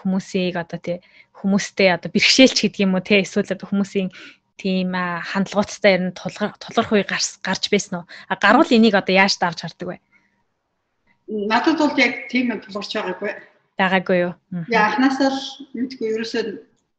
[0.03, 0.99] хүмүүсийг одоо тий
[1.33, 4.11] хүмүүстэй одоо бэрхшээлч гэдэг юм уу тий эсвэл одоо хүмүүсийн
[4.59, 8.07] тийм хандлагуудтай ер нь тулгарх үе гарч байсан уу?
[8.29, 9.97] А гарвал энийг одоо яаж давж хардаг вэ?
[11.29, 13.33] Надад бол яг тийм тулгарч байгаагүй.
[13.79, 14.33] Байгаагүй юу?
[14.67, 15.41] Яа анхнаасаа л
[15.79, 16.43] мэдгүй ерөөсөө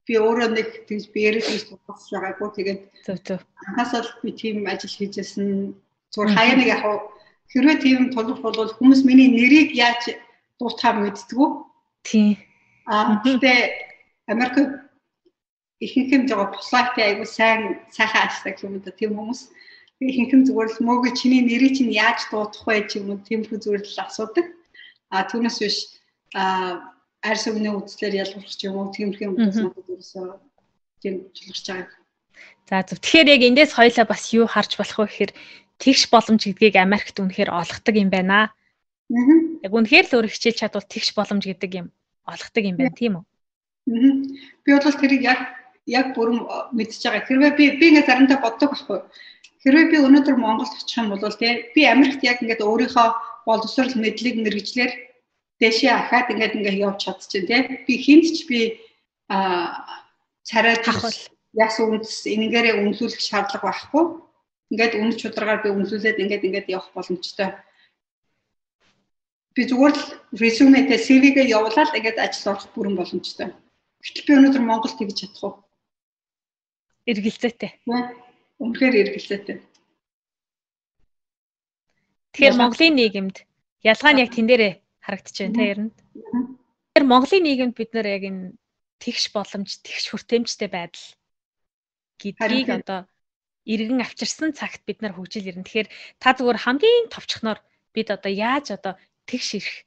[0.07, 4.89] би өөрөө нэг тэгж биеэрээ тэгж тусгаж байгаагүй тэгээд зөв зөв анхаасаа би тийм ажил
[4.89, 5.75] хийжсэн
[6.09, 6.81] зүгээр хаяа нэг яг
[7.51, 10.13] Хэрвээ тийм тулах бол хүмүүс миний нэрийг яаж
[10.59, 11.47] дуутахаа мэддгүү.
[12.05, 12.37] Тийм.
[12.85, 13.59] Аа гэхдээ
[14.29, 14.55] Америк
[15.81, 19.41] ихэнх юм жоо полайт айгу сайн сайхан ажилладаг юм да тийм хүмүүс
[19.99, 23.59] ихэнх нь зүгээр л мөөг чиний нэрийг чинь яаж дуудах вэ ч юм уу тиймэрхүү
[23.59, 24.47] зүгээр л асуудаг.
[25.09, 25.77] А түүнээс биш
[26.37, 26.93] а
[27.25, 30.25] арьс өмнө үзлэр ялгарч юм уу тиймэрхүү юм надад ерөөсөө
[31.01, 31.97] тийм чулгарч байгаа.
[32.69, 32.99] За зөв.
[33.03, 35.31] Тэгэхээр яг эндээс хоёлаа бас юу харж болох вэ гэхээр
[35.79, 38.51] тэгш боломж гэдгийг Америкт үнэхээр олгодог юм байна.
[39.09, 39.23] Аа.
[39.63, 41.87] Яг үнэхээр л өөр хичээл чадвал тэгш боломж гэдэг юм
[42.27, 43.23] олгодог юм байна тийм үү?
[43.23, 44.13] Аа.
[44.63, 45.41] Би бол тэрийг яг
[45.89, 46.45] яг бүрэн
[46.75, 47.25] мэдчихэж байгаа.
[47.25, 48.99] Хэрвээ би би ингээд заримдаа боддог байхгүй.
[49.63, 53.07] Хэрвээ би өнөөдөр Монголд очих юм бол тий би Америкт яг ингээд өөрийнхөө
[53.49, 54.91] боловсрол мэдлэг мэрэгчлэр
[55.57, 57.61] дэшээ ахаад ингээд ингээд явж чадчихжээ тий.
[57.87, 58.59] Би хинт ч би
[59.27, 59.83] а
[60.45, 61.17] царай тахвал
[61.57, 64.03] яс үндэс энэгээрээ үнэлүүлэх шаардлага байхгүй.
[64.69, 67.57] Ингээд үнэ чударгаар би үнэлүүлээд ингээд ингээд явах боломжтой.
[69.57, 70.03] Би зүгээр л
[70.37, 73.49] резюметэй CV-гээ явуулаад ингээд ажил орох бүрэн боломжтой.
[74.03, 75.53] Гэтэл би өнөөдөр Монголд тэгж чадах уу?
[77.09, 77.71] эргэлзээтэй.
[78.59, 79.57] Үнэхээр эргэлзээтэй.
[82.33, 83.37] Тэгэхээр Монголын нийгэмд
[83.81, 85.91] ялгаа нь яг тэн дээрээ харагдаж байна те ер нь.
[86.93, 88.43] Тэгэхээр Монголын нийгэмд бид нэр яг энэ
[89.01, 91.05] тэгш боломж, тэгш хүртээмжтэй байдал
[92.21, 93.09] гэдгийг одоо
[93.69, 95.65] иргэн авчирсан цагт бид нар хөгжил ирнэ.
[95.65, 97.59] Тэгэхээр та зүгээр хамгийн товчхоноор
[97.93, 98.93] бид одоо яаж одоо
[99.29, 99.77] тэгш ирэх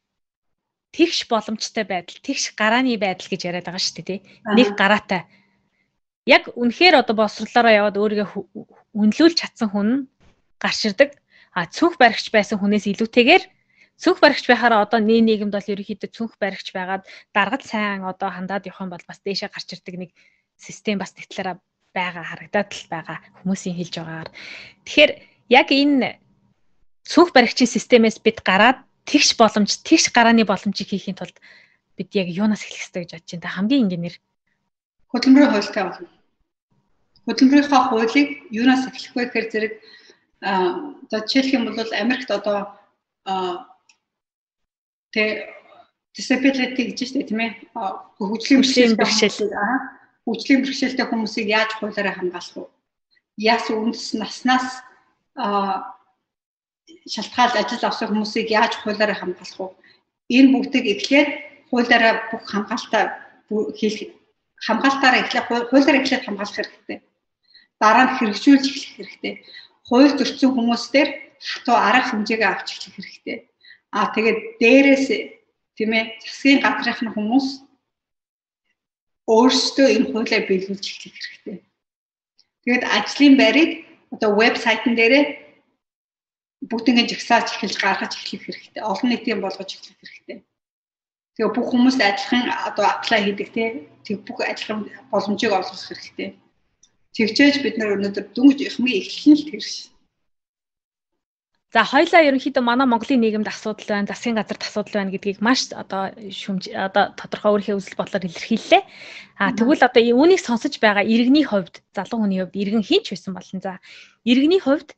[0.94, 4.20] тэгш боломжтой байдал, тэгш гарааны байдал гэж яриад байгаа шүү дээ тий.
[4.54, 5.26] Нэг гараатай
[6.26, 8.30] яг үнэхээр одоо босрлоороо яваад өөрийгөө
[8.94, 9.88] үнэлүүлж чадсан хүн
[10.62, 11.18] гарч ирдэг.
[11.52, 13.44] А цүнх баригч байсан хүнээс илүүтэйгээр
[13.98, 17.04] цүнх баригч байхаараа одоо нэг нийгэмд бол ерөнхийдөө цүнх баригч байгаад
[17.34, 20.10] даргад сайн одоо хандаад явах юм бол бас дээшээ гарч ирдэг нэг
[20.56, 21.60] систем бас нэг талаараа
[21.94, 24.30] байгаа харагдаад л байгаа хүмүүсийн хэлж байгаагаар.
[24.84, 25.12] Тэгэхээр
[25.48, 26.18] яг энэ
[27.04, 31.36] цүнх баригчийн системээс бид гараад тэгш боломж, тэгш гарааны боломжийг хийхин тулд
[31.96, 33.44] бид яг юунаас эхлэх хэрэгтэй гэж бодож байна.
[33.44, 34.16] Та хамгийн энгийнээр
[35.12, 36.08] хөдөлмөрийн хуультай болно.
[37.26, 39.72] Хөдөлмөрийнхаа хуулийг юунаас эхлэх вэ гэхээр зэрэг
[40.42, 42.58] одоо жишээлх юм бол Америкт одоо
[45.12, 45.22] тэ
[46.16, 47.52] disability гэж штэ тийм ээ
[48.18, 49.52] хөгжлийн бэрхшээл
[50.24, 52.66] хөгжлийн бэрхшээлтэй хүмүүсийг яаж хуулаараа хамгаалах вэ?
[53.52, 54.66] Яас үндэс наснаас
[57.12, 59.76] шалтгаалж ажил авсан хүмүүсийг яаж хуулаараа хамгаалах вэ?
[60.36, 61.28] Энэ бүгдийг эхлээд
[61.70, 63.04] хуулаараа бүх хамгаалалтаа
[63.78, 63.96] хийх
[64.66, 66.98] хамгаалтаараа эхлэх хуулиар эхлээд хамгаалах хэрэгтэй.
[67.82, 69.34] Дараа нь хэрэгжүүлж эхлэх хэрэгтэй.
[69.88, 71.08] Хууль зөрчсөн хүмүүс дээр
[71.42, 73.36] хатуу арга хэмжээгээ авч эхлэх хэрэгтэй.
[73.90, 75.06] Аа тэгээд дээрээс
[75.74, 77.46] тийм ээ засгийн газрынхны хүмүүс
[79.26, 81.56] өөрсдөө энэ хуулиа биелүүлж эхлэх хэрэгтэй.
[82.64, 83.70] Тэгээд ажлын байрыг
[84.14, 85.24] одоо вебсайтн дээрээ
[86.70, 88.82] бүгднийг жагсааж эхэлж гаргаж эхлэх хэрэгтэй.
[88.82, 90.38] Олон нийтийн болгож эхлэх хэрэгтэй.
[91.34, 93.48] Тэгээ бүх хүмүүст адилхан одоо аплай хийдэг
[94.04, 96.38] тэг бүх адилхан боломжийг олгох хэрэгтэй.
[97.14, 99.91] Тэгжээж бид нар өнөөдөр дүнж ихмийн эхлэн л тэрш.
[101.72, 106.12] За хоёлаа ерөнхийдөө манай Монголын нийгэмд асуудал байна, засгийн газарт асуудал байна гэдгийг маш одоо
[106.28, 108.82] шүмж одоо тодорхой өөрийнхөө үзэл бодлоор илэрхийллээ.
[109.40, 113.60] А тэгвэл одоо үүнийг сонсож байгаа иргэний хувьд, залуу хүний хувьд иргэн хинч байсан болно.
[113.64, 113.72] За
[114.28, 114.92] иргэний хувьд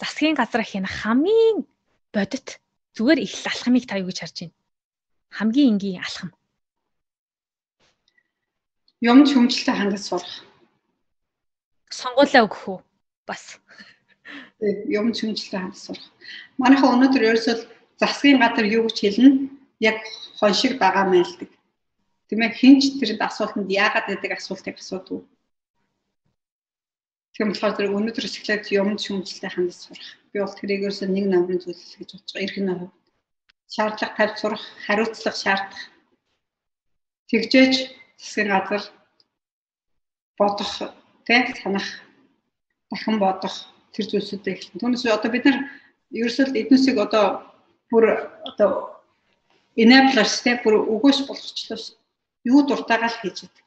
[0.00, 1.68] засгийн газар хийнх хамгийн
[2.08, 2.56] бодит
[2.96, 4.56] зүгээр их алхмыг та юу гэж харж байна?
[5.28, 6.30] хамгийн энгийн алхам?
[9.04, 10.34] Юм чөмжлөлтэй хангаж сурах.
[11.90, 12.78] Сонгуулаа өгөх үү?
[13.28, 13.60] Бас.
[14.60, 16.06] Юм чөмжлөлтэй хангаж сурах.
[16.62, 17.56] Манайхаа өнөөдөр ерөөсөө
[17.98, 19.50] засгийн газар юу гэж хэлнэ?
[19.82, 19.98] Яг
[20.38, 21.50] хоншиг дагаа мэлдэг.
[22.28, 25.26] Тиймээ хинч тэрэнд асуултанд яагаад гэдэг асуултыг асуудаг.
[27.34, 30.08] Тийм болохоор тэр өнөөдөр эхлээд юм чөмжлөлтэй хангаж сурах.
[30.30, 32.46] Би бол тэрийг ерөөсөө нэг номрын зүйлс гэж бодож байгаа.
[32.46, 32.70] Ирэх нь
[33.74, 35.82] шаардлага тавьж сурах, хариуцлага шаардах.
[37.28, 37.74] Тэгжээж
[38.22, 38.82] засгийн газар
[40.38, 40.72] бодох,
[41.26, 41.86] тэ санах,
[42.90, 44.80] дахин бодох тэр зүйлсүүдээ эхэлнэ.
[44.82, 45.58] Түүнээс одоо бид нар
[46.10, 47.24] ерөөсөө эднүсийг одоо
[47.90, 48.04] бүр
[48.50, 48.70] одоо
[49.78, 51.78] enablers тэ бүр өгөөс болгочлоо.
[52.44, 53.64] Юу дуртайгаа л хийж яадаг.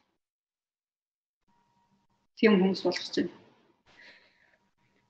[2.37, 3.33] Тийм хүмүүс болгож байна.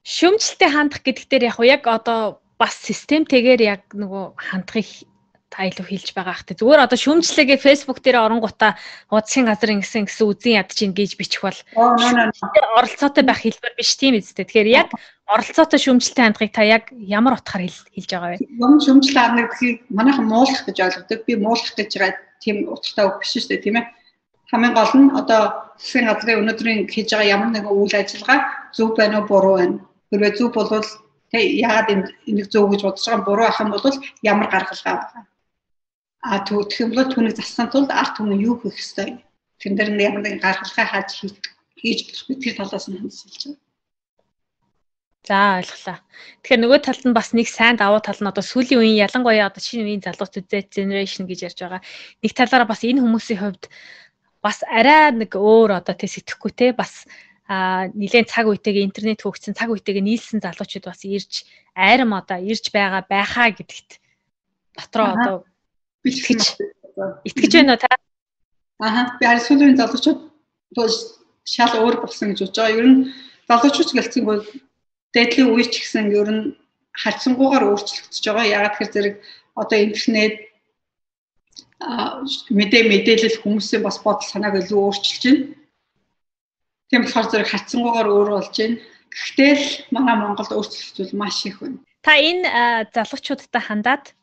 [0.08, 4.88] Шүмжлэлтэй хандах гэдэг дээр яг яг одоо бас системтэйгээр яг нөгөө хандхыг
[5.50, 6.60] та илүү хэлж байгаа хэ.
[6.60, 8.76] Зүгээр одоо шүүмжлэгээ Facebook дээр оронгуудаа
[9.08, 11.60] удсын газар ингэсэн гэсэн үзэн ядч ин гэж бичих бол
[12.76, 14.44] оролцоотой байх хэлбэр биш тийм үстэй.
[14.44, 14.92] Тэгэхээр яг
[15.24, 18.44] оролцоотой шүүмжлэлтэй хандхыг та яг ямар утгаар хэлж байгаа вэ?
[18.44, 21.20] Юм шүүмжлэл арна гэдгийг манайхан муулах гэж ойлгодог.
[21.24, 23.86] Би муулах гэж байгаа тийм утгатай үг биш шүү дээ, тийм ээ.
[24.52, 25.42] Хамгийн гол нь одоо
[25.80, 28.40] засгийн газрын өнөөдрийн хийж байгаа ямар нэгэн үйл ажиллагаа
[28.76, 29.80] зөв байна уу буруу байна.
[30.12, 30.88] Хэрвээ зөв болвол
[31.32, 33.84] Тэ яагаад энэ энийг зөв гэж бодож байгаа буруу ах юм бол
[34.24, 35.24] ямар гаргалгаа байгаа.
[36.28, 39.24] А тэгэх юм бол түүнийг зассан тулд арт түмэн юу хийх ёстой.
[39.64, 41.10] Тэн дээр нь ямар нэгэн гаргалгаа хааж
[41.80, 43.60] хийж болохгүй тэр талаас нь хандсалж байна.
[45.28, 45.98] За ойлголаа.
[46.44, 49.64] Тэгэхээр нөгөө талд нь бас нэг сайн давуу тал нь одоо сүүлийн үеийн ялангуяа одоо
[49.64, 51.82] шинэ үеийн залуучууд Z generation гэж ярьж байгаа.
[52.24, 53.64] Нэг талаараа бас энэ хүмүүсийн хувьд
[54.44, 57.08] бас арай нэг өөр одоо тэг сэтгэхгүй те бас
[57.48, 62.72] а нэгэн цаг үетэйгээ интернет хөгжсөн цаг үетэйгээ нийлсэн залуучууд бас ирж айрам одоо ирж
[62.76, 64.04] байгаа байхаа гэдэгт
[64.76, 65.36] дотроо одоо
[66.10, 66.42] итгэж
[67.30, 67.92] итгэж байна уу та?
[68.80, 70.20] Аха би аль сүүлийн залуучууд
[71.44, 72.78] шал өөр болсон гэж бодож байгаа.
[72.80, 73.02] Ер нь
[73.48, 74.44] залуучууд гэлцэн бол
[75.14, 76.44] дээдлийн үе ч гэсэн ер нь
[77.02, 78.46] харьцангуйгаар өөрчлөгдөж байгаа.
[78.58, 79.16] Ягаад гэхээр зэрэг
[79.62, 80.36] одоо интернет
[82.58, 85.58] мэдээ мэдээлэл хүмүүсийн бас бодол санааг илүү өөрчилж байна
[86.90, 88.80] Тийм болохоор зэрэг хатсангуугаар өөр болж байна.
[89.12, 91.84] Гэхдээ л манай Монголд өөрчлөлт маш их байна.
[92.00, 92.48] Та энэ
[92.96, 94.16] залуучуудтай хандаад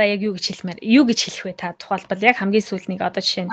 [0.00, 3.00] одоо яг юу гэж хэлмээр юу гэж хэлэх вэ та тухайлбал яг хамгийн сүүлд нэг
[3.04, 3.52] одоо жишээ нь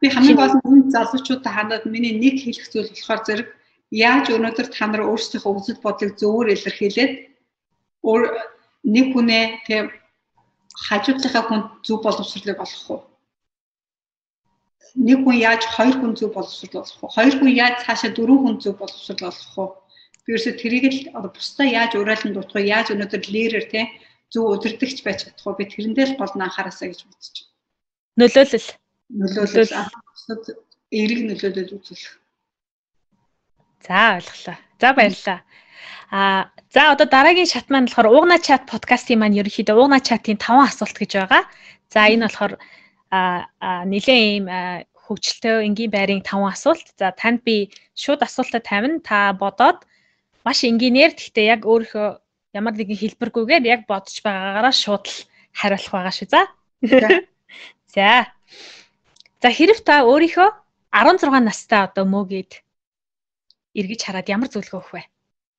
[0.00, 3.48] би хамгийн гол нь залуучуудтай хандаад миний нэг хэлэх зүйл болохоор зэрэг
[3.88, 7.12] яаж өнөөдөр та нар өөрсдийнхөө үзэл бодлыг зөвөр илэрхийлээд
[8.84, 9.84] нэг хүнээ тийм
[10.86, 13.00] хажуудлынхаа хүн зөв боловсролыг олох уу
[14.94, 17.08] нэг хүн яаж хоёр хүн зөв боловсрол болох вэ?
[17.16, 19.66] Хоёр хүн яаж цаашаа дөрвөн хүн зөв боловсрол болох вэ?
[20.24, 22.72] Би ерөөсө тэрийг л одоо бусдаа яаж уриалан дутах вэ?
[22.72, 23.80] Яаж өнөөдөр лидер те
[24.32, 25.58] зөв удирдахч байж чадах вэ?
[25.58, 27.52] Би тэрэндээ л гол нь анхаараасаа гэж бодож байна.
[28.20, 28.68] Нөлөөлөл.
[29.08, 29.72] Нөлөөлөл
[30.12, 30.44] бусдад
[30.92, 32.12] эерэг нөлөөлөл үзүүлэх.
[33.86, 34.56] За ойлголоо.
[34.80, 35.40] За баярлалаа.
[36.10, 40.68] А за одоо дараагийн шат маань болохоор уугна чат подкастын маань ерөнхийдөө уугна чатын 5
[40.68, 41.42] асуулт гэж байгаа.
[41.92, 42.52] За энэ болохоор
[43.12, 44.46] а нэлээ ийм
[45.04, 46.86] хөгжилтэй энгийн байрын 5 асуулт.
[47.00, 49.00] За танд би шууд асуултаа тавина.
[49.00, 49.84] Та бодоод
[50.44, 52.08] маш энгийнээр гэхдээ яг өөрийнхөө
[52.58, 55.18] ямар нэгэн хэлбэргүйгээр яг бодож байгаагаараа шууд л
[55.54, 56.28] хариулах байгаа шүү.
[56.34, 56.42] За.
[57.94, 58.10] За.
[59.42, 60.50] За хэрэг та өөрийнхөө
[60.90, 62.58] 16 настай одоо мөөгээд
[63.78, 65.02] эргэж хараад ямар зөвлөгөө өгөх вэ?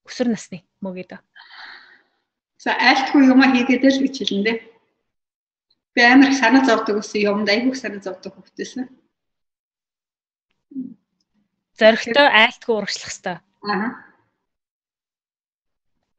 [0.03, 1.15] Өсвөр насны мөөгээд.
[2.59, 4.57] За айлтгүй юм хийгээд л гэж хэлнэ дээ.
[5.95, 8.91] Би амар санаа зовдөг гэсэн юмд айгүйх санаа зовдөг хөвгтэйсэн.
[11.79, 13.39] Зоригтой айлтгүй урагшлах хэвээр.
[13.63, 14.08] Аа.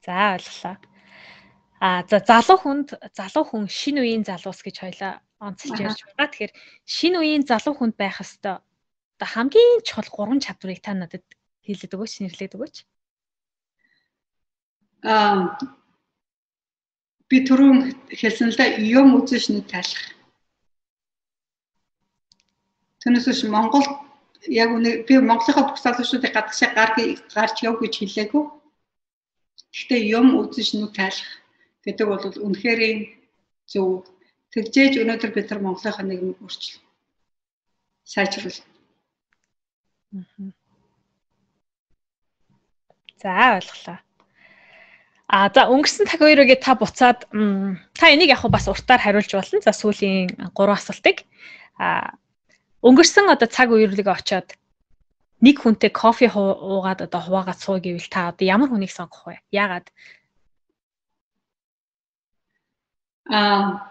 [0.04, 0.76] За ойлголоо.
[1.80, 6.28] А за залуу хүнд залуу хүн шинэ үеийн залуус гэж хоёлаа онцлж ярьж байгаа.
[6.28, 6.52] Тэгэхээр
[6.84, 8.60] шинэ үеийн залуу хүнд байх хэвээр
[9.16, 11.24] одоо хамгийн чухал гурван чадварыг та надад
[11.64, 12.76] хэлээд өгөөч, нэрлээд өгөөч.
[15.04, 15.56] Аа
[17.28, 17.78] би түрүүн
[18.10, 20.04] хэлсэн л да юм үзэж нэг тайлах.
[23.00, 23.86] Түүнээс биш Монгол
[24.48, 26.90] яг үнэ би Монголынхаа бүх залуучуудыг гадагшаа гар
[27.32, 28.44] гарч яв гэж хэлээгүй.
[29.70, 31.30] Гэхдээ юм үзэж нүг тайлах
[31.84, 32.80] гэдэг бол үнэхээр
[33.70, 34.06] зөв.
[34.50, 36.82] Тэгжээж өнөөдөр бид нар Монголынхаа нийгмийг өөрчилнө.
[38.02, 38.66] Сайжруулна.
[43.22, 43.98] За ойлголоо.
[45.30, 49.62] А за өнгөрсөн цаг үеэрээ та буцаад та энийг яг бас уртаар хариулж болно.
[49.62, 51.22] За сүүлийн 3 асуултыг.
[51.78, 52.18] А
[52.82, 54.58] өнгөрсөн одоо цаг үеэрлэг очоод
[55.40, 59.36] нэг хүнтэй кофе уугаад одоо хуваагаад суу гэвэл та одоо ямар хүнийг сонгох вэ?
[59.50, 59.86] Яагаад?
[63.30, 63.90] Аа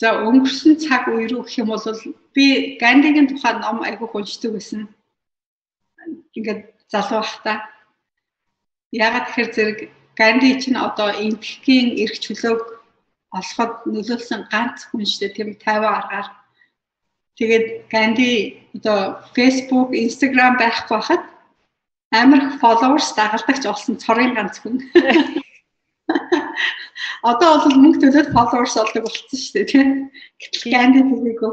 [0.00, 1.86] за өнгөрсөн цаг үе рүү гэх юм бол
[2.34, 2.44] би
[2.82, 4.90] Гандигийн тухай ном айгүй уншдаг байсан.
[6.36, 7.58] Ингээд залуу байхдаа.
[8.90, 9.78] Яагаад тэгэхээр зэрэг
[10.18, 12.62] Ганди чинь одоо энтхийн эрх чөлөөг
[13.38, 16.28] олоход нөлөөлсөн ганц хүн шүү дээ тийм 50 аргаар.
[17.38, 21.22] Тэгээд Ганди одоо Facebook, Instagram байхгүй хахад
[22.14, 24.78] амар followers дагалдагч болсон цорын ганц хүн.
[27.30, 29.88] Одоо бол мөнгө төлөөд followers олдог болсон шүү дээ тийм.
[30.38, 31.52] Гэтэл Ганди тэгээгүй.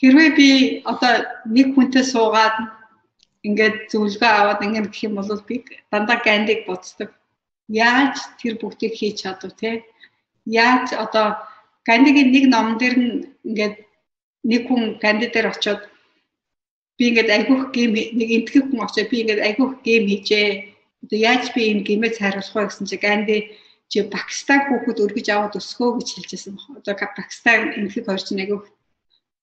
[0.00, 0.48] Хэрвээ би
[0.84, 1.12] одоо
[1.48, 2.56] нэг хүнтэй суугаад
[3.46, 7.10] ингээд зөвлөгөө аваад ингээд гэх юм бол би дандаа гандыг боддог.
[7.68, 9.84] Яаж тэр бүгдийг хийж чадав те?
[10.44, 11.40] Яаж одоо
[11.88, 13.12] гандигийн нэг ном дээр нь
[13.48, 13.76] ингээд
[14.44, 15.80] нэг хүн ганди дээр очиод
[16.98, 20.48] би ингээд айгүйх гейм нэг энтгэх хүн очиод би ингээд айгүйх гейм хийжээ.
[21.04, 23.38] Одоо яаж би энэ геймээ хайрлах вэ гэсэн чи ганди
[23.88, 26.54] чи Пакистан хүүхэд өргөж аваад өсгөө гэж хэлжсэн.
[26.78, 28.64] Одоо Пакистан хоёр чинь айгүйх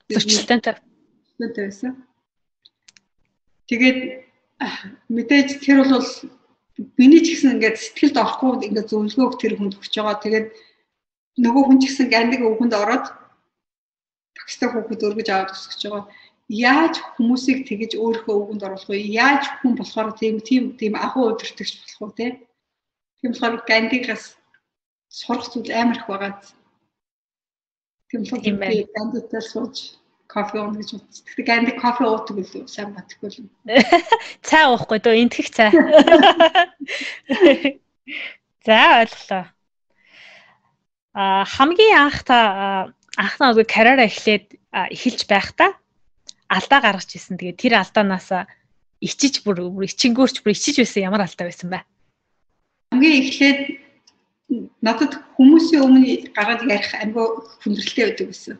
[0.10, 0.60] зөрчилтэй.
[1.38, 1.92] Зөрчилтэй байсан.
[3.70, 4.00] Тэгээд
[5.10, 6.10] мэдээж тэр бол
[6.98, 10.24] миний ч гэсэн ингээд сэтгэлд орохгүй ингээд зөвлөгөөг тэр хүнд өгч байгаа.
[10.24, 10.48] Тэгээд
[11.42, 13.06] нөгөө хүн ч гэсэн гандиг өвгөнд ороод
[14.42, 16.06] Пакистан хүүхэд өргөж аваад өсгөж байгаа.
[16.50, 18.98] Яаж хүмүүсийг тэгэж өөрийнхөө өвгөнд оруулах вэ?
[19.22, 22.42] Яаж хүн болохоор тийм тийм тийм агуу өдөртөгч болох вэ?
[23.22, 24.36] Тийм болохоор гандигаас
[25.08, 26.34] сурах зүйл амар их байгаа.
[28.10, 31.24] Тийм болохоор би гандигтаа сууж кофе ууна гэж бодсон.
[31.28, 33.38] Гэхдээ ганди кофе уудаг үлээ сайн батгүй л.
[34.48, 35.72] Цай уухгүй дөө энтгэх цай.
[38.66, 39.46] За ойлголоо.
[41.14, 45.78] А хамгийн анх та анхнаа үгүй карьераа эхлээд эхэлж байхдаа
[46.50, 47.38] алдаа гаргаж ирсэн.
[47.38, 48.30] Тэгээд тэр алдаанаас
[49.02, 51.86] ичиж бүр ичингөөрч бүр ичиж байсан ямар алдаа байсан бэ?
[52.92, 53.60] Хамгийн эхлээд
[54.84, 57.28] надад хүмүүсийн өмнө гараад ярих амьгүй
[57.64, 58.56] хүндрэлтэй байдаг гэсэн.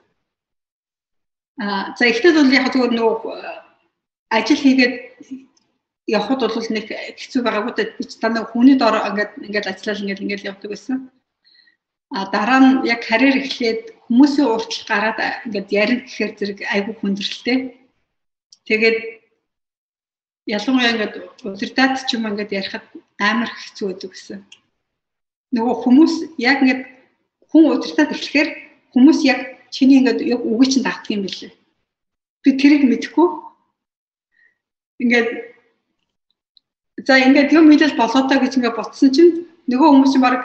[1.60, 3.16] Аа за эхлээд бол яг зүгээр нөгөө
[4.32, 4.96] ажил хийгээд
[6.08, 6.86] явхад бол нэг
[7.20, 10.98] хэцүү байгаагүй би ч дандаа хүний дор ингээд ингээд ажиллал ингээд ингээд явдаг байсан.
[12.16, 13.82] А дараа нь яг карьер эхлээд
[14.12, 17.58] хүмүүсийн уртл гараад ингээд ярих гэхээр зэрэг айгүй хүндрэлтэй.
[18.68, 18.98] Тэгээд
[20.52, 21.16] ялангуяа ингээд
[21.48, 22.84] удирдаад ч юм ингээд ярихад
[23.16, 24.40] амар хэцүү байдаг гэсэн.
[25.56, 26.84] Нөгөө хүмүүс яг ингээд
[27.56, 28.50] хүн удирдаад эхлэхээр
[28.92, 29.40] хүмүүс яг
[29.72, 31.56] чиний ингээд яг үгүй чинь дагдаг юм билээ.
[32.44, 33.28] Би тэрийг мэдэхгүй.
[35.08, 35.30] Ингээд
[37.08, 40.44] за ингээд юм хэлэл болоодоо гэж ингээд ботсон чинь нөгөө хүмүүс чинь баг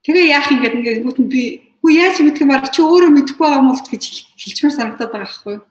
[0.00, 3.58] тэгээ яах ингээд ингээд гүтэн би үгүй яаж мэдэх юм баг чи өөрөө мэдэхгүй байгаа
[3.58, 5.66] юм бол гэж хэлчмээр санагдаад байгаа байхгүй юу.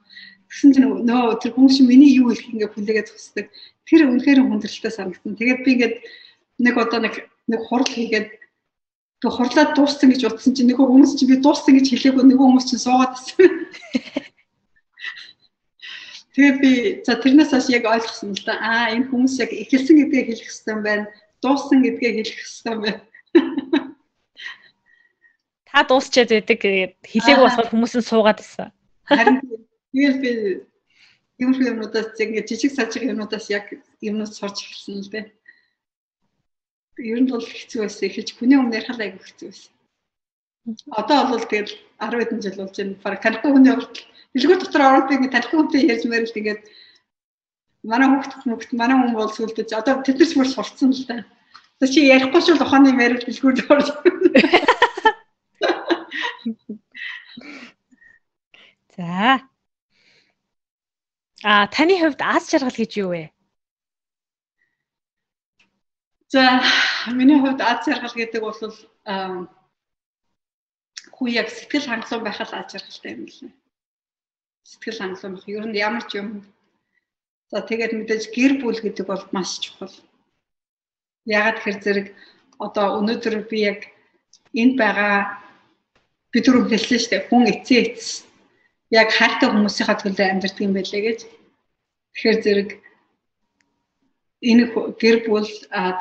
[0.51, 3.47] Тэгсэн чинь нөө тэр хүмүүс чинь миний юу хэлэх ингээд хүлээгээд тусдаг.
[3.87, 5.39] Тэр үнэхээр хүндрэлтэй санагдсан.
[5.39, 5.95] Тэгээд би ингээд
[6.59, 11.31] нэг одоо нэг нэг хурал хийгээд тэг хурлаад дууссан гэж утсан чинь нөгөө хүмүүс чинь
[11.31, 13.39] би дууссан гэж хэлээгүй нөгөө хүмүүс чинь суугаад байсан.
[16.35, 16.71] Тэгээ би
[17.07, 18.59] за тэрнээс хойш яг ойлгосон л да.
[18.59, 21.07] Аа энэ хүмүүс яг эхэлсэн гэдгээ хэлэх хэрэгтэй байна.
[21.39, 23.87] Дууссан гэдгээ хэлэх хэрэгтэй байна.
[25.71, 28.69] Та дуусчаад байдаг хэлээгүй болохоор хүмүүс нь суугаад байсан.
[29.07, 29.39] Харин
[29.91, 30.31] тэгэл би
[31.39, 33.65] юм юмнуудаас ингэ жижиг сажиг юмнуудаас яг
[34.03, 35.25] юмнууд сурч эхэлсэн л дээ.
[37.01, 38.05] Ер нь бол хэцүү байсан.
[38.07, 39.73] Эхэлж хүний өмнө ярихад айгүй хэцүү байсан.
[40.93, 43.01] Одоо бол тэгэл 10 хэдэн жил болж байна.
[43.01, 46.61] Бараг танихгүй хүний хүртэл Дэлгүүр дотор ороод би ингээд талхи хүнтэй ярьж мэрэл тэгээд
[47.83, 51.17] манай хүүхд хүүхд манай хүн бол сүлдэж одоо тэд нар ч бүр сурцсан л да.
[51.75, 53.87] Одоо чи ярихгүй ч ухааны мэрэл дэлгүүр орж.
[58.95, 59.41] За.
[61.43, 63.31] А таны хувьд аз жаргал гэж юу вэ?
[66.33, 66.61] За,
[67.11, 68.53] миний хувьд аз жаргал гэдэг бол
[71.15, 73.51] хүү яг сэтгэл хангалуун байхад аз жаргалтай юм лээ
[74.71, 76.27] сэтгэл хангалуун ер нь ямар ч юм
[77.51, 79.93] за тэгээд мэдээж гэр бүл гэдэг бол маш чухал.
[81.25, 82.07] Ягаад гэхээр зэрэг
[82.65, 83.79] одоо өнөөдөр би яг
[84.61, 85.15] энд байгаа
[86.31, 88.23] би түрүү хэлсэн шүү дээ хүн эцээ эц
[88.91, 91.19] яг хайртай хүмүүсийнхаа төлөө амьдардаг юм байлээ гэж.
[92.15, 92.69] Тэгэхээр зэрэг
[94.41, 94.63] энэ
[94.97, 95.49] гэр бүл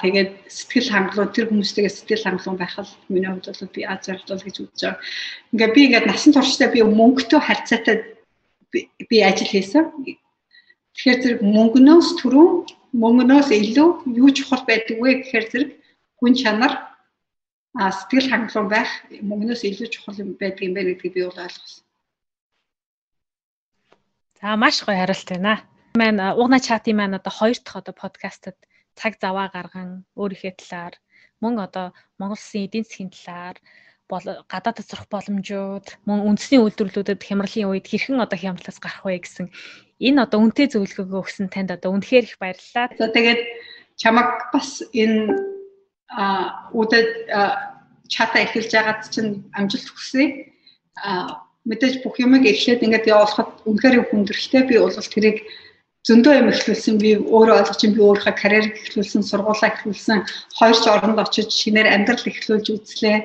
[0.00, 4.41] тэгээд сэтгэл хангалуун тэр хүмүүстэйгээ сэтгэл хангалуун байх л миний хувьд бол би аз жаргал
[4.41, 4.99] гэж үзэж байгаа.
[5.52, 7.97] Ингээ би ингээд насан туршдаа би мөнгөтэй харьцаатай
[8.73, 9.84] би ажил хийсэн.
[10.97, 12.49] Тэгэхээр зэрэг мөнгнөөс түрүү
[12.97, 15.70] мөнгнөөс илүү юу чухал байдаг вэ гэхээр зэрэг
[16.18, 16.89] хүн чанар
[17.74, 18.90] а сэтгэл хангалуун байх
[19.23, 21.84] мөнгнөөс илүү чухал юм байдаг юм байна гэдгийг би бол ойлгосон.
[24.40, 25.55] За маш гоё хариулт байна.
[25.94, 28.57] Маань угна чатын маань одоо хоёр дахь одоо подкастад
[28.99, 30.94] цаг заваа гарган өөрийнхөө талаар
[31.42, 31.86] мөн одоо
[32.18, 33.57] Монгол Улсын эдийн засгийн талаар
[34.50, 39.47] гадаадд сурах боломжууд мөн үндэсний үйлдвэрлэлүүдэд хямралын үед хэрхэн одоо хямралаас гарах вэ гэсэн
[40.07, 42.86] энэ одоо үнэтэй зөвлөгөөгөө өгсөн танд одоо үнэхээр их баярлалаа.
[42.99, 43.40] За тэгээд
[43.94, 45.59] чамаг бас энэ
[46.10, 47.30] а үдэд
[48.10, 50.50] чата эхэлж байгаад чинь амжилт хүсье.
[50.98, 54.62] А мэдээж бүх юмыг эхлээд ингээд явуулахад үнэхээр хүндрэлтэй.
[54.66, 55.47] Би бол тэрийг
[56.08, 56.97] зөндөө юм эхлүүлсэн.
[56.98, 60.18] Би өөрөө ойлгож чинь би өөрийнхөө карьерийг эхлүүлсэн сургуулаа эхлүүлсэн.
[60.58, 63.18] Хоёр ч оронд очиж шинээр амьдрал эхлүүлж үзлээ.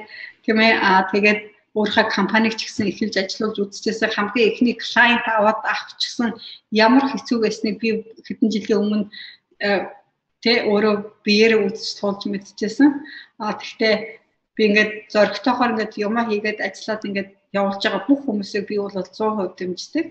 [0.45, 1.39] Тийм ээ аа тэгээд
[1.75, 4.11] өөрийнхөө компаниг ч гэсэн эхэлж ажиллуулж үзчихсэн.
[4.11, 6.35] Хамгийн эхний клиент аваад авчихсан.
[6.71, 9.03] Ямар хэцүү байсныг би хэдэн жилийн өмнө
[10.45, 13.01] тэ өөрөө биеэрээ үзэж туулж мэдчихсэн.
[13.41, 13.95] А тэгтээ
[14.53, 19.57] би ингээд зоригтойгоор ингээд юмаа хийгээд ажиллаад ингээд явуулж байгаа бүх хүмүүсийг би бол 100%
[19.57, 20.05] дэмждэг.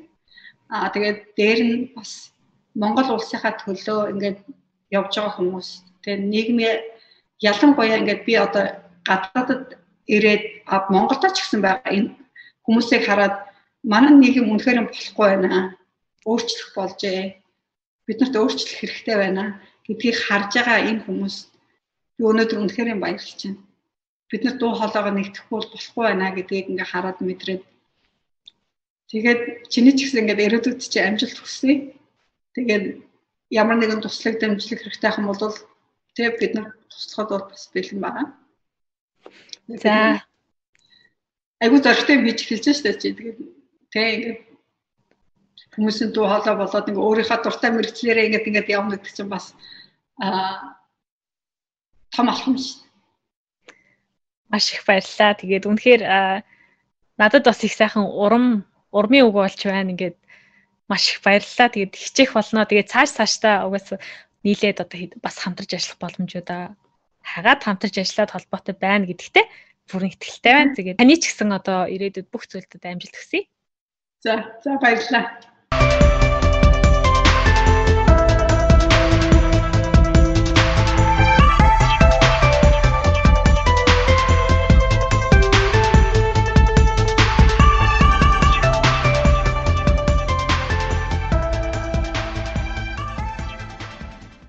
[0.75, 2.35] А тэгээд дээр нь бас
[2.75, 4.39] Монгол улсынхаа төлөө ингээд
[4.91, 5.69] явж байгаа хүмүүс
[6.03, 6.79] тэгээ нийгмийн
[7.39, 8.65] ялангуяа ингээд би одоо
[9.07, 9.79] гадаадад
[10.11, 12.11] ирээд Монголд ч гэсэн байгаа энэ
[12.67, 13.55] хүмүүсийг хараад
[13.87, 15.79] манай нийгэм үнэхээр болохгүй байна.
[16.27, 17.39] Өөрчлөх болжээ.
[18.09, 21.37] Биднэрт өөрчлөх хэрэгтэй байна гэдгийг харж байгаа энэ хүмүүс
[22.19, 23.61] өнөөдөр үнэхээр баярлж байна.
[24.31, 27.63] Бид нар дуу хоолойгоо нэгтгэхгүй болохгүй байна гэдгийг ингээ хараад мэдрээд
[29.11, 29.41] тэгээд
[29.73, 31.95] чиний ч гэсэн ингээд өрөөдөд чи амжилт хүсье.
[32.57, 32.85] Тэгээд
[33.51, 35.55] ямар нэгэн туслаг дэмжлэг хэрэгтэй хам бол
[36.17, 38.27] тэг бид нар туслахад бол бас бэлэн байгаа.
[39.69, 40.25] За.
[41.61, 43.39] Айгу зоригтой бийж эхэлж штэ чи тэгээд
[43.93, 44.41] тэг ингээд
[45.75, 49.55] хүмүүсийн дуу хоолой болоод ингээ өөрийнхөө дуртай мэрэгчлэрээ ингээд ингээд явна гэдэг чинь бас
[50.19, 50.79] аа
[52.15, 52.87] том алхам шүү.
[54.51, 55.35] Маш их баярлалаа.
[55.35, 56.03] Тэгээд үнэхээр
[57.19, 58.63] надад бас их сайхан урам
[58.95, 59.91] урмын үг болж байна.
[59.91, 60.19] Ингээд
[60.87, 61.69] маш их баярлалаа.
[61.75, 62.63] Тэгээд хичээх болно.
[62.63, 63.91] Тэгээд цааш цаашдаа угаас
[64.47, 66.63] нийлээд одоо бас хамтарч ажиллах боломжуудаа
[67.25, 69.47] хагаад хамтарч ажиллаад холбоотой байна гэдэгтээ
[69.91, 70.77] бүрэн итгэлтэй байна.
[70.77, 73.49] Тэгээд таны ч гэсэн одоо ирээдүйд бүх зүйлдэд амжилт хүсье.
[74.25, 75.25] За, за баярлалаа.
[75.81, 76.04] Bye.